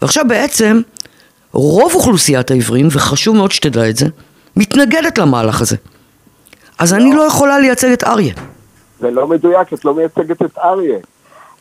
ועכשיו 0.02 0.26
בעצם 0.28 0.82
רוב 1.52 1.96
אוכלוסיית 1.96 2.52
העיוורים, 2.52 2.88
וחשוב 2.92 3.36
מאוד 3.36 3.52
שתדע 3.52 3.90
את 3.90 3.98
זה, 3.98 4.08
מתנגדת 4.56 5.18
למהלך 5.18 5.62
הזה. 5.62 5.76
אז 6.82 6.94
אני 6.94 7.14
לא 7.14 7.22
יכולה 7.22 7.60
לייצג 7.60 7.92
את 7.92 8.04
אריה. 8.04 8.34
זה 9.00 9.12
לא 9.12 9.28
מדויק, 9.28 9.74
את 9.74 9.86
לא 9.86 9.94
מייצגת 9.94 10.42
את 10.42 10.58
אריה. 10.58 10.98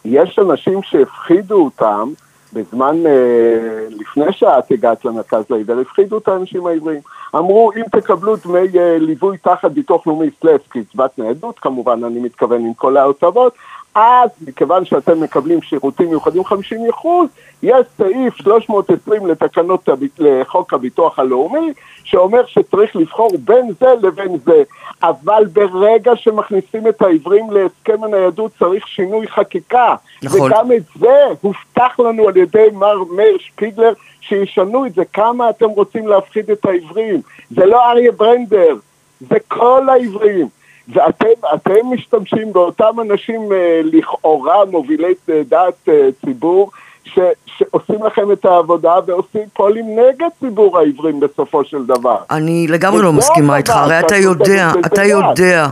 יש 0.05 0.39
אנשים 0.39 0.83
שהפחידו 0.83 1.65
אותם 1.65 2.13
בזמן, 2.53 2.97
אה, 3.07 3.87
לפני 3.91 4.33
שאת 4.33 4.71
הגעת 4.71 5.05
למרכז 5.05 5.45
לעיוור, 5.51 5.81
הפחידו 5.81 6.19
את 6.19 6.29
האנשים 6.29 6.67
העבריים. 6.67 7.01
אמרו, 7.35 7.73
אם 7.77 7.83
תקבלו 7.93 8.37
דמי 8.37 8.79
אה, 8.79 8.99
ליווי 8.99 9.39
תחת 9.39 9.71
ביטוח 9.71 10.07
לאומי 10.07 10.31
סלאס 10.41 10.61
קצבת 10.69 11.19
ניידות, 11.19 11.59
כמובן 11.59 12.05
אני 12.05 12.21
מתכוון 12.21 12.61
עם 12.61 12.75
כל 12.75 12.97
ההוצאות, 12.97 13.55
אז 13.95 14.31
מכיוון 14.47 14.85
שאתם 14.85 15.21
מקבלים 15.21 15.63
שירותים 15.63 16.09
מיוחדים 16.09 16.45
50 16.45 16.81
אחוז, 16.91 17.29
יש 17.63 17.87
סעיף 17.99 18.37
320 18.37 19.27
לתקנות 19.27 19.89
לחוק 20.19 20.75
הביטוח 20.75 21.19
הלאומי, 21.19 21.73
שאומר 22.11 22.47
שצריך 22.47 22.97
לבחור 22.97 23.31
בין 23.45 23.71
זה 23.81 23.87
לבין 24.03 24.39
זה. 24.45 24.63
אבל 25.03 25.45
ברגע 25.53 26.17
שמכניסים 26.17 26.89
את 26.89 27.03
העיוורים 27.03 27.51
להסכם 27.51 28.05
הניידות 28.05 28.53
צריך 28.59 28.89
שינוי 28.89 29.29
חקיקה. 29.29 29.95
נכון. 30.23 30.41
וגם 30.41 30.73
את 30.73 30.83
זה 30.97 31.17
הובטח 31.41 32.01
לנו 32.01 32.29
על 32.29 32.37
ידי 32.37 32.67
מר 32.73 33.05
מאיר 33.17 33.39
שפיגלר 33.39 33.93
שישנו 34.21 34.87
את 34.87 34.95
זה. 34.95 35.05
כמה 35.13 35.51
אתם 35.51 35.69
רוצים 35.69 36.09
להפחיד 36.09 36.51
את 36.51 36.65
העיוורים? 36.65 37.21
זה 37.51 37.67
לא 37.67 37.91
אריה 37.91 38.13
ברנדר, 38.13 38.77
זה 39.21 39.37
כל 39.49 39.89
העיוורים. 39.89 40.49
ואתם 40.89 41.27
אתם 41.55 41.87
משתמשים 41.91 42.53
באותם 42.53 43.01
אנשים 43.01 43.53
אה, 43.53 43.81
לכאורה 43.85 44.65
מובילי 44.65 45.15
אה, 45.31 45.43
דעת 45.49 45.89
אה, 45.89 46.09
ציבור 46.25 46.71
ש, 47.05 47.19
שעושים 47.47 48.05
לכם 48.05 48.33
את 48.33 48.45
העבודה 48.45 48.95
ועושים 49.07 49.43
פועלים 49.53 49.87
נגד 49.99 50.29
ציבור 50.41 50.79
העיוורים 50.79 51.21
בסופו 51.21 51.65
של 51.65 51.87
דבר. 51.87 52.17
אני 52.31 52.67
לגמרי 52.69 52.97
וזה 52.97 53.05
לא 53.07 53.13
מסכימה 53.13 53.57
איתך, 53.57 53.71
הרי 53.77 54.01
אתה 54.01 54.17
יודע, 54.17 54.73
אתה. 54.87 55.05
יודע 55.05 55.69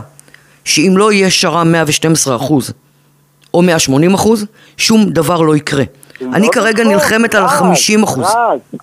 שאם 0.65 0.93
לא 0.97 1.11
יהיה 1.11 1.29
שר"מ 1.29 1.71
112 1.71 2.35
אחוז 2.35 2.73
או 3.53 3.61
180 3.61 4.13
אחוז, 4.13 4.45
שום 4.77 5.05
דבר 5.05 5.41
לא 5.41 5.55
יקרה. 5.55 5.83
אני 6.21 6.47
לא 6.47 6.51
כרגע 6.51 6.83
נכון, 6.83 6.93
נלחמת 6.93 7.35
על 7.35 7.43
רז, 7.43 7.51
ה-50 7.51 8.03
אחוז. 8.03 8.27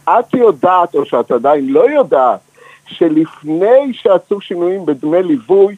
את 0.05 0.35
יודעת, 0.35 0.94
או 0.94 1.05
שאת 1.05 1.31
עדיין 1.31 1.68
לא 1.68 1.90
יודעת, 1.90 2.39
שלפני 2.86 3.93
שעשו 3.93 4.40
שינויים 4.40 4.86
בדמי 4.86 5.23
ליווי, 5.23 5.77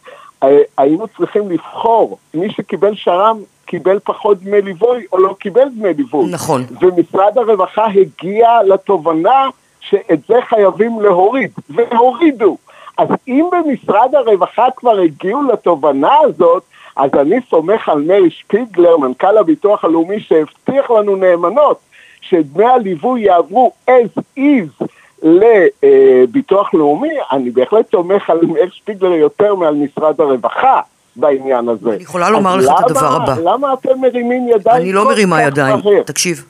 היינו 0.79 1.07
צריכים 1.17 1.51
לבחור, 1.51 2.19
מי 2.35 2.51
שקיבל 2.51 2.95
שר"מ 2.95 3.39
קיבל 3.67 3.99
פחות 4.05 4.39
דמי 4.39 4.63
ליווי 4.63 5.07
או 5.13 5.19
לא 5.19 5.37
קיבל 5.39 5.69
דמי 5.77 5.95
ליווי. 5.95 6.31
נכון. 6.31 6.65
ומשרד 6.81 7.39
הרווחה 7.39 7.87
הגיע 7.87 8.49
לתובנה 8.67 9.49
שאת 9.81 10.21
זה 10.29 10.35
חייבים 10.49 11.01
להוריד, 11.01 11.51
והורידו. 11.71 12.57
אז 12.99 13.09
אם 13.29 13.49
במשרד 13.53 14.15
הרווחה 14.15 14.67
כבר 14.77 14.99
הגיעו 14.99 15.43
לתובנה 15.43 16.15
הזאת, 16.23 16.63
אז 16.97 17.11
אני 17.15 17.37
סומך 17.51 17.89
על 17.89 18.01
מאיר 18.01 18.29
שפיגלר, 18.29 18.97
מנכ"ל 18.97 19.39
הביטוח 19.39 19.85
הלאומי, 19.85 20.21
שהבטיח 20.21 20.91
לנו 20.91 21.17
נאמנות 21.17 21.79
שדמי 22.21 22.65
הליווי 22.65 23.21
יעברו 23.21 23.73
as 23.91 24.21
is 24.39 24.87
לביטוח 25.23 26.75
לאומי, 26.75 27.09
אני 27.33 27.51
בהחלט 27.51 27.91
סומך 27.91 28.31
על 28.31 28.39
מאיר 28.47 28.69
שפיגלר 28.73 29.13
יותר 29.13 29.55
מעל 29.55 29.75
משרד 29.75 30.21
הרווחה 30.21 30.81
בעניין 31.17 31.69
הזה. 31.69 31.91
אני 31.91 32.03
יכולה 32.03 32.31
לומר 32.31 32.57
לך 32.57 32.65
את 32.65 32.69
למה- 32.69 32.79
הדבר 32.87 33.17
הבא. 33.23 33.35
למה 33.45 33.73
אתם 33.73 34.01
מרימים 34.01 34.49
ידיים 34.49 34.83
אני 34.83 34.93
לא 34.93 35.05
מרימה 35.09 35.43
ידיים, 35.43 35.77
מהר? 35.85 36.03
תקשיב. 36.03 36.45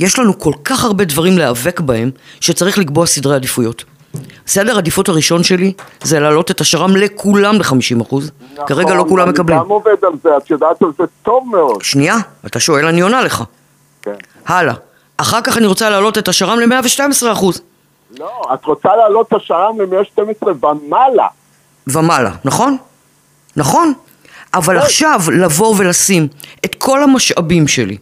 יש 0.00 0.18
לנו 0.18 0.38
כל 0.38 0.52
כך 0.64 0.84
הרבה 0.84 1.04
דברים 1.04 1.38
להיאבק 1.38 1.80
בהם, 1.80 2.10
שצריך 2.40 2.78
לקבוע 2.78 3.06
סדרי 3.06 3.34
עדיפויות. 3.34 3.84
סדר 4.46 4.74
העדיפות 4.74 5.08
הראשון 5.08 5.42
שלי 5.42 5.72
זה 6.02 6.20
להעלות 6.20 6.50
את 6.50 6.60
השר"מ 6.60 6.96
לכולם 6.96 7.54
ל-50 7.54 8.02
אחוז. 8.02 8.30
כרגע 8.66 8.90
לא 8.90 8.96
נכון, 8.96 9.08
כולם 9.08 9.28
מקבלים. 9.28 9.58
אני 9.58 9.64
גם 9.64 9.70
עובד 9.70 9.94
על 10.02 10.12
זה, 10.22 10.36
את 10.36 10.50
יודעת 10.50 10.82
על 10.82 10.88
זה 10.98 11.04
טוב 11.22 11.48
מאוד. 11.50 11.82
שנייה, 11.82 12.16
אתה 12.46 12.60
שואל, 12.60 12.84
אני 12.86 13.00
עונה 13.00 13.22
לך. 13.22 13.42
כן. 14.02 14.12
הלאה. 14.46 14.74
אחר 15.16 15.40
כך 15.40 15.58
אני 15.58 15.66
רוצה 15.66 15.90
להעלות 15.90 16.18
את 16.18 16.28
השר"מ 16.28 16.58
ל-112 16.60 17.32
אחוז. 17.32 17.62
לא, 18.18 18.42
את 18.54 18.64
רוצה 18.64 18.96
להעלות 18.96 19.28
את 19.28 19.32
השר"מ 19.32 19.80
ל-112 19.80 20.66
ומעלה. 20.66 21.26
ומעלה, 21.86 22.30
נכון? 22.44 22.76
נכון. 23.56 23.92
אבל 24.54 24.78
עכשיו 24.78 25.20
לבוא 25.40 25.74
ולשים 25.78 26.28
את 26.64 26.74
כל 26.74 27.02
המשאבים 27.02 27.68
שלי, 27.68 27.96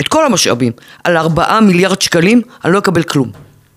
את 0.00 0.08
כל 0.08 0.24
המשאבים, 0.24 0.72
על 1.04 1.16
ארבעה 1.16 1.60
מיליארד 1.60 2.02
שקלים, 2.02 2.42
אני 2.64 2.72
לא 2.72 2.78
אקבל 2.78 3.02
כלום. 3.02 3.28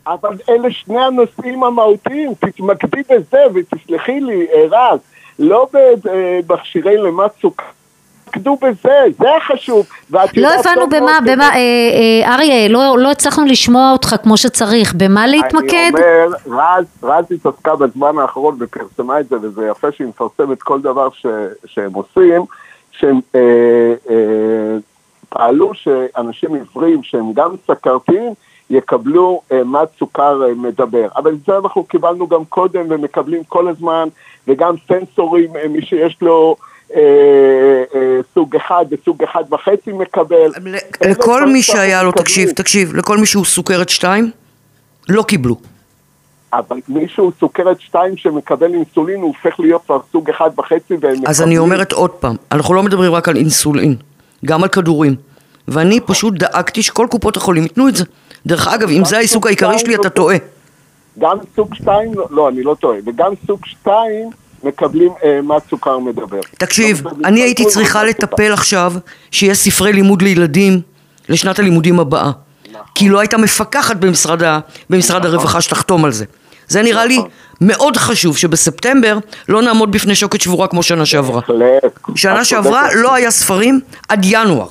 אבל 0.07 0.38
אלה 0.49 0.72
שני 0.72 0.99
הנושאים 1.06 1.64
המהותיים, 1.64 2.34
תתמקדי 2.40 3.02
בזה 3.10 3.40
ותסלחי 3.56 4.19
לי, 4.19 4.48
אה, 4.53 4.65
רז, 4.65 4.99
לא 5.40 5.68
במכשירי 6.48 6.98
למט 6.98 7.31
סוכר. 7.41 7.64
תתמקדו 8.31 8.57
בזה, 8.61 9.03
זה 9.19 9.27
החשוב. 9.38 9.85
לא 10.11 10.49
הבנו 10.60 10.89
במה, 10.89 11.18
במה, 11.26 11.49
אה, 11.49 11.56
אה, 11.56 12.34
אריה, 12.34 12.68
לא 12.68 12.95
לא 12.99 13.11
הצלחנו 13.11 13.45
לשמוע 13.45 13.91
אותך 13.91 14.15
כמו 14.23 14.38
שצריך, 14.38 14.93
במה 14.97 15.27
להתמקד? 15.27 15.91
אני 15.95 16.03
אומר, 16.47 16.64
רז, 16.64 16.85
רז 17.03 17.26
התעסקה 17.31 17.76
בזמן 17.76 18.18
האחרון 18.18 18.57
ופרסמה 18.60 19.19
את 19.19 19.30
זה, 19.30 19.35
וזה 19.41 19.68
יפה 19.68 19.91
שהיא 19.91 20.07
מפרסמת 20.07 20.61
כל 20.61 20.81
דבר 20.81 21.10
ש, 21.10 21.26
שהם 21.65 21.93
עושים, 21.93 22.41
שהם 22.91 23.19
אה, 23.35 23.93
אה, 24.10 24.77
פעלו 25.30 25.72
שאנשים 25.73 26.56
עיוורים 26.56 27.03
שהם 27.03 27.34
גם 27.34 27.56
סכרתיים, 27.68 28.34
יקבלו 28.69 29.41
אה, 29.51 29.64
מד 29.64 29.85
סוכר 29.99 30.43
אה, 30.43 30.53
מדבר. 30.53 31.07
אבל 31.15 31.34
את 31.34 31.45
זה 31.47 31.57
אנחנו 31.57 31.84
קיבלנו 31.84 32.27
גם 32.27 32.45
קודם 32.45 32.85
ומקבלים 32.89 33.43
כל 33.43 33.68
הזמן, 33.68 34.07
וגם 34.47 34.76
סנסורים, 34.88 35.56
אה, 35.56 35.68
מי 35.68 35.81
שיש 35.81 36.18
לו... 36.22 36.56
אה, 36.95 37.01
אה, 37.95 38.19
סוג 38.33 38.55
אחד 38.55 38.85
וסוג 38.91 39.23
אחד 39.23 39.43
וחצי 39.53 39.91
מקבל. 39.91 40.51
לכל 41.05 41.45
מי 41.45 41.61
שהיה 41.61 42.03
לו, 42.03 42.09
מקבלים. 42.09 42.23
תקשיב, 42.23 42.51
תקשיב, 42.51 42.95
לכל 42.95 43.17
מי 43.17 43.25
שהוא 43.25 43.45
סוכרת 43.45 43.89
2, 43.89 44.31
לא 45.09 45.23
קיבלו. 45.23 45.55
אבל 46.53 46.77
מישהו 46.87 47.31
סוכרת 47.39 47.81
2 47.81 48.17
שמקבל 48.17 48.73
אינסולין 48.73 49.21
הוא 49.21 49.27
הופך 49.27 49.59
להיות 49.59 49.81
כבר 49.85 49.99
סוג 50.11 50.29
אחד 50.29 50.49
וחצי 50.57 50.93
והם 51.01 51.17
אז 51.25 51.41
אני 51.41 51.57
אומרת 51.57 51.91
עוד 51.91 52.11
פעם, 52.11 52.35
אנחנו 52.51 52.73
לא 52.73 52.83
מדברים 52.83 53.11
רק 53.11 53.29
על 53.29 53.37
אינסולין, 53.37 53.95
גם 54.45 54.63
על 54.63 54.69
כדורים. 54.69 55.15
ואני 55.67 55.99
פשוט 55.99 56.33
דאגתי 56.33 56.83
שכל 56.83 57.07
קופות 57.11 57.37
החולים 57.37 57.63
ייתנו 57.63 57.87
את 57.87 57.95
זה. 57.95 58.03
דרך 58.45 58.67
אגב, 58.67 58.89
אם 58.89 59.05
זה 59.05 59.17
העיסוק 59.17 59.45
העיקרי 59.45 59.79
שלי, 59.79 59.95
אתה 59.95 60.09
טועה. 60.09 60.37
גם 61.19 61.37
סוג 61.55 61.75
2, 61.75 62.11
לא, 62.29 62.49
אני 62.49 62.63
לא 62.63 62.75
טועה, 62.79 62.97
וגם 63.05 63.33
סוג 63.47 63.65
2 63.65 64.29
מקבלים 64.64 65.11
אה, 65.23 65.40
מד 65.44 65.60
סוכר 65.69 65.99
מדבר. 65.99 66.40
תקשיב, 66.57 67.02
לא, 67.06 67.11
אני 67.26 67.41
הייתי 67.41 67.65
צריכה 67.65 68.03
לטפל 68.03 68.53
עכשיו 68.53 68.94
שיהיה 69.31 69.56
ספרי 69.56 69.94
לימוד 69.94 70.22
לילדים 70.22 70.81
לשנת 71.30 71.60
הלימודים 71.60 71.99
הבאה. 71.99 72.31
כי 72.95 73.10
לא 73.10 73.19
הייתה 73.19 73.38
מפקחת 73.38 73.95
במשרד, 73.95 74.44
ה, 74.44 74.60
במשרד 74.90 75.26
הרווחה 75.26 75.61
שתחתום 75.61 76.06
על 76.06 76.11
זה. 76.11 76.26
זה 76.68 76.81
נראה 76.81 77.06
לי 77.06 77.19
מאוד 77.61 77.98
חשוב 77.98 78.38
שבספטמבר 78.38 79.18
לא 79.49 79.61
נעמוד 79.61 79.91
בפני 79.91 80.15
שוקת 80.15 80.41
שבורה 80.41 80.68
כמו 80.68 80.84
שנה 80.84 81.06
שעברה. 81.06 81.41
שנה 82.15 82.45
שעברה. 82.45 82.94
לא 82.95 83.14
היה 83.14 83.31
ספרים 83.31 83.80
עד 84.10 84.26
ינואר. 84.26 84.68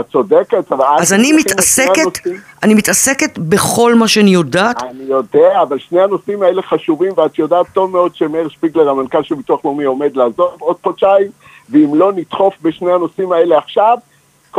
את 0.00 0.08
צודקת, 0.12 0.72
אבל... 0.72 0.84
אז 0.98 1.12
אני 1.12 1.32
מתעסקת. 1.32 2.28
אני 2.62 2.74
מתעסקת 2.74 3.38
בכל 3.38 3.94
מה 3.94 4.08
שאני 4.08 4.30
יודעת. 4.30 4.82
אני 4.82 5.04
יודע, 5.04 5.62
אבל 5.62 5.78
שני 5.78 6.00
הנושאים 6.00 6.42
האלה 6.42 6.62
חשובים, 6.62 7.12
ואת 7.16 7.38
יודעת 7.38 7.66
טוב 7.72 7.90
מאוד 7.90 8.14
שמאיר 8.14 8.48
שפיגלר, 8.48 8.88
המנכ"ל 8.88 9.22
של 9.22 9.34
ביטוח 9.34 9.64
לאומי, 9.64 9.84
עומד 9.84 10.16
לעזוב 10.16 10.56
עוד 10.58 10.76
חודשיים, 10.82 11.30
ואם 11.70 11.94
לא 11.94 12.12
נדחוף 12.12 12.54
בשני 12.62 12.92
הנושאים 12.92 13.32
האלה 13.32 13.58
עכשיו, 13.58 13.98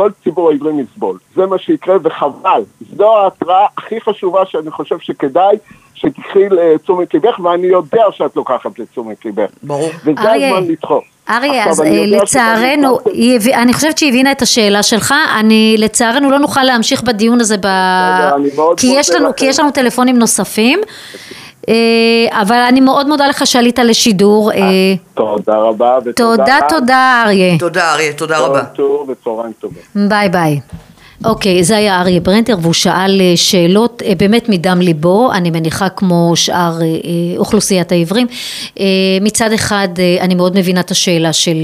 כל 0.00 0.10
ציבור 0.24 0.50
העברים 0.50 0.80
יסבול. 0.80 1.18
זה 1.36 1.46
מה 1.46 1.58
שיקרה, 1.58 1.96
וחבל. 2.02 2.62
זו 2.96 3.16
ההתראה 3.18 3.66
הכי 3.78 4.00
חשובה 4.00 4.42
שאני 4.46 4.70
חושב 4.70 4.98
שכדאי 4.98 5.56
שתקחי 5.94 6.48
לתשומת 6.50 7.14
ליבך, 7.14 7.40
ואני 7.40 7.66
יודע 7.66 8.02
שאת 8.10 8.36
לוקחת 8.36 8.78
לתשומת 8.78 9.24
ליבך. 9.24 9.50
ברור. 9.62 9.90
וזה 10.04 10.20
אריה, 10.20 10.56
הזמן 10.56 10.70
לדחוף. 10.70 11.04
אריה, 11.30 11.68
אז 11.68 11.80
אני 11.80 12.14
אה, 12.14 12.22
לצערנו, 12.22 12.98
הב- 12.98 13.48
אני 13.54 13.72
חושבת 13.72 13.98
שהיא 13.98 14.08
הבינה 14.08 14.32
את 14.32 14.42
השאלה 14.42 14.82
שלך, 14.82 15.14
אני 15.40 15.74
לצערנו 15.78 16.30
לא 16.30 16.38
נוכל 16.38 16.62
להמשיך 16.62 17.02
בדיון 17.02 17.40
הזה, 17.40 17.56
ב... 17.56 17.66
אני 17.66 18.48
מאוד 18.56 18.80
כי, 18.80 18.86
יש 18.86 19.08
מודה 19.08 19.18
לנו, 19.18 19.28
לכם. 19.28 19.36
כי 19.36 19.46
יש 19.46 19.60
לנו 19.60 19.70
טלפונים 19.70 20.18
נוספים. 20.18 20.80
אה, 21.70 22.40
אבל 22.42 22.56
אני 22.68 22.80
מאוד 22.80 23.08
מודה 23.08 23.26
לך 23.26 23.46
שעלית 23.46 23.78
לשידור. 23.78 24.52
אה, 24.52 24.58
תודה 25.14 25.56
רבה. 25.56 25.98
ותודה 26.04 26.36
תודה. 26.36 26.58
תודה 26.68 27.22
אריה. 27.26 27.58
תודה 27.58 27.92
אריה, 27.94 28.12
תודה 28.12 28.38
רבה. 28.38 28.64
טוב 28.64 29.08
וצהריים 29.10 29.52
טובים. 29.60 29.82
ביי 30.08 30.28
ביי. 30.28 30.60
אוקיי, 31.24 31.64
זה 31.64 31.76
היה 31.76 32.00
אריה 32.00 32.20
ברנטר 32.20 32.56
והוא 32.62 32.72
שאל 32.72 33.20
אה, 33.20 33.32
שאלות 33.36 34.02
אה, 34.06 34.14
באמת 34.14 34.48
מדם 34.48 34.80
ליבו, 34.80 35.32
אני 35.32 35.50
מניחה 35.50 35.88
כמו 35.88 36.32
שאר 36.34 36.82
אה, 36.82 36.88
אוכלוסיית 37.36 37.92
העיוורים. 37.92 38.26
אה, 38.80 38.84
מצד 39.20 39.52
אחד 39.52 39.88
אני 40.20 40.34
מאוד 40.34 40.58
מבינה 40.58 40.80
את 40.80 40.90
השאלה 40.90 41.32
של 41.32 41.56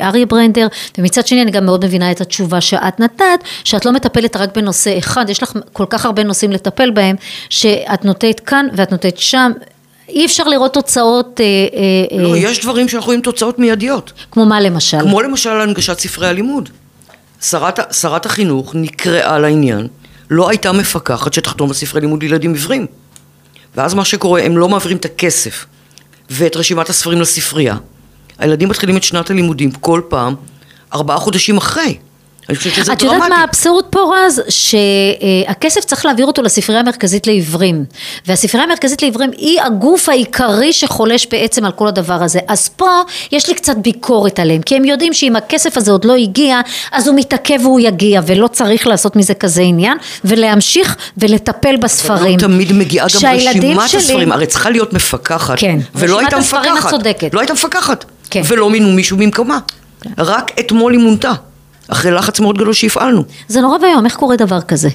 אריה 0.00 0.26
ברנטר 0.26 0.66
ומצד 0.98 1.26
שני 1.26 1.42
אני 1.42 1.50
גם 1.50 1.64
מאוד 1.64 1.84
מבינה 1.84 2.10
את 2.10 2.20
התשובה 2.20 2.60
שאת 2.60 3.00
נתת, 3.00 3.24
שאת 3.64 3.84
לא 3.84 3.92
מטפלת 3.92 4.36
רק 4.36 4.56
בנושא 4.56 4.98
אחד, 4.98 5.30
יש 5.30 5.42
לך 5.42 5.52
כל 5.72 5.86
כך 5.90 6.04
הרבה 6.04 6.22
נושאים 6.22 6.52
לטפל 6.52 6.90
בהם, 6.90 7.16
שאת 7.48 8.04
נוטט 8.04 8.40
כאן 8.46 8.66
ואת 8.72 8.92
נוטט 8.92 9.16
שם. 9.16 9.52
אי 10.08 10.26
אפשר 10.26 10.44
לראות 10.44 10.74
תוצאות, 10.74 11.40
אה, 11.40 11.44
אה, 12.16 12.22
לא, 12.22 12.34
אה, 12.34 12.38
יש 12.38 12.60
דברים 12.60 12.88
שאנחנו 12.88 13.06
רואים 13.06 13.20
תוצאות 13.20 13.58
מיידיות. 13.58 14.12
כמו 14.30 14.46
מה 14.46 14.60
למשל? 14.60 15.00
כמו 15.00 15.22
למשל 15.22 15.60
הנגשת 15.60 15.98
ספרי 15.98 16.28
הלימוד. 16.28 16.68
שרת, 17.50 17.94
שרת 17.94 18.26
החינוך 18.26 18.74
נקראה 18.74 19.38
לעניין, 19.38 19.88
לא 20.30 20.48
הייתה 20.48 20.72
מפקחת 20.72 21.32
שתחתום 21.32 21.68
על 21.68 21.74
ספרי 21.74 22.00
לימוד 22.00 22.22
לילדים 22.22 22.54
עיוורים. 22.54 22.86
ואז 23.76 23.94
מה 23.94 24.04
שקורה, 24.04 24.42
הם 24.42 24.58
לא 24.58 24.68
מעבירים 24.68 24.96
את 24.96 25.04
הכסף 25.04 25.66
ואת 26.30 26.56
רשימת 26.56 26.88
הספרים 26.88 27.20
לספרייה. 27.20 27.76
הילדים 28.38 28.68
מתחילים 28.68 28.96
את 28.96 29.02
שנת 29.02 29.30
הלימודים 29.30 29.70
כל 29.70 30.00
פעם 30.08 30.34
ארבעה 30.94 31.18
חודשים 31.18 31.56
אחרי. 31.56 31.98
אני 32.48 32.56
חושבת 32.56 32.74
שזה 32.74 32.92
את 32.92 32.98
דרמטי. 32.98 33.14
יודעת 33.16 33.30
מה 33.30 33.36
האבסורד 33.40 33.84
פה 33.90 34.12
רז? 34.16 34.42
שהכסף 34.48 35.80
צריך 35.84 36.06
להעביר 36.06 36.26
אותו 36.26 36.42
לספרייה 36.42 36.80
המרכזית 36.80 37.26
לעיוורים 37.26 37.84
והספרייה 38.26 38.64
המרכזית 38.66 39.02
לעיוורים 39.02 39.30
היא 39.36 39.60
הגוף 39.60 40.08
העיקרי 40.08 40.72
שחולש 40.72 41.26
בעצם 41.30 41.64
על 41.64 41.72
כל 41.72 41.88
הדבר 41.88 42.22
הזה 42.22 42.38
אז 42.48 42.68
פה 42.68 42.88
יש 43.32 43.48
לי 43.48 43.54
קצת 43.54 43.76
ביקורת 43.76 44.38
עליהם 44.38 44.62
כי 44.62 44.76
הם 44.76 44.84
יודעים 44.84 45.12
שאם 45.12 45.36
הכסף 45.36 45.76
הזה 45.76 45.90
עוד 45.92 46.04
לא 46.04 46.14
הגיע 46.14 46.60
אז 46.92 47.08
הוא 47.08 47.16
מתעכב 47.16 47.58
והוא 47.62 47.80
יגיע 47.80 48.20
ולא 48.26 48.46
צריך 48.46 48.86
לעשות 48.86 49.16
מזה 49.16 49.34
כזה 49.34 49.62
עניין 49.62 49.98
ולהמשיך 50.24 50.96
ולטפל 51.18 51.76
בספרים. 51.76 52.38
לא 52.38 52.46
תמיד 52.46 52.72
מגיעה 52.72 53.06
גם 53.08 53.16
רשימת 53.34 53.40
שלי- 53.88 53.98
הספרים, 53.98 54.32
הרי 54.32 54.46
צריכה 54.46 54.70
להיות 54.70 54.92
מפקחת, 54.92 55.58
כן, 55.58 55.78
ולא 55.94 56.18
הייתה 56.18 56.36
את 56.36 56.42
מפקחת. 56.42 56.92
לא 57.32 57.40
הייתה 57.40 57.52
מפקחת, 57.52 58.04
כן. 58.30 58.42
ולא 58.48 58.70
מינו 58.70 58.88
מישהו 58.92 59.16
במקומה, 59.16 59.58
רק 60.18 60.50
אתמול 60.60 60.92
היא 60.92 61.00
מונתה, 61.00 61.32
אחרי 61.88 62.10
לחץ 62.10 62.40
מאוד 62.40 62.58
גדול 62.58 62.72
שהפעלנו, 62.72 63.24
זה 63.48 63.60
נורא 63.60 63.78
ואיום, 63.82 64.04
איך 64.04 64.16
קורה 64.16 64.36
דבר 64.36 64.60
כזה? 64.60 64.88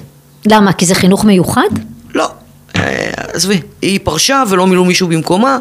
למה? 0.46 0.72
כי 0.72 0.86
זה 0.86 0.94
חינוך 0.94 1.24
מיוחד? 1.24 1.68
לא, 2.14 2.28
אה, 2.76 3.10
עזבי, 3.32 3.60
היא 3.82 4.00
פרשה 4.02 4.42
ולא 4.48 4.66
מילאו 4.66 4.84
מישהו 4.84 5.08
במקומה, 5.08 5.58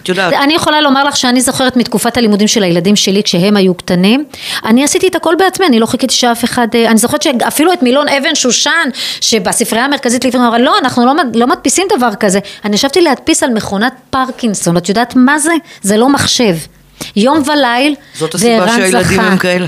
את 0.00 0.08
יודעת, 0.08 0.32
אני 0.32 0.54
יכולה 0.54 0.80
לומר 0.80 1.04
לך 1.04 1.16
שאני 1.16 1.40
זוכרת 1.40 1.76
מתקופת 1.76 2.16
הלימודים 2.16 2.48
של 2.48 2.62
הילדים 2.62 2.96
שלי 2.96 3.22
כשהם 3.22 3.56
היו 3.56 3.74
קטנים, 3.74 4.24
אני 4.64 4.84
עשיתי 4.84 5.08
את 5.08 5.16
הכל 5.16 5.34
בעצמי, 5.38 5.66
אני 5.66 5.80
לא 5.80 5.86
חיכיתי 5.86 6.14
שאף 6.14 6.44
אחד, 6.44 6.68
אה, 6.74 6.90
אני 6.90 6.98
זוכרת 6.98 7.22
שאפילו 7.22 7.72
את 7.72 7.82
מילון 7.82 8.08
אבן 8.08 8.34
שושן, 8.34 8.88
שבספרייה 9.20 9.84
המרכזית 9.84 10.24
לעיוורים 10.24 10.46
אמרה, 10.46 10.58
לא, 10.58 10.74
אנחנו 10.82 11.06
לא, 11.06 11.12
לא 11.34 11.46
מדפיסים 11.46 11.86
דבר 11.96 12.14
כזה, 12.20 12.38
אני 12.64 12.74
ישבתי 12.74 13.00
להדפיס 13.00 13.42
על 13.42 13.50
מכונת 13.50 13.92
פרקינסון, 14.10 14.76
את 14.76 14.88
יודעת 14.88 15.16
מה 15.16 15.38
זה? 15.38 15.52
זה 15.82 15.96
לא 15.96 16.08
מחשב. 16.08 16.56
יום 17.16 17.42
וליל, 17.46 17.94
זאת 18.14 18.34
הסיבה 18.34 18.68
שהילדים 18.68 19.02
זכה. 19.02 19.22
הם 19.22 19.38
כאלה. 19.38 19.66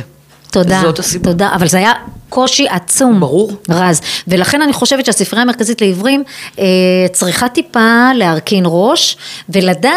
תודה, 0.53 0.81
זאת 0.83 0.99
הסיבה. 0.99 1.25
תודה, 1.25 1.51
אבל 1.55 1.69
זה 1.69 1.79
היה 1.79 1.93
קושי 2.29 2.69
עצום. 2.69 3.21
ברור. 3.21 3.53
רז. 3.71 4.01
ולכן 4.29 4.63
אני 4.63 4.73
חושבת 4.73 5.07
שהספרייה 5.07 5.43
המרכזית 5.43 5.81
לעיוורים 5.81 6.23
אה, 6.59 6.65
צריכה 7.13 7.49
טיפה 7.49 8.11
להרכין 8.15 8.65
ראש 8.67 9.17
ולדעת 9.49 9.93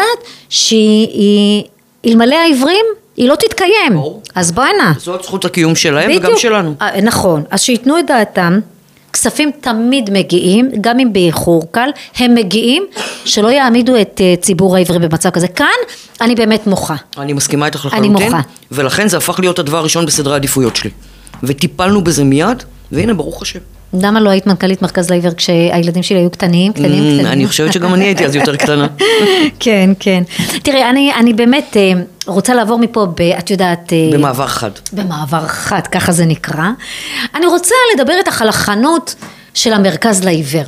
שהיא, 0.48 1.08
היא- 1.08 1.64
אלמלא 2.06 2.34
העיוורים, 2.34 2.84
היא 3.16 3.28
לא 3.28 3.34
תתקיים. 3.34 3.92
ברור. 3.92 4.22
אז 4.34 4.52
בואנה. 4.52 4.92
זאת 4.98 5.22
זכות 5.22 5.44
הקיום 5.44 5.74
שלהם 5.76 6.10
וגם 6.10 6.20
בדיוק. 6.22 6.38
שלנו. 6.38 6.74
אה, 6.82 7.00
נכון, 7.00 7.42
אז 7.50 7.60
שייתנו 7.60 7.98
את 7.98 8.06
דעתם. 8.06 8.60
כספים 9.14 9.50
תמיד 9.60 10.10
מגיעים, 10.12 10.70
גם 10.80 10.98
אם 10.98 11.12
באיחור 11.12 11.62
קל, 11.70 11.88
הם 12.16 12.34
מגיעים, 12.34 12.86
שלא 13.24 13.48
יעמידו 13.48 14.00
את 14.00 14.20
אה, 14.20 14.34
ציבור 14.40 14.76
העיוורים 14.76 15.02
במצב 15.02 15.30
כזה. 15.30 15.48
כאן 15.48 15.66
אני 16.20 16.34
באמת 16.34 16.66
מוחה. 16.66 16.94
אני 17.18 17.32
מסכימה 17.32 17.66
איתך 17.66 17.88
אני 17.92 18.08
לחלוטין, 18.08 18.26
מוחה. 18.26 18.40
ולכן 18.72 19.08
זה 19.08 19.16
הפך 19.16 19.40
להיות 19.40 19.58
הדבר 19.58 19.78
הראשון 19.78 20.06
בסדרי 20.06 20.32
העדיפויות 20.32 20.76
שלי. 20.76 20.90
וטיפלנו 21.42 22.04
בזה 22.04 22.24
מיד, 22.24 22.62
והנה 22.92 23.14
ברוך 23.14 23.42
השם. 23.42 23.58
למה 24.00 24.20
לא 24.20 24.30
היית 24.30 24.46
מנכ"לית 24.46 24.82
מרכז 24.82 25.10
לעיוור 25.10 25.32
כשהילדים 25.34 26.02
שלי 26.02 26.18
היו 26.18 26.30
קטנים, 26.30 26.72
קטנים, 26.72 26.90
Mm, 26.90 27.18
קטנים? 27.18 27.26
אני 27.26 27.46
חושבת 27.46 27.72
שגם 27.72 27.94
אני 27.94 28.04
הייתי 28.04 28.24
אז 28.26 28.36
יותר 28.36 28.56
קטנה. 28.56 28.86
כן, 29.60 29.90
כן. 30.00 30.22
תראי, 30.62 30.84
אני, 30.90 31.14
אני 31.14 31.32
באמת 31.32 31.76
אה, 31.76 31.92
רוצה 32.26 32.54
לעבור 32.54 32.78
מפה, 32.78 33.06
ב, 33.16 33.20
את 33.20 33.50
יודעת... 33.50 33.92
אה, 33.92 34.10
במעבר 34.12 34.46
חד. 34.46 34.70
במעבר 34.92 35.46
חד, 35.46 35.86
ככה 35.86 36.12
זה 36.12 36.24
נקרא. 36.26 36.68
אני 37.34 37.46
רוצה 37.46 37.74
לדבר 37.94 38.12
איתך 38.18 38.42
על 38.42 38.48
החנות 38.48 39.14
של 39.54 39.72
המרכז 39.72 40.24
לעיוור. 40.24 40.64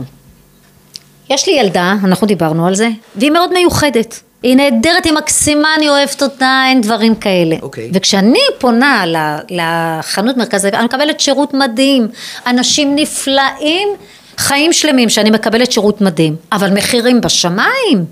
יש 1.31 1.49
לי 1.49 1.55
ילדה, 1.55 1.95
אנחנו 2.05 2.27
דיברנו 2.27 2.67
על 2.67 2.75
זה, 2.75 2.89
והיא 3.17 3.31
מאוד 3.31 3.53
מיוחדת. 3.53 4.23
היא 4.47 4.57
נהדרת, 4.57 5.05
היא 5.05 5.13
מקסימה, 5.13 5.75
אני 5.77 5.89
אוהבת 5.89 6.23
אותה, 6.23 6.63
אין 6.69 6.81
דברים 6.81 7.15
כאלה. 7.15 7.57
אוקיי. 7.63 7.91
וכשאני 7.93 8.39
פונה 8.59 9.05
לחנות 9.51 10.37
מרכז 10.37 10.67
אני 10.67 10.85
מקבלת 10.85 11.21
שירות 11.21 11.55
מדהים, 11.55 12.09
אנשים 12.47 12.97
נפלאים, 12.97 13.89
חיים 14.39 14.73
שלמים 14.73 15.09
שאני 15.09 15.31
מקבלת 15.31 15.73
שירות 15.73 16.01
מדהים, 16.01 16.37
אבל 16.53 16.71
מחירים 16.71 17.21
בשמיים. 17.21 18.05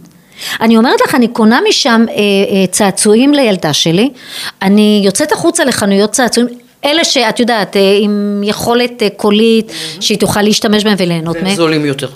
אני 0.60 0.76
אומרת 0.76 1.00
לך, 1.00 1.14
אני 1.14 1.28
קונה 1.28 1.60
משם 1.68 2.04
אה, 2.08 2.14
אה, 2.14 2.66
צעצועים 2.70 3.34
לילדה 3.34 3.72
שלי, 3.72 4.10
אני 4.62 5.02
יוצאת 5.04 5.32
החוצה 5.32 5.64
לחנויות 5.64 6.10
צעצועים, 6.10 6.48
אלה 6.84 7.04
שאת 7.04 7.40
יודעת, 7.40 7.76
אה, 7.76 7.98
עם 8.00 8.42
יכולת 8.44 9.02
אה, 9.02 9.08
קולית, 9.16 9.72
שהיא 10.00 10.18
תוכל 10.18 10.42
להשתמש 10.42 10.84
בהם 10.84 10.94
וליהנות 10.98 11.36
והם 11.36 11.44
מהם. 11.44 11.56
זולים 11.56 11.86
יותר. 11.86 12.08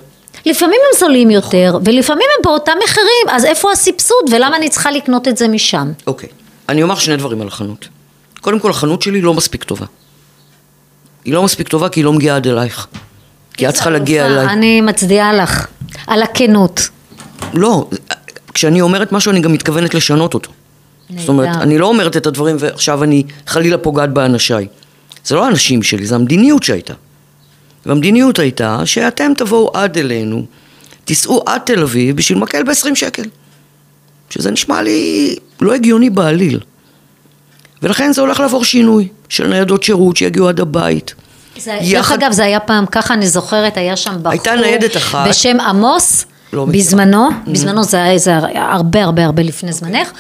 לפעמים 0.49 0.81
הם 0.93 0.99
זולים 0.99 1.31
יותר, 1.31 1.79
ולפעמים 1.85 2.27
הם 2.37 2.43
באותם 2.45 2.73
מחירים, 2.85 3.29
אז 3.31 3.45
איפה 3.45 3.73
הסבסוד 3.73 4.25
ולמה 4.33 4.57
אני 4.57 4.69
צריכה 4.69 4.91
לקנות 4.91 5.29
את 5.29 5.37
זה 5.37 5.49
משם? 5.49 5.93
אוקיי. 6.07 6.29
אני 6.69 6.83
אומר 6.83 6.95
שני 6.95 7.17
דברים 7.17 7.41
על 7.41 7.49
החנות. 7.49 7.89
קודם 8.41 8.61
כל, 8.61 8.71
החנות 8.71 9.03
שלי 9.03 9.21
לא 9.21 9.35
מספיק 9.35 9.65
טובה. 9.65 9.87
היא 11.25 11.35
לא 11.35 11.43
מספיק 11.43 11.69
טובה 11.69 11.89
כי 11.89 12.01
היא 12.01 12.05
לא 12.05 12.13
מגיעה 12.13 12.37
עד 12.37 12.47
אלייך. 12.47 12.87
כי 13.55 13.69
את 13.69 13.75
צריכה 13.75 13.91
להגיע 13.91 14.27
אליי. 14.27 14.47
אני 14.47 14.81
מצדיעה 14.81 15.33
לך, 15.33 15.67
על 16.07 16.23
הכנות. 16.23 16.89
לא, 17.55 17.89
כשאני 18.55 18.81
אומרת 18.81 19.13
משהו 19.13 19.33
אני 19.33 19.41
גם 19.41 19.53
מתכוונת 19.53 19.95
לשנות 19.95 20.35
אותו. 20.35 20.51
זאת 21.17 21.29
אומרת, 21.29 21.49
נהדר. 21.49 21.63
אני 21.63 21.79
לא 21.79 21.87
אומרת 21.87 22.17
את 22.17 22.27
הדברים 22.27 22.57
ועכשיו 22.59 23.05
אני 23.05 23.23
חלילה 23.47 23.79
פוגעת 23.79 24.11
באנשיי. 24.11 24.67
זה 25.25 25.35
לא 25.35 25.45
האנשים 25.45 25.83
שלי, 25.83 26.07
זה 26.07 26.15
המדיניות 26.15 26.63
שהייתה. 26.63 26.95
והמדיניות 27.93 28.39
הייתה 28.39 28.81
שאתם 28.85 29.33
תבואו 29.37 29.71
עד 29.75 29.99
אלינו, 29.99 30.43
תיסעו 31.05 31.43
עד 31.47 31.61
תל 31.61 31.83
אביב 31.83 32.17
בשביל 32.17 32.39
מקל 32.39 32.63
ב-20 32.63 32.95
שקל. 32.95 33.23
שזה 34.31 34.51
נשמע 34.51 34.83
לי 34.83 35.35
לא 35.61 35.75
הגיוני 35.75 36.11
בעליל. 36.11 36.61
ולכן 37.83 38.13
זה 38.13 38.21
הולך 38.21 38.41
לעבור 38.41 38.65
שינוי 38.65 39.09
של 39.29 39.47
ניידות 39.47 39.83
שירות 39.83 40.17
שיגיעו 40.17 40.49
עד 40.49 40.61
הבית. 40.61 41.15
זה, 41.59 41.71
דרך 41.81 41.83
יחד- 41.83 42.23
אגב, 42.23 42.33
זה 42.33 42.45
היה 42.45 42.61
פעם, 42.61 42.87
ככה 42.87 43.15
אני 43.15 43.29
זוכרת, 43.29 43.77
היה 43.77 43.97
שם 43.97 44.15
בחור 44.19 44.31
הייתה 44.31 44.55
ניידת 44.57 44.97
אחת. 44.97 45.29
בשם 45.29 45.61
עמוס, 45.61 46.25
לא. 46.53 46.65
בזמנו, 46.65 47.29
בזמנו 47.47 47.85
זה 47.85 48.03
היה 48.05 48.19
זה 48.19 48.31
היה 48.47 48.73
הרבה 48.73 49.05
הרבה 49.05 49.25
הרבה 49.25 49.43
לפני 49.43 49.73
זמנך, 49.73 50.11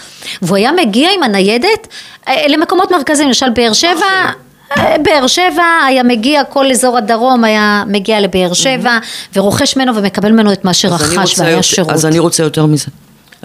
והוא 0.42 0.56
היה 0.56 0.70
מגיע 0.72 1.08
עם 1.16 1.22
הניידת 1.22 1.88
אה, 2.28 2.48
למקומות 2.48 2.90
מרכזיים, 2.90 3.28
למשל 3.28 3.46
באר 3.54 3.72
שבע, 3.72 3.90
אה, 3.90 4.30
באר 4.76 5.26
שבע 5.26 5.62
היה 5.86 6.02
מגיע, 6.02 6.44
כל 6.44 6.70
אזור 6.70 6.98
הדרום 6.98 7.44
היה 7.44 7.84
מגיע 7.86 8.20
לבאר 8.20 8.52
שבע, 8.52 8.98
ורוכש 9.36 9.76
ממנו 9.76 9.94
ומקבל 9.96 10.32
ממנו 10.32 10.52
את 10.52 10.64
מה 10.64 10.74
שרכש 10.74 11.38
והיה 11.38 11.50
יותר- 11.50 11.62
שירות. 11.62 11.90
אז 11.92 12.06
אני 12.06 12.18
רוצה 12.18 12.42
יותר 12.42 12.66
מזה. 12.66 12.86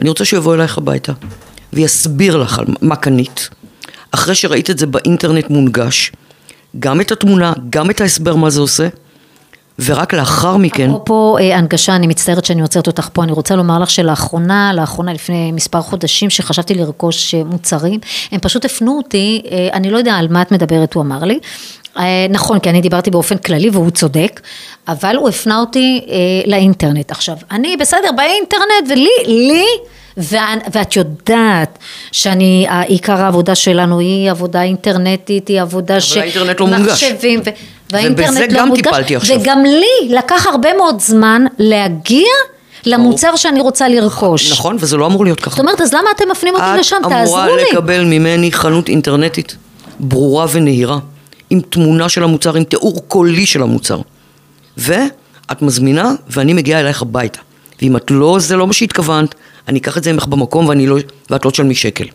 אני 0.01 0.09
רוצה 0.09 0.25
שהוא 0.25 0.37
יבוא 0.37 0.55
אלייך 0.55 0.77
הביתה 0.77 1.13
ויסביר 1.73 2.37
לך 2.37 2.59
על 2.59 2.65
מה 2.81 2.95
קנית, 2.95 3.49
אחרי 4.11 4.35
שראית 4.35 4.69
את 4.69 4.79
זה 4.79 4.85
באינטרנט 4.87 5.49
מונגש, 5.49 6.11
גם 6.79 7.01
את 7.01 7.11
התמונה, 7.11 7.53
גם 7.69 7.89
את 7.89 8.01
ההסבר 8.01 8.35
מה 8.35 8.49
זה 8.49 8.59
עושה, 8.61 8.87
ורק 9.79 10.13
לאחר 10.13 10.57
מכן, 10.57 10.89
אפרופו 10.89 11.37
אה, 11.37 11.57
הנגשה, 11.57 11.95
אני 11.95 12.07
מצטערת 12.07 12.45
שאני 12.45 12.61
עוצרת 12.61 12.87
אותך 12.87 13.09
פה, 13.13 13.23
אני 13.23 13.31
רוצה 13.31 13.55
לומר 13.55 13.79
לך 13.79 13.89
שלאחרונה, 13.89 14.73
לאחרונה 14.73 15.13
לפני 15.13 15.51
מספר 15.51 15.81
חודשים 15.81 16.29
שחשבתי 16.29 16.73
לרכוש 16.73 17.35
אה, 17.35 17.43
מוצרים, 17.43 17.99
הם 18.31 18.39
פשוט 18.39 18.65
הפנו 18.65 18.97
אותי, 18.97 19.41
אה, 19.51 19.69
אני 19.73 19.91
לא 19.91 19.97
יודע 19.97 20.13
על 20.13 20.27
מה 20.27 20.41
את 20.41 20.51
מדברת, 20.51 20.93
הוא 20.93 21.03
אמר 21.03 21.23
לי. 21.23 21.39
אה, 21.97 22.25
נכון, 22.29 22.59
כי 22.59 22.69
אני 22.69 22.81
דיברתי 22.81 23.11
באופן 23.11 23.37
כללי 23.37 23.69
והוא 23.69 23.89
צודק, 23.89 24.41
אבל 24.87 25.15
הוא 25.15 25.29
הפנה 25.29 25.59
אותי 25.59 26.05
אה, 26.09 26.15
לאינטרנט. 26.45 27.11
עכשיו, 27.11 27.35
אני 27.51 27.77
בסדר 27.77 28.09
באינטרנט 28.17 28.89
ולי, 28.89 29.43
לי, 29.47 29.65
ואת, 30.17 30.59
ואת 30.71 30.95
יודעת 30.95 31.77
שאני, 32.11 32.67
עיקר 32.87 33.21
העבודה 33.21 33.55
שלנו 33.55 33.99
היא 33.99 34.31
עבודה 34.31 34.61
אינטרנטית, 34.61 35.47
היא 35.47 35.61
עבודה 35.61 36.01
ש... 36.01 36.17
האינטרנט 36.17 36.59
לא 36.59 36.67
מונגש. 36.67 37.03
מחשבים, 37.03 37.41
ו... 37.45 37.49
והאינטרנט 37.93 38.29
ובזה 38.29 38.47
לא 38.49 38.59
גם 38.59 38.67
מונגש, 38.67 38.83
טיפלתי 38.83 39.15
עכשיו. 39.15 39.41
וגם 39.41 39.63
לי 39.65 40.15
לקח 40.15 40.47
הרבה 40.47 40.73
מאוד 40.77 40.99
זמן 40.99 41.45
להגיע 41.59 42.27
למוצר 42.85 43.35
שאני 43.35 43.61
רוצה 43.61 43.87
לרכוש. 43.89 44.51
נכון, 44.51 44.77
וזה 44.79 44.97
לא 44.97 45.05
אמור 45.05 45.23
להיות 45.23 45.39
ככה. 45.39 45.49
זאת 45.49 45.59
אומרת, 45.59 45.81
אז 45.81 45.93
למה 45.93 46.09
אתם 46.15 46.25
מפנים 46.31 46.53
אותי 46.55 46.79
לשם? 46.79 46.95
את 47.01 47.09
תעזרו 47.09 47.37
אמורה 47.37 47.55
לי. 47.55 47.63
לקבל 47.71 48.03
ממני 48.03 48.51
חנות 48.51 48.89
אינטרנטית 48.89 49.55
ברורה 49.99 50.45
ונהירה, 50.51 50.99
עם 51.49 51.59
תמונה 51.69 52.09
של 52.09 52.23
המוצר, 52.23 52.55
עם 52.55 52.63
תיאור 52.63 53.03
קולי 53.07 53.45
של 53.45 53.61
המוצר. 53.61 54.01
ואת 54.77 55.61
מזמינה, 55.61 56.11
ואני 56.29 56.53
מגיעה 56.53 56.79
אלייך 56.79 57.01
הביתה. 57.01 57.39
ואם 57.81 57.95
את 57.97 58.11
לא, 58.11 58.37
זה 58.39 58.55
לא 58.55 58.67
מה 58.67 58.73
שהתכוונת, 58.73 59.35
אני 59.67 59.79
אקח 59.79 59.97
את 59.97 60.03
זה 60.03 60.13
ממך 60.13 60.25
במקום 60.25 60.67
ואני 60.67 60.87
לא, 60.87 60.97
ואת 61.29 61.45
לא 61.45 61.51
תשלמי 61.51 61.75
שקל. 61.75 62.05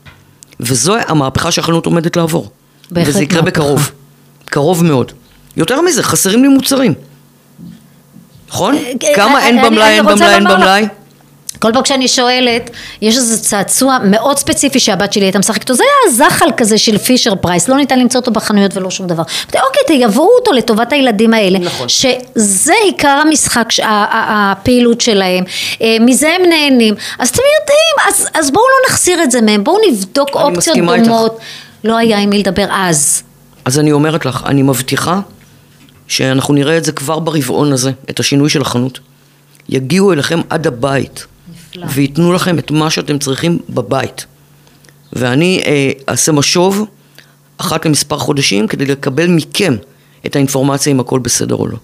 וזו 0.60 0.96
המהפכה 1.08 1.50
שהחנות 1.50 1.86
עומדת 1.86 2.16
לעבור. 2.16 2.48
בהחלט 2.90 3.08
וזה 3.08 3.22
יקרה 3.22 3.42
מהפכה. 3.42 3.60
בקרוב. 3.60 3.90
קרוב 4.44 4.84
מאוד. 4.84 5.12
יותר 5.58 5.80
מזה, 5.80 6.02
חסרים 6.02 6.42
לי 6.42 6.48
מוצרים. 6.48 6.94
נכון? 8.48 8.76
כמה 9.14 9.46
אין 9.46 9.58
אה, 9.58 9.62
אני- 9.66 9.70
במלאי, 9.70 9.84
אני 9.88 9.96
אין 9.96 10.06
במלאי, 10.06 10.34
אין 10.34 10.42
לומר 10.42 10.54
לך- 10.54 10.60
במלאי? 10.60 10.86
כל 11.58 11.72
פעם 11.72 11.82
כשאני 11.82 12.08
שואלת, 12.08 12.70
יש 13.02 13.16
איזה 13.16 13.38
צעצוע 13.42 13.98
מאוד 14.04 14.38
ספציפי 14.38 14.80
שהבת 14.80 15.12
שלי 15.12 15.24
הייתה 15.24 15.38
משחקת 15.38 15.60
איתו, 15.60 15.74
זה 15.74 15.82
היה 15.82 16.14
זחל 16.14 16.46
כזה 16.56 16.78
של 16.78 16.98
פישר 16.98 17.34
פרייס, 17.34 17.68
לא 17.68 17.76
ניתן 17.76 17.98
למצוא 17.98 18.20
אותו 18.20 18.30
בחנויות 18.30 18.76
ולא 18.76 18.90
שום 18.90 19.06
דבר. 19.06 19.22
אוקיי, 19.46 19.82
תייבאו 19.86 20.28
אותו 20.38 20.52
לטובת 20.52 20.92
הילדים 20.92 21.34
האלה, 21.34 21.58
נכון. 21.58 21.88
שזה 21.88 22.72
עיקר 22.84 23.08
המשחק, 23.26 23.64
הפעילות 24.12 25.00
שלהם, 25.00 25.44
אה, 25.82 25.96
מזה 26.00 26.28
הם 26.36 26.42
נהנים. 26.48 26.94
אז 27.18 27.28
אתם 27.28 27.42
יודעים, 27.60 28.08
אז, 28.08 28.28
אז 28.34 28.50
בואו 28.50 28.64
לא 28.64 28.90
נחסיר 28.92 29.22
את 29.22 29.30
זה 29.30 29.40
מהם, 29.40 29.64
בואו 29.64 29.76
נבדוק 29.90 30.28
אופציות 30.34 30.56
מסכימה 30.56 30.94
איתך. 30.94 31.06
דומות. 31.06 31.38
לא 31.84 31.96
היה 31.96 32.18
עם 32.18 32.30
מי 32.30 32.38
לדבר 32.38 32.66
אז. 32.70 33.22
אז 33.64 33.78
אני 33.78 33.92
אומרת 33.92 34.26
לך, 34.26 34.42
אני 34.46 34.62
מבטיחה 34.62 35.20
שאנחנו 36.08 36.54
נראה 36.54 36.78
את 36.78 36.84
זה 36.84 36.92
כבר 36.92 37.18
ברבעון 37.18 37.72
הזה, 37.72 37.90
את 38.10 38.20
השינוי 38.20 38.48
של 38.48 38.60
החנות. 38.60 39.00
יגיעו 39.68 40.12
אליכם 40.12 40.40
עד 40.50 40.66
הבית, 40.66 41.26
נפלא. 41.50 41.86
וייתנו 41.94 42.32
לכם 42.32 42.58
את 42.58 42.70
מה 42.70 42.90
שאתם 42.90 43.18
צריכים 43.18 43.58
בבית. 43.70 44.26
ואני 45.12 45.62
אה, 45.66 45.90
אעשה 46.08 46.32
משוב 46.32 46.86
אחת 47.58 47.86
למספר 47.86 48.18
חודשים 48.18 48.66
כדי 48.68 48.86
לקבל 48.86 49.26
מכם 49.26 49.76
את 50.26 50.36
האינפורמציה 50.36 50.92
אם 50.92 51.00
הכל 51.00 51.18
בסדר 51.18 51.54
או 51.54 51.66
לא. 51.66 51.76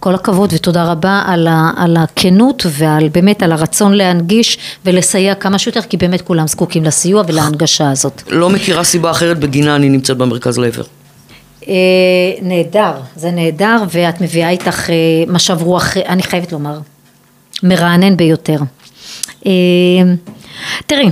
כל 0.00 0.14
הכבוד 0.14 0.50
ותודה 0.52 0.84
רבה 0.84 1.22
על, 1.26 1.46
ה, 1.46 1.70
על 1.76 1.96
הכנות 1.96 2.66
ועל 2.70 3.08
באמת 3.08 3.42
על 3.42 3.52
הרצון 3.52 3.92
להנגיש 3.92 4.58
ולסייע 4.84 5.34
כמה 5.34 5.58
שיותר 5.58 5.80
כי 5.82 5.96
באמת 5.96 6.20
כולם 6.20 6.46
זקוקים 6.46 6.84
לסיוע 6.84 7.22
ולהנגשה 7.26 7.90
הזאת. 7.90 8.22
לא 8.30 8.50
מכירה 8.50 8.84
סיבה 8.84 9.10
אחרת 9.10 9.38
בגינה 9.38 9.76
אני 9.76 9.88
נמצאת 9.88 10.16
במרכז 10.16 10.58
לעבר. 10.58 10.82
אה, 11.68 12.42
נהדר, 12.42 12.92
זה 13.16 13.30
נהדר 13.30 13.82
ואת 13.90 14.20
מביאה 14.20 14.50
איתך 14.50 14.90
אה, 14.90 14.94
משב 15.28 15.62
רוח, 15.62 15.96
אני 15.96 16.22
חייבת 16.22 16.52
לומר, 16.52 16.78
מרענן 17.62 18.16
ביותר. 18.16 18.58
אה, 19.46 19.52
תראי, 20.86 21.10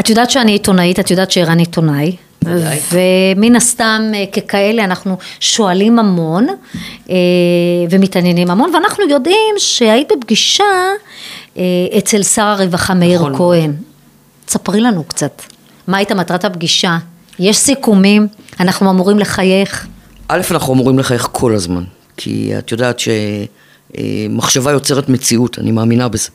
את 0.00 0.10
יודעת 0.10 0.30
שאני 0.30 0.52
עיתונאית, 0.52 1.00
את 1.00 1.10
יודעת 1.10 1.30
שערן 1.30 1.58
עיתונאי. 1.58 2.16
ומן 2.92 3.56
הסתם 3.56 4.02
אה, 4.14 4.24
ככאלה 4.26 4.84
אנחנו 4.84 5.16
שואלים 5.40 5.98
המון 5.98 6.46
אה, 7.10 7.14
ומתעניינים 7.90 8.50
המון 8.50 8.74
ואנחנו 8.74 9.04
יודעים 9.08 9.54
שהיית 9.58 10.08
בפגישה 10.20 10.64
אה, 11.56 11.62
אצל 11.98 12.22
שר 12.22 12.42
הרווחה 12.42 12.94
מאיר 12.94 13.18
נכון. 13.18 13.36
כהן. 13.36 13.72
תספרי 14.44 14.80
לנו 14.80 15.04
קצת, 15.04 15.42
מה 15.86 15.96
הייתה 15.96 16.14
מטרת 16.14 16.44
הפגישה? 16.44 16.98
יש 17.38 17.56
סיכומים? 17.56 18.26
אנחנו 18.60 18.90
אמורים 18.90 19.18
לחייך? 19.18 19.86
א', 20.28 20.40
אנחנו 20.50 20.74
אמורים 20.74 20.98
לחייך 20.98 21.28
כל 21.32 21.54
הזמן, 21.54 21.84
כי 22.16 22.52
את 22.58 22.72
יודעת 22.72 23.00
שמחשבה 23.98 24.72
יוצרת 24.72 25.08
מציאות, 25.08 25.58
אני 25.58 25.72
מאמינה 25.72 26.08
בזה. 26.08 26.28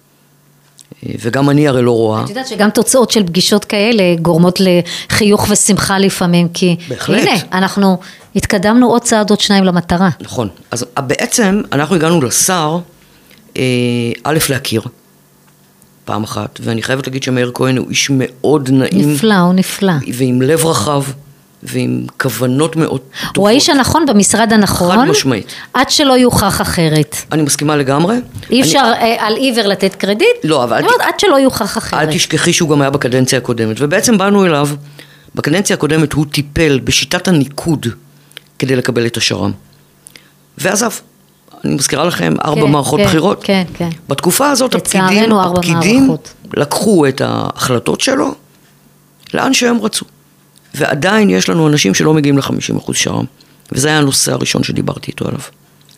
וגם 1.22 1.50
אני 1.50 1.68
הרי 1.68 1.82
לא 1.82 1.92
רואה. 1.92 2.24
את 2.24 2.30
יודעת 2.30 2.48
שגם 2.48 2.70
תוצאות 2.70 3.12
של 3.12 3.28
פגישות 3.28 3.66
כאלה 3.66 4.04
גורמות 4.22 4.60
לחיוך 4.60 5.48
ושמחה 5.50 6.00
לפעמים, 6.00 6.50
כי 6.50 6.76
בהחלט. 6.88 7.22
הנה, 7.22 7.34
אנחנו 7.54 7.98
התקדמנו 8.36 8.88
עוד 8.88 9.02
צעד 9.02 9.30
עוד 9.30 9.40
שניים 9.40 9.64
למטרה. 9.64 10.10
נכון. 10.20 10.50
אז 10.72 10.86
בעצם 11.00 11.62
אנחנו 11.72 11.96
הגענו 11.96 12.22
לשר, 12.22 12.80
אה, 13.58 13.64
א', 14.24 14.38
להכיר, 14.50 14.82
פעם 16.12 16.24
אחת, 16.24 16.60
ואני 16.64 16.84
חייבת 16.84 17.08
להגיד 17.08 17.24
שמאיר 17.24 17.52
כהן 17.54 17.78
הוא 17.78 17.90
איש 17.90 18.08
מאוד 18.14 18.70
נעים. 18.72 19.14
נפלא, 19.14 19.34
הוא 19.40 19.54
נפלא. 19.54 19.92
ועם 20.14 20.42
לב 20.42 20.66
רחב, 20.66 21.04
ועם 21.64 22.06
כוונות 22.22 22.76
מאוד 22.76 23.02
טובות. 23.22 23.38
הוא 23.38 23.48
האיש 23.50 23.70
הנכון 23.70 24.06
במשרד 24.06 24.54
הנכון, 24.54 24.98
חד 24.98 25.04
משמעית. 25.08 25.46
עד 25.74 25.90
שלא 25.90 26.14
יוכח 26.14 26.62
אחרת. 26.62 27.16
אני 27.32 27.42
מסכימה 27.42 27.76
לגמרי. 27.76 28.16
אי 28.16 28.22
אני- 28.50 28.62
אפשר 28.62 28.92
אה, 28.96 29.28
על 29.28 29.36
עיוור 29.36 29.68
לתת 29.68 29.96
קרדיט, 29.96 30.28
לא, 30.44 30.64
אבל 30.64 30.78
אני 30.78 30.86
אומרת, 30.88 31.02
עד 31.02 31.20
שלא 31.20 31.36
יוכח 31.36 31.78
אחרת. 31.78 32.00
אל 32.00 32.14
תשכחי 32.14 32.54
שהוא 32.54 32.70
גם 32.70 32.82
היה 32.82 32.90
בקדנציה 32.90 33.38
הקודמת, 33.40 33.76
ובעצם 33.80 34.18
באנו 34.18 34.46
אליו, 34.46 34.70
בקדנציה 35.36 35.74
הקודמת 35.74 36.14
הוא 36.14 36.26
טיפל 36.32 36.80
בשיטת 36.84 37.28
הניקוד 37.28 37.88
כדי 38.60 38.76
לקבל 38.76 39.06
את 39.06 39.18
השר"מ. 39.18 39.52
ועזב. 40.58 40.92
אני 41.66 41.76
מזכירה 41.76 42.06
לכם, 42.06 42.34
ארבע 42.46 42.62
כן, 42.62 42.72
מערכות 42.72 43.00
כן, 43.00 43.06
בחירות. 43.06 43.44
כן, 43.44 43.64
כן. 43.74 43.90
בתקופה 44.10 44.52
הזאת 44.52 44.76
הפקידים, 44.76 45.34
הפקידים 45.34 46.08
מערכות. 46.08 46.34
לקחו 46.54 47.08
את 47.08 47.22
ההחלטות 47.22 48.02
שלו 48.02 48.36
לאן 49.34 49.54
שהם 49.54 49.78
רצו. 49.82 50.06
ועדיין 50.74 51.30
יש 51.30 51.50
לנו 51.50 51.68
אנשים 51.68 51.94
שלא 51.94 52.14
מגיעים 52.14 52.38
ל-50% 52.38 52.94
שר"מ. 52.94 53.26
וזה 53.72 53.88
היה 53.88 53.98
הנושא 53.98 54.32
הראשון 54.32 54.64
שדיברתי 54.64 55.12
איתו 55.12 55.28
עליו. 55.28 55.40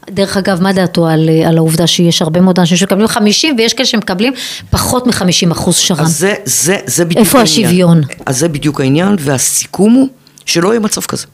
דרך 0.10 0.38
אגב, 0.38 0.62
מה 0.62 0.74
דעתו 0.74 1.08
על, 1.08 1.30
אה, 1.30 1.50
על 1.50 1.58
העובדה 1.58 1.88
שיש 1.88 2.22
הרבה 2.22 2.42
מאוד 2.42 2.60
אנשים 2.60 2.78
שמקבלים 2.78 3.08
50 3.08 3.56
ויש 3.58 3.74
כאלה 3.74 3.86
שמקבלים 3.86 4.34
פחות 4.70 5.08
מ-50 5.08 5.52
אחוז 5.52 5.76
שר"מ? 5.76 6.00
אז 6.00 6.20
זה, 6.20 6.36
זה, 6.46 6.78
זה 6.86 7.06
בדיוק 7.06 7.20
איפה 7.20 7.40
העניין. 7.40 7.66
השוויון? 7.66 8.02
אז 8.26 8.40
זה 8.40 8.50
בדיוק 8.50 8.82
העניין, 8.82 9.16
והסיכום 9.20 9.94
הוא 9.94 10.08
שלא 10.46 10.70
יהיה 10.70 10.80
מצב 10.80 11.02
כזה. 11.02 11.26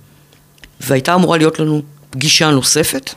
והייתה 0.82 1.16
אמורה 1.16 1.38
להיות 1.38 1.60
לנו 1.60 1.82
פגישה 2.10 2.52
נוספת, 2.52 3.14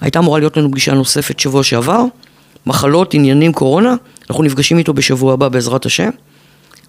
הייתה 0.00 0.18
אמורה 0.18 0.38
להיות 0.38 0.56
לנו 0.56 0.70
פגישה 0.70 0.94
נוספת 0.94 1.40
שבוע 1.40 1.62
שעבר, 1.62 2.04
מחלות, 2.66 3.14
עניינים, 3.14 3.52
קורונה, 3.52 3.94
אנחנו 4.30 4.44
נפגשים 4.44 4.78
איתו 4.78 4.94
בשבוע 4.94 5.32
הבא 5.32 5.48
בעזרת 5.48 5.86
השם. 5.86 6.10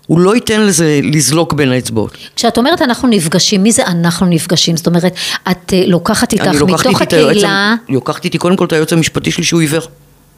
הוא 0.08 0.20
לא 0.20 0.36
ייתן 0.36 0.62
לזה 0.62 1.00
לזלוק 1.04 1.54
בין 1.54 1.72
האצבעות. 1.72 2.18
כשאת 2.36 2.58
אומרת 2.58 2.82
אנחנו 2.82 3.08
נפגשים, 3.08 3.64
מי 3.64 3.72
זה 3.72 3.86
אנחנו 3.86 4.26
נפגשים? 4.26 4.78
זאת 4.78 4.88
אומרת, 4.88 5.14
את 5.52 5.74
אה, 5.74 5.84
לוקחת 5.88 6.34
איתך 6.34 6.48
אני 6.48 6.58
מתוך 6.74 7.02
הקהילה, 7.02 7.76
לוקחת 7.90 8.26
איתי 8.26 8.38
קודם 8.38 8.56
כל 8.56 8.66
את 8.66 8.74
היועץ 8.74 8.94
המשפטי 8.94 9.32
שלי 9.32 9.44
שהוא 9.44 9.62
עיוור. 9.62 9.82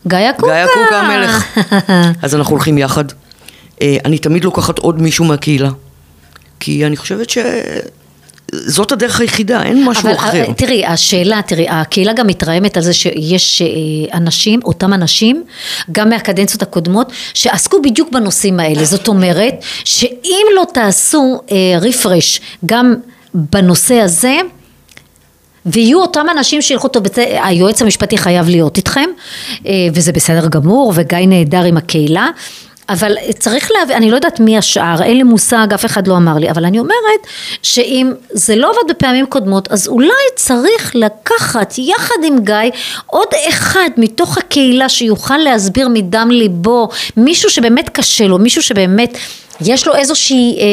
גיא 0.07 0.31
קוקה. 0.37 0.53
גיא 0.53 0.65
קוקה 0.73 0.99
המלך. 1.01 1.57
אז 2.23 2.35
אנחנו 2.35 2.51
הולכים 2.55 2.77
יחד. 2.77 3.05
אה, 3.81 3.97
אני 4.05 4.17
תמיד 4.17 4.43
לוקחת 4.43 4.79
עוד 4.79 5.01
מישהו 5.01 5.25
מהקהילה, 5.25 5.69
כי 6.59 6.85
אני 6.85 6.97
חושבת 6.97 7.29
שזאת 8.51 8.91
הדרך 8.91 9.19
היחידה, 9.19 9.63
אין 9.63 9.85
משהו 9.85 10.01
אבל 10.01 10.15
אחר. 10.15 10.37
אה, 10.37 10.53
תראי, 10.53 10.85
השאלה, 10.85 11.41
תראי, 11.47 11.69
הקהילה 11.69 12.13
גם 12.13 12.27
מתרעמת 12.27 12.77
על 12.77 12.83
זה 12.83 12.93
שיש 12.93 13.61
אה, 13.61 14.17
אנשים, 14.17 14.59
אותם 14.65 14.93
אנשים, 14.93 15.43
גם 15.91 16.09
מהקדנציות 16.09 16.61
הקודמות, 16.61 17.11
שעסקו 17.33 17.81
בדיוק 17.81 18.11
בנושאים 18.11 18.59
האלה. 18.59 18.85
זאת 18.85 19.07
אומרת, 19.07 19.53
שאם 19.83 20.45
לא 20.55 20.63
תעשו 20.73 21.41
רפרש 21.81 22.41
גם 22.65 22.95
בנושא 23.33 23.95
הזה, 23.95 24.37
ויהיו 25.65 26.01
אותם 26.01 26.25
אנשים 26.31 26.61
שילכו 26.61 26.87
טוב, 26.87 27.03
היועץ 27.43 27.81
המשפטי 27.81 28.17
חייב 28.17 28.49
להיות 28.49 28.77
איתכם, 28.77 29.09
אה, 29.65 29.71
וזה 29.93 30.11
בסדר 30.11 30.47
גמור, 30.47 30.93
וגיא 30.95 31.17
נהדר 31.27 31.63
עם 31.63 31.77
הקהילה, 31.77 32.27
אבל 32.89 33.15
צריך 33.39 33.71
להבין, 33.71 33.95
אני 33.95 34.11
לא 34.11 34.15
יודעת 34.15 34.39
מי 34.39 34.57
השאר, 34.57 35.03
אין 35.03 35.17
לי 35.17 35.23
מושג, 35.23 35.67
אף 35.73 35.85
אחד 35.85 36.07
לא 36.07 36.17
אמר 36.17 36.37
לי, 36.37 36.51
אבל 36.51 36.65
אני 36.65 36.79
אומרת 36.79 37.27
שאם 37.63 38.11
זה 38.29 38.55
לא 38.55 38.71
עבד 38.71 38.91
בפעמים 38.91 39.25
קודמות, 39.25 39.71
אז 39.71 39.87
אולי 39.87 40.09
צריך 40.35 40.95
לקחת 40.95 41.73
יחד 41.77 42.15
עם 42.23 42.39
גיא 42.43 42.55
עוד 43.05 43.27
אחד 43.49 43.89
מתוך 43.97 44.37
הקהילה 44.37 44.89
שיוכל 44.89 45.37
להסביר 45.37 45.89
מדם 45.89 46.27
ליבו, 46.31 46.89
מישהו 47.17 47.49
שבאמת 47.49 47.89
קשה 47.89 48.27
לו, 48.27 48.37
מישהו 48.37 48.61
שבאמת... 48.61 49.17
יש 49.61 49.87
לו 49.87 49.95
איזושהי 49.95 50.57
אה, 50.59 50.63
אה, 50.63 50.65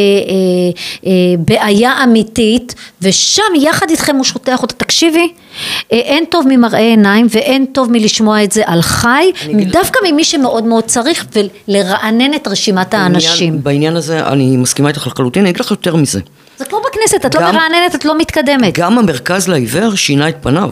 אה, 1.07 1.13
בעיה 1.39 2.05
אמיתית, 2.05 2.75
ושם 3.03 3.43
יחד 3.61 3.91
איתכם 3.91 4.17
הוא 4.17 4.25
שוטח 4.25 4.63
אותה. 4.63 4.75
תקשיבי, 4.75 5.33
אה, 5.93 5.99
אין 5.99 6.25
טוב 6.31 6.47
ממראה 6.49 6.79
עיניים 6.79 7.27
ואין 7.31 7.67
טוב 7.67 7.91
מלשמוע 7.93 8.45
את 8.45 8.53
זה 8.53 8.63
על 8.67 8.83
חי, 8.83 9.31
דווקא 9.73 9.99
ממי 10.09 10.25
שמאוד 10.25 10.65
מאוד 10.65 10.85
צריך 10.85 11.27
ולרענן 11.69 12.35
את 12.35 12.49
רשימת 12.49 12.95
האנשים. 12.95 13.47
בעניין, 13.49 13.63
בעניין 13.63 13.97
הזה 13.97 14.27
אני 14.27 14.57
מסכימה 14.57 14.89
איתך 14.89 15.07
לחלוטין, 15.07 15.43
אני 15.43 15.51
אגיד 15.51 15.61
לך 15.61 15.71
יותר 15.71 15.97
מזה. 15.97 16.21
זה 16.59 16.65
כמו 16.65 16.79
בכנסת, 16.91 17.27
את 17.27 17.35
לא 17.35 17.41
גם- 17.41 17.55
מרעננת, 17.55 17.95
את 17.95 18.05
לא 18.05 18.19
מתקדמת. 18.19 18.79
גם 18.79 18.99
המרכז 18.99 19.49
לעיוור 19.49 19.95
שינה 19.97 20.29
את 20.29 20.37
פניו. 20.41 20.71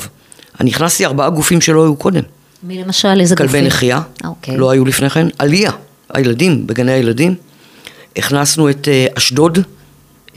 אני 0.60 0.70
הכנסתי 0.70 1.06
ארבעה 1.06 1.30
גופים 1.30 1.60
שלא 1.60 1.82
היו 1.82 1.96
קודם. 1.96 2.22
מי 2.62 2.82
למשל, 2.82 3.20
איזה 3.20 3.34
גופים? 3.34 3.50
כלבי 3.50 3.66
נחייה, 3.66 4.00
אוקיי. 4.24 4.56
לא 4.56 4.70
היו 4.70 4.84
לפני 4.84 5.10
כן. 5.10 5.26
עלייה, 5.38 5.70
הילדים, 6.14 6.66
בגני 6.66 6.92
הילדים. 6.92 7.34
הכנסנו 8.16 8.70
את 8.70 8.88
אה, 8.88 9.06
אשדוד, 9.18 9.58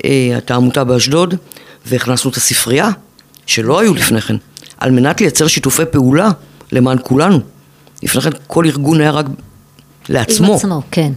אה, 0.06 0.36
את 0.38 0.52
העמותה 0.52 0.84
באשדוד, 0.84 1.36
והכנסנו 1.86 2.32
את 2.32 2.36
הספרייה, 2.36 2.90
שלא 3.46 3.80
היו 3.80 3.94
לפני 3.94 4.22
כן, 4.22 4.36
על 4.78 4.92
מנת 4.92 5.22
לייצר 5.22 5.48
שיתופי 5.48 5.84
פעולה 5.92 6.30
למען 6.72 6.98
כולנו. 7.04 7.40
לפני 8.04 8.22
כן 8.22 8.30
כל 8.48 8.66
ארגון 8.66 9.02
היה 9.02 9.12
רק 9.12 9.26
לעצמו. 10.10 10.48
עם 10.48 10.54
עצמו, 10.54 10.82
כן. 10.92 11.12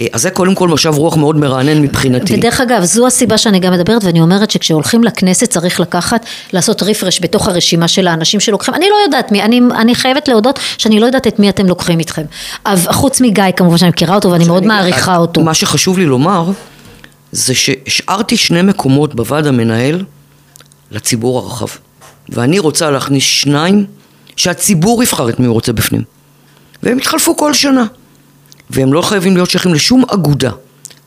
אה, 0.00 0.06
אז 0.12 0.22
זה 0.22 0.30
קודם 0.30 0.54
כל 0.54 0.68
משב 0.68 0.94
רוח 0.94 1.16
מאוד 1.16 1.36
מרענן 1.36 1.82
מבחינתי. 1.82 2.34
ודרך 2.34 2.60
אגב, 2.60 2.84
זו 2.84 3.06
הסיבה 3.06 3.38
שאני 3.38 3.58
גם 3.58 3.72
מדברת 3.72 4.04
ואני 4.04 4.20
אומרת 4.20 4.50
שכשהולכים 4.50 5.04
לכנסת 5.04 5.50
צריך 5.50 5.80
לקחת, 5.80 6.26
לעשות 6.52 6.82
רפרש 6.82 7.20
בתוך 7.22 7.48
הרשימה 7.48 7.88
של 7.88 8.06
האנשים 8.06 8.40
שלוקחים, 8.40 8.74
אני 8.74 8.86
לא 8.90 8.96
יודעת 9.04 9.32
מי, 9.32 9.42
אני, 9.42 9.60
אני 9.76 9.94
חייבת 9.94 10.28
להודות 10.28 10.58
שאני 10.78 11.00
לא 11.00 11.06
יודעת 11.06 11.26
את 11.26 11.38
מי 11.38 11.48
אתם 11.48 11.66
לוקחים 11.66 11.98
איתכם. 11.98 12.22
אבל 12.66 12.92
חוץ 12.92 13.20
מגיא 13.20 13.44
כמובן 13.56 13.78
שאני 13.78 13.90
מכירה 13.90 14.14
אותו 14.14 14.30
ואני 14.30 14.44
מאוד 14.44 14.66
מעריכה 14.66 15.16
אותו. 15.16 15.40
מה 15.40 15.54
שחשוב 15.54 15.98
לי 15.98 16.06
לומר, 16.06 16.50
זה 17.32 17.54
שהשארתי 17.54 18.36
שני 18.36 18.62
מקומות 18.62 19.14
בוועד 19.14 19.46
המנהל 19.46 20.04
לציבור 20.90 21.38
הרחב. 21.38 21.66
ואני 22.28 22.58
רוצה 22.58 22.90
להכניס 22.90 23.24
שניים 23.24 23.86
שהציבור 24.36 25.02
יבחר 25.02 25.28
את 25.28 25.40
מי 25.40 25.46
הוא 25.46 25.54
רוצה 25.54 25.72
בפנים. 25.72 26.02
והם 26.82 26.98
יתחלפו 26.98 27.36
כל 27.36 27.54
שנה. 27.54 27.84
והם 28.70 28.92
לא 28.92 29.02
חייבים 29.02 29.36
להיות 29.36 29.50
שייכים 29.50 29.74
לשום 29.74 30.04
אגודה. 30.08 30.50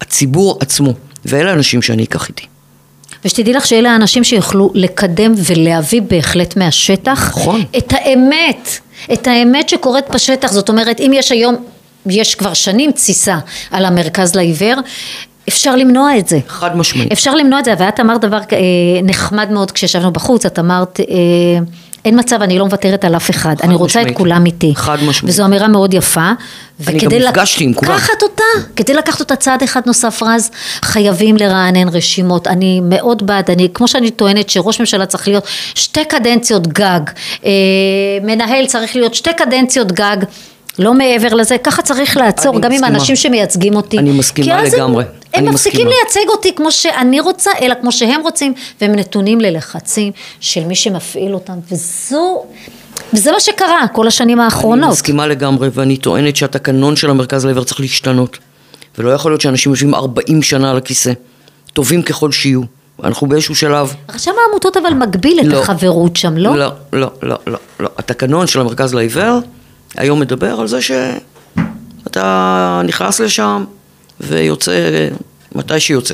הציבור 0.01 0.57
עצמו. 0.59 0.93
ואלה 1.25 1.51
האנשים 1.51 1.81
שאני 1.81 2.03
אקח 2.03 2.27
איתי. 2.27 2.45
ושתדעי 3.25 3.53
לך 3.53 3.65
שאלה 3.67 3.91
האנשים 3.91 4.23
שיוכלו 4.23 4.71
לקדם 4.73 5.34
ולהביא 5.38 6.01
בהחלט 6.01 6.57
מהשטח 6.57 7.29
נכון. 7.29 7.63
את 7.77 7.93
האמת, 7.93 8.69
את 9.13 9.27
האמת 9.27 9.69
שקורית 9.69 10.05
בשטח, 10.09 10.51
זאת 10.51 10.69
אומרת 10.69 10.99
אם 10.99 11.11
יש 11.13 11.31
היום, 11.31 11.55
יש 12.05 12.35
כבר 12.35 12.53
שנים 12.53 12.91
תסיסה 12.91 13.38
על 13.71 13.85
המרכז 13.85 14.35
לעיוור, 14.35 14.75
אפשר 15.49 15.75
למנוע 15.75 16.17
את 16.17 16.27
זה. 16.27 16.39
חד 16.47 16.77
משמעית. 16.77 17.11
אפשר 17.11 17.35
למנוע 17.35 17.59
את 17.59 17.65
זה, 17.65 17.73
ואת 17.79 17.99
אמרת 17.99 18.21
דבר 18.21 18.38
אה, 18.38 18.57
נחמד 19.03 19.51
מאוד 19.51 19.71
כשישבנו 19.71 20.11
בחוץ, 20.11 20.45
את 20.45 20.59
אמרת, 20.59 20.99
אה, 20.99 21.05
אין 22.07 22.19
מצב, 22.19 22.41
אני 22.41 22.59
לא 22.59 22.65
מוותרת 22.65 23.05
על 23.05 23.15
אף 23.15 23.29
אחד, 23.29 23.55
אני 23.63 23.75
רוצה 23.75 23.99
את 24.01 24.05
משמעית. 24.05 24.17
כולם 24.17 24.45
איתי. 24.45 24.73
חד 24.75 24.97
משמעית. 25.03 25.34
וזו 25.34 25.45
אמירה 25.45 25.67
מאוד 25.67 25.93
יפה. 25.93 26.21
אני 26.21 26.35
גם 26.99 27.05
וכדי 27.05 27.19
לק- 27.19 27.29
נפגשתי 27.29 27.63
עם 27.63 27.73
כולם. 27.73 27.91
לקחת 27.95 28.23
אותה, 28.23 28.43
כדי 28.75 28.93
לקחת 28.93 29.19
אותה 29.19 29.35
צעד 29.35 29.63
אחד 29.63 29.81
נוסף 29.85 30.23
רז, 30.23 30.51
חייבים 30.81 31.38
לרענן 31.38 31.88
רשימות. 31.89 32.47
אני 32.47 32.79
מאוד 32.84 33.25
בעד, 33.27 33.51
אני, 33.51 33.67
כמו 33.73 33.88
שאני 33.88 34.11
טוענת 34.11 34.49
שראש 34.49 34.79
ממשלה 34.79 35.05
צריך 35.05 35.27
להיות 35.27 35.43
שתי 35.75 36.05
קדנציות 36.05 36.67
גג, 36.67 36.99
אה, 37.45 37.51
מנהל 38.23 38.65
צריך 38.65 38.95
להיות 38.95 39.13
שתי 39.13 39.29
קדנציות 39.38 39.91
גג. 39.91 40.17
לא 40.79 40.93
מעבר 40.93 41.33
לזה, 41.33 41.57
ככה 41.57 41.81
צריך 41.81 42.17
לעצור, 42.17 42.53
אני 42.53 42.61
גם 42.61 42.71
עם 42.71 42.77
מסכימה. 42.77 42.87
האנשים 42.97 43.15
שמייצגים 43.15 43.75
אותי. 43.75 43.97
אני 43.97 44.11
מסכימה 44.11 44.45
כי 44.47 44.67
אז 44.67 44.73
הם- 44.73 44.79
לגמרי. 44.79 45.03
הם 45.03 45.09
אני 45.43 45.49
מפסיקים 45.49 45.87
מסכימה. 45.87 46.01
לייצג 46.03 46.29
אותי 46.29 46.55
כמו 46.55 46.71
שאני 46.71 47.19
רוצה, 47.19 47.51
אלא 47.61 47.75
כמו 47.81 47.91
שהם 47.91 48.21
רוצים, 48.21 48.53
והם 48.81 48.91
נתונים 48.95 49.41
ללחצים 49.41 50.11
של 50.39 50.63
מי 50.65 50.75
שמפעיל 50.75 51.33
אותם, 51.33 51.53
וזו, 51.71 52.43
וזה 53.13 53.31
מה 53.31 53.39
שקרה 53.39 53.87
כל 53.93 54.07
השנים 54.07 54.37
אני 54.37 54.45
האחרונות. 54.45 54.89
מסכימה 54.91 55.27
לגמרי, 55.27 55.69
ואני 55.73 55.97
טוענת 55.97 56.35
שהתקנון 56.35 56.95
של 56.95 57.09
המרכז 57.09 57.45
לעיוור 57.45 57.63
צריך 57.63 57.79
להשתנות. 57.79 58.37
ולא 58.97 59.09
יכול 59.09 59.31
להיות 59.31 59.41
שאנשים 59.41 59.71
יושבים 59.71 59.95
40 59.95 60.41
שנה 60.43 60.71
על 60.71 60.77
הכיסא, 60.77 61.11
טובים 61.73 62.01
ככל 62.01 62.31
שיהיו. 62.31 62.61
אנחנו 63.03 63.27
באיזשהו 63.27 63.55
שלב... 63.55 63.93
רשם 64.15 64.31
העמותות 64.45 64.77
אבל 64.77 64.93
מגביל 64.93 65.39
את 65.39 65.45
לא. 65.45 65.61
החברות 65.61 66.15
שם, 66.15 66.37
לא? 66.37 66.55
לא, 66.57 66.67
לא, 66.93 67.09
לא, 67.23 67.37
לא, 67.47 67.57
לא. 67.79 67.89
התקנון 67.97 68.47
של 68.47 68.59
המרכז 68.59 68.93
לעיוור 68.93 69.39
היום 69.98 70.19
מדבר 70.19 70.60
על 70.60 70.68
זה 70.68 70.80
שאתה 70.82 72.82
נכנס 72.84 73.19
לשם 73.19 73.65
ויוצא 74.19 75.07
מתי 75.56 75.80
שיוצא. 75.80 76.14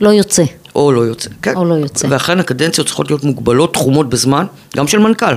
לא 0.00 0.08
יוצא. 0.08 0.44
או 0.74 0.92
לא 0.92 1.00
יוצא. 1.00 1.30
כן. 1.42 1.56
או 1.56 1.64
לא 1.64 1.74
יוצא. 1.74 2.06
ואכן 2.10 2.40
הקדנציות 2.40 2.86
צריכות 2.86 3.10
להיות 3.10 3.24
מוגבלות, 3.24 3.74
תחומות 3.74 4.08
בזמן, 4.08 4.46
גם 4.76 4.88
של 4.88 4.98
מנכ"ל. 4.98 5.34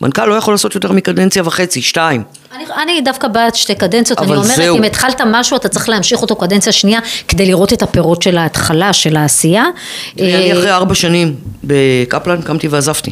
מנכ"ל 0.00 0.26
לא 0.26 0.34
יכול 0.34 0.54
לעשות 0.54 0.74
יותר 0.74 0.92
מקדנציה 0.92 1.42
וחצי, 1.46 1.82
שתיים. 1.82 2.22
אני, 2.54 2.64
אני 2.82 3.00
דווקא 3.00 3.28
בעד 3.28 3.54
שתי 3.54 3.74
קדנציות, 3.74 4.18
אני 4.18 4.36
אומרת, 4.36 4.56
זהו. 4.56 4.76
אם 4.76 4.82
התחלת 4.82 5.20
משהו, 5.26 5.56
אתה 5.56 5.68
צריך 5.68 5.88
להמשיך 5.88 6.22
אותו 6.22 6.36
קדנציה 6.36 6.72
שנייה, 6.72 7.00
כדי 7.28 7.46
לראות 7.46 7.72
את 7.72 7.82
הפירות 7.82 8.22
של 8.22 8.38
ההתחלה, 8.38 8.92
של 8.92 9.16
העשייה. 9.16 9.64
אני 10.18 10.52
אה, 10.52 10.58
אחרי 10.58 10.70
ארבע 10.70 10.94
שנים 10.94 11.36
בקפלן 11.64 12.42
קמתי 12.42 12.68
ועזבתי. 12.68 13.10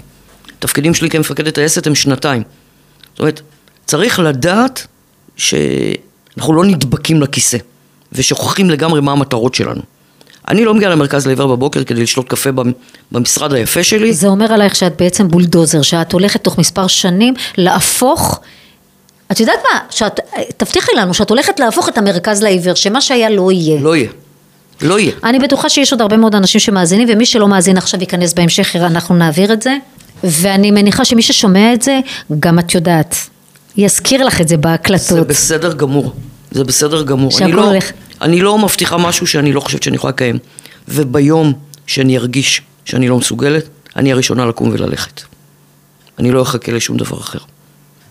תפקידים 0.59 0.95
שלי 0.95 1.11
כמפקד 1.11 1.51
טייסת 1.51 1.87
הם 1.87 1.95
שנתיים. 1.95 2.43
זאת 3.13 3.21
אומרת, 3.21 3.41
צריך 3.89 4.19
לדעת 4.19 4.86
שאנחנו 5.36 6.55
לא 6.55 6.65
נדבקים 6.65 7.23
לכיסא, 7.23 7.59
ושוכחים 8.12 8.70
לגמרי 8.70 9.01
מה 9.01 9.12
המטרות 9.12 9.55
שלנו. 9.55 9.81
אני 10.48 10.65
לא 10.65 10.74
מגיע 10.74 10.89
למרכז 10.89 11.27
לעיוור 11.27 11.56
בבוקר 11.56 11.85
כדי 11.85 12.02
לשתות 12.02 12.28
קפה 12.28 12.52
במ- 12.52 12.73
במשרד 13.12 13.52
היפה 13.52 13.82
שלי. 13.85 14.12
זה 14.12 14.28
אומר 14.28 14.52
עלייך 14.52 14.77
שאת 14.77 14.97
בעצם 14.97 15.28
בולדוזר, 15.28 15.82
שאת 15.82 16.12
הולכת 16.12 16.44
תוך 16.44 16.59
מספר 16.59 16.86
שנים 16.86 17.35
להפוך, 17.56 18.40
את 19.32 19.40
יודעת 19.40 19.59
מה, 19.73 19.81
שאת, 19.90 20.20
תבטיחי 20.56 20.93
לנו 20.97 21.15
שאת 21.15 21.31
הולכת 21.31 21.60
להפוך 21.60 21.89
את 21.89 21.98
המרכז 21.98 22.43
לעיוור, 22.43 22.74
שמה 22.74 23.01
שהיה 23.01 23.31
לא 23.31 23.52
יהיה. 23.52 23.81
לא 23.81 23.97
יהיה. 23.97 24.10
לא 24.82 24.98
יהיה. 25.01 25.12
אני 25.24 25.39
בטוחה 25.39 25.69
שיש 25.69 25.93
עוד 25.93 26.01
הרבה 26.01 26.16
מאוד 26.16 26.35
אנשים 26.35 26.60
שמאזינים, 26.60 27.09
ומי 27.10 27.27
שלא 27.27 27.48
מאזין 27.48 27.77
עכשיו 27.77 28.01
ייכנס 28.01 28.32
בהמשך, 28.32 28.77
אנחנו 28.77 29.15
נעביר 29.15 29.52
את 29.52 29.62
זה. 29.62 29.77
ואני 30.24 30.70
מניחה 30.70 31.05
שמי 31.05 31.23
ששומע 31.23 31.74
את 31.74 31.82
זה, 31.82 32.01
גם 32.40 32.59
את 32.59 32.74
יודעת, 32.74 33.16
יזכיר 33.79 34.25
לך 34.25 34.41
את 34.41 34.49
זה 34.49 34.55
זה 34.55 34.57
בהקלטות. 34.57 35.27
בסדר 35.27 35.73
גמור. 35.73 36.13
זה 36.51 36.65
בסדר 36.65 37.03
גמור. 37.03 37.31
אני 37.41 37.53
לא, 37.53 37.69
הולך. 37.71 37.91
אני 38.21 38.41
לא 38.41 38.59
מבטיחה 38.59 38.97
משהו 38.97 39.27
שאני 39.27 39.53
לא 39.53 39.61
חושבת 39.61 39.83
שאני 39.83 39.97
יכולה 39.97 40.11
לקיים. 40.11 40.39
וביום 40.89 41.53
שאני 41.87 42.17
ארגיש 42.17 42.63
שאני 42.85 43.09
לא 43.09 43.19
מסוגלת, 43.19 43.69
אני 43.97 44.13
הראשונה 44.13 44.47
לקום 44.47 44.69
וללכת. 44.73 45.23
אני 46.19 46.31
לא 46.31 46.43
אחכה 46.43 46.73
לשום 46.73 46.97
דבר 46.97 47.19
אחר. 47.19 47.39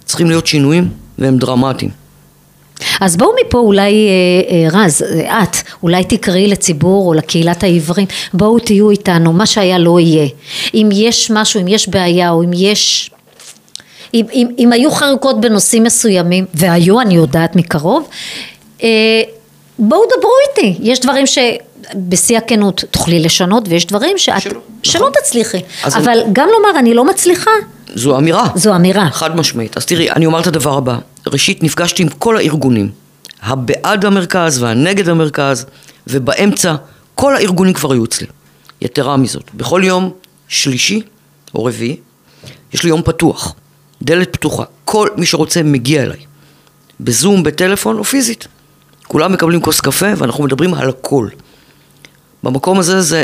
צריכים 0.06 0.28
להיות 0.28 0.48
שינויים, 0.48 0.90
והם 1.18 1.38
דרמטיים. 1.38 1.92
אז 3.02 3.18
בואו 3.18 3.32
מפה 3.46 3.58
אולי, 3.58 4.08
אה, 4.08 4.56
אה, 4.56 4.84
רז, 4.86 5.02
אה, 5.02 5.44
את, 5.44 5.56
אולי 5.84 6.04
תקראי 6.04 6.48
לציבור 6.48 7.08
או 7.08 7.14
לקהילת 7.14 7.64
העיוורים, 7.64 8.08
בואו 8.34 8.60
תהיו 8.60 8.90
איתנו, 8.90 9.34
מה 9.34 9.46
שהיה 9.46 9.78
לא 9.78 10.00
יהיה. 10.00 10.28
אם 10.74 10.90
יש 10.94 11.32
משהו, 11.32 11.62
אם 11.62 11.68
יש 11.68 11.90
בעיה 11.90 12.30
או 12.30 12.44
אם 12.44 12.52
יש... 12.54 13.12
אם, 14.18 14.26
אם, 14.34 14.48
אם 14.60 14.74
היו 14.74 14.92
חריקות 14.92 15.42
בנושאים 15.42 15.84
מסוימים, 15.84 16.46
והיו, 16.54 17.02
אני 17.02 17.16
יודעת 17.16 17.56
מקרוב, 17.56 18.08
אה, 18.84 19.22
בואו 19.80 20.02
דברו 20.18 20.32
איתי. 20.50 20.78
יש 20.82 21.00
דברים 21.00 21.26
שבשיא 21.28 22.38
הכנות 22.38 22.84
תוכלי 22.92 23.20
לשנות, 23.20 23.64
ויש 23.68 23.86
דברים 23.86 24.18
שאת, 24.18 24.42
שלא, 24.42 24.60
שלא 24.84 25.02
נכון. 25.02 25.12
תצליחי. 25.24 25.58
אבל 25.84 26.20
אני- 26.20 26.30
גם 26.34 26.48
לומר, 26.58 26.80
אני 26.80 26.94
לא 26.94 27.06
מצליחה, 27.06 27.52
זו 27.96 28.18
אמירה. 28.18 28.48
זו 28.56 28.76
אמירה. 28.76 29.10
חד 29.12 29.36
משמעית. 29.36 29.78
אז 29.78 29.86
תראי, 29.86 30.12
אני 30.12 30.26
אומר 30.26 30.40
את 30.40 30.48
הדבר 30.48 30.78
הבא. 30.78 30.98
ראשית, 31.28 31.64
נפגשתי 31.64 32.04
עם 32.04 32.10
כל 32.10 32.38
הארגונים. 32.38 32.90
הבעד 33.44 34.06
המרכז 34.06 34.64
והנגד 34.64 35.10
המרכז, 35.10 35.66
ובאמצע, 36.08 36.76
כל 37.16 37.36
הארגונים 37.36 37.74
כבר 37.74 37.92
היו 37.94 38.06
אצלי. 38.06 38.28
יתרה 38.82 39.18
מזאת, 39.18 39.44
בכל 39.54 39.82
יום 39.84 40.12
שלישי 40.48 41.02
או 41.56 41.66
רביעי, 41.66 41.96
יש 42.74 42.84
לי 42.84 42.90
יום 42.90 43.02
פתוח. 43.02 43.56
דלת 44.02 44.34
פתוחה. 44.34 44.64
כל 44.86 45.08
מי 45.18 45.26
שרוצה 45.26 45.64
מגיע 45.64 46.04
אליי. 46.04 46.20
בזום, 47.00 47.44
בטלפון 47.44 47.98
או 47.98 48.04
פיזית. 48.04 48.48
כולם 49.08 49.34
מקבלים 49.34 49.62
כוס 49.62 49.80
קפה 49.80 50.08
ואנחנו 50.18 50.44
מדברים 50.44 50.74
על 50.74 50.90
הכל. 50.90 51.28
במקום 52.44 52.80
הזה 52.80 53.02
זה, 53.02 53.24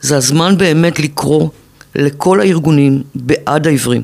זה 0.00 0.16
הזמן 0.16 0.58
באמת 0.58 1.00
לקרוא 1.00 1.48
לכל 1.94 2.40
הארגונים 2.40 3.02
בעד 3.14 3.66
העיוורים. 3.66 4.02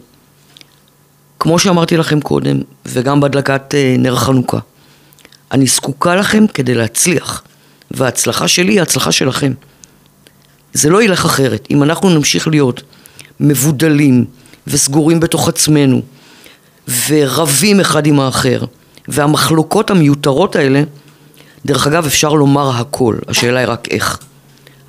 כמו 1.39 1.59
שאמרתי 1.59 1.97
לכם 1.97 2.21
קודם, 2.21 2.61
וגם 2.87 3.21
בהדלקת 3.21 3.75
אה, 3.75 3.97
נר 3.99 4.17
חנוכה, 4.17 4.59
אני 5.53 5.67
זקוקה 5.67 6.17
לכם 6.17 6.47
כדי 6.47 6.75
להצליח, 6.75 7.43
וההצלחה 7.91 8.49
שלי 8.49 8.73
היא 8.73 8.81
ההצלחה 8.81 9.13
שלכם. 9.13 9.53
זה 10.73 10.91
לא 10.91 11.03
ילך 11.03 11.25
אחרת. 11.25 11.69
אם 11.71 11.83
אנחנו 11.83 12.11
נמשיך 12.11 12.49
להיות 12.49 12.83
מבודלים 13.41 14.25
וסגורים 14.67 15.21
בתוך 15.21 15.49
עצמנו, 15.49 16.03
ורבים 17.09 17.81
אחד 17.81 18.07
עם 18.07 18.21
האחר, 18.21 18.65
והמחלוקות 19.09 19.91
המיותרות 19.91 20.57
האלה, 20.57 20.83
דרך 21.67 21.87
אגב, 21.87 22.07
אפשר 22.07 22.35
לומר 22.35 22.71
הכל, 22.77 23.17
השאלה 23.29 23.61
היא 23.61 23.69
רק 23.69 23.89
איך. 23.91 24.19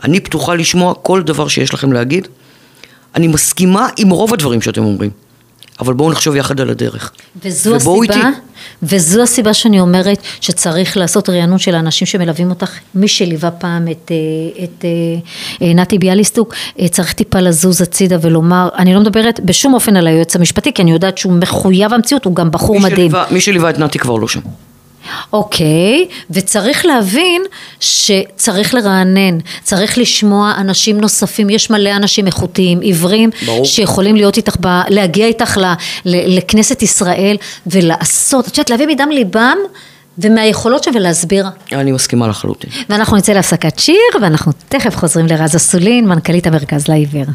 אני 0.03 0.19
פתוחה 0.19 0.55
לשמוע 0.55 0.93
כל 1.01 1.21
דבר 1.23 1.47
שיש 1.47 1.73
לכם 1.73 1.93
להגיד. 1.93 2.27
אני 3.15 3.27
מסכימה 3.27 3.87
עם 3.97 4.09
רוב 4.09 4.33
הדברים 4.33 4.61
שאתם 4.61 4.83
אומרים, 4.83 5.09
אבל 5.79 5.93
בואו 5.93 6.11
נחשוב 6.11 6.35
יחד 6.35 6.61
על 6.61 6.69
הדרך. 6.69 7.11
וזו 7.43 7.75
הסיבה, 7.75 7.93
איתי. 8.03 8.27
וזו 8.83 9.21
הסיבה 9.21 9.53
שאני 9.53 9.79
אומרת 9.79 10.17
שצריך 10.41 10.97
לעשות 10.97 11.29
רענון 11.29 11.57
של 11.57 11.75
האנשים 11.75 12.05
שמלווים 12.05 12.49
אותך, 12.49 12.71
מי 12.95 13.07
שליווה 13.07 13.51
פעם 13.51 13.87
את, 13.87 14.11
אה, 14.11 14.63
את 14.63 14.85
אה, 14.85 15.67
אה, 15.67 15.73
נתי 15.73 15.97
ביאליסטוק, 15.97 16.53
צריך 16.91 17.13
טיפה 17.13 17.39
לזוז 17.39 17.81
הצידה 17.81 18.17
ולומר, 18.21 18.69
אני 18.77 18.93
לא 18.93 18.99
מדברת 18.99 19.39
בשום 19.39 19.73
אופן 19.73 19.95
על 19.95 20.07
היועץ 20.07 20.35
המשפטי, 20.35 20.73
כי 20.73 20.81
אני 20.81 20.91
יודעת 20.91 21.17
שהוא 21.17 21.33
מחויב 21.33 21.93
המציאות, 21.93 22.25
הוא 22.25 22.35
גם 22.35 22.51
בחור 22.51 22.75
מי 22.75 22.83
מדהים. 22.83 22.97
שליווה, 22.97 23.25
מי 23.31 23.41
שליווה 23.41 23.69
את 23.69 23.79
נתי 23.79 23.99
כבר 23.99 24.15
לא 24.15 24.27
שם. 24.27 24.39
אוקיי, 25.33 26.07
וצריך 26.31 26.85
להבין 26.85 27.41
שצריך 27.79 28.73
לרענן, 28.73 29.37
צריך 29.63 29.97
לשמוע 29.97 30.53
אנשים 30.57 31.01
נוספים, 31.01 31.49
יש 31.49 31.69
מלא 31.69 31.95
אנשים 31.95 32.27
איכותיים, 32.27 32.79
עיוורים, 32.79 33.29
ברור. 33.45 33.65
שיכולים 33.65 34.15
להיות 34.15 34.37
איתך, 34.37 34.55
ב, 34.59 34.81
להגיע 34.89 35.27
איתך 35.27 35.57
ל, 35.57 35.65
ל, 36.05 36.37
לכנסת 36.37 36.81
ישראל 36.81 37.37
ולעשות, 37.67 38.47
את 38.47 38.57
יודעת, 38.57 38.69
להביא 38.69 38.87
מדם 38.87 39.09
ליבם 39.11 39.57
ומהיכולות 40.17 40.83
שלהם 40.83 40.95
ולהסביר. 40.95 41.45
אני 41.71 41.91
מסכימה 41.91 42.27
לחלוטין. 42.27 42.69
ואנחנו 42.89 43.17
נצא 43.17 43.33
להפסקת 43.33 43.79
שיר, 43.79 43.95
ואנחנו 44.21 44.51
תכף 44.69 44.95
חוזרים 44.95 45.27
לרז 45.27 45.55
אסולין, 45.55 46.07
מנכ"לית 46.07 46.47
המרכז 46.47 46.87
לעיוור. 46.87 47.25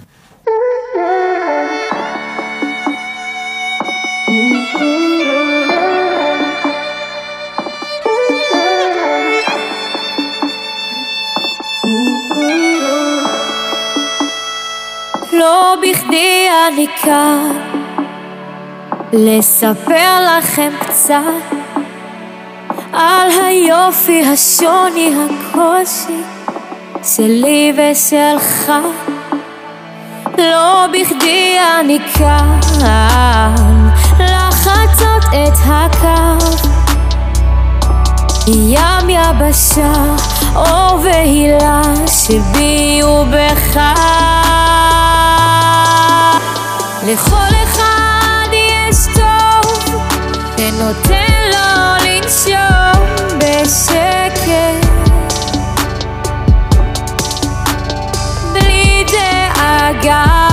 לא 15.47 15.75
בכדי 15.83 16.49
אני 16.69 16.87
כאן. 17.03 17.51
לספר 19.13 20.39
לכם 20.39 20.71
קצת 20.81 21.21
על 22.93 23.29
היופי, 23.45 24.25
השוני, 24.25 25.15
הקושי 25.15 26.23
שלי 27.03 27.73
ושלך. 27.77 28.73
לא 30.39 30.87
בכדי 30.93 31.57
אני 31.81 31.99
כאן. 32.15 32.61
לחצות 34.19 35.25
את 35.31 35.59
הקו. 35.67 36.47
ים 38.47 39.11
יבשה, 39.11 39.93
אור 40.57 41.01
והילה 41.03 41.83
שבי 42.07 43.01
ובך 43.05 43.81
לכל 47.07 47.55
אחד 47.65 48.49
יש 48.53 48.97
טוב 49.15 50.03
ונותן 50.59 51.43
לו 51.53 52.07
לנשום 52.07 53.39
בשקט. 53.39 54.87
בלי 58.53 59.05
דאגה 59.05 60.46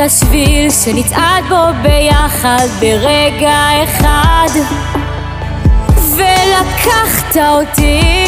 השביל 0.00 0.70
שנצעד 0.70 1.44
בו 1.48 1.64
ביחד 1.82 2.66
ברגע 2.80 3.84
אחד 3.84 4.48
ולקחת 6.16 7.36
אותי 7.36 8.26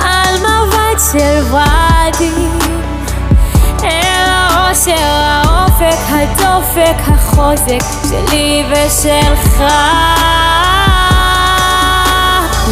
על 0.00 0.34
מבט 0.38 1.00
של 1.12 1.42
ורדים 1.50 2.58
אל 3.84 4.26
האושר, 4.26 4.92
האופק, 5.00 5.98
הדופק, 6.08 6.96
החוזק 7.08 7.84
שלי 8.08 8.64
ושלך. 8.70 9.62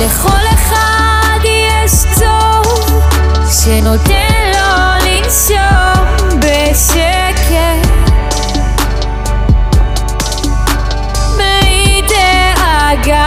לכל 0.00 0.54
אחד 0.54 1.38
יש 1.44 2.20
טוב 2.20 3.02
שנותן 3.50 4.52
לו 4.52 5.06
לנשום 5.06 6.17
בשקט. 6.48 7.88
בלי 11.36 12.02
דאגה 12.08 13.26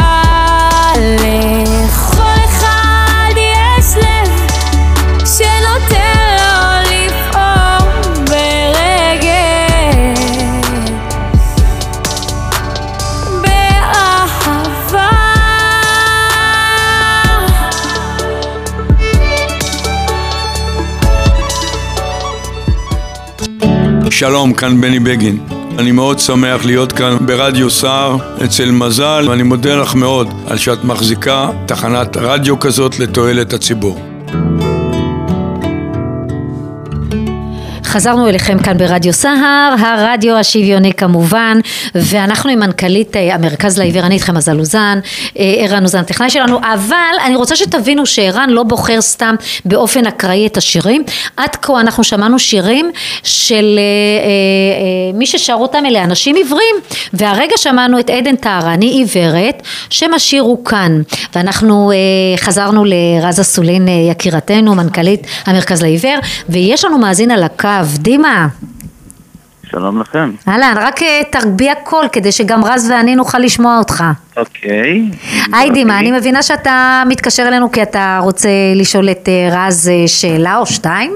שלום, 24.22 24.54
כאן 24.54 24.82
בני 24.82 25.00
בגין. 25.00 25.38
אני 25.80 25.92
מאוד 25.92 26.20
שמח 26.20 26.66
להיות 26.66 26.92
כאן 26.92 27.18
ברדיו 27.26 27.70
סער 27.70 28.18
אצל 28.46 28.72
מזל, 28.72 29.26
ואני 29.30 29.44
מודה 29.44 29.76
לך 29.76 29.96
מאוד 29.96 30.28
על 30.48 30.58
שאת 30.58 30.84
מחזיקה 30.84 31.50
תחנת 31.66 32.18
רדיו 32.18 32.60
כזאת 32.60 33.00
לתועלת 33.00 33.54
הציבור. 33.54 34.00
חזרנו 37.92 38.30
אליכם 38.30 38.60
כאן 38.60 38.78
ברדיו 38.78 39.14
סהר, 39.14 39.76
הרדיו 39.80 40.38
השוויוני 40.38 40.94
כמובן, 40.94 41.60
ואנחנו 41.96 42.50
עם 42.50 42.60
מנכ"לית 42.60 43.16
אה, 43.16 43.36
המרכז 43.36 43.78
לעיוור, 43.80 44.06
אני 44.06 44.16
איתכם 44.16 44.36
מזל 44.36 44.60
אוזן, 44.60 45.00
אה, 45.40 45.54
ערן 45.58 45.84
אוזן 45.84 46.04
טכנאי 46.04 46.30
שלנו, 46.30 46.60
אבל 46.60 47.16
אני 47.26 47.36
רוצה 47.36 47.56
שתבינו 47.56 48.06
שערן 48.06 48.50
לא 48.50 48.64
בוחר 48.64 49.02
סתם 49.02 49.36
באופן 49.66 50.06
אקראי 50.06 50.48
את 50.48 50.58
השירים, 50.58 51.04
עד 51.38 51.56
כה 51.62 51.80
אנחנו 51.80 52.04
שמענו 52.04 52.40
שירים 52.40 52.92
של 53.24 53.56
אה, 53.56 53.84
אה, 54.24 54.28
אה, 54.28 55.18
מי 55.18 55.26
ששרו 55.26 55.62
אותם 55.62 55.86
אלה 55.86 56.04
אנשים 56.04 56.36
עיוורים, 56.36 56.76
והרגע 57.14 57.58
שמענו 57.58 58.00
את 58.00 58.10
עדן 58.10 58.36
טהרני 58.36 58.86
עיוורת, 58.86 59.62
שם 59.90 60.14
השיר 60.14 60.42
הוא 60.42 60.66
כאן, 60.66 61.02
ואנחנו 61.36 61.92
אה, 61.92 61.98
חזרנו 62.38 62.86
לרז 62.86 63.40
אסולין 63.40 63.88
אה, 63.88 63.94
יקירתנו, 63.94 64.76
מנכ"לית 64.76 65.28
המרכז 65.46 65.82
לעיוור, 65.82 66.18
ויש 66.50 66.86
לנו 66.86 66.98
מאזין 66.98 67.32
על 67.32 67.44
הקו, 67.44 67.81
דימה. 68.00 68.48
שלום 69.72 70.02
לכם. 70.02 70.32
אהלן, 70.48 70.74
רק 70.78 71.02
אה, 71.02 71.22
תרביע 71.30 71.74
קול 71.84 72.08
כדי 72.12 72.32
שגם 72.32 72.66
רז 72.66 72.92
ואני 72.92 73.16
נוכל 73.16 73.40
לשמוע 73.40 73.78
אותך. 73.78 74.04
אוקיי. 74.38 75.10
היי 75.54 75.70
דימה, 75.70 76.00
אני 76.00 76.12
מבינה 76.12 76.44
שאתה 76.44 77.04
מתקשר 77.08 77.44
אלינו 77.48 77.72
כי 77.72 77.84
אתה 77.84 78.20
רוצה 78.24 78.50
לשאול 78.76 79.10
את 79.10 79.30
אה, 79.30 79.68
רז 79.68 79.90
אה, 79.90 80.08
שאלה 80.08 80.58
או 80.58 80.66
שתיים? 80.66 81.12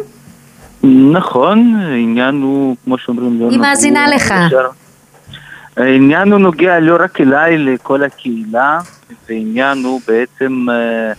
נכון, 1.12 1.76
העניין 1.76 2.42
הוא, 2.42 2.76
כמו 2.86 2.98
שאומרים, 2.98 3.40
לא 3.40 3.50
היא 3.50 3.60
מאזינה 3.60 4.08
לך. 4.08 4.34
העניין 5.78 6.32
הוא 6.32 6.40
נוגע 6.40 6.80
לא 6.80 6.98
רק 7.00 7.22
אליי, 7.22 7.58
לכל 7.58 8.04
הקהילה, 8.04 8.80
ועניין 9.30 9.84
הוא 9.84 10.02
בעצם 10.08 10.66
אה, 10.70 11.14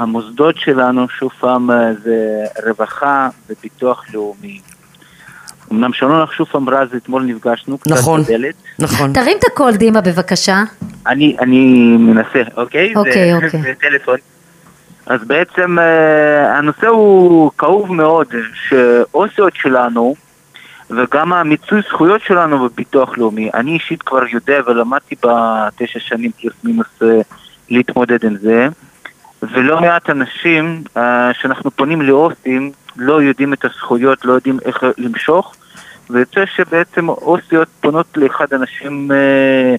המוסדות 0.00 0.56
שלנו, 0.56 1.08
שוב 1.08 1.30
פעם, 1.40 1.70
אה, 1.70 1.94
זה 2.02 2.44
רווחה 2.66 3.28
וביטוח 3.50 4.04
לאומי. 4.14 4.60
אמנם 5.72 5.90
לך 6.22 6.32
שוב 6.32 6.48
פעם 6.48 6.68
רז, 6.68 6.94
אתמול 6.96 7.22
נפגשנו, 7.22 7.78
קצת 7.78 7.90
נכון. 7.90 8.22
בדלת. 8.22 8.54
נכון. 8.78 9.12
תרים 9.12 9.36
את 9.38 9.44
הקול 9.52 9.76
דימה 9.76 10.00
בבקשה. 10.00 10.62
אני, 11.06 11.36
אני 11.40 11.76
מנסה, 11.98 12.42
אוקיי? 12.56 12.94
אוקיי, 12.96 13.30
זה, 13.30 13.36
אוקיי. 13.46 13.62
זה 13.62 13.72
טלפון. 13.80 14.16
אז 15.06 15.24
בעצם 15.24 15.78
אה, 15.78 16.58
הנושא 16.58 16.86
הוא 16.86 17.50
כאוב 17.58 17.92
מאוד, 17.92 18.26
שאוסיות 18.68 19.52
שלנו 19.54 20.14
וגם 20.90 21.32
המיצוי 21.32 21.80
זכויות 21.88 22.20
שלנו 22.20 22.68
בביטוח 22.68 23.18
לאומי, 23.18 23.50
אני 23.54 23.70
אישית 23.70 24.02
כבר 24.02 24.26
יודע 24.32 24.60
ולמדתי 24.66 25.14
בתשע 25.14 26.00
שנים 26.00 26.30
פלוס 26.40 26.54
מינוס 26.64 27.02
אה, 27.02 27.20
להתמודד 27.70 28.24
עם 28.24 28.36
זה, 28.36 28.68
ולא 29.42 29.80
מעט 29.80 30.10
אנשים 30.10 30.82
אה, 30.96 31.30
שאנחנו 31.34 31.70
פונים 31.70 32.02
לאוסים 32.02 32.72
לא 32.96 33.22
יודעים 33.22 33.52
את 33.52 33.64
הזכויות, 33.64 34.24
לא 34.24 34.32
יודעים 34.32 34.58
איך 34.64 34.84
למשוך, 34.98 35.54
ויוצא 36.10 36.46
שבעצם 36.46 37.08
אוסיות 37.08 37.68
פונות 37.80 38.06
לאחד 38.16 38.52
האנשים 38.52 39.12
אה, 39.12 39.74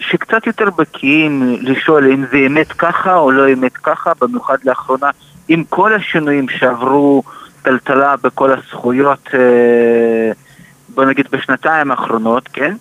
שקצת 0.00 0.46
יותר 0.46 0.70
בקיאים 0.70 1.56
לשאול 1.60 2.12
אם 2.12 2.24
זה 2.32 2.38
אמת 2.46 2.72
ככה 2.72 3.16
או 3.16 3.30
לא 3.30 3.52
אמת 3.52 3.76
ככה, 3.76 4.12
במיוחד 4.20 4.56
לאחרונה 4.64 5.10
עם 5.48 5.64
כל 5.68 5.94
השינויים 5.94 6.48
שעברו 6.48 7.22
טלטלה 7.62 8.14
בכל 8.16 8.50
הזכויות, 8.52 9.28
אה, 9.34 10.32
בוא 10.88 11.04
נגיד 11.04 11.26
בשנתיים 11.32 11.90
האחרונות, 11.90 12.48
כן? 12.52 12.74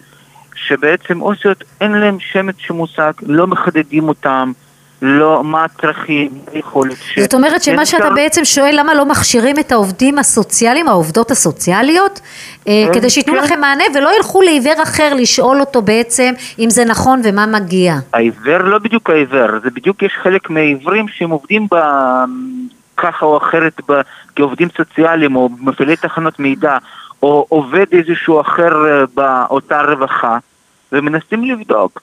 שבעצם 0.55 1.19
עו"סיות 1.19 1.63
אין 1.81 1.91
להם 1.91 2.17
שמץ 2.19 2.55
של 2.57 2.73
מושג, 2.73 3.13
לא 3.21 3.47
מחדדים 3.47 4.07
אותם, 4.07 4.51
לא 5.01 5.43
מה 5.43 5.63
הצרכים, 5.63 6.29
היכולת. 6.53 6.97
ש- 7.01 7.19
זאת 7.19 7.33
אומרת 7.33 7.63
שמה 7.63 7.85
שאתה 7.85 8.03
אפשר- 8.03 8.15
בעצם 8.15 8.45
שואל 8.45 8.75
למה 8.79 8.93
לא 8.93 9.05
מכשירים 9.05 9.59
את 9.59 9.71
העובדים 9.71 10.19
הסוציאליים, 10.19 10.87
העובדות 10.87 11.31
הסוציאליות, 11.31 12.19
אה, 12.67 12.83
כן, 12.87 12.93
כדי 12.93 13.09
שייתנו 13.09 13.33
כן. 13.37 13.43
לכם 13.43 13.59
מענה 13.61 13.83
ולא 13.95 14.15
ילכו 14.17 14.41
לעיוור 14.41 14.83
אחר 14.83 15.13
לשאול 15.13 15.59
אותו 15.59 15.81
בעצם 15.81 16.33
אם 16.59 16.69
זה 16.69 16.85
נכון 16.85 17.21
ומה 17.23 17.45
מגיע. 17.45 17.95
העיוור 18.13 18.57
לא 18.57 18.77
בדיוק 18.79 19.09
העיוור, 19.09 19.59
זה 19.63 19.69
בדיוק 19.69 20.03
יש 20.03 20.11
חלק 20.23 20.49
מהעיוורים 20.49 21.05
שהם 21.07 21.29
עובדים 21.29 21.67
ב... 21.71 21.75
ככה 22.97 23.25
או 23.25 23.37
אחרת 23.37 23.81
ב... 23.89 24.01
כעובדים 24.35 24.67
סוציאליים 24.77 25.35
או 25.35 25.49
מפעילי 25.59 25.95
תחנות 25.95 26.39
מידע 26.39 26.77
או 27.23 27.45
עובד 27.49 27.85
איזשהו 27.91 28.41
אחר 28.41 28.71
אה, 28.87 29.03
באותה 29.13 29.81
רווחה 29.81 30.37
ומנסים 30.91 31.45
לבדוק. 31.45 32.01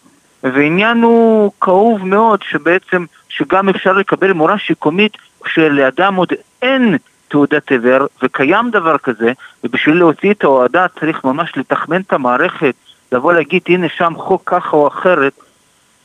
ועניין 0.55 1.03
הוא 1.03 1.53
כאוב 1.61 2.05
מאוד 2.07 2.41
שבעצם, 2.51 3.05
שגם 3.29 3.69
אפשר 3.69 3.93
לקבל 3.93 4.33
מורה 4.33 4.59
שיקומית 4.59 5.13
כשלאדם 5.45 6.15
עוד 6.15 6.29
אין 6.63 6.97
תעודת 7.29 7.71
עיוור 7.71 8.07
וקיים 8.23 8.71
דבר 8.71 8.99
כזה 8.99 9.33
ובשביל 9.65 9.97
להוציא 9.97 10.31
את 10.31 10.45
ההועדה 10.45 10.87
צריך 11.01 11.25
ממש 11.25 11.53
לתחמן 11.57 12.01
את 12.01 12.13
המערכת 12.13 12.75
לבוא 13.13 13.33
להגיד 13.33 13.63
הנה 13.69 13.87
שם 13.97 14.13
חוק 14.17 14.43
ככה 14.47 14.77
או 14.77 14.89
אחרת 14.89 15.33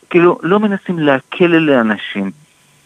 כאילו 0.10 0.40
לא 0.44 0.60
מנסים 0.60 1.00
להקל 1.00 1.56
על 1.56 1.70
האנשים, 1.70 2.32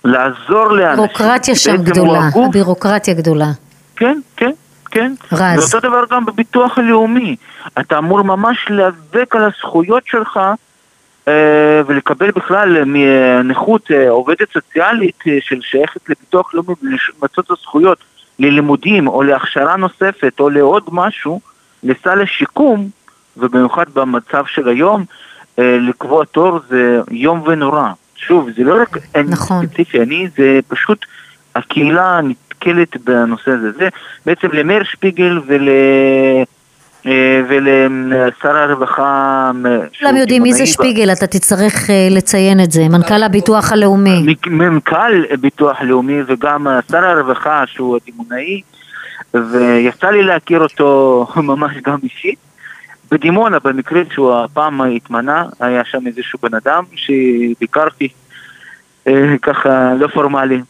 לעזור 0.06 0.68
לאנשים. 0.72 0.96
בירוקרטיה 1.06 1.56
שם 1.56 1.76
גדולה, 1.84 2.28
הגוף- 2.28 2.48
הבירוקרטיה 2.50 3.14
גדולה. 3.14 3.52
כן, 3.96 4.20
כן, 4.38 4.52
כן. 4.92 5.14
רז. 5.32 5.74
ואותו 5.74 5.88
דבר 5.90 6.04
גם 6.12 6.26
בביטוח 6.26 6.78
הלאומי. 6.78 7.36
אתה 7.80 7.98
אמור 7.98 8.22
ממש 8.22 8.58
להיאבק 8.70 9.36
על 9.36 9.44
הזכויות 9.44 10.04
שלך 10.06 10.40
ולקבל 11.88 12.32
בכלל 12.32 12.84
מנכות 12.86 13.92
אה, 13.92 14.10
עובדת 14.10 14.54
סוציאלית 14.54 15.24
אה, 15.28 15.38
של 15.42 15.62
שייכת 15.62 16.10
לביטוח 16.10 16.54
לאומי 16.54 16.74
ולמצות 16.82 17.46
את 17.46 17.52
הזכויות 17.52 17.98
ללימודים 18.40 19.08
או 19.08 19.24
להכשרה 19.24 19.78
נוספת 19.78 20.40
או 20.40 20.50
לעוד 20.50 20.84
משהו, 20.92 21.40
לסל 21.84 22.22
השיקום, 22.22 22.90
ובמיוחד 23.38 23.86
במצב 23.94 24.46
של 24.46 24.68
היום, 24.68 25.06
אה, 25.60 25.78
לקבוע 25.82 26.26
תור 26.26 26.60
זה 26.70 27.00
יום 27.12 27.44
ונורא. 27.48 27.90
שוב, 28.16 28.50
זה 28.58 28.64
לא 28.64 28.82
רק 28.82 28.98
אני 29.16 29.30
נכון. 29.30 29.68
ספציפי, 29.68 30.02
אני, 30.02 30.28
זה 30.38 30.60
פשוט 30.68 31.06
הקהילה 31.56 32.20
נתקלת 32.24 32.98
בנושא 33.04 33.52
הזה. 33.52 33.72
זה 33.72 33.90
בעצם 34.26 34.48
למאיר 34.54 34.84
שפיגל 34.84 35.40
ול... 35.48 35.70
אה, 37.08 37.42
ולשר 37.48 38.58
הרווחה... 38.58 39.52
שהוא 39.92 40.00
כולם 40.00 40.18
יודעים 40.18 40.44
מי 40.44 40.54
זה 40.54 40.66
שפיגל, 40.66 41.12
אתה 41.12 41.28
תצטרך 41.28 41.90
אה, 41.90 42.08
לציין 42.12 42.60
את 42.60 42.72
זה, 42.72 42.88
מנכ"ל 42.88 43.24
הביטוח 43.24 43.72
הלאומי. 43.72 44.36
מנכ"ל 44.48 45.36
ביטוח 45.42 45.82
לאומי 45.82 46.22
וגם 46.28 46.68
אה, 46.68 46.80
שר 46.92 47.06
הרווחה 47.06 47.64
שהוא 47.68 47.98
הדימונאי 48.02 48.62
ויצא 49.34 50.08
לי 50.08 50.24
להכיר 50.24 50.60
אותו 50.60 51.28
ממש 51.36 51.72
גם 51.86 51.98
אישית. 52.04 52.40
בדימונה 53.12 53.58
במקרה 53.60 54.02
שהוא 54.14 54.34
הפעם 54.34 54.82
התמנה 54.82 55.46
היה 55.60 55.86
שם 55.86 56.08
איזשהו 56.08 56.40
בן 56.44 56.54
אדם 56.54 56.84
שביקרתי 56.96 58.08
אה, 59.08 59.36
ככה 59.42 59.94
לא 60.00 60.08
פורמלי. 60.08 60.62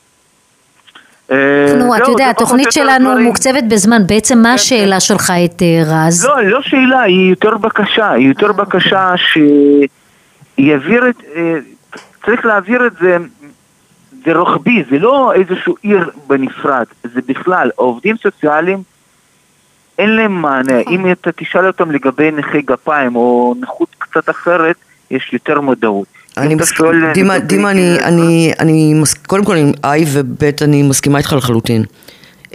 אה, 1.31 1.75
נו, 1.77 1.95
אתה 1.95 2.05
זהו, 2.05 2.13
יודע, 2.13 2.29
התוכנית 2.29 2.71
שלנו. 2.71 3.19
מוקצבת 3.19 3.63
בזמן, 3.63 4.07
בעצם 4.07 4.37
מה 4.37 4.53
השאלה 4.53 4.99
שלך 4.99 5.33
את 5.45 5.61
אה, 5.61 5.83
רז? 5.85 6.25
לא, 6.25 6.41
לא 6.41 6.61
שאלה, 6.61 7.01
היא 7.01 7.29
יותר 7.29 7.57
בקשה, 7.57 8.11
היא 8.11 8.27
יותר 8.27 8.51
בקשה 8.51 9.13
שיעביר 10.57 11.09
את, 11.09 11.15
אה, 11.35 11.55
צריך 12.25 12.45
להעביר 12.45 12.87
את 12.87 12.91
זה, 13.01 13.17
זה 14.25 14.33
רוחבי, 14.33 14.83
זה 14.89 14.99
לא 14.99 15.33
איזשהו 15.33 15.75
עיר 15.81 16.09
בנפרד, 16.27 16.85
זה 17.03 17.21
בכלל, 17.27 17.71
העובדים 17.77 18.17
סוציאליים 18.17 18.83
אין 19.97 20.15
להם 20.15 20.41
מענה, 20.41 20.79
אם 20.89 21.11
אתה 21.11 21.31
תשאל 21.31 21.67
אותם 21.67 21.91
לגבי 21.91 22.31
נכי 22.31 22.61
גפיים 22.61 23.15
או 23.15 23.55
נכות 23.61 23.89
קצת 23.97 24.29
אחרת, 24.29 24.75
יש 25.11 25.29
יותר 25.33 25.61
מודעות. 25.61 26.07
אני 26.37 26.55
שואל 26.65 27.13
דימה, 27.13 27.35
לגבי- 27.37 27.47
דימה, 27.47 27.71
אני, 27.71 27.99
אני, 28.03 28.51
אני, 28.59 28.93
מס- 28.93 29.13
קודם 29.13 29.45
כל, 29.45 29.57
איי 29.83 30.05
וב' 30.07 30.43
אני 30.61 30.83
מסכימה 30.83 31.17
איתך 31.17 31.33
לחלוטין. 31.33 31.83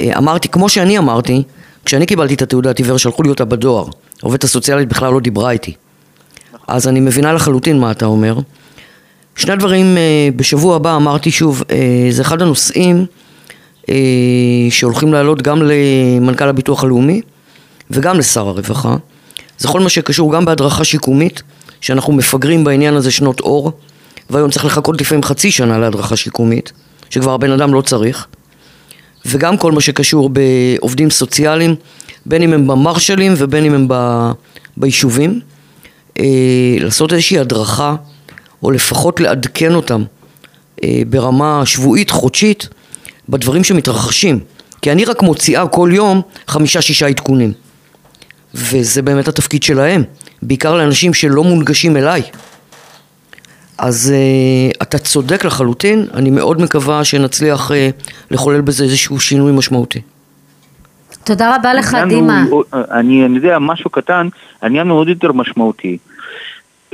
אה, 0.01 0.19
אמרתי, 0.19 0.48
כמו 0.48 0.69
שאני 0.69 0.98
אמרתי, 0.98 1.43
כשאני 1.85 2.07
קיבלתי 2.07 2.35
את 2.35 2.43
התעודת 2.43 2.78
עיוור, 2.78 2.98
שלחו 2.98 3.23
לי 3.23 3.28
אותה 3.28 3.44
בדואר. 3.44 3.86
העובדת 4.23 4.44
הסוציאלית 4.44 4.89
בכלל 4.89 5.12
לא 5.12 5.20
דיברה 5.20 5.51
איתי. 5.51 5.74
אז 6.69 6.89
אני 6.89 7.01
מבינה 7.01 7.32
לחלוטין 7.32 7.78
מה 7.81 7.90
אתה 7.90 8.07
אומר. 8.07 8.39
שני 9.36 9.57
דברים, 9.57 9.97
אה, 9.97 10.02
בשבוע 10.36 10.77
הבא 10.77 10.97
אמרתי 10.97 11.31
שוב, 11.31 11.62
אה, 11.70 11.77
זה 12.11 12.23
אחד 12.23 12.43
הנושאים 12.43 13.07
אה, 13.89 13.94
שהולכים 14.70 15.12
לעלות 15.12 15.43
גם 15.43 15.62
למנכ"ל 15.62 16.48
הביטוח 16.48 16.85
הלאומי 16.85 17.20
וגם 17.90 18.19
לשר 18.19 18.48
הרווחה. 18.48 18.97
זה 19.59 19.69
כל 19.69 19.81
מה 19.81 19.89
שקשור 19.89 20.32
גם 20.32 20.44
בהדרכה 20.44 20.85
שיקומית, 20.85 21.43
שאנחנו 21.81 22.12
מפגרים 22.12 22.65
בעניין 22.65 22.94
הזה 22.94 23.11
שנות 23.11 23.40
אור, 23.40 23.73
והיום 24.31 24.51
צריך 24.51 24.65
לחכות 24.65 25.01
לפעמים 25.01 25.23
חצי 25.23 25.51
שנה 25.51 25.78
להדרכה 25.78 26.16
שיקומית, 26.16 26.73
שכבר 27.11 27.35
הבן 27.35 27.52
אדם 27.52 27.74
לא 27.74 27.81
צריך, 27.81 28.27
וגם 29.27 29.57
כל 29.57 29.73
מה 29.73 29.81
שקשור 29.81 30.31
בעובדים 30.31 31.11
סוציאליים, 31.11 31.74
בין 32.27 32.43
אם 32.43 32.52
הם 32.52 32.66
במרשלים 32.66 33.35
ובין 33.36 33.65
אם 33.65 33.74
הם 33.74 33.86
ב, 33.89 34.31
ביישובים, 34.77 35.40
אה, 36.19 36.24
לעשות 36.81 37.12
איזושהי 37.12 37.39
הדרכה, 37.39 37.97
או 38.62 38.70
לפחות 38.70 39.20
לעדכן 39.20 39.74
אותם 39.74 40.05
אה, 40.85 41.02
ברמה 41.07 41.62
שבועית, 41.66 42.11
חודשית, 42.11 42.69
בדברים 43.28 43.65
שמתרחשים. 43.65 44.40
כי 44.82 44.93
אני 44.93 45.05
רק 45.05 45.23
מוציאה 45.23 45.66
כל 45.66 45.90
יום 45.93 46.23
חמישה-שישה 46.48 47.07
עדכונים. 47.07 47.52
וזה 48.55 49.02
באמת 49.02 49.28
התפקיד 49.28 49.62
שלהם, 49.62 50.05
בעיקר 50.43 50.77
לאנשים 50.77 51.15
שלא 51.15 51.45
מונגשים 51.45 51.97
אליי. 51.97 52.23
אז 53.79 54.12
uh, 54.12 54.77
אתה 54.83 54.99
צודק 54.99 55.45
לחלוטין, 55.45 56.07
אני 56.15 56.31
מאוד 56.31 56.61
מקווה 56.61 57.05
שנצליח 57.05 57.71
uh, 57.71 57.75
לחולל 58.31 58.61
בזה 58.61 58.85
איזשהו 58.85 59.21
שינוי 59.21 59.53
משמעותי. 59.53 60.01
תודה 61.25 61.57
רבה 61.57 61.75
לך, 61.75 61.97
דימה. 62.09 62.45
הוא- 62.51 62.65
אני, 62.73 63.27
אני 63.27 63.37
יודע, 63.37 63.59
משהו 63.59 63.91
קטן, 63.91 64.29
העניין 64.62 64.89
הוא 64.89 64.99
עוד 64.99 65.09
יותר 65.09 65.33
משמעותי. 65.33 65.99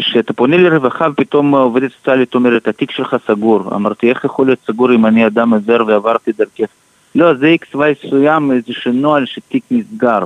שאתה 0.00 0.32
פונה 0.32 0.56
לרווחה 0.56 1.06
ופתאום 1.12 1.54
העובדת 1.54 1.90
סוציאלית 1.98 2.34
אומרת, 2.34 2.68
התיק 2.68 2.90
שלך 2.90 3.16
סגור. 3.26 3.74
אמרתי, 3.74 4.10
איך 4.10 4.24
יכול 4.24 4.46
להיות 4.46 4.58
סגור 4.66 4.94
אם 4.94 5.06
אני 5.06 5.26
אדם 5.26 5.54
עיוור 5.54 5.86
ועברתי 5.86 6.30
דרכך? 6.38 6.72
לא, 7.14 7.34
זה 7.34 7.46
איקס 7.46 7.74
וואי 7.74 7.92
מסוים, 8.04 8.52
איזשהו 8.52 8.92
נוהל 8.92 9.26
שתיק 9.26 9.64
נסגר. 9.70 10.18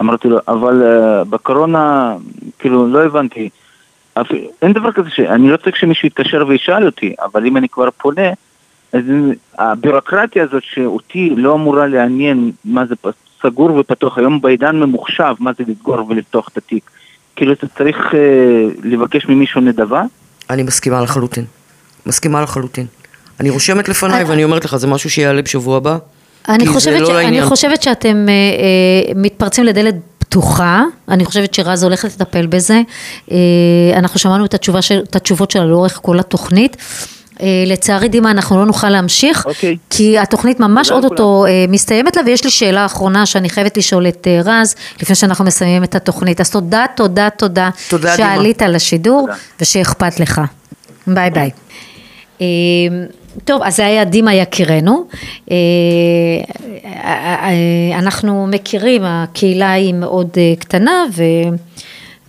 אמרתי 0.00 0.28
לו, 0.28 0.38
אבל 0.48 0.82
uh, 0.82 1.24
בקורונה, 1.24 2.14
כאילו, 2.58 2.86
לא 2.86 3.04
הבנתי. 3.04 3.48
אפ... 4.14 4.26
אין 4.62 4.72
דבר 4.72 4.92
כזה 4.92 5.10
ש... 5.10 5.20
אני 5.20 5.50
לא 5.50 5.56
צריך 5.56 5.76
שמישהו 5.76 6.06
יתקשר 6.06 6.44
וישאל 6.48 6.86
אותי, 6.86 7.14
אבל 7.22 7.46
אם 7.46 7.56
אני 7.56 7.68
כבר 7.68 7.88
פונה, 7.90 8.28
אז 8.92 9.02
הבירוקרטיה 9.58 10.44
הזאת 10.44 10.62
שאותי 10.62 11.30
לא 11.36 11.54
אמורה 11.54 11.86
לעניין 11.86 12.50
מה 12.64 12.86
זה 12.86 12.94
סגור 13.42 13.74
ופתוח, 13.74 14.18
היום 14.18 14.40
בעידן 14.40 14.76
ממוחשב, 14.76 15.34
מה 15.38 15.50
זה 15.58 15.64
לסגור 15.68 16.06
ולפתוח 16.08 16.48
את 16.48 16.56
התיק. 16.56 16.90
כאילו 17.36 17.52
אתה 17.52 17.66
צריך 17.66 18.14
אה, 18.14 18.66
לבקש 18.84 19.26
ממישהו 19.28 19.60
נדבה? 19.60 20.02
אני 20.50 20.62
מסכימה 20.62 21.02
לחלוטין. 21.02 21.44
מסכימה 22.06 22.42
לחלוטין. 22.42 22.86
אני 23.40 23.50
רושמת 23.50 23.88
לפניי 23.88 24.24
ואני 24.24 24.44
אומרת 24.44 24.64
לך, 24.64 24.76
זה 24.76 24.86
משהו 24.86 25.10
שיעלה 25.10 25.42
בשבוע 25.42 25.76
הבא. 25.76 25.98
אני 26.48 26.66
חושבת, 26.66 27.00
לא 27.00 27.06
ש... 27.06 27.10
אני. 27.10 27.42
חושבת 27.42 27.82
שאתם 27.82 28.26
אה, 28.28 28.32
אה, 28.32 29.12
מתפרצים 29.16 29.64
לדלת 29.64 29.94
פתוחה, 30.18 30.84
אני 31.08 31.24
חושבת 31.24 31.54
שרז 31.54 31.84
הולכת 31.84 32.08
לטפל 32.14 32.46
בזה. 32.46 32.80
אה, 33.30 33.36
אנחנו 33.96 34.18
שמענו 34.18 34.44
את, 34.44 34.54
התשובה 34.54 34.82
של, 34.82 35.00
את 35.10 35.16
התשובות 35.16 35.50
שלה 35.50 35.64
לאורך 35.64 35.98
כל 36.02 36.20
התוכנית. 36.20 36.76
אה, 37.42 37.64
לצערי 37.66 38.08
דימה 38.08 38.30
אנחנו 38.30 38.56
לא 38.56 38.66
נוכל 38.66 38.88
להמשיך, 38.88 39.46
אוקיי. 39.46 39.76
כי 39.90 40.18
התוכנית 40.18 40.60
ממש 40.60 40.90
אוטוטו 40.90 41.46
אה, 41.46 41.64
מסתיימת 41.68 42.16
לה 42.16 42.22
ויש 42.26 42.44
לי 42.44 42.50
שאלה 42.50 42.86
אחרונה 42.86 43.26
שאני 43.26 43.50
חייבת 43.50 43.76
לשאול 43.76 44.08
את 44.08 44.26
אה, 44.26 44.40
רז 44.44 44.74
לפני 45.02 45.14
שאנחנו 45.14 45.44
מסיימים 45.44 45.84
את 45.84 45.94
התוכנית. 45.94 46.40
אז 46.40 46.50
תודה, 46.50 46.84
תודה, 46.96 47.30
תודה, 47.30 47.70
תודה, 47.88 48.16
דימה. 48.16 48.28
שעלית 48.28 48.62
לשידור 48.62 49.20
תודה. 49.20 49.38
ושאכפת 49.60 50.20
לך. 50.20 50.40
ביי 51.06 51.30
ביי. 51.30 51.50
אה, 53.36 53.40
טוב, 53.44 53.62
אז 53.62 53.76
זה 53.76 53.86
היה 53.86 54.04
דימה 54.04 54.34
יקירנו. 54.34 55.04
אה, 55.50 55.56
אה, 57.04 57.98
אנחנו 57.98 58.46
מכירים, 58.46 59.02
הקהילה 59.04 59.72
היא 59.72 59.94
מאוד 59.94 60.28
אה, 60.36 60.52
קטנה 60.58 61.04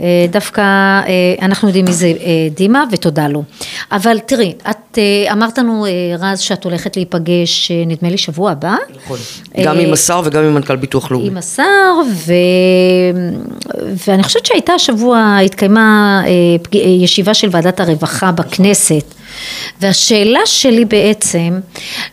אה, 0.02 0.26
דווקא 0.32 0.62
אה, 0.62 1.36
אנחנו 1.42 1.68
יודעים 1.68 1.86
מי 1.86 1.94
זה 1.94 2.08
אה, 2.08 2.14
דימה 2.56 2.84
ותודה 2.92 3.28
לו. 3.28 3.44
אבל 3.92 4.20
תראי, 4.20 4.54
את 4.70 4.98
אה, 4.98 5.34
אמרת 5.34 5.58
לנו 5.58 5.86
אה, 5.86 5.92
רז 6.20 6.40
שאת 6.40 6.64
הולכת 6.64 6.96
להיפגש 6.96 7.72
אה, 7.72 7.84
נדמה 7.88 8.10
לי 8.10 8.18
שבוע 8.18 8.52
הבא. 8.52 8.76
נכון. 8.96 9.18
גם 9.64 9.78
אה, 9.78 9.82
עם 9.82 9.94
השר 9.94 10.22
וגם 10.26 10.44
עם 10.44 10.54
מנכ"ל 10.54 10.76
ביטוח 10.76 11.12
לאומי. 11.12 11.28
עם 11.28 11.38
השר, 11.38 11.94
ו... 12.08 12.34
ואני 14.08 14.24
חושבת 14.24 14.46
שהייתה 14.46 14.74
השבוע, 14.74 15.38
התקיימה 15.46 16.22
אה. 16.26 16.30
אה, 16.76 16.90
ישיבה 16.90 17.34
של 17.34 17.48
ועדת 17.52 17.80
הרווחה 17.80 18.32
בכנסת, 18.32 19.14
והשאלה 19.80 20.40
שלי 20.46 20.86
בעצם, 20.86 21.60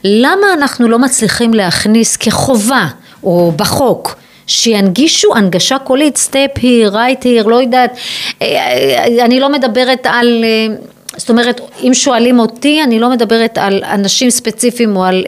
למה 0.05 0.47
אנחנו 0.55 0.89
לא 0.89 0.99
מצליחים 0.99 1.55
להכניס 1.55 2.17
כחובה, 2.17 2.87
או 3.23 3.53
בחוק, 3.57 4.17
שינגישו 4.49 5.37
הנגשה 5.37 5.79
קולית, 5.79 6.17
סטפ 6.17 6.51
here, 6.59 6.93
right 6.93 7.25
here, 7.25 7.49
לא 7.49 7.61
יודעת, 7.61 7.97
אה, 8.43 8.47
אה, 8.47 9.25
אני 9.25 9.41
לא 9.41 9.53
מדברת 9.53 10.07
על... 10.07 10.45
אה, 10.45 10.77
זאת 11.17 11.31
אומרת, 11.31 11.61
אם 11.83 11.95
שואלים 11.95 12.39
אותי, 12.39 12.83
אני 12.83 13.01
לא 13.01 13.11
מדברת 13.11 13.59
על 13.59 13.85
אנשים 13.85 14.31
ספציפיים 14.31 14.97
או 14.97 15.05
על... 15.05 15.25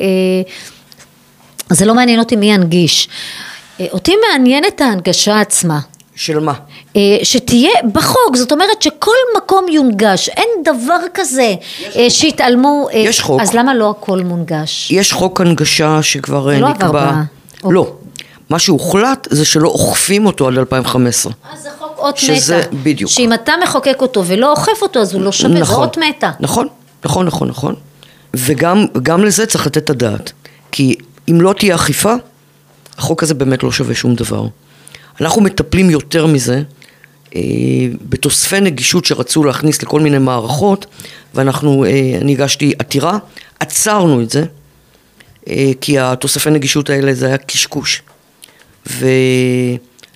זה 1.71 1.87
לא 1.87 1.95
מעניין 1.95 2.19
אותי 2.19 2.37
מי 2.37 2.53
ינגיש. 2.53 3.09
אותי 3.81 4.12
מעניינת 4.29 4.81
ההנגשה 4.81 5.41
עצמה. 5.41 5.81
של 6.17 6.39
מה? 6.39 6.53
אה, 6.97 7.01
שתהיה 7.23 7.71
בחוק, 7.93 8.37
זאת 8.37 8.53
אומרת 8.53 8.83
שכל 8.83 9.11
מקום 9.37 9.69
יונגש, 9.69 10.29
אין 10.29 10.49
דבר 10.65 10.99
כזה 11.15 11.55
אה, 11.97 12.11
שיתעלמו, 12.11 12.89
אה, 12.93 12.99
יש 12.99 13.21
חוק. 13.21 13.41
אז 13.41 13.55
למה 13.55 13.75
לא 13.75 13.91
הכל 13.91 14.21
מונגש? 14.21 14.91
יש 14.91 15.12
חוק 15.12 15.41
הנגשה 15.41 16.03
שכבר 16.03 16.45
זה 16.45 16.51
אה, 16.51 16.59
לא 16.61 16.69
עבר 16.69 16.87
נקבע. 16.87 17.12
לא. 17.65 17.93
מה 18.51 18.59
שהוחלט 18.59 19.27
זה 19.31 19.45
שלא 19.45 19.69
אוכפים 19.69 20.27
אותו 20.27 20.49
עד 20.49 20.59
2015. 20.59 21.33
אז 21.53 21.62
זה 21.62 21.69
חוק 21.79 21.99
אות 21.99 22.17
שזה- 22.17 22.59
מתה. 22.59 22.69
בדיוק. 22.83 23.11
שאם 23.11 23.33
אתה 23.33 23.53
מחוקק 23.62 23.97
אותו 24.01 24.25
ולא 24.27 24.51
אוכף 24.51 24.83
אותו 24.83 25.01
אז 25.01 25.15
הוא 25.15 25.23
לא 25.23 25.33
שווה, 25.33 25.53
זה 25.55 25.61
נכון. 25.61 25.83
אות 25.85 25.99
מתה. 25.99 26.31
נכון, 26.41 26.67
נכון, 27.05 27.27
נכון, 27.27 27.49
נכון. 27.49 27.75
וגם 28.35 28.87
גם 29.03 29.25
לזה 29.25 29.47
צריך 29.47 29.67
לתת 29.67 29.79
את 29.85 29.91
הדעת. 29.91 30.33
כי 30.73 30.95
אם 31.31 31.41
לא 31.41 31.53
תהיה 31.53 31.75
אכיפה, 31.75 32.15
החוק 32.99 33.23
הזה 33.23 33.35
באמת 33.35 33.62
לא 33.62 33.73
שווה 33.73 33.95
שום 33.95 34.15
דבר. 34.15 34.45
אנחנו 35.21 35.43
מטפלים 35.43 35.91
יותר 35.91 36.27
מזה 36.27 36.55
אה, 36.55 36.62
בתוספי 38.09 38.61
נגישות 38.61 39.05
שרצו 39.05 39.44
להכניס 39.44 39.82
לכל 39.82 40.01
מיני 40.01 40.19
מערכות, 40.19 40.86
ואנחנו, 41.35 41.85
אה, 41.85 42.19
אני 42.20 42.32
הגשתי 42.32 42.73
עתירה, 42.78 43.19
עצרנו 43.61 44.23
את 44.23 44.31
זה, 44.31 44.44
אה, 45.48 45.70
כי 45.81 45.98
התוספי 45.98 46.51
נגישות 46.51 46.90
האלה 46.90 47.15
זה 47.15 47.27
היה 47.27 47.39
קשקוש. 47.39 48.02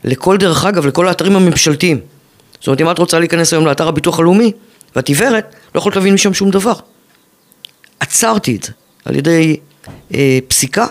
ולכל, 0.04 0.36
דרך 0.36 0.64
אגב, 0.64 0.86
לכל 0.86 1.08
האתרים 1.08 1.36
הממשלתיים. 1.36 2.00
זאת 2.54 2.66
אומרת, 2.66 2.80
אם 2.80 2.90
את 2.90 2.98
רוצה 2.98 3.18
להיכנס 3.18 3.52
היום 3.52 3.66
לאתר 3.66 3.88
הביטוח 3.88 4.18
הלאומי, 4.18 4.52
ואת 4.96 5.08
עיוורת, 5.08 5.54
לא 5.74 5.78
יכולת 5.78 5.96
להבין 5.96 6.14
משם 6.14 6.34
שום 6.34 6.50
דבר. 6.50 6.74
עצרתי 8.00 8.56
את 8.56 8.62
זה 8.62 8.72
על 9.04 9.16
ידי 9.16 9.56
אה, 10.14 10.38
פסיקה, 10.48 10.86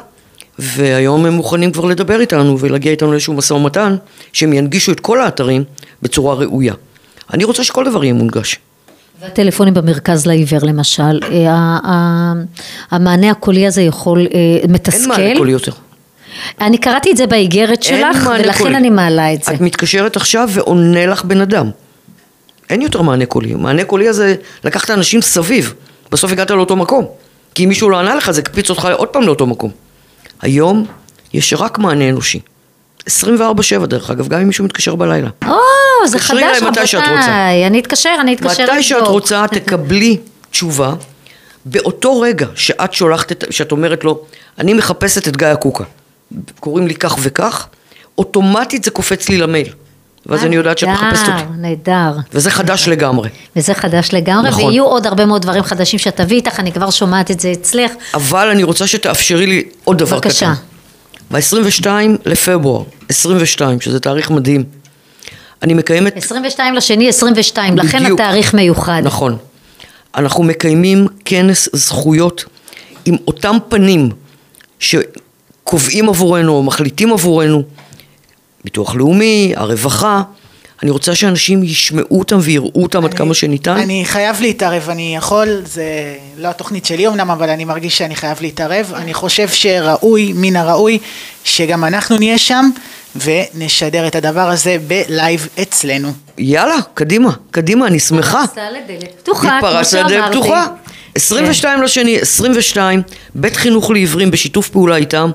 והיום 0.59 1.25
הם 1.25 1.33
מוכנים 1.33 1.71
כבר 1.71 1.85
לדבר 1.85 2.19
איתנו 2.21 2.59
ולהגיע 2.59 2.91
איתנו 2.91 3.11
לאיזשהו 3.11 3.33
משא 3.33 3.53
ומתן, 3.53 3.95
שהם 4.33 4.53
ינגישו 4.53 4.91
את 4.91 4.99
כל 4.99 5.21
האתרים 5.21 5.63
בצורה 6.01 6.35
ראויה. 6.35 6.73
אני 7.33 7.43
רוצה 7.43 7.63
שכל 7.63 7.85
דבר 7.85 8.03
יהיה 8.03 8.13
מונגש. 8.13 8.59
והטלפונים 9.21 9.73
במרכז 9.73 10.25
לעיוור 10.25 10.59
למשל, 10.63 11.19
אה, 11.31 12.33
המענה 12.91 13.31
הקולי 13.31 13.67
הזה 13.67 13.81
יכול, 13.81 14.27
אה, 14.33 14.67
מתסכל. 14.67 15.11
אין 15.11 15.23
מענה 15.23 15.37
קולי 15.37 15.51
יותר. 15.51 15.71
אני 16.61 16.77
קראתי 16.77 17.11
את 17.11 17.17
זה 17.17 17.27
באיגרת 17.27 17.83
שלך, 17.83 18.29
ולכן 18.39 18.63
קולי. 18.63 18.75
אני 18.77 18.89
מעלה 18.89 19.33
את 19.33 19.43
זה. 19.43 19.53
את 19.53 19.61
מתקשרת 19.61 20.15
עכשיו 20.15 20.49
ועונה 20.51 21.05
לך 21.05 21.25
בן 21.25 21.41
אדם. 21.41 21.69
אין 22.69 22.81
יותר 22.81 23.01
מענה 23.01 23.25
קולי. 23.25 23.53
מענה 23.53 23.83
קולי 23.83 24.07
הזה, 24.07 24.35
לקחת 24.63 24.91
אנשים 24.91 25.21
סביב. 25.21 25.73
בסוף 26.11 26.31
הגעת 26.31 26.51
לאותו 26.51 26.75
מקום. 26.75 27.05
כי 27.55 27.63
אם 27.63 27.69
מישהו 27.69 27.89
לא 27.89 27.99
ענה 27.99 28.15
לך, 28.15 28.31
זה 28.31 28.41
הקפיץ 28.41 28.69
אותך 28.69 28.87
עוד 28.93 29.07
פעם 29.07 29.23
לאותו 29.23 29.47
מקום. 29.47 29.71
היום 30.43 30.85
יש 31.33 31.53
רק 31.53 31.77
מענה 31.77 32.09
אנושי. 32.09 32.39
24-7 33.09 33.85
דרך 33.85 34.09
אגב, 34.09 34.27
גם 34.27 34.39
אם 34.39 34.47
מישהו 34.47 34.65
מתקשר 34.65 34.95
בלילה. 34.95 35.29
או, 35.45 35.55
זה 36.07 36.17
תקשרי 36.17 36.43
חדש 36.43 36.57
אליי 36.57 36.71
מתי 36.71 36.87
שאת 36.87 36.99
רוצה. 37.01 37.13
רבותיי. 37.13 37.67
אני 37.67 37.79
אתקשר, 37.79 38.15
אני 38.21 38.33
אתקשר 38.33 38.63
מתי 38.63 38.83
שאת 38.83 38.97
לבדוק. 38.97 39.11
רוצה, 39.11 39.45
תקבלי 39.51 40.17
תשובה. 40.51 40.93
באותו 41.65 42.19
רגע 42.19 42.47
שאת 42.55 42.93
שולחת, 42.93 43.31
את, 43.31 43.43
שאת 43.49 43.71
אומרת 43.71 44.03
לו, 44.03 44.21
אני 44.59 44.73
מחפשת 44.73 45.27
את 45.27 45.37
גיא 45.37 45.47
הקוקה, 45.47 45.83
קוראים 46.59 46.87
לי 46.87 46.95
כך 46.95 47.15
וכך, 47.21 47.67
אוטומטית 48.17 48.83
זה 48.83 48.91
קופץ 48.91 49.29
לי 49.29 49.37
למייל. 49.37 49.69
ואז 50.25 50.43
אני 50.43 50.55
יודעת 50.55 50.77
שאת 50.77 50.89
מחפשת 50.89 51.27
אותי. 51.27 51.43
נהדר. 51.57 52.11
וזה 52.33 52.51
חדש 52.51 52.87
לגמרי. 52.87 53.29
וזה 53.55 53.73
חדש 53.73 54.09
לגמרי, 54.13 54.49
נכון. 54.49 54.63
ויהיו 54.65 54.83
עוד 54.85 55.07
הרבה 55.07 55.25
מאוד 55.25 55.41
דברים 55.41 55.63
חדשים 55.63 55.99
שאת 55.99 56.15
תביאי 56.15 56.39
איתך, 56.39 56.59
אני 56.59 56.71
כבר 56.71 56.89
שומעת 56.89 57.31
את 57.31 57.39
זה 57.39 57.51
אצלך. 57.51 57.91
אבל 58.13 58.47
אני 58.47 58.63
רוצה 58.63 58.87
שתאפשרי 58.87 59.47
לי 59.47 59.63
עוד 59.83 59.97
דבר 59.97 60.15
בבקשה. 60.15 60.53
קטן. 60.53 60.63
ב-22 61.31 61.87
לפברואר, 62.25 62.83
22, 63.09 63.81
שזה 63.81 63.99
תאריך 63.99 64.31
מדהים, 64.31 64.63
אני 65.63 65.73
מקיימת 65.73 66.17
22 66.17 66.73
לשני 66.73 67.09
22, 67.09 67.77
לכן 67.77 68.03
בדיוק. 68.03 68.19
התאריך 68.19 68.53
מיוחד. 68.53 69.01
נכון. 69.03 69.37
אנחנו 70.15 70.43
מקיימים 70.43 71.07
כנס 71.25 71.69
זכויות 71.73 72.45
עם 73.05 73.15
אותם 73.27 73.57
פנים 73.69 74.09
שקובעים 74.79 76.09
עבורנו 76.09 76.51
או 76.51 76.63
מחליטים 76.63 77.13
עבורנו, 77.13 77.63
ביטוח 78.63 78.95
לאומי, 78.95 79.53
הרווחה. 79.55 80.21
אני 80.83 80.91
רוצה 80.91 81.15
שאנשים 81.15 81.63
ישמעו 81.63 82.19
אותם 82.19 82.37
ויראו 82.41 82.83
אותם 82.83 83.05
עד 83.05 83.13
כמה 83.13 83.33
שניתן. 83.33 83.77
אני 83.77 84.03
חייב 84.05 84.41
להתערב, 84.41 84.89
אני 84.89 85.15
יכול, 85.15 85.61
זה 85.65 86.15
לא 86.37 86.47
התוכנית 86.47 86.85
שלי 86.85 87.07
אמנם, 87.07 87.31
אבל 87.31 87.49
אני 87.49 87.65
מרגיש 87.65 87.97
שאני 87.97 88.15
חייב 88.15 88.37
להתערב. 88.41 88.91
אני 88.95 89.13
חושב 89.13 89.49
שראוי, 89.49 90.33
מן 90.35 90.55
הראוי, 90.55 90.99
שגם 91.43 91.83
אנחנו 91.83 92.17
נהיה 92.17 92.37
שם 92.37 92.69
ונשדר 93.15 94.07
את 94.07 94.15
הדבר 94.15 94.49
הזה 94.49 94.77
בלייב 94.87 95.47
אצלנו. 95.61 96.11
יאללה, 96.37 96.75
קדימה, 96.93 97.31
קדימה, 97.51 97.87
אני 97.87 97.99
שמחה. 97.99 98.43
התפרצת 98.43 98.61
לדלת 98.71 99.11
פתוחה, 99.21 99.57
כמו 99.59 99.67
התפרצת 99.69 99.97
לדלת 99.97 100.09
שאמרתי. 100.09 100.31
פתוחה. 100.31 100.67
22 101.15 101.81
לשני, 101.81 102.19
22, 102.19 103.01
בית 103.35 103.55
חינוך 103.55 103.91
לעיוורים 103.91 104.31
בשיתוף 104.31 104.69
פעולה 104.69 104.95
איתם, 104.95 105.31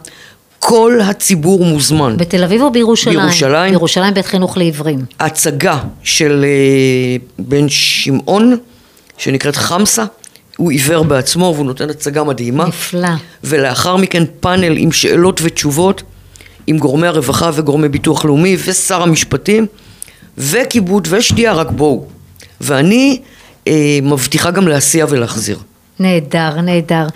כל 0.58 1.00
הציבור 1.04 1.64
מוזמן. 1.64 2.16
בתל 2.16 2.44
אביב 2.44 2.62
או 2.62 2.70
בירושלים? 2.72 3.18
בירושלים. 3.18 3.70
בירושלים 3.70 4.14
בית 4.14 4.26
חינוך 4.26 4.56
לעיוורים. 4.56 5.04
הצגה 5.20 5.78
של 6.02 6.44
אה, 6.44 7.16
בן 7.38 7.68
שמעון, 7.68 8.56
שנקראת 9.18 9.56
חמסה, 9.56 10.04
הוא 10.56 10.70
עיוור 10.70 11.04
בעצמו 11.04 11.52
והוא 11.54 11.66
נותן 11.66 11.90
הצגה 11.90 12.24
מדהימה. 12.24 12.66
נפלא. 12.66 13.08
ולאחר 13.44 13.96
מכן 13.96 14.24
פאנל 14.40 14.76
עם 14.76 14.92
שאלות 14.92 15.40
ותשובות 15.44 16.02
עם 16.66 16.78
גורמי 16.78 17.06
הרווחה 17.06 17.50
וגורמי 17.54 17.88
ביטוח 17.88 18.24
לאומי 18.24 18.56
ושר 18.64 19.02
המשפטים 19.02 19.66
וכיבוד 20.38 21.08
ושתייה, 21.10 21.52
רק 21.52 21.70
בואו. 21.70 22.06
ואני 22.60 23.20
אה, 23.66 23.98
מבטיחה 24.02 24.50
גם 24.50 24.68
להסיע 24.68 25.06
ולהחזיר. 25.08 25.58
נהדר, 26.00 26.60
נהדר. 26.60 27.06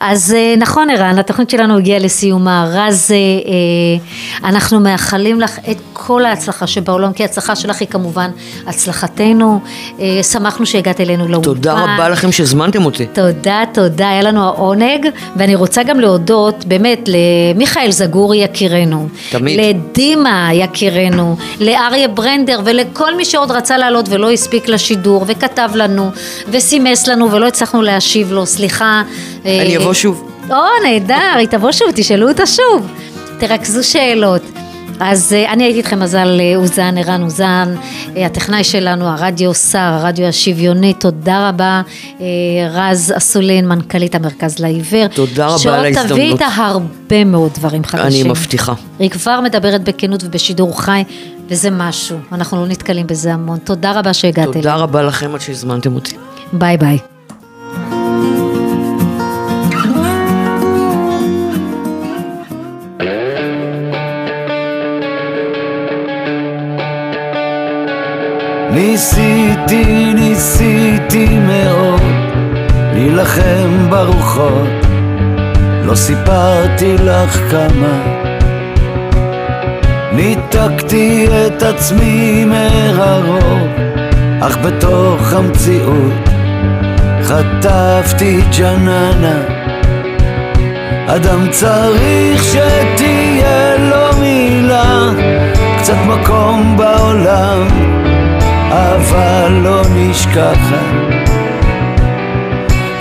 אז 0.00 0.34
אה, 0.36 0.54
נכון 0.58 0.90
ערן, 0.90 1.18
התוכנית 1.18 1.50
שלנו 1.50 1.76
הגיעה 1.76 1.98
לסיומה. 1.98 2.68
רז, 2.72 3.10
אה, 3.10 3.16
אה, 3.16 4.48
אנחנו 4.48 4.80
מאחלים 4.80 5.40
לך 5.40 5.58
את 5.70 5.76
כל 5.92 6.24
ההצלחה 6.24 6.66
שבעולם, 6.66 7.12
כי 7.12 7.22
ההצלחה 7.22 7.56
שלך 7.56 7.80
היא 7.80 7.88
כמובן 7.88 8.30
הצלחתנו. 8.66 9.60
שמחנו 10.22 10.66
שהגעת 10.66 11.00
אלינו 11.00 11.28
לאולפן. 11.28 11.44
תודה 11.44 11.72
רבה 11.72 12.08
לכם 12.08 12.32
שהזמנתם 12.32 12.84
אותי. 12.84 13.06
תודה, 13.06 13.62
תודה, 13.74 14.10
היה 14.10 14.22
לנו 14.22 14.44
העונג, 14.44 15.08
ואני 15.36 15.54
רוצה 15.54 15.82
גם 15.82 16.00
להודות 16.00 16.64
באמת 16.64 17.08
למיכאל 17.08 17.90
זגורי 17.90 18.38
יקירנו, 18.38 19.08
תמיד. 19.30 19.60
לדימה 19.60 20.50
יקירנו, 20.52 21.36
לאריה 21.60 22.08
ברנדר 22.08 22.60
ולכל 22.64 23.16
מי 23.16 23.24
שעוד 23.24 23.50
רצה 23.50 23.78
לעלות 23.78 24.08
ולא 24.08 24.30
הספיק 24.30 24.68
לשידור 24.68 25.24
וכתב 25.26 25.70
לנו 25.74 26.10
וסימס 26.48 27.06
לנו 27.06 27.30
ולא 27.30 27.46
הצלחנו 27.46 27.82
להשיב 27.82 28.29
לו, 28.30 28.46
סליחה. 28.46 29.02
אני 29.44 29.76
אה, 29.76 29.82
אבוא 29.82 29.94
שוב. 29.94 30.30
או, 30.50 30.56
נהדר, 30.84 31.34
היא 31.38 31.48
תבוא 31.48 31.72
שוב, 31.72 31.88
תשאלו 31.94 32.28
אותה 32.28 32.46
שוב. 32.46 32.86
תרכזו 33.38 33.88
שאלות. 33.88 34.42
אז 35.00 35.32
אה, 35.32 35.52
אני 35.52 35.64
הייתי 35.64 35.78
איתכם 35.78 36.00
מזל 36.00 36.40
אה, 36.40 36.56
אוזן, 36.56 36.98
ערן 36.98 37.22
אוזן, 37.22 37.74
הטכנאי 38.16 38.64
שלנו, 38.64 39.08
הרדיו 39.08 39.54
שר, 39.54 39.78
הרדיו 39.78 40.26
השוויוני, 40.26 40.94
תודה 40.94 41.48
רבה, 41.48 41.82
רז 42.70 43.12
אסולין, 43.16 43.68
מנכ"לית 43.68 44.14
המרכז 44.14 44.58
לעיוור. 44.58 45.06
תודה 45.06 45.46
רבה 45.46 45.52
על 45.52 45.58
שעוד 45.58 45.76
תביא 45.76 45.98
ההזדמנות. 45.98 46.32
איתה 46.32 46.46
הרבה 46.56 47.24
מאוד 47.24 47.50
דברים 47.54 47.84
חדשים. 47.84 48.22
אני 48.22 48.30
מבטיחה. 48.30 48.72
היא 48.98 49.10
כבר 49.10 49.40
מדברת 49.40 49.84
בכנות 49.84 50.24
ובשידור 50.24 50.80
חי, 50.82 51.04
וזה 51.48 51.70
משהו, 51.70 52.18
אנחנו 52.32 52.60
לא 52.60 52.66
נתקלים 52.66 53.06
בזה 53.06 53.34
המון. 53.34 53.58
תודה 53.58 53.92
רבה 53.92 54.12
שהגעת 54.14 54.46
תודה 54.46 54.70
אלינו. 54.70 54.82
רבה 54.82 55.02
לכם 55.02 55.34
עד 55.34 55.40
שהזמנתם 55.40 55.94
אותי. 55.94 56.16
ביי 56.52 56.76
ביי. 56.76 57.09
ניסיתי, 68.72 70.14
ניסיתי 70.14 71.38
מאוד 71.38 72.02
להילחם 72.94 73.90
ברוחות. 73.90 74.86
לא 75.84 75.94
סיפרתי 75.94 76.96
לך 76.98 77.50
כמה. 77.50 78.20
ניתקתי 80.12 81.26
את 81.46 81.62
עצמי 81.62 82.44
מהרוב 82.44 83.68
אך 84.40 84.56
בתוך 84.56 85.32
המציאות 85.32 86.28
חטפתי 87.22 88.40
ג'ננה. 88.58 89.42
אדם 91.06 91.50
צריך 91.50 92.44
שתהיה 92.44 93.76
לו 93.78 94.20
מילה 94.20 95.10
קצת 95.78 95.96
מקום 96.06 96.76
בעולם 96.76 97.79
אבל 98.70 99.52
לא 99.62 99.82
נשכחת. 99.94 101.10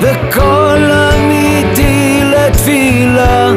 וכל 0.02 0.92
אמיתי 0.92 2.22
לתפילה 2.24 3.52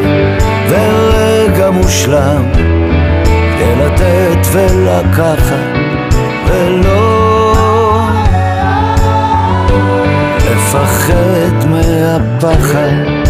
ורגע 0.68 1.70
מושלם 1.70 2.52
כדי 2.52 3.74
לתת 3.84 4.46
ולקחת 4.52 5.72
ולא 6.46 7.12
לפחד 10.38 11.68
מהפחד. 11.70 13.22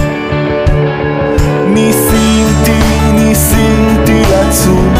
ניסיתי, 1.66 2.80
ניסיתי 3.14 4.22
לצוף 4.22 4.98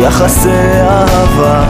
יחסי 0.00 0.48
אהבה 0.82 1.64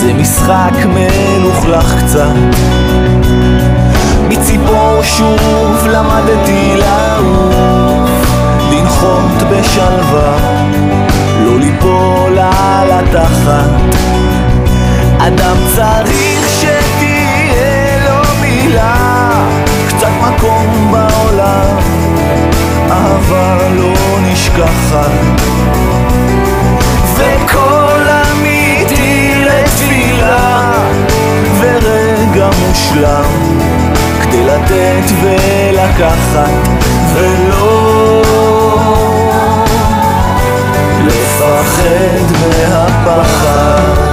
זה 0.00 0.12
משחק 0.14 0.72
מלוכלך 0.86 2.04
קצת. 2.04 2.34
מציפור 4.28 5.02
שוב 5.02 5.86
למדתי 5.86 6.76
לעוף 6.76 8.10
לנחות 8.72 9.42
בשלווה 9.50 10.36
לא 11.44 11.58
ליפול 11.58 12.38
על 12.38 12.90
התחת. 12.90 13.96
אדם 15.18 15.56
צריך 15.76 16.48
שתהיה 16.60 18.04
לו 18.04 18.40
מילה 18.40 19.30
קצת 19.88 20.12
מקום 20.20 20.92
בעולם 20.92 21.76
אהבה 22.90 23.58
לא 23.76 23.94
נשכחת 24.22 25.10
ורגע 32.36 32.50
מושלם. 32.68 33.58
כדי 34.22 34.44
לתת 34.44 35.10
ולקחת 35.22 36.68
ולא 37.14 38.22
לפחד 41.04 42.32
מהפחד 42.40 44.05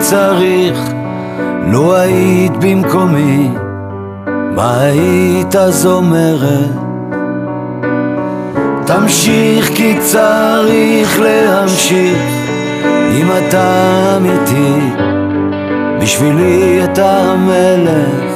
צריך, 0.00 0.78
לו 1.66 1.96
היית 1.96 2.52
במקומי, 2.56 3.48
מה 4.26 4.80
היית 4.80 5.56
אז 5.56 5.86
אומרת? 5.86 6.70
תמשיך 8.86 9.70
כי 9.74 9.96
צריך 10.00 11.20
להמשיך, 11.20 12.18
אם 13.12 13.26
אתה 13.38 13.66
אמיתי, 14.16 14.80
בשבילי 16.00 16.84
אתה 16.84 17.20
המלך. 17.20 18.30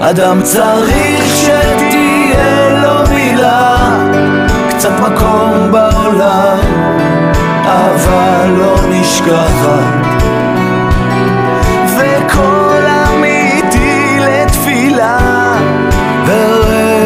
אדם 0.00 0.42
צריך 0.42 1.36
שתהיה 1.36 2.82
לו 2.82 3.14
מילה, 3.14 3.76
קצת 4.68 5.00
מקום 5.00 5.72
בעולם. 5.72 6.58
אהבה 7.66 8.46
לא 8.58 8.74
נשכחת 8.88 10.11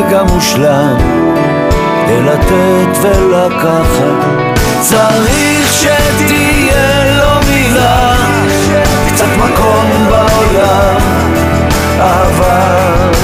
ורגע 0.07 0.23
מושלם 0.23 0.97
כדי 2.07 2.23
לתת 2.23 2.99
ולקחת. 3.03 4.27
צריך 4.81 5.73
שתהיה 5.73 7.17
לו 7.17 7.41
מילה 7.49 8.15
קצת 9.09 9.27
מקום 9.37 10.07
בעולם 10.09 10.97
אהבה 12.01 12.77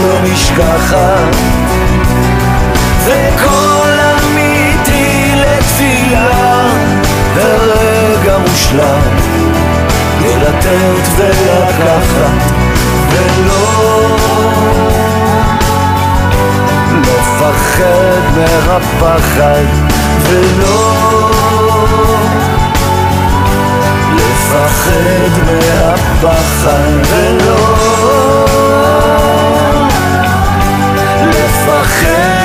לא 0.02 0.18
נשכחת. 0.22 1.36
וקול 3.04 3.98
אמיתי 4.24 5.34
לתפילה 5.36 6.68
ורגע 7.34 8.38
מושלם 8.38 9.00
כדי 10.18 10.36
לתת 10.36 11.08
ולקחת 11.16 12.52
ולא 13.10 14.12
לפחד 17.42 18.36
מהפחד 18.36 19.64
ולא 20.22 20.92
לפחד 24.14 25.30
מהפחד 25.46 26.92
ולא 27.10 27.76
לפחד 31.22 32.41